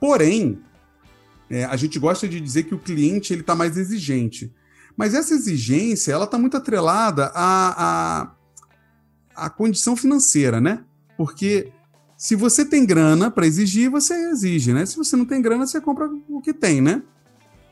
Porém, 0.00 0.58
é, 1.50 1.64
a 1.64 1.76
gente 1.76 1.98
gosta 1.98 2.26
de 2.26 2.40
dizer 2.40 2.62
que 2.62 2.74
o 2.74 2.78
cliente 2.78 3.34
ele 3.34 3.42
está 3.42 3.54
mais 3.54 3.76
exigente. 3.76 4.50
Mas 4.96 5.14
essa 5.14 5.34
exigência 5.34 6.12
ela 6.12 6.24
está 6.24 6.38
muito 6.38 6.56
atrelada 6.56 7.30
à, 7.34 8.30
à, 9.34 9.44
à 9.46 9.50
condição 9.50 9.94
financeira, 9.94 10.58
né? 10.58 10.84
Porque 11.18 11.70
se 12.16 12.34
você 12.34 12.64
tem 12.64 12.86
grana 12.86 13.30
para 13.30 13.46
exigir, 13.46 13.90
você 13.90 14.14
exige, 14.30 14.72
né? 14.72 14.86
Se 14.86 14.96
você 14.96 15.16
não 15.16 15.26
tem 15.26 15.42
grana, 15.42 15.66
você 15.66 15.80
compra 15.80 16.08
o 16.28 16.40
que 16.40 16.54
tem, 16.54 16.80
né? 16.80 17.02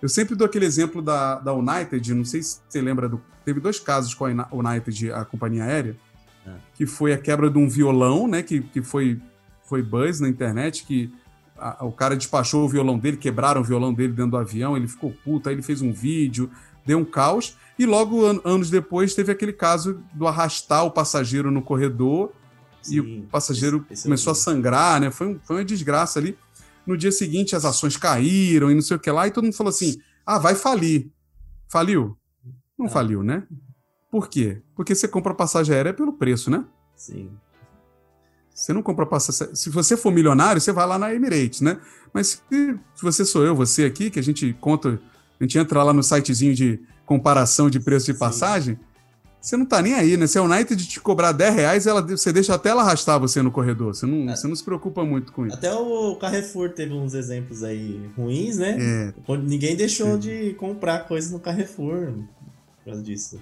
Eu 0.03 0.09
sempre 0.09 0.35
dou 0.35 0.47
aquele 0.47 0.66
exemplo 0.66 1.01
da, 1.03 1.39
da 1.41 1.55
United, 1.55 2.15
não 2.15 2.25
sei 2.25 2.43
se 2.43 2.61
você 2.69 2.81
lembra, 2.81 3.09
do, 3.09 3.20
teve 3.49 3.61
dois 3.61 3.81
casos 3.81 4.12
com 4.12 4.27
a 4.27 4.49
United, 4.53 5.11
a 5.11 5.25
companhia 5.25 5.65
aérea, 5.65 5.97
é. 6.47 6.51
que 6.75 6.85
foi 6.85 7.15
a 7.15 7.19
quebra 7.19 7.49
de 7.49 7.57
um 7.57 7.66
violão, 7.66 8.29
né, 8.29 8.43
que, 8.43 8.61
que 8.61 8.83
foi, 8.83 9.19
foi 9.65 9.83
buzz 9.83 10.20
na 10.20 10.29
internet, 10.29 10.85
que 10.85 11.11
a, 11.57 11.83
o 11.87 11.91
cara 11.91 12.15
despachou 12.15 12.66
o 12.66 12.69
violão 12.69 12.99
dele, 12.99 13.16
quebraram 13.16 13.62
o 13.62 13.65
violão 13.65 13.95
dele 13.95 14.12
dentro 14.12 14.33
do 14.33 14.37
avião, 14.37 14.77
ele 14.77 14.87
ficou 14.87 15.15
puto, 15.25 15.49
aí 15.49 15.55
ele 15.55 15.62
fez 15.62 15.81
um 15.81 15.95
vídeo, 15.95 16.51
deu 16.85 16.99
um 16.99 17.07
caos, 17.07 17.57
e 17.79 17.87
logo 17.87 18.27
an 18.27 18.39
anos 18.45 18.69
depois 18.69 19.15
teve 19.15 19.33
aquele 19.33 19.55
caso 19.55 20.03
do 20.12 20.29
arrastar 20.29 20.85
o 20.85 20.91
passageiro 20.91 21.51
no 21.51 21.62
corredor, 21.62 22.33
Sim, 22.83 22.97
e 22.97 23.01
o 23.01 23.23
passageiro 23.31 23.79
esse, 23.87 23.95
esse 23.95 24.03
começou 24.03 24.31
é 24.31 24.33
a 24.33 24.37
sangrar, 24.37 25.01
né, 25.01 25.11
foi, 25.11 25.29
um, 25.29 25.41
foi 25.43 25.57
uma 25.57 25.65
desgraça 25.65 26.19
ali. 26.19 26.37
No 26.87 26.99
dia 26.99 27.12
seguinte, 27.12 27.57
as 27.57 27.65
ações 27.65 27.97
caíram 27.97 28.70
e 28.70 28.75
não 28.75 28.83
sei 28.83 28.99
o 28.99 29.01
que 29.01 29.11
lá, 29.11 29.27
e 29.27 29.31
todo 29.31 29.45
mundo 29.45 29.57
falou 29.57 29.70
assim: 29.70 29.99
ah, 30.27 30.39
vai 30.39 30.55
falir. 30.55 31.11
Faliu? 31.66 32.18
Não 32.79 32.87
ah. 32.87 32.91
faliu, 32.91 33.23
né? 33.23 33.43
Por 34.11 34.29
quê? 34.29 34.63
Porque 34.75 34.95
você 34.95 35.09
compra 35.09 35.35
passagem 35.35 35.75
aérea 35.75 35.93
pelo 35.93 36.13
preço, 36.13 36.51
né? 36.51 36.65
Sim. 36.97 37.31
Você 38.55 38.73
não 38.73 38.83
compra 38.83 39.07
passagem. 39.07 39.55
Se 39.55 39.71
você 39.71 39.97
for 39.97 40.11
milionário, 40.11 40.61
você 40.61 40.73
vai 40.73 40.87
lá 40.87 40.99
na 40.99 41.15
Emirates, 41.15 41.61
né? 41.61 41.79
Mas 42.13 42.43
se, 42.49 42.79
se 42.95 43.03
você 43.03 43.25
sou 43.25 43.45
eu, 43.45 43.55
você 43.55 43.85
aqui, 43.85 44.11
que 44.11 44.19
a 44.19 44.23
gente 44.23 44.53
conta, 44.61 45.01
a 45.39 45.45
gente 45.45 45.59
entra 45.59 45.83
lá 45.83 45.93
no 45.93 46.03
sitezinho 46.03 46.55
de 46.55 46.81
comparação 47.05 47.71
de 47.71 47.79
preço 47.79 48.07
de 48.07 48.19
passagem, 48.19 48.79
você 49.41 49.57
não 49.57 49.65
tá 49.65 49.81
nem 49.81 49.95
aí, 49.95 50.17
né? 50.17 50.27
Se 50.27 50.37
a 50.39 50.43
United 50.43 50.89
te 50.89 51.01
cobrar 51.01 51.31
10 51.31 51.55
reais, 51.55 51.87
ela, 51.87 52.03
você 52.03 52.33
deixa 52.33 52.55
até 52.55 52.71
ela 52.71 52.83
arrastar 52.83 53.21
você 53.21 53.41
no 53.41 53.53
corredor. 53.53 53.95
Você 53.95 54.05
não, 54.05 54.29
é. 54.29 54.35
você 54.35 54.49
não 54.49 54.57
se 54.57 54.65
preocupa 54.65 55.05
muito 55.05 55.33
com 55.33 55.47
isso. 55.47 55.57
Até 55.57 55.73
o 55.73 56.17
Carrefour 56.17 56.71
teve 56.71 56.93
uns 56.93 57.15
exemplos 57.15 57.63
aí 57.63 58.11
ruins, 58.17 58.59
né? 58.59 58.77
É. 58.81 59.37
Ninguém 59.37 59.77
deixou 59.77 60.17
é. 60.17 60.19
de 60.19 60.55
comprar 60.55 61.07
coisas 61.07 61.31
no 61.31 61.39
Carrefour 61.39 62.13
causa 62.89 63.02
disso. 63.02 63.40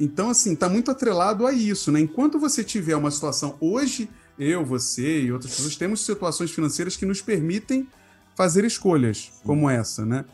Então, 0.00 0.30
assim, 0.30 0.56
tá 0.56 0.68
muito 0.68 0.90
atrelado 0.90 1.46
a 1.46 1.52
isso, 1.52 1.92
né? 1.92 2.00
Enquanto 2.00 2.38
você 2.38 2.64
tiver 2.64 2.96
uma 2.96 3.10
situação. 3.10 3.56
Hoje, 3.60 4.08
eu, 4.38 4.64
você 4.64 5.22
e 5.22 5.32
outras 5.32 5.54
pessoas 5.54 5.76
temos 5.76 6.04
situações 6.04 6.50
financeiras 6.50 6.96
que 6.96 7.06
nos 7.06 7.20
permitem 7.20 7.86
fazer 8.34 8.64
escolhas 8.64 9.30
Sim. 9.32 9.40
como 9.44 9.70
essa, 9.70 10.04
né? 10.04 10.24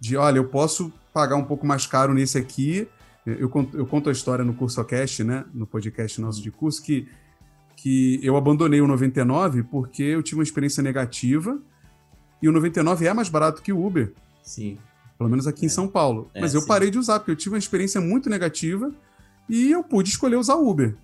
De 0.00 0.16
olha, 0.16 0.38
eu 0.38 0.48
posso 0.48 0.92
pagar 1.12 1.36
um 1.36 1.44
pouco 1.44 1.66
mais 1.66 1.86
caro 1.86 2.14
nesse 2.14 2.38
aqui 2.38 2.88
eu 3.24 3.48
conto, 3.48 3.76
eu 3.76 3.86
conto 3.86 4.08
a 4.08 4.12
história 4.12 4.44
no 4.44 4.54
CursoCast, 4.54 5.22
né? 5.22 5.44
No 5.54 5.66
podcast 5.66 6.20
nosso 6.20 6.42
de 6.42 6.50
curso, 6.50 6.82
que, 6.82 7.08
que 7.76 8.18
eu 8.22 8.36
abandonei 8.36 8.80
o 8.80 8.86
99 8.86 9.62
porque 9.64 10.02
eu 10.02 10.22
tive 10.22 10.38
uma 10.38 10.42
experiência 10.42 10.82
negativa 10.82 11.58
e 12.40 12.48
o 12.48 12.52
99 12.52 13.06
é 13.06 13.14
mais 13.14 13.28
barato 13.28 13.62
que 13.62 13.72
o 13.72 13.84
Uber. 13.84 14.12
Sim. 14.42 14.76
Pelo 15.22 15.30
menos 15.30 15.46
aqui 15.46 15.62
é. 15.62 15.66
em 15.66 15.68
São 15.68 15.88
Paulo. 15.88 16.30
É, 16.34 16.40
Mas 16.40 16.54
eu 16.54 16.60
sim. 16.60 16.66
parei 16.66 16.90
de 16.90 16.98
usar, 16.98 17.18
porque 17.20 17.30
eu 17.30 17.36
tive 17.36 17.54
uma 17.54 17.58
experiência 17.58 18.00
muito 18.00 18.28
negativa 18.28 18.92
e 19.48 19.70
eu 19.70 19.82
pude 19.82 20.10
escolher 20.10 20.36
usar 20.36 20.56
Uber. 20.56 20.94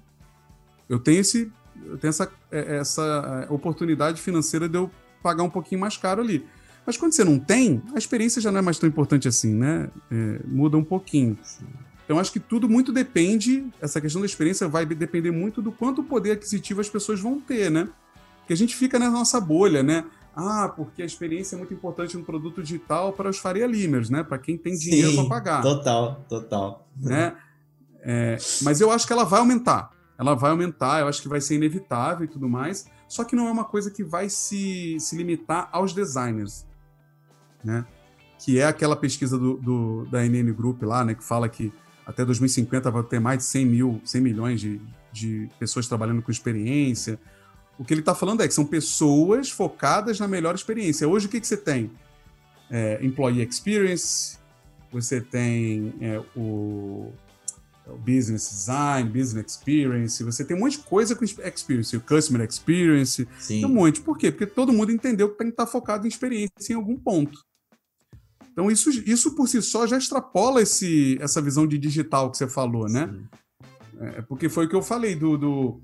Eu 0.89 0.99
tenho, 0.99 1.21
esse, 1.21 1.51
eu 1.85 1.99
tenho 1.99 2.11
essa, 2.11 2.31
é, 2.51 2.77
essa 2.79 3.47
é, 3.49 3.53
oportunidade 3.53 4.21
financeira 4.21 4.69
de 4.69 4.77
eu 4.77 4.91
pagar 5.23 5.43
um 5.43 5.51
pouquinho 5.51 5.81
mais 5.81 5.97
caro 5.97 6.23
ali. 6.23 6.45
Mas 6.87 6.97
quando 6.97 7.13
você 7.13 7.23
não 7.23 7.39
tem, 7.39 7.83
a 7.95 7.99
experiência 7.99 8.41
já 8.41 8.51
não 8.51 8.61
é 8.61 8.63
mais 8.63 8.79
tão 8.79 8.89
importante 8.89 9.29
assim, 9.29 9.55
né? 9.55 9.91
É, 10.11 10.41
muda 10.47 10.77
um 10.77 10.85
pouquinho. 10.85 11.39
Então, 12.05 12.19
acho 12.19 12.33
que 12.33 12.41
tudo 12.41 12.67
muito 12.67 12.91
depende, 12.91 13.67
essa 13.83 14.01
questão 14.01 14.23
da 14.23 14.27
experiência 14.27 14.67
vai 14.67 14.87
depender 14.87 15.31
muito 15.31 15.61
do 15.61 15.71
quanto 15.71 16.03
poder 16.03 16.33
aquisitivo 16.33 16.81
as 16.81 16.89
pessoas 16.89 17.21
vão 17.21 17.39
ter, 17.39 17.71
né? 17.71 17.87
Porque 18.39 18.55
a 18.55 18.57
gente 18.57 18.75
fica 18.75 18.99
na 18.99 19.11
nossa 19.11 19.39
bolha, 19.39 19.83
né? 19.83 20.07
Ah, 20.41 20.69
porque 20.69 21.03
a 21.03 21.05
experiência 21.05 21.57
é 21.57 21.59
muito 21.59 21.75
importante 21.75 22.17
no 22.17 22.25
produto 22.25 22.63
digital 22.63 23.13
para 23.13 23.29
os 23.29 23.39
Faria 23.39 23.67
Limers, 23.67 24.09
né? 24.09 24.23
Para 24.23 24.39
quem 24.39 24.57
tem 24.57 24.73
dinheiro 24.79 25.17
para 25.17 25.29
pagar. 25.29 25.63
Total, 25.63 26.25
total. 26.29 26.89
Né? 26.97 27.37
É, 28.03 28.37
mas 28.63 28.81
eu 28.81 28.89
acho 28.93 29.05
que 29.05 29.13
ela 29.13 29.25
vai 29.25 29.41
aumentar. 29.41 29.91
Ela 30.17 30.35
vai 30.35 30.53
aumentar, 30.53 31.01
eu 31.01 31.09
acho 31.09 31.21
que 31.21 31.29
vai 31.29 31.41
ser 31.41 31.57
inevitável 31.57 32.25
e 32.25 32.29
tudo 32.29 32.49
mais. 32.49 32.87
Só 33.09 33.25
que 33.25 33.35
não 33.35 33.49
é 33.49 33.51
uma 33.51 33.65
coisa 33.65 33.91
que 33.91 34.05
vai 34.05 34.29
se, 34.29 34.97
se 35.01 35.17
limitar 35.17 35.69
aos 35.73 35.93
designers. 35.93 36.65
Né? 37.65 37.85
Que 38.39 38.61
é 38.61 38.65
aquela 38.67 38.95
pesquisa 38.95 39.37
do, 39.37 39.55
do 39.55 40.07
da 40.07 40.23
NN 40.23 40.53
Group 40.53 40.83
lá, 40.85 41.05
né? 41.05 41.15
Que 41.15 41.25
fala 41.25 41.49
que 41.49 41.73
até 42.07 42.25
2050 42.25 42.93
vai 42.93 43.03
ter 43.03 43.19
mais 43.19 43.39
de 43.39 43.45
100 43.45 43.67
mil, 43.67 44.01
100 44.05 44.21
milhões 44.21 44.61
de, 44.61 44.81
de 45.13 45.51
pessoas 45.59 45.89
trabalhando 45.89 46.23
com 46.23 46.31
experiência. 46.31 47.19
O 47.79 47.85
que 47.85 47.95
ele 47.95 48.01
está 48.01 48.15
falando 48.15 48.43
é 48.43 48.49
que 48.49 48.55
são 48.55 48.65
pessoas 48.65 49.51
focadas 49.51 50.19
na 50.19 50.27
melhor 50.27 50.55
experiência. 50.55 51.09
Hoje, 51.09 51.27
o 51.27 51.29
que, 51.29 51.41
que 51.41 51.47
você 51.47 51.57
tem? 51.57 51.91
É, 52.71 52.99
employee 53.03 53.47
Experience, 53.47 54.37
você 54.91 55.21
tem 55.21 55.95
é, 56.01 56.19
o, 56.37 57.13
o, 57.87 57.97
Business 57.97 58.51
Design, 58.51 59.09
Business 59.09 59.53
Experience, 59.53 60.23
você 60.23 60.45
tem 60.45 60.57
um 60.57 60.61
monte 60.61 60.73
de 60.73 60.85
coisa 60.85 61.15
com 61.15 61.25
Experience, 61.25 61.97
o 61.97 62.01
Customer 62.01 62.47
Experience, 62.47 63.27
Sim. 63.39 63.65
um 63.65 63.69
monte. 63.69 64.01
Por 64.01 64.19
quê? 64.19 64.31
Porque 64.31 64.47
todo 64.47 64.73
mundo 64.73 64.91
entendeu 64.91 65.31
que 65.31 65.39
tem 65.39 65.47
que 65.47 65.53
estar 65.53 65.67
tá 65.67 65.71
focado 65.71 66.05
em 66.05 66.09
experiência 66.09 66.73
em 66.73 66.75
algum 66.75 66.97
ponto. 66.97 67.39
Então, 68.53 68.69
isso, 68.69 68.91
isso 68.91 69.37
por 69.37 69.49
si 69.49 69.63
só 69.63 69.87
já 69.87 69.97
extrapola 69.97 70.61
esse, 70.61 71.17
essa 71.21 71.41
visão 71.41 71.65
de 71.65 71.79
digital 71.79 72.29
que 72.29 72.37
você 72.37 72.49
falou, 72.49 72.89
né? 72.89 73.09
É, 74.01 74.23
porque 74.23 74.49
foi 74.49 74.67
o 74.67 74.69
que 74.69 74.75
eu 74.75 74.83
falei 74.83 75.15
do, 75.15 75.39
do, 75.39 75.83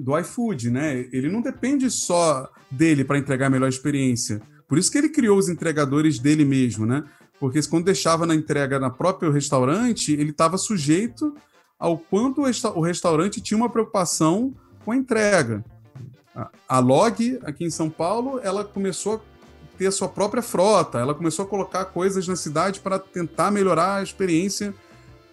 do 0.00 0.18
iFood, 0.18 0.70
né? 0.70 1.08
Ele 1.12 1.28
não 1.28 1.40
depende 1.40 1.90
só 1.90 2.48
dele 2.70 3.04
para 3.04 3.18
entregar 3.18 3.46
a 3.46 3.50
melhor 3.50 3.68
experiência. 3.68 4.40
Por 4.68 4.78
isso 4.78 4.90
que 4.90 4.98
ele 4.98 5.08
criou 5.08 5.38
os 5.38 5.48
entregadores 5.48 6.18
dele 6.18 6.44
mesmo, 6.44 6.86
né? 6.86 7.04
Porque 7.38 7.60
quando 7.68 7.86
deixava 7.86 8.26
na 8.26 8.34
entrega 8.34 8.78
na 8.78 8.90
próprio 8.90 9.30
restaurante, 9.30 10.12
ele 10.12 10.30
estava 10.30 10.58
sujeito 10.58 11.34
ao 11.78 11.96
quanto 11.96 12.42
o 12.42 12.80
restaurante 12.80 13.40
tinha 13.40 13.56
uma 13.56 13.70
preocupação 13.70 14.54
com 14.84 14.92
a 14.92 14.96
entrega. 14.96 15.64
A 16.68 16.78
Log, 16.78 17.38
aqui 17.42 17.64
em 17.64 17.70
São 17.70 17.88
Paulo, 17.90 18.38
ela 18.42 18.64
começou 18.64 19.22
ter 19.80 19.86
a 19.86 19.90
sua 19.90 20.08
própria 20.10 20.42
frota. 20.42 20.98
Ela 20.98 21.14
começou 21.14 21.46
a 21.46 21.48
colocar 21.48 21.86
coisas 21.86 22.28
na 22.28 22.36
cidade 22.36 22.80
para 22.80 22.98
tentar 22.98 23.50
melhorar 23.50 23.96
a 23.96 24.02
experiência 24.02 24.74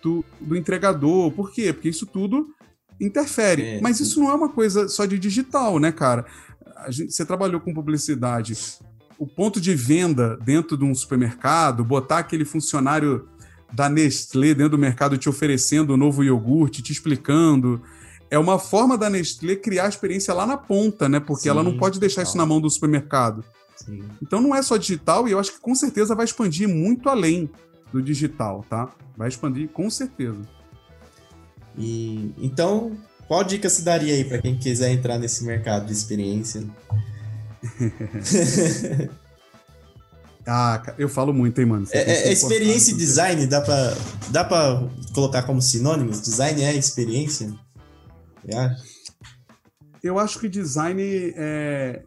do, 0.01 0.23
do 0.39 0.55
entregador. 0.55 1.29
Por 1.31 1.51
quê? 1.51 1.73
Porque 1.73 1.89
isso 1.89 2.05
tudo 2.05 2.55
interfere. 2.99 3.61
É, 3.63 3.81
Mas 3.81 3.99
isso 3.99 4.19
não 4.19 4.29
é 4.29 4.33
uma 4.33 4.49
coisa 4.49 4.87
só 4.87 5.05
de 5.05 5.17
digital, 5.19 5.79
né, 5.79 5.91
cara? 5.91 6.25
Gente, 6.89 7.13
você 7.13 7.25
trabalhou 7.25 7.59
com 7.59 7.73
publicidade. 7.73 8.55
O 9.17 9.25
ponto 9.25 9.59
de 9.59 9.73
venda 9.73 10.37
dentro 10.37 10.77
de 10.77 10.83
um 10.83 10.93
supermercado, 10.93 11.83
botar 11.83 12.19
aquele 12.19 12.45
funcionário 12.45 13.27
da 13.73 13.89
Nestlé 13.89 14.53
dentro 14.53 14.71
do 14.71 14.77
mercado 14.77 15.17
te 15.17 15.27
oferecendo 15.27 15.93
um 15.93 15.97
novo 15.97 16.23
iogurte, 16.23 16.81
te 16.81 16.91
explicando. 16.91 17.81
É 18.29 18.37
uma 18.37 18.59
forma 18.59 18.97
da 18.97 19.09
Nestlé 19.09 19.55
criar 19.55 19.85
a 19.85 19.89
experiência 19.89 20.33
lá 20.33 20.45
na 20.45 20.57
ponta, 20.57 21.09
né? 21.09 21.19
Porque 21.19 21.43
Sim, 21.43 21.49
ela 21.49 21.63
não 21.63 21.77
pode 21.77 21.99
deixar 21.99 22.23
isso 22.23 22.37
na 22.37 22.45
mão 22.45 22.61
do 22.61 22.69
supermercado. 22.69 23.43
Sim. 23.75 24.03
Então 24.21 24.41
não 24.41 24.55
é 24.55 24.61
só 24.61 24.77
digital 24.77 25.27
e 25.27 25.31
eu 25.31 25.39
acho 25.39 25.53
que 25.53 25.59
com 25.59 25.75
certeza 25.75 26.15
vai 26.15 26.25
expandir 26.25 26.67
muito 26.67 27.09
além 27.09 27.49
do 27.91 28.01
digital, 28.01 28.65
tá? 28.69 28.89
Vai 29.15 29.29
expandir 29.29 29.69
com 29.69 29.89
certeza. 29.89 30.41
E 31.77 32.33
então, 32.37 32.97
qual 33.27 33.43
dica 33.43 33.69
se 33.69 33.83
daria 33.83 34.13
aí 34.13 34.23
para 34.23 34.41
quem 34.41 34.57
quiser 34.57 34.91
entrar 34.91 35.19
nesse 35.19 35.43
mercado 35.43 35.85
de 35.85 35.93
experiência? 35.93 36.63
ah, 40.47 40.95
eu 40.97 41.09
falo 41.09 41.33
muito, 41.33 41.59
hein, 41.59 41.67
mano. 41.67 41.85
É, 41.91 42.29
é 42.29 42.31
experiência 42.31 42.91
e 42.93 42.97
design 42.97 43.45
dá 43.45 43.61
para 43.61 43.97
dá 44.29 44.43
para 44.43 44.87
colocar 45.13 45.43
como 45.43 45.61
sinônimos? 45.61 46.21
Design 46.21 46.63
é 46.63 46.73
experiência? 46.75 47.53
Eu 50.01 50.17
acho 50.17 50.39
que 50.39 50.47
design 50.47 51.01
é, 51.35 52.01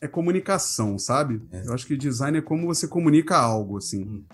é 0.00 0.08
comunicação, 0.08 0.98
sabe? 0.98 1.40
É. 1.52 1.66
Eu 1.66 1.72
acho 1.72 1.86
que 1.86 1.96
design 1.96 2.38
é 2.38 2.42
como 2.42 2.66
você 2.66 2.88
comunica 2.88 3.36
algo, 3.36 3.78
assim. 3.78 4.02
Hum. 4.02 4.24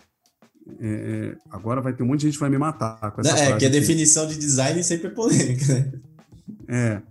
É, 0.81 0.87
é, 0.87 1.37
agora 1.51 1.81
vai 1.81 1.93
ter 1.93 2.03
um 2.03 2.07
monte 2.07 2.21
de 2.21 2.27
gente 2.27 2.35
que 2.35 2.41
vai 2.41 2.51
me 2.51 2.59
matar 2.59 3.11
com 3.11 3.21
essa 3.21 3.37
É, 3.39 3.57
que 3.57 3.67
a 3.67 3.71
definição 3.71 4.27
de 4.27 4.37
design 4.37 4.83
sempre 4.85 5.09
é 5.09 5.11
polêmica, 5.11 5.65
né? 5.67 5.93
É, 6.69 7.03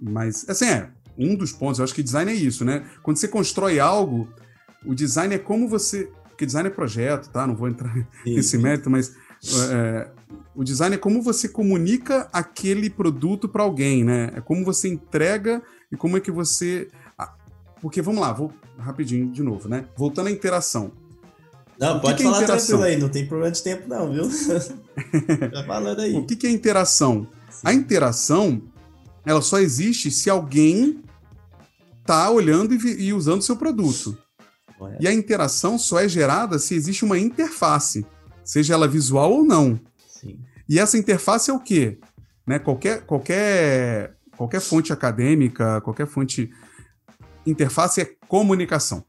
mas, 0.00 0.48
assim, 0.48 0.66
é, 0.66 0.88
um 1.18 1.34
dos 1.36 1.52
pontos, 1.52 1.78
eu 1.78 1.84
acho 1.84 1.94
que 1.94 2.02
design 2.02 2.30
é 2.30 2.34
isso, 2.34 2.64
né? 2.64 2.84
Quando 3.02 3.18
você 3.18 3.28
constrói 3.28 3.78
algo, 3.78 4.28
O 4.84 4.94
design 4.94 5.32
é 5.34 5.38
como 5.38 5.68
você. 5.68 6.10
Porque 6.28 6.44
design 6.44 6.68
é 6.68 6.72
projeto, 6.72 7.30
tá? 7.30 7.46
Não 7.46 7.54
vou 7.54 7.68
entrar 7.68 7.94
sim, 7.94 8.04
nesse 8.34 8.58
mérito, 8.58 8.90
mas 8.90 9.14
é, 9.70 10.08
o 10.54 10.64
design 10.64 10.96
é 10.96 10.98
como 10.98 11.22
você 11.22 11.48
comunica 11.48 12.28
aquele 12.32 12.90
produto 12.90 13.48
para 13.48 13.62
alguém, 13.62 14.02
né? 14.02 14.32
É 14.34 14.40
como 14.40 14.64
você 14.64 14.88
entrega 14.88 15.62
e 15.90 15.96
como 15.96 16.16
é 16.16 16.20
que 16.20 16.30
você. 16.30 16.88
Porque 17.80 18.02
vamos 18.02 18.20
lá, 18.20 18.32
vou 18.32 18.52
rapidinho 18.78 19.30
de 19.30 19.42
novo, 19.42 19.68
né? 19.68 19.84
Voltando 19.96 20.28
à 20.28 20.30
interação. 20.30 20.92
Não, 21.82 21.98
pode 21.98 22.18
que 22.18 22.22
falar 22.22 22.46
tranquilo 22.46 22.82
aí, 22.84 22.96
não 22.96 23.08
tem 23.08 23.26
problema 23.26 23.50
de 23.50 23.60
tempo, 23.60 23.88
não, 23.88 24.12
viu? 24.12 24.22
tá 25.50 25.64
falando 25.64 25.98
aí. 26.00 26.14
O 26.14 26.24
que, 26.24 26.36
que 26.36 26.46
é 26.46 26.50
interação? 26.50 27.26
A 27.64 27.74
interação, 27.74 28.62
ela 29.26 29.42
só 29.42 29.58
existe 29.58 30.08
se 30.08 30.30
alguém 30.30 31.02
tá 32.06 32.30
olhando 32.30 32.72
e, 32.72 33.06
e 33.06 33.12
usando 33.12 33.42
seu 33.42 33.56
produto. 33.56 34.16
E 35.00 35.08
a 35.08 35.12
interação 35.12 35.76
só 35.76 35.98
é 35.98 36.08
gerada 36.08 36.56
se 36.56 36.72
existe 36.76 37.04
uma 37.04 37.18
interface, 37.18 38.06
seja 38.44 38.74
ela 38.74 38.86
visual 38.86 39.32
ou 39.32 39.44
não. 39.44 39.78
Sim. 40.06 40.38
E 40.68 40.78
essa 40.78 40.96
interface 40.96 41.50
é 41.50 41.52
o 41.52 41.58
quê? 41.58 41.98
Né? 42.46 42.60
Qualquer, 42.60 43.02
qualquer, 43.02 44.14
qualquer 44.36 44.60
fonte 44.60 44.92
acadêmica, 44.92 45.80
qualquer 45.80 46.06
fonte. 46.06 46.48
Interface 47.44 48.00
é 48.00 48.10
comunicação. 48.28 49.04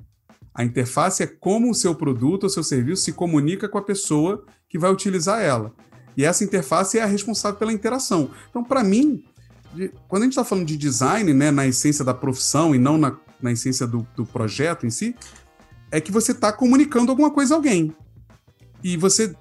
A 0.53 0.63
interface 0.63 1.23
é 1.23 1.27
como 1.27 1.71
o 1.71 1.75
seu 1.75 1.95
produto 1.95 2.43
ou 2.43 2.49
seu 2.49 2.63
serviço 2.63 3.03
se 3.03 3.13
comunica 3.13 3.67
com 3.67 3.77
a 3.77 3.81
pessoa 3.81 4.45
que 4.69 4.77
vai 4.77 4.91
utilizar 4.91 5.41
ela. 5.41 5.73
E 6.15 6.23
essa 6.23 6.43
interface 6.43 6.99
é 6.99 7.01
a 7.01 7.07
responsável 7.07 7.57
pela 7.57 7.73
interação. 7.73 8.29
Então, 8.49 8.63
para 8.63 8.83
mim, 8.83 9.23
quando 10.07 10.23
a 10.23 10.25
gente 10.25 10.33
está 10.33 10.43
falando 10.43 10.67
de 10.67 10.77
design, 10.77 11.33
né, 11.33 11.49
na 11.49 11.65
essência 11.65 12.05
da 12.05 12.13
profissão 12.13 12.75
e 12.75 12.77
não 12.77 12.97
na, 12.97 13.17
na 13.41 13.51
essência 13.51 13.87
do, 13.87 14.07
do 14.15 14.25
projeto 14.25 14.85
em 14.85 14.91
si, 14.91 15.15
é 15.89 15.99
que 15.99 16.11
você 16.11 16.31
está 16.31 16.51
comunicando 16.51 17.11
alguma 17.11 17.31
coisa 17.31 17.55
a 17.55 17.57
alguém. 17.57 17.95
E 18.83 18.95
você 18.97 19.35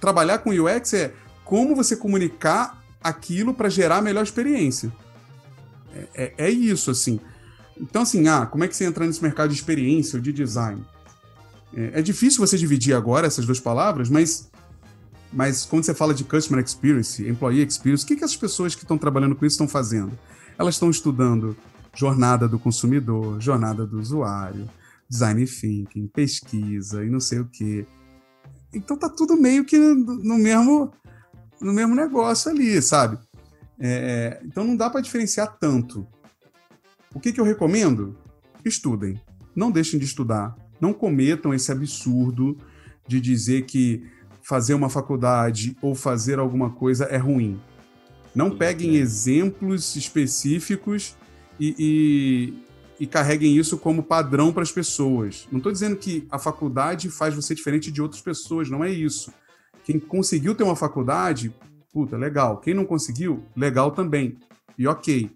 trabalhar 0.00 0.38
com 0.38 0.50
UX 0.50 0.94
é 0.94 1.14
como 1.44 1.74
você 1.74 1.96
comunicar 1.96 2.82
aquilo 3.02 3.54
para 3.54 3.68
gerar 3.68 3.98
a 3.98 4.02
melhor 4.02 4.22
experiência. 4.22 4.92
É, 5.94 6.08
é, 6.14 6.34
é, 6.46 6.50
isso, 6.50 6.90
assim. 6.90 7.18
Então, 7.80 8.02
assim, 8.02 8.28
ah, 8.28 8.46
como 8.46 8.62
é 8.62 8.68
que 8.68 8.76
você 8.76 8.84
entra 8.84 9.06
nesse 9.06 9.22
mercado 9.22 9.48
de 9.48 9.56
experiência 9.56 10.16
ou 10.16 10.22
de 10.22 10.32
design? 10.32 10.84
É, 11.74 12.00
é 12.00 12.02
difícil 12.02 12.44
você 12.44 12.58
dividir 12.58 12.94
agora 12.94 13.26
essas 13.26 13.46
duas 13.46 13.58
palavras, 13.58 14.10
mas, 14.10 14.50
mas 15.32 15.64
quando 15.64 15.84
você 15.84 15.94
fala 15.94 16.12
de 16.12 16.24
Customer 16.24 16.62
Experience, 16.62 17.26
Employee 17.26 17.66
Experience, 17.66 18.04
o 18.04 18.06
que, 18.06 18.16
que 18.16 18.24
as 18.24 18.36
pessoas 18.36 18.74
que 18.74 18.82
estão 18.82 18.98
trabalhando 18.98 19.34
com 19.34 19.46
isso 19.46 19.54
estão 19.54 19.68
fazendo? 19.68 20.12
Elas 20.58 20.74
estão 20.74 20.90
estudando 20.90 21.56
jornada 21.94 22.46
do 22.46 22.58
consumidor, 22.58 23.40
jornada 23.40 23.86
do 23.86 23.98
usuário, 23.98 24.68
design 25.08 25.44
thinking, 25.46 26.06
pesquisa 26.08 27.04
e 27.04 27.10
não 27.10 27.20
sei 27.20 27.40
o 27.40 27.46
quê. 27.46 27.86
Então 28.72 28.96
tá 28.96 29.08
tudo 29.08 29.36
meio 29.36 29.64
que 29.64 29.78
no 29.78 30.38
mesmo, 30.38 30.92
no 31.60 31.72
mesmo 31.72 31.94
negócio 31.94 32.50
ali, 32.50 32.80
sabe? 32.80 33.18
É, 33.78 34.40
então 34.44 34.62
não 34.62 34.76
dá 34.76 34.90
para 34.90 35.00
diferenciar 35.00 35.56
tanto. 35.58 36.06
O 37.14 37.18
que, 37.18 37.32
que 37.32 37.40
eu 37.40 37.44
recomendo? 37.44 38.16
Estudem. 38.64 39.20
Não 39.54 39.70
deixem 39.70 39.98
de 39.98 40.06
estudar. 40.06 40.54
Não 40.80 40.92
cometam 40.92 41.52
esse 41.52 41.72
absurdo 41.72 42.56
de 43.06 43.20
dizer 43.20 43.62
que 43.62 44.04
fazer 44.42 44.74
uma 44.74 44.88
faculdade 44.88 45.76
ou 45.82 45.94
fazer 45.94 46.38
alguma 46.38 46.70
coisa 46.70 47.04
é 47.04 47.16
ruim. 47.16 47.60
Não 48.34 48.50
peguem 48.56 48.96
exemplos 48.96 49.96
específicos 49.96 51.16
e, 51.58 51.74
e, 51.78 53.04
e 53.04 53.06
carreguem 53.06 53.56
isso 53.56 53.76
como 53.76 54.04
padrão 54.04 54.52
para 54.52 54.62
as 54.62 54.70
pessoas. 54.70 55.48
Não 55.50 55.58
estou 55.58 55.72
dizendo 55.72 55.96
que 55.96 56.26
a 56.30 56.38
faculdade 56.38 57.10
faz 57.10 57.34
você 57.34 57.54
diferente 57.54 57.90
de 57.90 58.00
outras 58.00 58.22
pessoas, 58.22 58.70
não 58.70 58.84
é 58.84 58.90
isso. 58.90 59.32
Quem 59.84 59.98
conseguiu 59.98 60.54
ter 60.54 60.62
uma 60.62 60.76
faculdade, 60.76 61.52
puta, 61.92 62.16
legal. 62.16 62.58
Quem 62.58 62.72
não 62.72 62.84
conseguiu, 62.84 63.44
legal 63.56 63.90
também. 63.90 64.38
E 64.78 64.86
ok. 64.86 65.30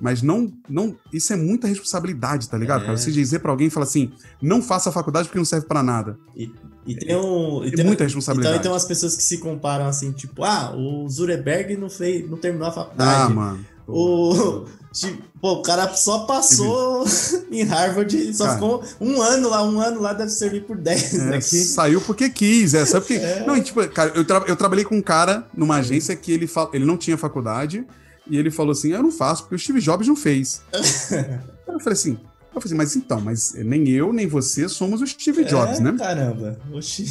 Mas 0.00 0.22
não, 0.22 0.52
não, 0.68 0.96
isso 1.12 1.32
é 1.32 1.36
muita 1.36 1.66
responsabilidade, 1.66 2.48
tá 2.48 2.56
ligado? 2.56 2.82
É. 2.82 2.86
Cara, 2.86 2.96
você 2.96 3.10
dizer 3.10 3.40
para 3.40 3.50
alguém, 3.50 3.68
falar 3.68 3.86
assim, 3.86 4.12
não 4.40 4.62
faça 4.62 4.90
a 4.90 4.92
faculdade 4.92 5.28
porque 5.28 5.38
não 5.38 5.44
serve 5.44 5.66
para 5.66 5.82
nada. 5.82 6.18
E, 6.36 6.52
e 6.86 6.94
tem 6.94 7.16
um, 7.16 7.64
e 7.64 7.72
tem, 7.72 7.84
muita 7.84 8.04
responsabilidade. 8.04 8.54
Então 8.54 8.62
tem 8.62 8.72
umas 8.72 8.84
pessoas 8.84 9.16
que 9.16 9.22
se 9.22 9.38
comparam 9.38 9.86
assim, 9.86 10.12
tipo, 10.12 10.44
ah, 10.44 10.74
o 10.74 11.08
Zureberg 11.08 11.76
não 11.76 11.90
fez, 11.90 12.28
não 12.28 12.38
terminou 12.38 12.68
a 12.68 12.72
faculdade. 12.72 13.22
Ah, 13.22 13.28
mano. 13.28 13.64
O, 13.86 14.66
tipo, 14.92 15.22
pô, 15.40 15.52
o 15.54 15.62
cara 15.62 15.92
só 15.94 16.20
passou 16.20 17.04
em 17.50 17.62
Harvard, 17.62 18.34
só 18.34 18.44
cara, 18.44 18.54
ficou 18.56 18.84
um 19.00 19.20
ano 19.22 19.48
lá, 19.48 19.62
um 19.64 19.80
ano 19.80 20.00
lá 20.00 20.12
deve 20.12 20.30
servir 20.30 20.64
por 20.64 20.76
10 20.76 21.14
é, 21.14 21.36
aqui. 21.36 21.64
Saiu 21.64 22.00
porque 22.02 22.28
quis, 22.28 22.74
é, 22.74 22.84
sabe 22.84 23.06
porque... 23.06 23.18
É. 23.28 23.44
Não, 23.46 23.60
tipo, 23.60 23.86
cara, 23.88 24.12
eu, 24.14 24.24
tra 24.24 24.44
eu 24.46 24.56
trabalhei 24.56 24.84
com 24.84 24.96
um 24.96 25.02
cara 25.02 25.46
numa 25.56 25.76
agência 25.76 26.14
que 26.14 26.32
ele, 26.32 26.48
ele 26.72 26.84
não 26.84 26.96
tinha 26.96 27.16
faculdade, 27.16 27.86
e 28.28 28.36
ele 28.36 28.50
falou 28.50 28.72
assim: 28.72 28.92
Eu 28.92 29.02
não 29.02 29.12
faço, 29.12 29.42
porque 29.42 29.54
o 29.54 29.58
Steve 29.58 29.80
Jobs 29.80 30.06
não 30.06 30.16
fez. 30.16 30.62
eu 30.72 31.80
falei 31.80 31.92
assim. 31.92 32.18
Eu 32.54 32.60
falei 32.60 32.64
assim, 32.64 32.74
mas 32.74 32.96
então, 32.96 33.20
mas 33.20 33.54
nem 33.54 33.88
eu, 33.88 34.12
nem 34.12 34.26
você 34.26 34.68
somos 34.68 35.00
o 35.00 35.06
Steve 35.06 35.44
Jobs, 35.44 35.78
é, 35.78 35.80
né? 35.80 35.94
Caramba. 35.96 36.58
Oxi. 36.72 37.04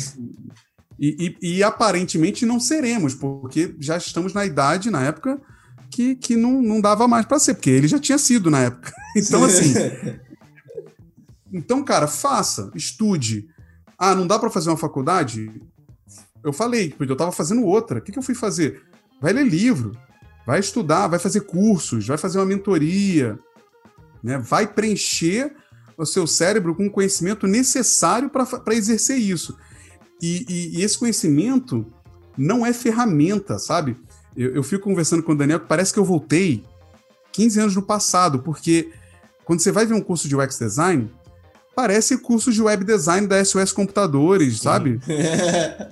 E, 1.00 1.38
e, 1.42 1.58
e, 1.58 1.64
aparentemente 1.64 2.46
não 2.46 2.60
seremos, 2.60 3.14
porque 3.14 3.76
já 3.80 3.98
estamos 3.98 4.34
na 4.34 4.46
idade, 4.46 4.90
na 4.90 5.04
época, 5.04 5.40
que, 5.92 6.16
que 6.16 6.36
não, 6.36 6.62
não 6.62 6.82
dava 6.82 7.08
mais 7.08 7.26
para 7.26 7.40
ser, 7.40 7.54
porque 7.54 7.70
ele 7.70 7.88
já 7.88 8.00
tinha 8.00 8.18
sido 8.18 8.50
na 8.50 8.62
época. 8.64 8.92
Então, 9.16 9.44
assim. 9.44 9.74
então, 11.52 11.84
cara, 11.84 12.08
faça, 12.08 12.70
estude. 12.76 13.48
Ah, 13.98 14.14
não 14.14 14.28
dá 14.28 14.38
para 14.38 14.52
fazer 14.52 14.70
uma 14.70 14.78
faculdade? 14.78 15.52
Eu 16.44 16.54
falei, 16.54 16.92
porque 16.92 17.12
eu 17.12 17.18
tava 17.18 17.32
fazendo 17.32 17.64
outra. 17.64 17.98
O 17.98 18.02
que, 18.02 18.12
que 18.12 18.20
eu 18.20 18.24
fui 18.24 18.36
fazer? 18.36 18.84
Vai 19.20 19.34
ler 19.34 19.48
livro. 19.48 19.98
Vai 20.48 20.62
estudar, 20.62 21.10
vai 21.10 21.20
fazer 21.20 21.42
cursos, 21.42 22.08
vai 22.08 22.18
fazer 22.18 22.40
uma 22.40 22.46
mentoria, 22.46 23.38
né? 24.24 24.38
vai 24.38 24.66
preencher 24.66 25.54
o 25.98 26.06
seu 26.06 26.26
cérebro 26.26 26.74
com 26.74 26.88
o 26.88 26.90
conhecimento 26.90 27.46
necessário 27.46 28.30
para 28.30 28.74
exercer 28.74 29.18
isso. 29.18 29.58
E, 30.22 30.46
e, 30.48 30.80
e, 30.80 30.84
esse 30.84 30.98
conhecimento 30.98 31.86
não 32.38 32.66
é 32.66 32.72
ferramenta, 32.72 33.60
sabe? 33.60 33.98
Eu, 34.38 34.56
eu 34.56 34.64
fico 34.64 34.86
conversando 34.86 35.22
com 35.22 35.34
o 35.34 35.38
Daniel 35.38 35.60
que 35.60 35.68
parece 35.68 35.92
que 35.92 36.00
eu 36.00 36.06
voltei 36.06 36.64
15 37.34 37.60
anos 37.60 37.76
no 37.76 37.82
passado, 37.82 38.40
porque 38.40 38.94
quando 39.44 39.60
você 39.60 39.70
vai 39.70 39.86
ver 39.86 39.96
um 39.96 40.02
curso 40.02 40.30
de 40.30 40.36
UX 40.36 40.58
Design, 40.58 41.12
parece 41.78 42.18
curso 42.18 42.52
de 42.52 42.60
web 42.60 42.84
design 42.84 43.28
da 43.28 43.46
SOS 43.46 43.72
Computadores, 43.72 44.62
sabe? 44.62 45.00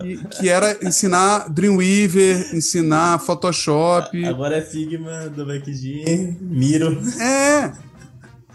que, 0.01 0.17
que, 0.41 0.49
era 0.49 0.75
ensinar 0.83 1.47
Dreamweaver, 1.47 2.55
ensinar 2.55 3.19
Photoshop. 3.19 4.25
Agora 4.25 4.57
é 4.57 4.61
Figma, 4.61 5.29
do 5.29 5.45
BackG, 5.45 6.37
Miro. 6.41 6.99
É, 7.21 7.71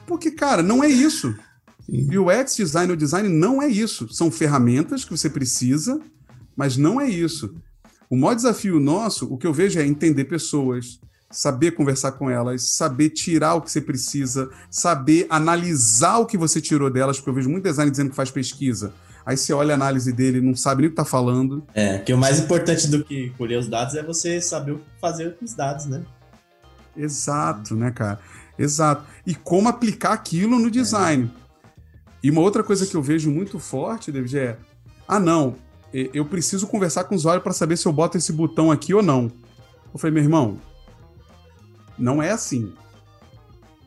porque, 0.09 0.33
cara, 0.33 0.61
não 0.61 0.83
é 0.83 0.89
isso. 0.89 1.33
E 1.89 2.19
o 2.19 2.27
UX 2.27 2.57
design, 2.57 2.93
o 2.93 2.97
design 2.97 3.29
não 3.29 3.63
é 3.63 3.69
isso. 3.69 4.13
São 4.13 4.29
ferramentas 4.29 5.05
que 5.05 5.13
você 5.13 5.31
precisa, 5.31 6.01
mas 6.57 6.77
não 6.77 7.01
é 7.01 7.09
isso. 7.09 7.55
O 8.11 8.17
maior 8.17 8.35
desafio 8.35 8.81
nosso, 8.81 9.33
o 9.33 9.39
que 9.39 9.47
eu 9.47 9.53
vejo 9.53 9.79
é 9.79 9.87
entender 9.87 10.25
pessoas, 10.25 10.99
saber 11.31 11.71
conversar 11.73 12.13
com 12.13 12.29
elas, 12.29 12.63
saber 12.63 13.11
tirar 13.11 13.55
o 13.55 13.63
que 13.63 13.71
você 13.71 13.81
precisa, 13.81 14.51
saber 14.69 15.27
analisar 15.31 16.19
o 16.19 16.27
que 16.27 16.37
você 16.37 16.61
tirou 16.61 16.91
delas, 16.91 17.19
porque 17.19 17.31
eu 17.31 17.35
vejo 17.35 17.49
muito 17.49 17.65
design 17.65 17.91
dizendo 17.91 18.11
que 18.11 18.17
faz 18.17 18.31
pesquisa. 18.31 18.93
Aí 19.25 19.37
você 19.37 19.53
olha 19.53 19.75
a 19.75 19.77
análise 19.77 20.13
dele 20.13 20.39
e 20.39 20.41
não 20.41 20.57
sabe 20.57 20.83
nem 20.83 20.89
o 20.89 20.91
que 20.91 20.97
tá 20.97 21.05
falando. 21.05 21.63
É, 21.75 21.99
que 21.99 22.13
o 22.13 22.19
mais 22.19 22.41
importante 22.41 22.89
do 22.89 23.05
que 23.05 23.31
colher 23.39 23.59
os 23.59 23.69
dados 23.69 23.95
é 23.95 24.03
você 24.03 24.41
saber 24.41 24.73
o 24.73 24.79
que 24.79 24.85
fazer 25.01 25.37
com 25.37 25.45
os 25.45 25.55
dados, 25.55 25.87
né? 25.87 26.03
Exato, 26.97 27.77
né, 27.77 27.91
cara? 27.93 28.19
Exato. 28.59 29.05
E 29.25 29.35
como 29.35 29.69
aplicar 29.69 30.13
aquilo 30.13 30.59
no 30.59 30.71
design. 30.71 31.31
É. 31.37 31.41
E 32.23 32.31
uma 32.31 32.41
outra 32.41 32.63
coisa 32.63 32.87
que 32.87 32.95
eu 32.95 33.03
vejo 33.03 33.31
muito 33.31 33.59
forte, 33.59 34.11
David, 34.11 34.39
é: 34.39 34.59
ah, 35.07 35.21
não, 35.21 35.55
eu 35.93 36.25
preciso 36.25 36.67
conversar 36.67 37.05
com 37.05 37.15
o 37.15 37.17
usuário 37.17 37.43
para 37.43 37.53
saber 37.53 37.77
se 37.77 37.87
eu 37.87 37.93
boto 37.93 38.19
esse 38.19 38.33
botão 38.33 38.71
aqui 38.71 38.93
ou 38.93 39.03
não. 39.03 39.31
Eu 39.93 39.99
falei, 39.99 40.15
meu 40.15 40.23
irmão, 40.23 40.59
não 42.01 42.23
é 42.23 42.31
assim. 42.31 42.73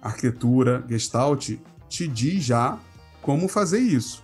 Arquitetura 0.01 0.85
Gestalt 0.87 1.57
te 1.89 2.07
diz 2.07 2.43
já 2.43 2.77
como 3.21 3.47
fazer 3.47 3.79
isso. 3.79 4.23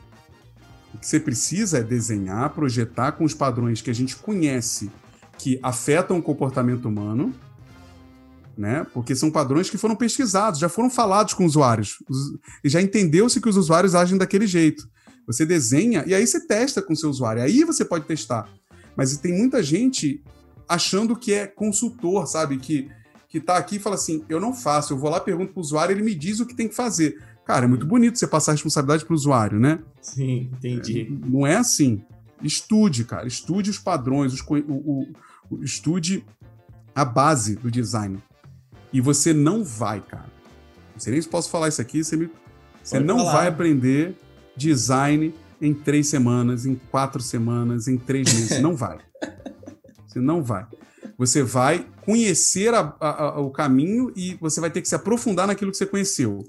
O 0.94 0.98
que 0.98 1.07
você 1.07 1.20
precisa 1.20 1.80
é 1.80 1.84
desenhar, 1.84 2.49
projetar 2.52 3.14
com 3.14 3.24
os 3.24 3.34
padrões 3.34 3.82
que 3.82 3.90
a 3.90 3.94
gente 3.94 4.16
conhece 4.16 4.91
que 5.38 5.60
afetam 5.64 6.18
o 6.18 6.22
comportamento 6.22 6.86
humano, 6.88 7.34
né? 8.57 8.86
Porque 8.94 9.16
são 9.16 9.32
padrões 9.32 9.70
que 9.70 9.78
foram 9.78 9.95
pesquisados, 9.95 10.60
já 10.60 10.68
foram 10.68 10.90
falados 10.90 11.34
com 11.34 11.45
usuários, 11.45 12.03
e 12.61 12.68
já 12.68 12.82
entendeu-se 12.82 13.40
que 13.40 13.48
os 13.48 13.56
usuários 13.56 13.95
agem 13.95 14.18
daquele 14.18 14.45
jeito. 14.45 14.90
Você 15.26 15.45
desenha 15.45 16.03
e 16.06 16.14
aí 16.14 16.28
você 16.28 16.45
testa 16.45 16.82
com 16.82 16.91
o 16.91 16.95
seu 16.95 17.10
usuário, 17.10 17.41
aí 17.41 17.64
você 17.64 17.86
pode 17.86 18.06
testar. 18.06 18.49
Mas 18.98 19.16
tem 19.18 19.38
muita 19.38 19.64
gente 19.64 20.22
achando 20.68 21.16
que 21.16 21.32
é 21.32 21.48
consultor, 21.48 22.28
sabe? 22.28 22.57
Que 22.57 22.90
que 23.30 23.38
está 23.38 23.58
aqui 23.58 23.76
e 23.76 23.80
fala 23.80 23.96
assim: 23.96 24.24
eu 24.28 24.40
não 24.40 24.54
faço, 24.54 24.92
eu 24.92 24.98
vou 24.98 25.10
lá, 25.10 25.20
pergunto 25.20 25.54
para 25.54 25.60
o 25.60 25.62
usuário, 25.62 25.94
ele 25.94 26.04
me 26.04 26.16
diz 26.16 26.40
o 26.40 26.46
que 26.46 26.56
tem 26.56 26.68
que 26.68 26.76
fazer. 26.76 27.22
Cara, 27.46 27.66
é 27.66 27.68
muito 27.68 27.86
bonito 27.86 28.18
você 28.18 28.28
passar 28.28 28.52
a 28.52 28.56
responsabilidade 28.56 29.06
para 29.06 29.14
o 29.14 29.16
usuário, 29.16 29.60
né? 29.60 29.80
Sim, 30.02 30.50
entendi. 30.54 31.02
É, 31.02 31.28
não 31.28 31.48
é 31.48 31.56
assim. 31.56 32.04
Estude, 32.44 33.04
cara. 33.06 33.28
Estude 33.28 33.70
os 33.70 33.80
padrões, 33.80 34.34
os, 34.34 34.42
o, 34.42 34.56
o, 34.56 35.08
o, 35.50 35.64
estude 35.64 36.24
a 36.94 37.06
base 37.06 37.56
do 37.56 37.72
design. 37.72 38.22
E 38.94 39.02
você 39.02 39.34
não 39.34 39.64
vai, 39.64 40.00
cara. 40.02 40.30
Não 40.94 41.00
sei 41.00 41.14
nem 41.14 41.22
se 41.22 41.28
posso 41.28 41.50
falar 41.50 41.70
isso 41.70 41.82
aqui, 41.82 42.04
você, 42.04 42.16
me, 42.16 42.30
você 42.84 43.00
não 43.00 43.20
falar. 43.20 43.32
vai 43.34 43.48
aprender 43.48 44.16
design 44.56 45.34
em 45.62 45.74
três 45.74 46.08
semanas, 46.08 46.66
em 46.66 46.76
quatro 46.76 47.22
semanas, 47.22 47.88
em 47.88 47.98
três 47.98 48.32
meses. 48.34 48.62
não 48.62 48.76
vai. 48.76 49.00
Você 50.08 50.20
não 50.20 50.42
vai. 50.42 50.66
Você 51.18 51.44
vai 51.44 51.86
conhecer 52.06 52.74
a, 52.74 52.96
a, 53.00 53.24
a, 53.24 53.40
o 53.40 53.50
caminho 53.52 54.12
e 54.16 54.36
você 54.40 54.60
vai 54.60 54.70
ter 54.70 54.82
que 54.82 54.88
se 54.88 54.96
aprofundar 54.96 55.48
naquilo 55.48 55.72
que 55.72 55.78
você 55.78 55.86
conheceu. 55.86 56.46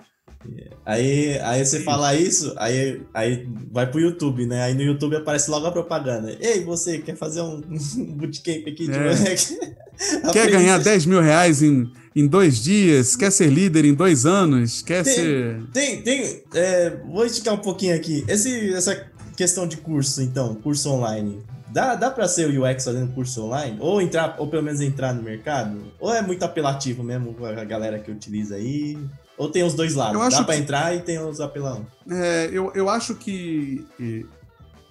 Aí, 0.86 1.38
aí 1.40 1.64
você 1.64 1.80
fala 1.80 2.14
isso, 2.14 2.54
aí, 2.56 3.02
aí 3.12 3.46
vai 3.70 3.90
pro 3.90 4.00
YouTube, 4.00 4.46
né? 4.46 4.62
Aí 4.62 4.74
no 4.74 4.80
YouTube 4.80 5.16
aparece 5.16 5.50
logo 5.50 5.66
a 5.66 5.72
propaganda. 5.72 6.34
Ei, 6.40 6.64
você 6.64 6.98
quer 6.98 7.14
fazer 7.14 7.42
um, 7.42 7.60
bootcamp 8.16 8.66
aqui 8.66 8.86
de 8.86 8.92
é. 8.92 9.70
Quer 10.32 10.50
ganhar 10.50 10.78
10 10.78 11.04
mil 11.04 11.20
reais 11.20 11.62
em, 11.62 11.92
em 12.16 12.26
dois 12.26 12.62
dias? 12.62 13.14
Quer 13.14 13.30
ser 13.30 13.50
líder 13.50 13.84
em 13.84 13.92
dois 13.92 14.24
anos? 14.24 14.80
Quer 14.80 15.04
tem, 15.04 15.14
ser. 15.14 15.62
Tem, 15.74 16.02
tem. 16.02 16.42
É, 16.54 16.96
vou 17.06 17.26
esticar 17.26 17.52
um 17.52 17.58
pouquinho 17.58 17.94
aqui. 17.94 18.24
Esse, 18.26 18.72
essa 18.72 19.10
questão 19.36 19.66
de 19.66 19.76
curso, 19.76 20.22
então, 20.22 20.54
curso 20.54 20.88
online. 20.88 21.42
Dá, 21.72 21.94
dá 21.94 22.10
pra 22.10 22.26
ser 22.26 22.48
o 22.48 22.64
UX 22.64 22.84
fazendo 22.84 23.12
curso 23.12 23.44
online? 23.44 23.76
Ou 23.80 24.00
entrar, 24.00 24.36
ou 24.38 24.48
pelo 24.48 24.62
menos 24.62 24.80
entrar 24.80 25.14
no 25.14 25.22
mercado? 25.22 25.92
Ou 25.98 26.12
é 26.12 26.20
muito 26.22 26.44
apelativo 26.44 27.02
mesmo 27.02 27.34
a 27.46 27.64
galera 27.64 27.98
que 27.98 28.10
utiliza 28.10 28.56
aí? 28.56 28.98
Ou 29.38 29.50
tem 29.50 29.62
os 29.62 29.74
dois 29.74 29.94
lados? 29.94 30.20
Dá 30.30 30.44
para 30.44 30.54
que... 30.54 30.60
entrar 30.60 30.94
e 30.94 31.00
tem 31.00 31.18
os 31.18 31.40
apelão? 31.40 31.86
É, 32.10 32.50
eu, 32.52 32.72
eu 32.74 32.90
acho 32.90 33.14
que 33.14 33.86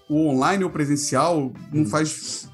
o 0.10 0.28
online 0.30 0.64
ou 0.64 0.70
presencial 0.70 1.52
não 1.72 1.84
hum. 1.84 1.86
faz 1.86 2.50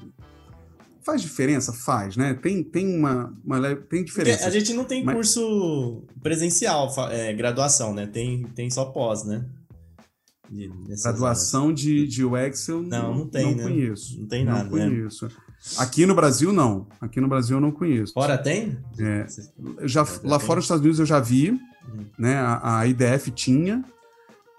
faz 1.06 1.22
diferença? 1.22 1.72
Faz, 1.72 2.16
né? 2.16 2.34
Tem, 2.34 2.64
tem 2.64 2.98
uma, 2.98 3.32
uma 3.44 3.76
tem 3.76 4.04
diferença. 4.04 4.38
Porque 4.38 4.56
a 4.56 4.60
gente 4.60 4.74
não 4.74 4.84
tem 4.84 5.04
mas... 5.04 5.14
curso 5.14 6.02
presencial, 6.20 6.92
é, 7.12 7.32
graduação, 7.32 7.94
né? 7.94 8.06
Tem, 8.06 8.42
tem 8.56 8.68
só 8.68 8.86
pós, 8.86 9.24
né? 9.24 9.44
Graduação 11.02 11.72
de, 11.72 12.06
de 12.06 12.24
UX 12.24 12.68
eu 12.68 12.82
não, 12.82 13.14
não, 13.14 13.26
tem, 13.26 13.44
não 13.44 13.56
né? 13.56 13.62
conheço. 13.62 14.20
Não 14.20 14.26
tem 14.26 14.44
nada, 14.44 14.64
Não 14.64 14.76
né? 14.76 14.88
conheço. 14.88 15.26
Né? 15.26 15.32
Aqui 15.78 16.06
no 16.06 16.14
Brasil, 16.14 16.52
não. 16.52 16.86
Aqui 17.00 17.20
no 17.20 17.28
Brasil 17.28 17.56
eu 17.56 17.60
não 17.60 17.72
conheço. 17.72 18.12
Fora 18.12 18.38
tem? 18.38 18.78
É, 18.98 19.26
já, 19.82 20.06
lá 20.22 20.38
fora 20.38 20.56
nos 20.56 20.66
Estados 20.66 20.82
Unidos 20.82 21.00
eu 21.00 21.06
já 21.06 21.18
vi, 21.18 21.50
uhum. 21.50 22.06
né? 22.18 22.36
A, 22.36 22.78
a, 22.78 22.86
IDF 22.86 23.30
tinha, 23.32 23.84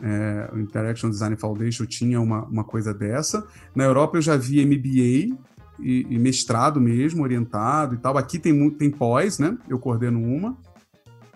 é, 0.01 0.49
o 0.53 0.59
Interaction 0.59 1.09
Design 1.09 1.35
Foundation 1.37 1.85
tinha 1.85 2.19
uma, 2.19 2.43
uma 2.45 2.63
coisa 2.63 2.93
dessa. 2.93 3.47
Na 3.73 3.85
Europa 3.85 4.17
eu 4.17 4.21
já 4.21 4.35
vi 4.35 4.65
MBA 4.65 5.37
e, 5.79 6.05
e 6.09 6.19
mestrado 6.19 6.81
mesmo, 6.81 7.23
orientado 7.23 7.95
e 7.95 7.97
tal. 7.97 8.17
Aqui 8.17 8.37
tem, 8.37 8.69
tem 8.71 8.91
pós, 8.91 9.39
né? 9.39 9.57
Eu 9.69 9.79
coordeno 9.79 10.21
uma. 10.21 10.57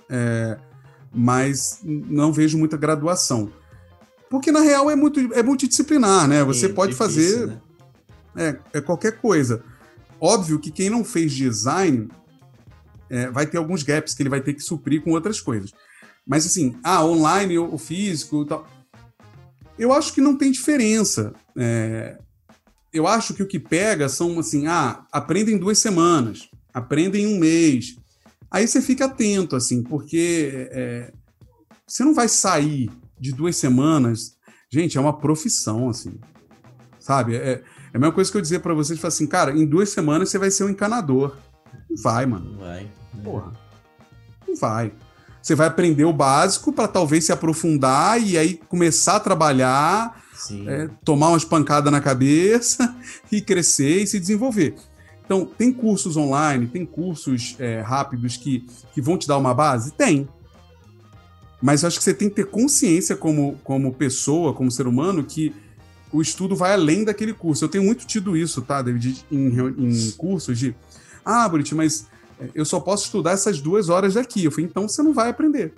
É, 0.10 0.58
mas 1.14 1.80
não 1.84 2.34
vejo 2.34 2.58
muita 2.58 2.76
graduação. 2.76 3.52
Porque, 4.32 4.50
na 4.50 4.62
real, 4.62 4.90
é, 4.90 4.96
muito, 4.96 5.20
é 5.34 5.44
multidisciplinar, 5.44 6.26
né? 6.26 6.42
Você 6.46 6.68
é, 6.68 6.70
pode 6.70 6.94
difícil, 6.94 7.06
fazer... 7.06 7.48
Né? 7.48 8.58
É, 8.74 8.78
é 8.78 8.82
qualquer 8.82 9.20
coisa. 9.20 9.62
Óbvio 10.22 10.58
que 10.58 10.72
quem 10.72 10.90
não 10.90 11.04
fez 11.04 11.34
design 11.34 12.08
é, 13.10 13.30
vai 13.30 13.46
ter 13.46 13.58
alguns 13.58 13.84
gaps 13.84 14.14
que 14.14 14.24
ele 14.24 14.30
vai 14.30 14.40
ter 14.40 14.54
que 14.54 14.62
suprir 14.62 15.04
com 15.04 15.12
outras 15.12 15.42
coisas. 15.42 15.74
Mas 16.26 16.46
assim, 16.46 16.78
ah, 16.82 17.06
online 17.06 17.58
ou 17.58 17.78
físico 17.78 18.46
tal. 18.46 18.66
Eu 19.78 19.92
acho 19.92 20.14
que 20.14 20.22
não 20.22 20.38
tem 20.38 20.50
diferença. 20.50 21.34
É, 21.58 22.18
eu 22.94 23.06
acho 23.08 23.34
que 23.34 23.44
o 23.44 23.48
que 23.48 23.60
pega 23.60 24.08
são 24.08 24.40
assim, 24.40 24.66
ah, 24.66 25.06
aprendem 25.12 25.58
duas 25.58 25.78
semanas, 25.80 26.50
aprendem 26.74 27.28
um 27.28 27.38
mês. 27.38 27.98
Aí 28.50 28.66
você 28.66 28.82
fica 28.82 29.06
atento, 29.06 29.58
assim, 29.58 29.84
porque 29.84 30.70
é, 30.72 31.12
você 31.86 32.06
não 32.06 32.14
vai 32.14 32.30
sair 32.30 32.90
de 33.22 33.32
duas 33.32 33.56
semanas. 33.56 34.36
Gente, 34.70 34.98
é 34.98 35.02
uma 35.02 35.18
profissão, 35.18 35.90
assim. 35.90 36.20
Sabe? 37.00 37.36
É, 37.36 37.64
é 37.94 37.98
a 37.98 38.00
mesma 38.00 38.14
coisa 38.14 38.32
que 38.32 38.38
eu 38.38 38.42
dizer 38.42 38.60
para 38.60 38.74
vocês, 38.74 38.98
tipo 38.98 39.08
assim, 39.08 39.28
cara, 39.28 39.52
em 39.52 39.66
duas 39.66 39.90
semanas 39.90 40.30
você 40.30 40.40
vai 40.40 40.50
ser 40.50 40.64
um 40.64 40.70
encanador. 40.70 41.38
Não 41.90 42.02
vai, 42.02 42.26
mano. 42.26 42.54
Não 42.54 42.60
vai. 42.60 42.88
Porra. 43.24 43.54
Não 44.48 44.56
vai. 44.56 44.92
Você 45.42 45.56
vai 45.56 45.68
aprender 45.68 46.06
o 46.06 46.14
básico 46.14 46.74
para 46.74 46.88
talvez 46.88 47.26
se 47.26 47.32
aprofundar 47.32 48.22
e 48.22 48.38
aí 48.38 48.56
começar 48.70 49.16
a 49.16 49.20
trabalhar, 49.20 50.24
é, 50.68 50.90
tomar 51.04 51.30
umas 51.30 51.46
pancadas 51.46 51.92
na 51.92 52.02
cabeça 52.02 52.96
e 53.32 53.42
crescer 53.42 54.04
e 54.04 54.08
se 54.08 54.20
desenvolver. 54.20 54.76
Então, 55.26 55.46
tem 55.46 55.72
cursos 55.72 56.18
online, 56.18 56.68
tem 56.68 56.86
cursos 56.86 57.56
é, 57.58 57.82
rápidos 57.82 58.38
que, 58.38 58.66
que 58.94 59.02
vão 59.02 59.18
te 59.18 59.28
dar 59.28 59.38
uma 59.38 59.54
base? 59.54 59.92
Tem. 59.94 60.28
Mas 61.62 61.84
eu 61.84 61.88
acho 61.88 61.98
que 61.98 62.04
você 62.04 62.14
tem 62.14 62.28
que 62.30 62.36
ter 62.36 62.48
consciência 62.48 63.16
como, 63.16 63.60
como 63.64 63.94
pessoa, 63.94 64.54
como 64.54 64.72
ser 64.72 64.88
humano, 64.88 65.24
que 65.24 65.54
o 66.12 66.22
estudo 66.22 66.56
vai 66.56 66.74
além 66.74 67.04
daquele 67.04 67.34
curso. 67.34 67.64
Eu 67.64 67.70
tenho 67.70 67.84
muito 67.84 68.06
tido 68.06 68.36
isso, 68.36 68.62
tá, 68.62 68.82
David, 68.82 69.26
em, 69.32 69.48
em 69.78 70.12
cursos 70.12 70.58
de. 70.58 70.76
Ah, 71.24 71.48
Buriti, 71.48 71.76
mas 71.76 72.08
é, 72.40 72.50
eu 72.56 72.66
só 72.66 72.80
posso 72.80 73.06
estudar 73.06 73.32
essas 73.32 73.62
duas 73.62 73.90
horas 73.90 74.16
daqui. 74.16 74.44
Eu 74.44 74.52
falei, 74.52 74.66
então 74.66 74.88
você 74.88 75.04
não 75.04 75.14
vai 75.14 75.30
aprender. 75.30 75.74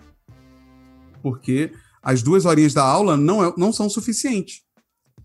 Porque 1.21 1.71
as 2.01 2.23
duas 2.23 2.45
horinhas 2.45 2.73
da 2.73 2.83
aula 2.83 3.17
não, 3.17 3.43
é, 3.43 3.53
não 3.57 3.73
são 3.73 3.89
suficientes. 3.89 4.61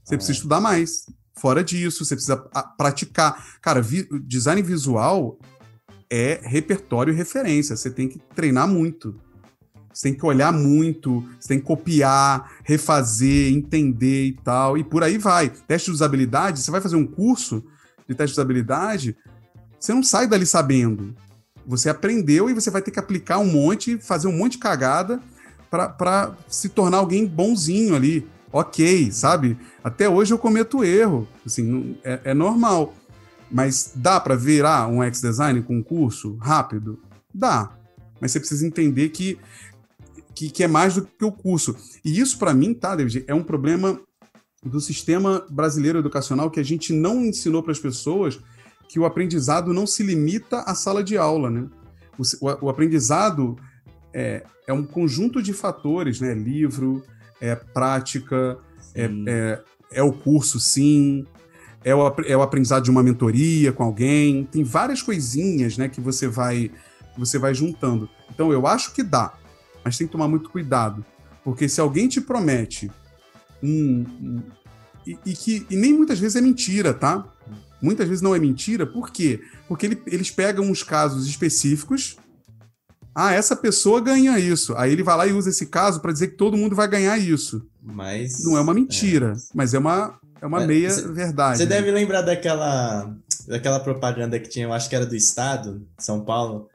Você 0.04 0.16
precisa 0.16 0.32
é. 0.32 0.38
estudar 0.38 0.60
mais. 0.60 1.06
Fora 1.36 1.62
disso, 1.62 2.04
você 2.04 2.16
precisa 2.16 2.36
praticar. 2.76 3.60
Cara, 3.62 3.80
vi, 3.80 4.08
design 4.24 4.60
visual 4.60 5.38
é 6.10 6.40
repertório 6.42 7.12
e 7.12 7.16
referência. 7.16 7.76
Você 7.76 7.90
tem 7.90 8.08
que 8.08 8.18
treinar 8.34 8.66
muito. 8.66 9.20
Você 9.98 10.10
tem 10.10 10.14
que 10.14 10.24
olhar 10.24 10.52
muito, 10.52 11.24
você 11.40 11.48
tem 11.48 11.58
que 11.58 11.64
copiar, 11.64 12.52
refazer, 12.62 13.52
entender 13.52 14.26
e 14.26 14.32
tal, 14.32 14.78
e 14.78 14.84
por 14.84 15.02
aí 15.02 15.18
vai. 15.18 15.48
Teste 15.48 15.86
de 15.86 15.90
usabilidade, 15.90 16.60
você 16.60 16.70
vai 16.70 16.80
fazer 16.80 16.94
um 16.94 17.04
curso 17.04 17.64
de 18.08 18.14
teste 18.14 18.32
de 18.32 18.40
usabilidade, 18.40 19.16
você 19.76 19.92
não 19.92 20.04
sai 20.04 20.28
dali 20.28 20.46
sabendo. 20.46 21.16
Você 21.66 21.90
aprendeu 21.90 22.48
e 22.48 22.54
você 22.54 22.70
vai 22.70 22.80
ter 22.80 22.92
que 22.92 23.00
aplicar 23.00 23.38
um 23.38 23.50
monte, 23.50 23.98
fazer 23.98 24.28
um 24.28 24.36
monte 24.36 24.52
de 24.52 24.58
cagada 24.58 25.20
para 25.68 26.32
se 26.46 26.68
tornar 26.68 26.98
alguém 26.98 27.26
bonzinho 27.26 27.96
ali. 27.96 28.24
Ok, 28.52 29.10
sabe? 29.10 29.58
Até 29.82 30.08
hoje 30.08 30.32
eu 30.32 30.38
cometo 30.38 30.84
erro, 30.84 31.26
assim, 31.44 31.98
é, 32.04 32.20
é 32.26 32.34
normal. 32.34 32.94
Mas 33.50 33.90
dá 33.96 34.20
para 34.20 34.36
virar 34.36 34.86
um 34.86 35.02
ex-design 35.02 35.60
com 35.62 35.78
um 35.78 35.82
curso 35.82 36.36
rápido? 36.36 37.00
Dá. 37.34 37.72
Mas 38.20 38.32
você 38.32 38.40
precisa 38.40 38.66
entender 38.66 39.08
que 39.10 39.38
que, 40.38 40.48
que 40.50 40.62
é 40.62 40.68
mais 40.68 40.94
do 40.94 41.04
que 41.04 41.24
o 41.24 41.32
curso. 41.32 41.74
E 42.04 42.20
isso, 42.20 42.38
para 42.38 42.54
mim, 42.54 42.72
tá, 42.72 42.94
David, 42.94 43.24
é 43.26 43.34
um 43.34 43.42
problema 43.42 44.00
do 44.64 44.80
sistema 44.80 45.44
brasileiro 45.50 45.98
educacional 45.98 46.48
que 46.48 46.60
a 46.60 46.62
gente 46.62 46.92
não 46.92 47.24
ensinou 47.24 47.60
para 47.60 47.72
as 47.72 47.80
pessoas 47.80 48.38
que 48.88 49.00
o 49.00 49.04
aprendizado 49.04 49.74
não 49.74 49.84
se 49.84 50.04
limita 50.04 50.60
à 50.60 50.76
sala 50.76 51.02
de 51.02 51.18
aula, 51.18 51.50
né? 51.50 51.66
O, 52.16 52.46
o, 52.46 52.66
o 52.66 52.68
aprendizado 52.70 53.56
é, 54.14 54.44
é, 54.68 54.72
um 54.72 54.84
conjunto 54.84 55.42
de 55.42 55.52
fatores, 55.52 56.20
né? 56.20 56.34
Livro, 56.34 57.02
é 57.40 57.56
prática, 57.56 58.58
é, 58.94 59.10
é, 59.26 59.62
é, 59.92 60.02
o 60.04 60.12
curso, 60.12 60.60
sim, 60.60 61.26
é 61.84 61.92
o, 61.96 62.14
é 62.24 62.36
o 62.36 62.42
aprendizado 62.42 62.84
de 62.84 62.90
uma 62.92 63.02
mentoria 63.02 63.72
com 63.72 63.82
alguém, 63.82 64.44
tem 64.44 64.62
várias 64.62 65.02
coisinhas, 65.02 65.76
né? 65.76 65.88
Que 65.88 66.00
você 66.00 66.28
vai, 66.28 66.70
você 67.16 67.40
vai 67.40 67.52
juntando. 67.54 68.08
Então, 68.32 68.52
eu 68.52 68.68
acho 68.68 68.94
que 68.94 69.02
dá 69.02 69.32
mas 69.84 69.96
tem 69.96 70.06
que 70.06 70.12
tomar 70.12 70.28
muito 70.28 70.50
cuidado. 70.50 71.04
Porque 71.44 71.68
se 71.68 71.80
alguém 71.80 72.08
te 72.08 72.20
promete 72.20 72.90
um. 73.62 74.04
um 74.20 74.42
e, 75.06 75.18
e, 75.24 75.32
que 75.32 75.66
e 75.70 75.76
nem 75.76 75.94
muitas 75.94 76.18
vezes 76.18 76.36
é 76.36 76.40
mentira, 76.40 76.92
tá? 76.92 77.24
Muitas 77.80 78.08
vezes 78.08 78.20
não 78.20 78.34
é 78.34 78.38
mentira, 78.38 78.86
por 78.86 79.10
quê? 79.10 79.40
Porque 79.68 79.86
ele, 79.86 80.02
eles 80.06 80.30
pegam 80.30 80.64
uns 80.64 80.82
casos 80.82 81.26
específicos. 81.26 82.16
Ah, 83.14 83.32
essa 83.32 83.56
pessoa 83.56 84.00
ganha 84.00 84.38
isso. 84.38 84.76
Aí 84.76 84.92
ele 84.92 85.02
vai 85.02 85.16
lá 85.16 85.26
e 85.26 85.32
usa 85.32 85.50
esse 85.50 85.66
caso 85.66 86.00
para 86.00 86.12
dizer 86.12 86.28
que 86.28 86.36
todo 86.36 86.56
mundo 86.56 86.76
vai 86.76 86.86
ganhar 86.86 87.16
isso. 87.18 87.66
Mas. 87.82 88.44
Não 88.44 88.56
é 88.56 88.60
uma 88.60 88.74
mentira, 88.74 89.32
é. 89.36 89.40
mas 89.54 89.74
é 89.74 89.78
uma, 89.78 90.18
é 90.40 90.46
uma 90.46 90.66
meia 90.66 90.90
cê, 90.90 91.08
verdade. 91.08 91.58
Você 91.58 91.64
né? 91.64 91.70
deve 91.70 91.90
lembrar 91.90 92.22
daquela, 92.22 93.12
daquela 93.46 93.80
propaganda 93.80 94.38
que 94.38 94.48
tinha, 94.48 94.66
eu 94.66 94.72
acho 94.72 94.88
que 94.88 94.94
era 94.94 95.06
do 95.06 95.16
Estado, 95.16 95.86
São 95.98 96.24
Paulo, 96.24 96.68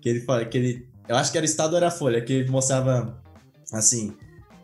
que 0.00 0.08
ele, 0.08 0.24
que 0.50 0.58
ele 0.58 0.88
eu 1.08 1.16
acho 1.16 1.30
que 1.30 1.38
era 1.38 1.44
Estado 1.44 1.72
ou 1.72 1.76
era 1.76 1.90
Folha, 1.90 2.20
que 2.20 2.44
mostrava 2.48 3.22
assim. 3.72 4.14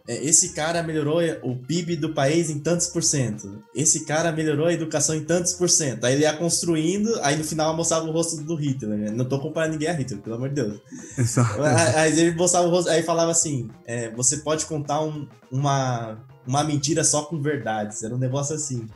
é, 0.08 0.24
esse 0.24 0.52
cara 0.54 0.82
melhorou 0.82 1.20
o 1.42 1.56
PIB 1.56 1.96
do 1.96 2.12
país 2.12 2.50
em 2.50 2.58
tantos 2.58 2.88
por 2.88 3.02
cento. 3.02 3.62
Esse 3.74 4.04
cara 4.04 4.32
melhorou 4.32 4.66
a 4.66 4.72
educação 4.72 5.14
em 5.14 5.24
tantos 5.24 5.52
por 5.52 5.68
cento. 5.70 6.04
Aí 6.04 6.14
ele 6.14 6.22
ia 6.22 6.32
construindo, 6.36 7.08
aí 7.22 7.36
no 7.36 7.44
final 7.44 7.76
mostrava 7.76 8.06
o 8.06 8.10
rosto 8.10 8.42
do 8.42 8.54
Hitler. 8.56 8.98
Né? 8.98 9.10
Não 9.10 9.24
tô 9.24 9.38
comparando 9.38 9.74
ninguém 9.74 9.88
a 9.88 9.92
Hitler, 9.92 10.20
pelo 10.20 10.36
amor 10.36 10.48
de 10.48 10.56
Deus. 10.56 10.80
Aí 11.96 12.18
ele 12.18 12.34
mostrava 12.34 12.66
o 12.66 12.70
rosto, 12.70 12.90
aí 12.90 13.02
falava 13.02 13.30
assim: 13.30 13.70
é, 13.86 14.10
você 14.10 14.38
pode 14.38 14.66
contar 14.66 15.00
um, 15.02 15.28
uma, 15.50 16.18
uma 16.46 16.64
mentira 16.64 17.04
só 17.04 17.22
com 17.22 17.40
verdades. 17.40 18.02
Era 18.02 18.14
um 18.14 18.18
negócio 18.18 18.54
assim. 18.54 18.88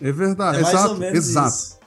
É 0.00 0.12
verdade, 0.12 0.58
é 0.58 0.62
mais 0.62 0.74
exato, 0.74 0.92
ou 0.92 0.98
menos 0.98 1.18
exato. 1.18 1.48
Isso. 1.48 1.78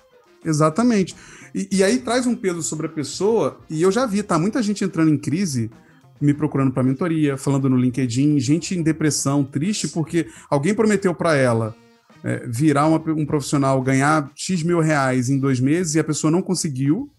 Exatamente. 0.43 1.15
E, 1.53 1.67
e, 1.71 1.83
aí 1.83 1.99
traz 1.99 2.25
um 2.25 2.35
peso 2.35 2.61
sobre 2.61 2.87
a 2.87 2.89
pessoa, 2.89 3.59
e 3.69 3.81
eu 3.81 3.91
já 3.91 4.05
vi, 4.05 4.23
tá? 4.23 4.37
Muita 4.37 4.61
gente 4.61 4.83
entrando 4.83 5.09
em 5.09 5.17
crise, 5.17 5.71
me 6.19 6.33
procurando 6.33 6.71
para 6.71 6.83
mentoria, 6.83 7.37
falando 7.37 7.69
no 7.69 7.77
LinkedIn, 7.77 8.39
gente 8.39 8.75
em 8.75 8.81
depressão, 8.81 9.43
triste, 9.43 9.87
porque 9.87 10.27
alguém 10.49 10.73
prometeu 10.73 11.13
para 11.13 11.35
ela 11.35 11.75
é, 12.23 12.45
virar 12.47 12.87
uma, 12.87 12.97
um 13.11 13.25
profissional, 13.25 13.81
ganhar 13.81 14.31
X 14.35 14.63
mil 14.63 14.79
reais 14.79 15.29
em 15.29 15.39
dois 15.39 15.59
meses 15.59 15.95
e 15.95 15.99
a 15.99 16.03
pessoa 16.03 16.31
não 16.31 16.41
conseguiu. 16.41 17.11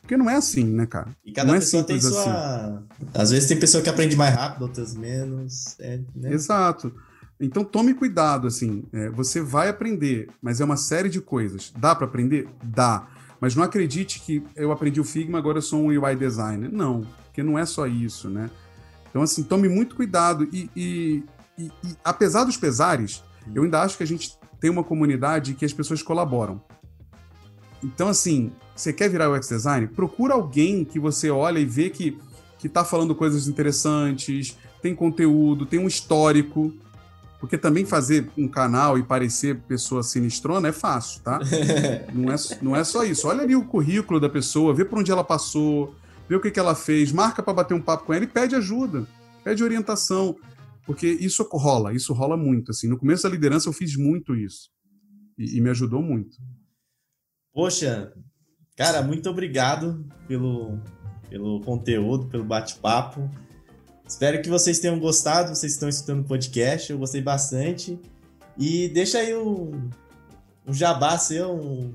Porque 0.00 0.16
não 0.16 0.30
é 0.30 0.36
assim, 0.36 0.64
né, 0.64 0.86
cara? 0.86 1.08
E 1.24 1.32
cada 1.32 1.48
não 1.48 1.56
é 1.56 1.58
pessoa 1.58 1.80
é 1.80 1.84
tem 1.84 2.00
sua. 2.00 2.22
Assim. 2.22 3.08
Às 3.12 3.30
vezes 3.32 3.48
tem 3.48 3.58
pessoa 3.58 3.82
que 3.82 3.90
aprende 3.90 4.14
mais 4.14 4.32
rápido, 4.34 4.62
outras 4.62 4.94
menos. 4.94 5.74
É, 5.80 5.98
né? 6.14 6.32
Exato. 6.32 6.94
Então 7.40 7.64
tome 7.64 7.92
cuidado, 7.92 8.46
assim. 8.46 8.84
É, 8.92 9.10
você 9.10 9.40
vai 9.40 9.68
aprender, 9.68 10.28
mas 10.40 10.60
é 10.60 10.64
uma 10.64 10.76
série 10.76 11.08
de 11.08 11.20
coisas. 11.20 11.72
Dá 11.76 11.92
para 11.92 12.06
aprender? 12.06 12.48
Dá. 12.62 13.08
Mas 13.40 13.54
não 13.54 13.62
acredite 13.62 14.20
que 14.20 14.42
eu 14.54 14.72
aprendi 14.72 15.00
o 15.00 15.04
Figma, 15.04 15.38
agora 15.38 15.58
eu 15.58 15.62
sou 15.62 15.80
um 15.80 15.86
UI 15.86 16.16
designer. 16.16 16.70
Não, 16.72 17.06
porque 17.26 17.42
não 17.42 17.58
é 17.58 17.66
só 17.66 17.86
isso, 17.86 18.30
né? 18.30 18.50
Então, 19.10 19.22
assim, 19.22 19.42
tome 19.42 19.68
muito 19.68 19.94
cuidado. 19.94 20.48
E, 20.52 20.70
e, 20.76 21.22
e, 21.58 21.64
e 21.84 21.96
apesar 22.04 22.44
dos 22.44 22.56
pesares, 22.56 23.22
eu 23.54 23.62
ainda 23.62 23.82
acho 23.82 23.96
que 23.96 24.02
a 24.02 24.06
gente 24.06 24.38
tem 24.60 24.70
uma 24.70 24.84
comunidade 24.84 25.54
que 25.54 25.64
as 25.64 25.72
pessoas 25.72 26.02
colaboram. 26.02 26.60
Então, 27.82 28.08
assim, 28.08 28.52
você 28.74 28.92
quer 28.92 29.08
virar 29.08 29.30
UX 29.30 29.48
design? 29.48 29.86
Procura 29.86 30.34
alguém 30.34 30.84
que 30.84 30.98
você 30.98 31.30
olha 31.30 31.58
e 31.58 31.64
vê 31.64 31.90
que, 31.90 32.18
que 32.58 32.68
tá 32.68 32.84
falando 32.84 33.14
coisas 33.14 33.46
interessantes, 33.46 34.56
tem 34.82 34.94
conteúdo, 34.94 35.66
tem 35.66 35.78
um 35.78 35.86
histórico. 35.86 36.72
Porque 37.38 37.58
também 37.58 37.84
fazer 37.84 38.30
um 38.36 38.48
canal 38.48 38.98
e 38.98 39.02
parecer 39.02 39.60
pessoa 39.68 40.02
sinistrona 40.02 40.68
é 40.68 40.72
fácil, 40.72 41.22
tá? 41.22 41.38
não, 42.12 42.32
é, 42.32 42.36
não 42.62 42.76
é 42.76 42.82
só 42.82 43.04
isso. 43.04 43.28
Olha 43.28 43.42
ali 43.42 43.54
o 43.54 43.64
currículo 43.64 44.18
da 44.18 44.28
pessoa, 44.28 44.74
vê 44.74 44.84
por 44.84 44.98
onde 44.98 45.12
ela 45.12 45.22
passou, 45.22 45.94
vê 46.28 46.34
o 46.34 46.40
que, 46.40 46.50
que 46.50 46.58
ela 46.58 46.74
fez, 46.74 47.12
marca 47.12 47.42
para 47.42 47.52
bater 47.52 47.74
um 47.74 47.80
papo 47.80 48.04
com 48.04 48.14
ela 48.14 48.24
e 48.24 48.28
pede 48.28 48.54
ajuda, 48.54 49.06
pede 49.44 49.62
orientação. 49.62 50.36
Porque 50.86 51.06
isso 51.06 51.42
rola, 51.52 51.92
isso 51.92 52.12
rola 52.14 52.36
muito. 52.36 52.70
Assim, 52.70 52.88
no 52.88 52.96
começo 52.96 53.24
da 53.24 53.28
liderança 53.28 53.68
eu 53.68 53.72
fiz 53.72 53.96
muito 53.96 54.34
isso. 54.34 54.70
E, 55.36 55.58
e 55.58 55.60
me 55.60 55.68
ajudou 55.70 56.00
muito. 56.00 56.36
Poxa, 57.52 58.12
cara, 58.76 59.02
muito 59.02 59.28
obrigado 59.28 60.06
pelo, 60.28 60.78
pelo 61.28 61.60
conteúdo, 61.62 62.28
pelo 62.28 62.44
bate-papo. 62.44 63.28
Espero 64.06 64.40
que 64.40 64.48
vocês 64.48 64.78
tenham 64.78 64.98
gostado, 64.98 65.54
vocês 65.54 65.72
estão 65.72 65.88
escutando 65.88 66.20
o 66.20 66.24
podcast, 66.24 66.90
eu 66.90 66.98
gostei 66.98 67.20
bastante. 67.20 68.00
E 68.56 68.88
deixa 68.88 69.18
aí 69.18 69.34
um, 69.36 69.90
um 70.66 70.72
jabá 70.72 71.18
seu, 71.18 71.52
um, 71.52 71.94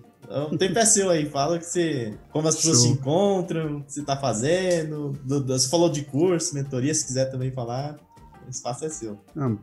um 0.51 0.57
tempo 0.57 0.77
é 0.77 0.85
seu 0.85 1.09
aí, 1.09 1.29
fala 1.29 1.57
que 1.57 1.65
você, 1.65 2.17
como 2.31 2.47
as 2.47 2.55
pessoas 2.55 2.83
Show. 2.83 2.87
te 2.87 2.99
encontram, 2.99 3.77
o 3.77 3.83
que 3.83 3.93
você 3.93 4.01
está 4.01 4.15
fazendo, 4.17 5.13
do, 5.23 5.41
do, 5.41 5.57
você 5.57 5.69
falou 5.69 5.89
de 5.89 6.03
curso, 6.03 6.53
mentoria, 6.53 6.93
se 6.93 7.05
quiser 7.05 7.25
também 7.31 7.51
falar, 7.51 7.97
o 8.45 8.49
espaço 8.49 8.85
é 8.85 8.89
seu. 8.89 9.19
Ah, 9.35 9.55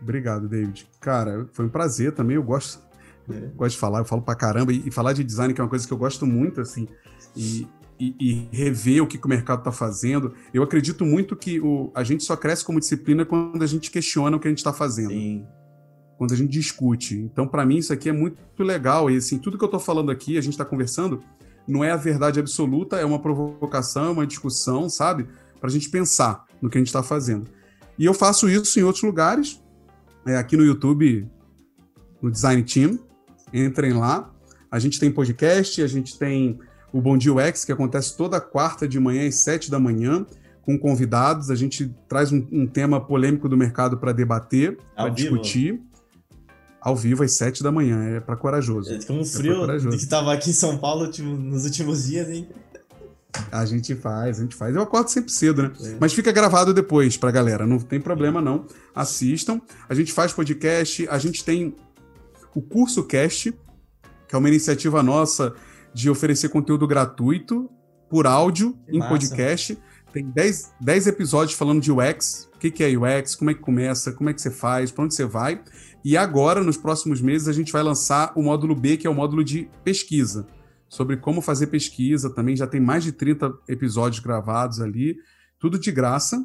obrigado, 0.00 0.48
David. 0.48 0.86
Cara, 1.00 1.48
foi 1.52 1.64
um 1.64 1.70
prazer 1.70 2.12
também, 2.12 2.36
eu 2.36 2.42
gosto, 2.42 2.80
é. 3.30 3.48
gosto 3.56 3.74
de 3.74 3.80
falar, 3.80 4.00
eu 4.00 4.04
falo 4.04 4.22
pra 4.22 4.34
caramba, 4.34 4.72
e, 4.72 4.86
e 4.86 4.90
falar 4.90 5.12
de 5.12 5.24
design 5.24 5.52
que 5.52 5.60
é 5.60 5.64
uma 5.64 5.70
coisa 5.70 5.86
que 5.86 5.92
eu 5.92 5.98
gosto 5.98 6.24
muito, 6.26 6.60
assim, 6.60 6.86
e 7.34 7.66
e, 7.98 8.14
e, 8.18 8.56
rever 8.56 9.02
o 9.02 9.06
que, 9.06 9.18
que 9.18 9.26
o 9.26 9.28
mercado 9.28 9.60
está 9.60 9.72
fazendo. 9.72 10.34
Eu 10.52 10.62
acredito 10.62 11.04
muito 11.04 11.34
que 11.34 11.60
o, 11.60 11.90
a 11.94 12.04
gente 12.04 12.24
só 12.24 12.36
cresce 12.36 12.64
como 12.64 12.78
disciplina 12.78 13.24
quando 13.24 13.62
a 13.62 13.66
gente 13.66 13.90
questiona 13.90 14.36
o 14.36 14.40
que 14.40 14.46
a 14.46 14.50
gente 14.50 14.58
está 14.58 14.72
fazendo. 14.72 15.10
Sim. 15.10 15.46
Quando 16.18 16.32
a 16.32 16.36
gente 16.36 16.50
discute. 16.50 17.16
Então, 17.16 17.46
para 17.46 17.64
mim, 17.64 17.78
isso 17.78 17.92
aqui 17.92 18.08
é 18.08 18.12
muito 18.12 18.38
legal. 18.58 19.10
E 19.10 19.16
assim, 19.16 19.38
tudo 19.38 19.58
que 19.58 19.64
eu 19.64 19.66
estou 19.66 19.80
falando 19.80 20.10
aqui, 20.10 20.38
a 20.38 20.40
gente 20.40 20.52
está 20.52 20.64
conversando, 20.64 21.22
não 21.66 21.82
é 21.82 21.90
a 21.90 21.96
verdade 21.96 22.40
absoluta, 22.40 22.96
é 22.96 23.04
uma 23.04 23.18
provocação, 23.18 24.06
é 24.06 24.10
uma 24.10 24.26
discussão, 24.26 24.88
sabe? 24.88 25.26
Para 25.60 25.68
a 25.68 25.72
gente 25.72 25.90
pensar 25.90 26.44
no 26.60 26.70
que 26.70 26.78
a 26.78 26.80
gente 26.80 26.88
está 26.88 27.02
fazendo. 27.02 27.50
E 27.98 28.04
eu 28.04 28.14
faço 28.14 28.48
isso 28.48 28.78
em 28.78 28.82
outros 28.82 29.02
lugares, 29.02 29.62
é, 30.26 30.36
aqui 30.36 30.56
no 30.56 30.64
YouTube, 30.64 31.28
no 32.20 32.30
Design 32.30 32.62
Team. 32.62 32.98
Entrem 33.52 33.92
lá. 33.92 34.30
A 34.70 34.78
gente 34.78 34.98
tem 34.98 35.10
podcast, 35.10 35.80
a 35.82 35.86
gente 35.86 36.18
tem 36.18 36.58
o 36.96 37.00
Bom 37.00 37.18
Dia 37.18 37.34
UX, 37.34 37.62
que 37.62 37.72
acontece 37.72 38.16
toda 38.16 38.40
quarta 38.40 38.88
de 38.88 38.98
manhã 38.98 39.28
às 39.28 39.34
sete 39.34 39.70
da 39.70 39.78
manhã, 39.78 40.24
com 40.62 40.78
convidados. 40.78 41.50
A 41.50 41.54
gente 41.54 41.94
traz 42.08 42.32
um, 42.32 42.46
um 42.50 42.66
tema 42.66 42.98
polêmico 42.98 43.50
do 43.50 43.56
mercado 43.56 43.98
para 43.98 44.12
debater, 44.12 44.78
para 44.94 45.10
discutir. 45.10 45.78
Ao 46.80 46.96
vivo 46.96 47.22
às 47.22 47.32
sete 47.32 47.62
da 47.62 47.70
manhã, 47.70 48.16
é 48.16 48.20
para 48.20 48.36
corajoso. 48.36 48.90
É, 48.90 49.12
um 49.12 49.24
frio 49.24 49.70
é 49.70 49.78
que 49.78 49.96
estava 49.96 50.32
aqui 50.32 50.50
em 50.50 50.54
São 50.54 50.78
Paulo 50.78 51.10
tipo, 51.10 51.28
nos 51.28 51.64
últimos 51.64 52.06
dias, 52.06 52.30
hein? 52.30 52.48
A 53.52 53.66
gente 53.66 53.94
faz, 53.94 54.38
a 54.38 54.42
gente 54.42 54.54
faz. 54.54 54.74
Eu 54.74 54.80
acordo 54.80 55.10
sempre 55.10 55.30
cedo, 55.30 55.64
né? 55.64 55.72
É. 55.82 55.96
Mas 56.00 56.14
fica 56.14 56.32
gravado 56.32 56.72
depois 56.72 57.18
pra 57.18 57.30
galera, 57.30 57.66
não 57.66 57.78
tem 57.78 58.00
problema 58.00 58.40
não. 58.40 58.64
Assistam. 58.94 59.60
A 59.86 59.94
gente 59.94 60.12
faz 60.12 60.32
podcast, 60.32 61.06
a 61.10 61.18
gente 61.18 61.44
tem 61.44 61.74
o 62.54 62.62
Curso 62.62 63.04
Cast, 63.04 63.52
que 64.26 64.34
é 64.34 64.38
uma 64.38 64.48
iniciativa 64.48 65.02
nossa 65.02 65.52
de 65.96 66.10
oferecer 66.10 66.50
conteúdo 66.50 66.86
gratuito 66.86 67.70
por 68.10 68.26
áudio 68.26 68.78
que 68.84 68.96
em 68.96 68.98
massa. 68.98 69.08
podcast. 69.08 69.78
Tem 70.12 70.30
10, 70.30 70.74
10 70.78 71.06
episódios 71.06 71.56
falando 71.56 71.80
de 71.80 71.90
UX, 71.90 72.50
o 72.54 72.58
que, 72.58 72.70
que 72.70 72.84
é 72.84 72.88
UX, 72.88 73.34
como 73.34 73.50
é 73.50 73.54
que 73.54 73.60
começa, 73.60 74.12
como 74.12 74.28
é 74.28 74.34
que 74.34 74.42
você 74.42 74.50
faz, 74.50 74.90
para 74.90 75.04
onde 75.04 75.14
você 75.14 75.24
vai. 75.24 75.62
E 76.04 76.14
agora, 76.14 76.62
nos 76.62 76.76
próximos 76.76 77.22
meses, 77.22 77.48
a 77.48 77.52
gente 77.52 77.72
vai 77.72 77.82
lançar 77.82 78.32
o 78.36 78.42
módulo 78.42 78.74
B, 78.74 78.98
que 78.98 79.06
é 79.06 79.10
o 79.10 79.14
módulo 79.14 79.42
de 79.42 79.70
pesquisa, 79.82 80.46
sobre 80.86 81.16
como 81.16 81.40
fazer 81.40 81.68
pesquisa 81.68 82.28
também. 82.28 82.54
Já 82.54 82.66
tem 82.66 82.80
mais 82.80 83.02
de 83.02 83.12
30 83.12 83.54
episódios 83.66 84.20
gravados 84.20 84.82
ali, 84.82 85.16
tudo 85.58 85.78
de 85.78 85.90
graça. 85.90 86.36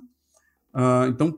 Uh, 0.74 1.08
então, 1.10 1.38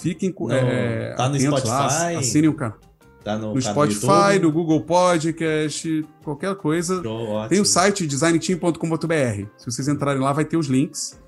fiquem 0.00 0.34
no, 0.38 0.50
é, 0.50 1.14
tá 1.14 1.28
no 1.28 1.38
Spotify. 1.38 1.68
Lá, 1.68 2.18
assinem 2.18 2.48
o 2.48 2.54
canal. 2.54 2.78
Tá 3.24 3.38
no, 3.38 3.54
no 3.54 3.62
Spotify, 3.62 4.36
no, 4.36 4.42
no 4.42 4.52
Google 4.52 4.80
Podcast, 4.80 6.04
qualquer 6.24 6.54
coisa. 6.56 7.02
Show, 7.02 7.48
Tem 7.48 7.60
o 7.60 7.64
site 7.64 8.06
designteam.com.br. 8.06 9.46
Se 9.56 9.66
vocês 9.66 9.86
entrarem 9.86 10.20
lá, 10.20 10.32
vai 10.32 10.44
ter 10.44 10.56
os 10.56 10.66
links. 10.66 11.20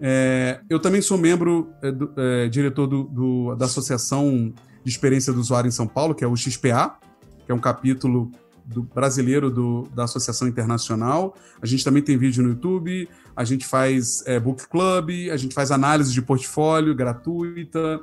É, 0.00 0.60
eu 0.68 0.78
também 0.78 1.00
sou 1.00 1.18
membro, 1.18 1.70
é, 1.82 1.90
do, 1.90 2.12
é, 2.16 2.48
diretor 2.48 2.86
do, 2.86 3.04
do, 3.04 3.54
da 3.54 3.66
Associação 3.66 4.52
de 4.84 4.90
Experiência 4.90 5.32
do 5.32 5.40
Usuário 5.40 5.68
em 5.68 5.72
São 5.72 5.86
Paulo, 5.86 6.14
que 6.14 6.24
é 6.24 6.26
o 6.26 6.36
XPA, 6.36 6.96
que 7.44 7.52
é 7.52 7.54
um 7.54 7.58
capítulo 7.58 8.30
do 8.64 8.82
brasileiro 8.82 9.50
do, 9.50 9.88
da 9.94 10.04
Associação 10.04 10.46
Internacional. 10.46 11.34
A 11.60 11.66
gente 11.66 11.82
também 11.82 12.02
tem 12.02 12.18
vídeo 12.18 12.42
no 12.42 12.50
YouTube, 12.50 13.08
a 13.34 13.44
gente 13.44 13.66
faz 13.66 14.22
é, 14.26 14.38
book 14.38 14.68
club, 14.68 15.10
a 15.32 15.36
gente 15.36 15.54
faz 15.54 15.70
análise 15.70 16.12
de 16.12 16.20
portfólio 16.20 16.94
gratuita, 16.94 18.00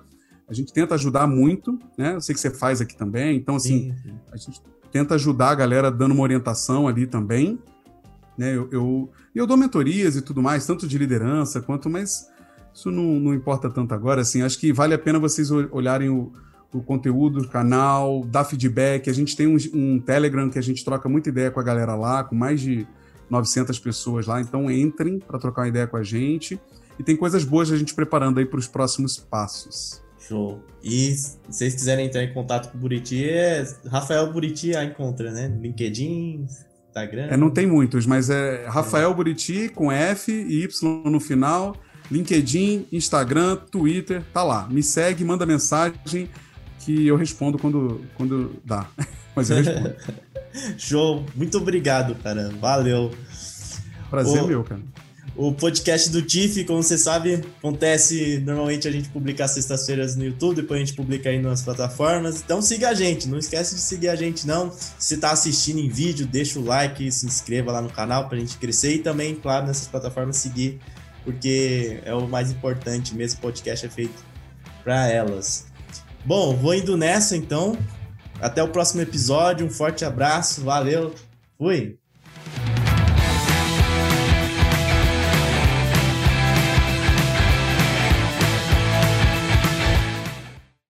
a 0.47 0.53
gente 0.53 0.71
tenta 0.71 0.95
ajudar 0.95 1.27
muito, 1.27 1.77
né? 1.97 2.15
Eu 2.15 2.21
sei 2.21 2.35
que 2.35 2.41
você 2.41 2.51
faz 2.51 2.81
aqui 2.81 2.95
também, 2.95 3.37
então 3.37 3.55
assim, 3.55 3.93
sim, 3.93 4.09
sim. 4.09 4.19
a 4.31 4.37
gente 4.37 4.61
tenta 4.91 5.15
ajudar 5.15 5.49
a 5.49 5.55
galera 5.55 5.91
dando 5.91 6.13
uma 6.13 6.23
orientação 6.23 6.87
ali 6.87 7.07
também, 7.07 7.59
né? 8.37 8.55
Eu, 8.55 8.69
eu, 8.71 9.09
eu 9.33 9.47
dou 9.47 9.57
mentorias 9.57 10.15
e 10.15 10.21
tudo 10.21 10.41
mais, 10.41 10.65
tanto 10.65 10.87
de 10.87 10.97
liderança 10.97 11.61
quanto, 11.61 11.89
mas 11.89 12.29
isso 12.73 12.91
não, 12.91 13.19
não 13.19 13.33
importa 13.33 13.69
tanto 13.69 13.93
agora, 13.93 14.21
assim, 14.21 14.41
acho 14.41 14.59
que 14.59 14.71
vale 14.71 14.93
a 14.93 14.99
pena 14.99 15.17
vocês 15.17 15.49
olharem 15.49 16.09
o, 16.09 16.31
o 16.73 16.81
conteúdo 16.81 17.41
do 17.41 17.47
canal, 17.47 18.23
dar 18.25 18.43
feedback, 18.43 19.09
a 19.09 19.13
gente 19.13 19.35
tem 19.35 19.47
um, 19.47 19.57
um 19.73 19.99
Telegram 19.99 20.49
que 20.49 20.59
a 20.59 20.61
gente 20.61 20.83
troca 20.83 21.09
muita 21.09 21.29
ideia 21.29 21.49
com 21.49 21.59
a 21.59 21.63
galera 21.63 21.95
lá, 21.95 22.23
com 22.23 22.35
mais 22.35 22.61
de 22.61 22.85
900 23.29 23.79
pessoas 23.79 24.27
lá, 24.27 24.39
então 24.39 24.69
entrem 24.69 25.19
para 25.19 25.39
trocar 25.39 25.63
uma 25.63 25.67
ideia 25.67 25.87
com 25.87 25.97
a 25.97 26.03
gente. 26.03 26.59
E 26.99 27.03
tem 27.03 27.15
coisas 27.15 27.43
boas 27.43 27.71
a 27.71 27.77
gente 27.77 27.93
preparando 27.93 28.39
aí 28.39 28.45
para 28.45 28.59
os 28.59 28.67
próximos 28.67 29.17
passos. 29.17 30.04
Show. 30.27 30.63
E 30.83 31.11
se 31.13 31.37
vocês 31.47 31.73
quiserem 31.73 32.07
entrar 32.07 32.23
em 32.23 32.33
contato 32.33 32.71
com 32.71 32.77
o 32.77 32.81
Buriti, 32.81 33.27
é 33.27 33.65
Rafael 33.89 34.31
Buriti 34.31 34.75
a 34.75 34.83
encontra, 34.83 35.31
né? 35.31 35.47
LinkedIn, 35.61 36.45
Instagram. 36.87 37.27
É, 37.29 37.37
não 37.37 37.49
tem 37.49 37.67
muitos, 37.67 38.05
mas 38.05 38.29
é 38.29 38.65
Rafael 38.67 39.11
é. 39.11 39.13
Buriti 39.13 39.69
com 39.69 39.91
F 39.91 40.31
e 40.31 40.63
Y 40.63 41.09
no 41.09 41.19
final. 41.19 41.75
LinkedIn, 42.11 42.87
Instagram, 42.91 43.55
Twitter, 43.71 44.23
tá 44.31 44.43
lá. 44.43 44.67
Me 44.67 44.83
segue, 44.83 45.23
manda 45.23 45.45
mensagem 45.45 46.29
que 46.79 47.07
eu 47.07 47.15
respondo 47.15 47.57
quando, 47.57 48.01
quando 48.15 48.61
dá. 48.63 48.87
Mas 49.35 49.49
eu 49.49 49.57
respondo. 49.57 49.95
Show. 50.77 51.25
Muito 51.35 51.57
obrigado, 51.57 52.15
cara. 52.15 52.49
Valeu. 52.61 53.11
Prazer 54.09 54.43
Ô, 54.43 54.47
meu, 54.47 54.63
cara. 54.63 54.81
O 55.37 55.51
podcast 55.51 56.09
do 56.11 56.21
TIF, 56.21 56.63
como 56.63 56.81
você 56.81 56.97
sabe, 56.97 57.43
acontece. 57.57 58.41
Normalmente 58.45 58.87
a 58.87 58.91
gente 58.91 59.09
publica 59.09 59.43
às 59.43 59.51
sextas-feiras 59.51 60.15
no 60.15 60.23
YouTube, 60.23 60.55
depois 60.55 60.81
a 60.81 60.85
gente 60.85 60.95
publica 60.95 61.29
aí 61.29 61.41
nas 61.41 61.61
plataformas. 61.61 62.41
Então 62.41 62.61
siga 62.61 62.89
a 62.89 62.93
gente, 62.93 63.27
não 63.27 63.37
esquece 63.37 63.75
de 63.75 63.81
seguir 63.81 64.07
a 64.07 64.15
gente, 64.15 64.47
não. 64.47 64.71
Se 64.71 65.15
está 65.15 65.31
assistindo 65.31 65.79
em 65.79 65.89
vídeo, 65.89 66.25
deixa 66.25 66.57
o 66.57 66.63
like, 66.63 67.11
se 67.11 67.25
inscreva 67.25 67.73
lá 67.73 67.81
no 67.81 67.89
canal 67.89 68.29
para 68.29 68.37
a 68.37 68.39
gente 68.39 68.57
crescer 68.57 68.95
e 68.95 68.99
também, 68.99 69.35
claro, 69.35 69.67
nessas 69.67 69.89
plataformas 69.89 70.37
seguir, 70.37 70.79
porque 71.25 71.99
é 72.05 72.13
o 72.13 72.25
mais 72.29 72.49
importante 72.49 73.13
mesmo. 73.13 73.39
O 73.39 73.41
podcast 73.41 73.85
é 73.85 73.89
feito 73.89 74.23
para 74.85 75.09
elas. 75.09 75.65
Bom, 76.23 76.55
vou 76.55 76.73
indo 76.73 76.95
nessa 76.95 77.35
então. 77.35 77.77
Até 78.39 78.63
o 78.63 78.69
próximo 78.69 79.01
episódio. 79.01 79.65
Um 79.65 79.69
forte 79.69 80.05
abraço, 80.05 80.61
valeu, 80.61 81.13
fui! 81.57 82.04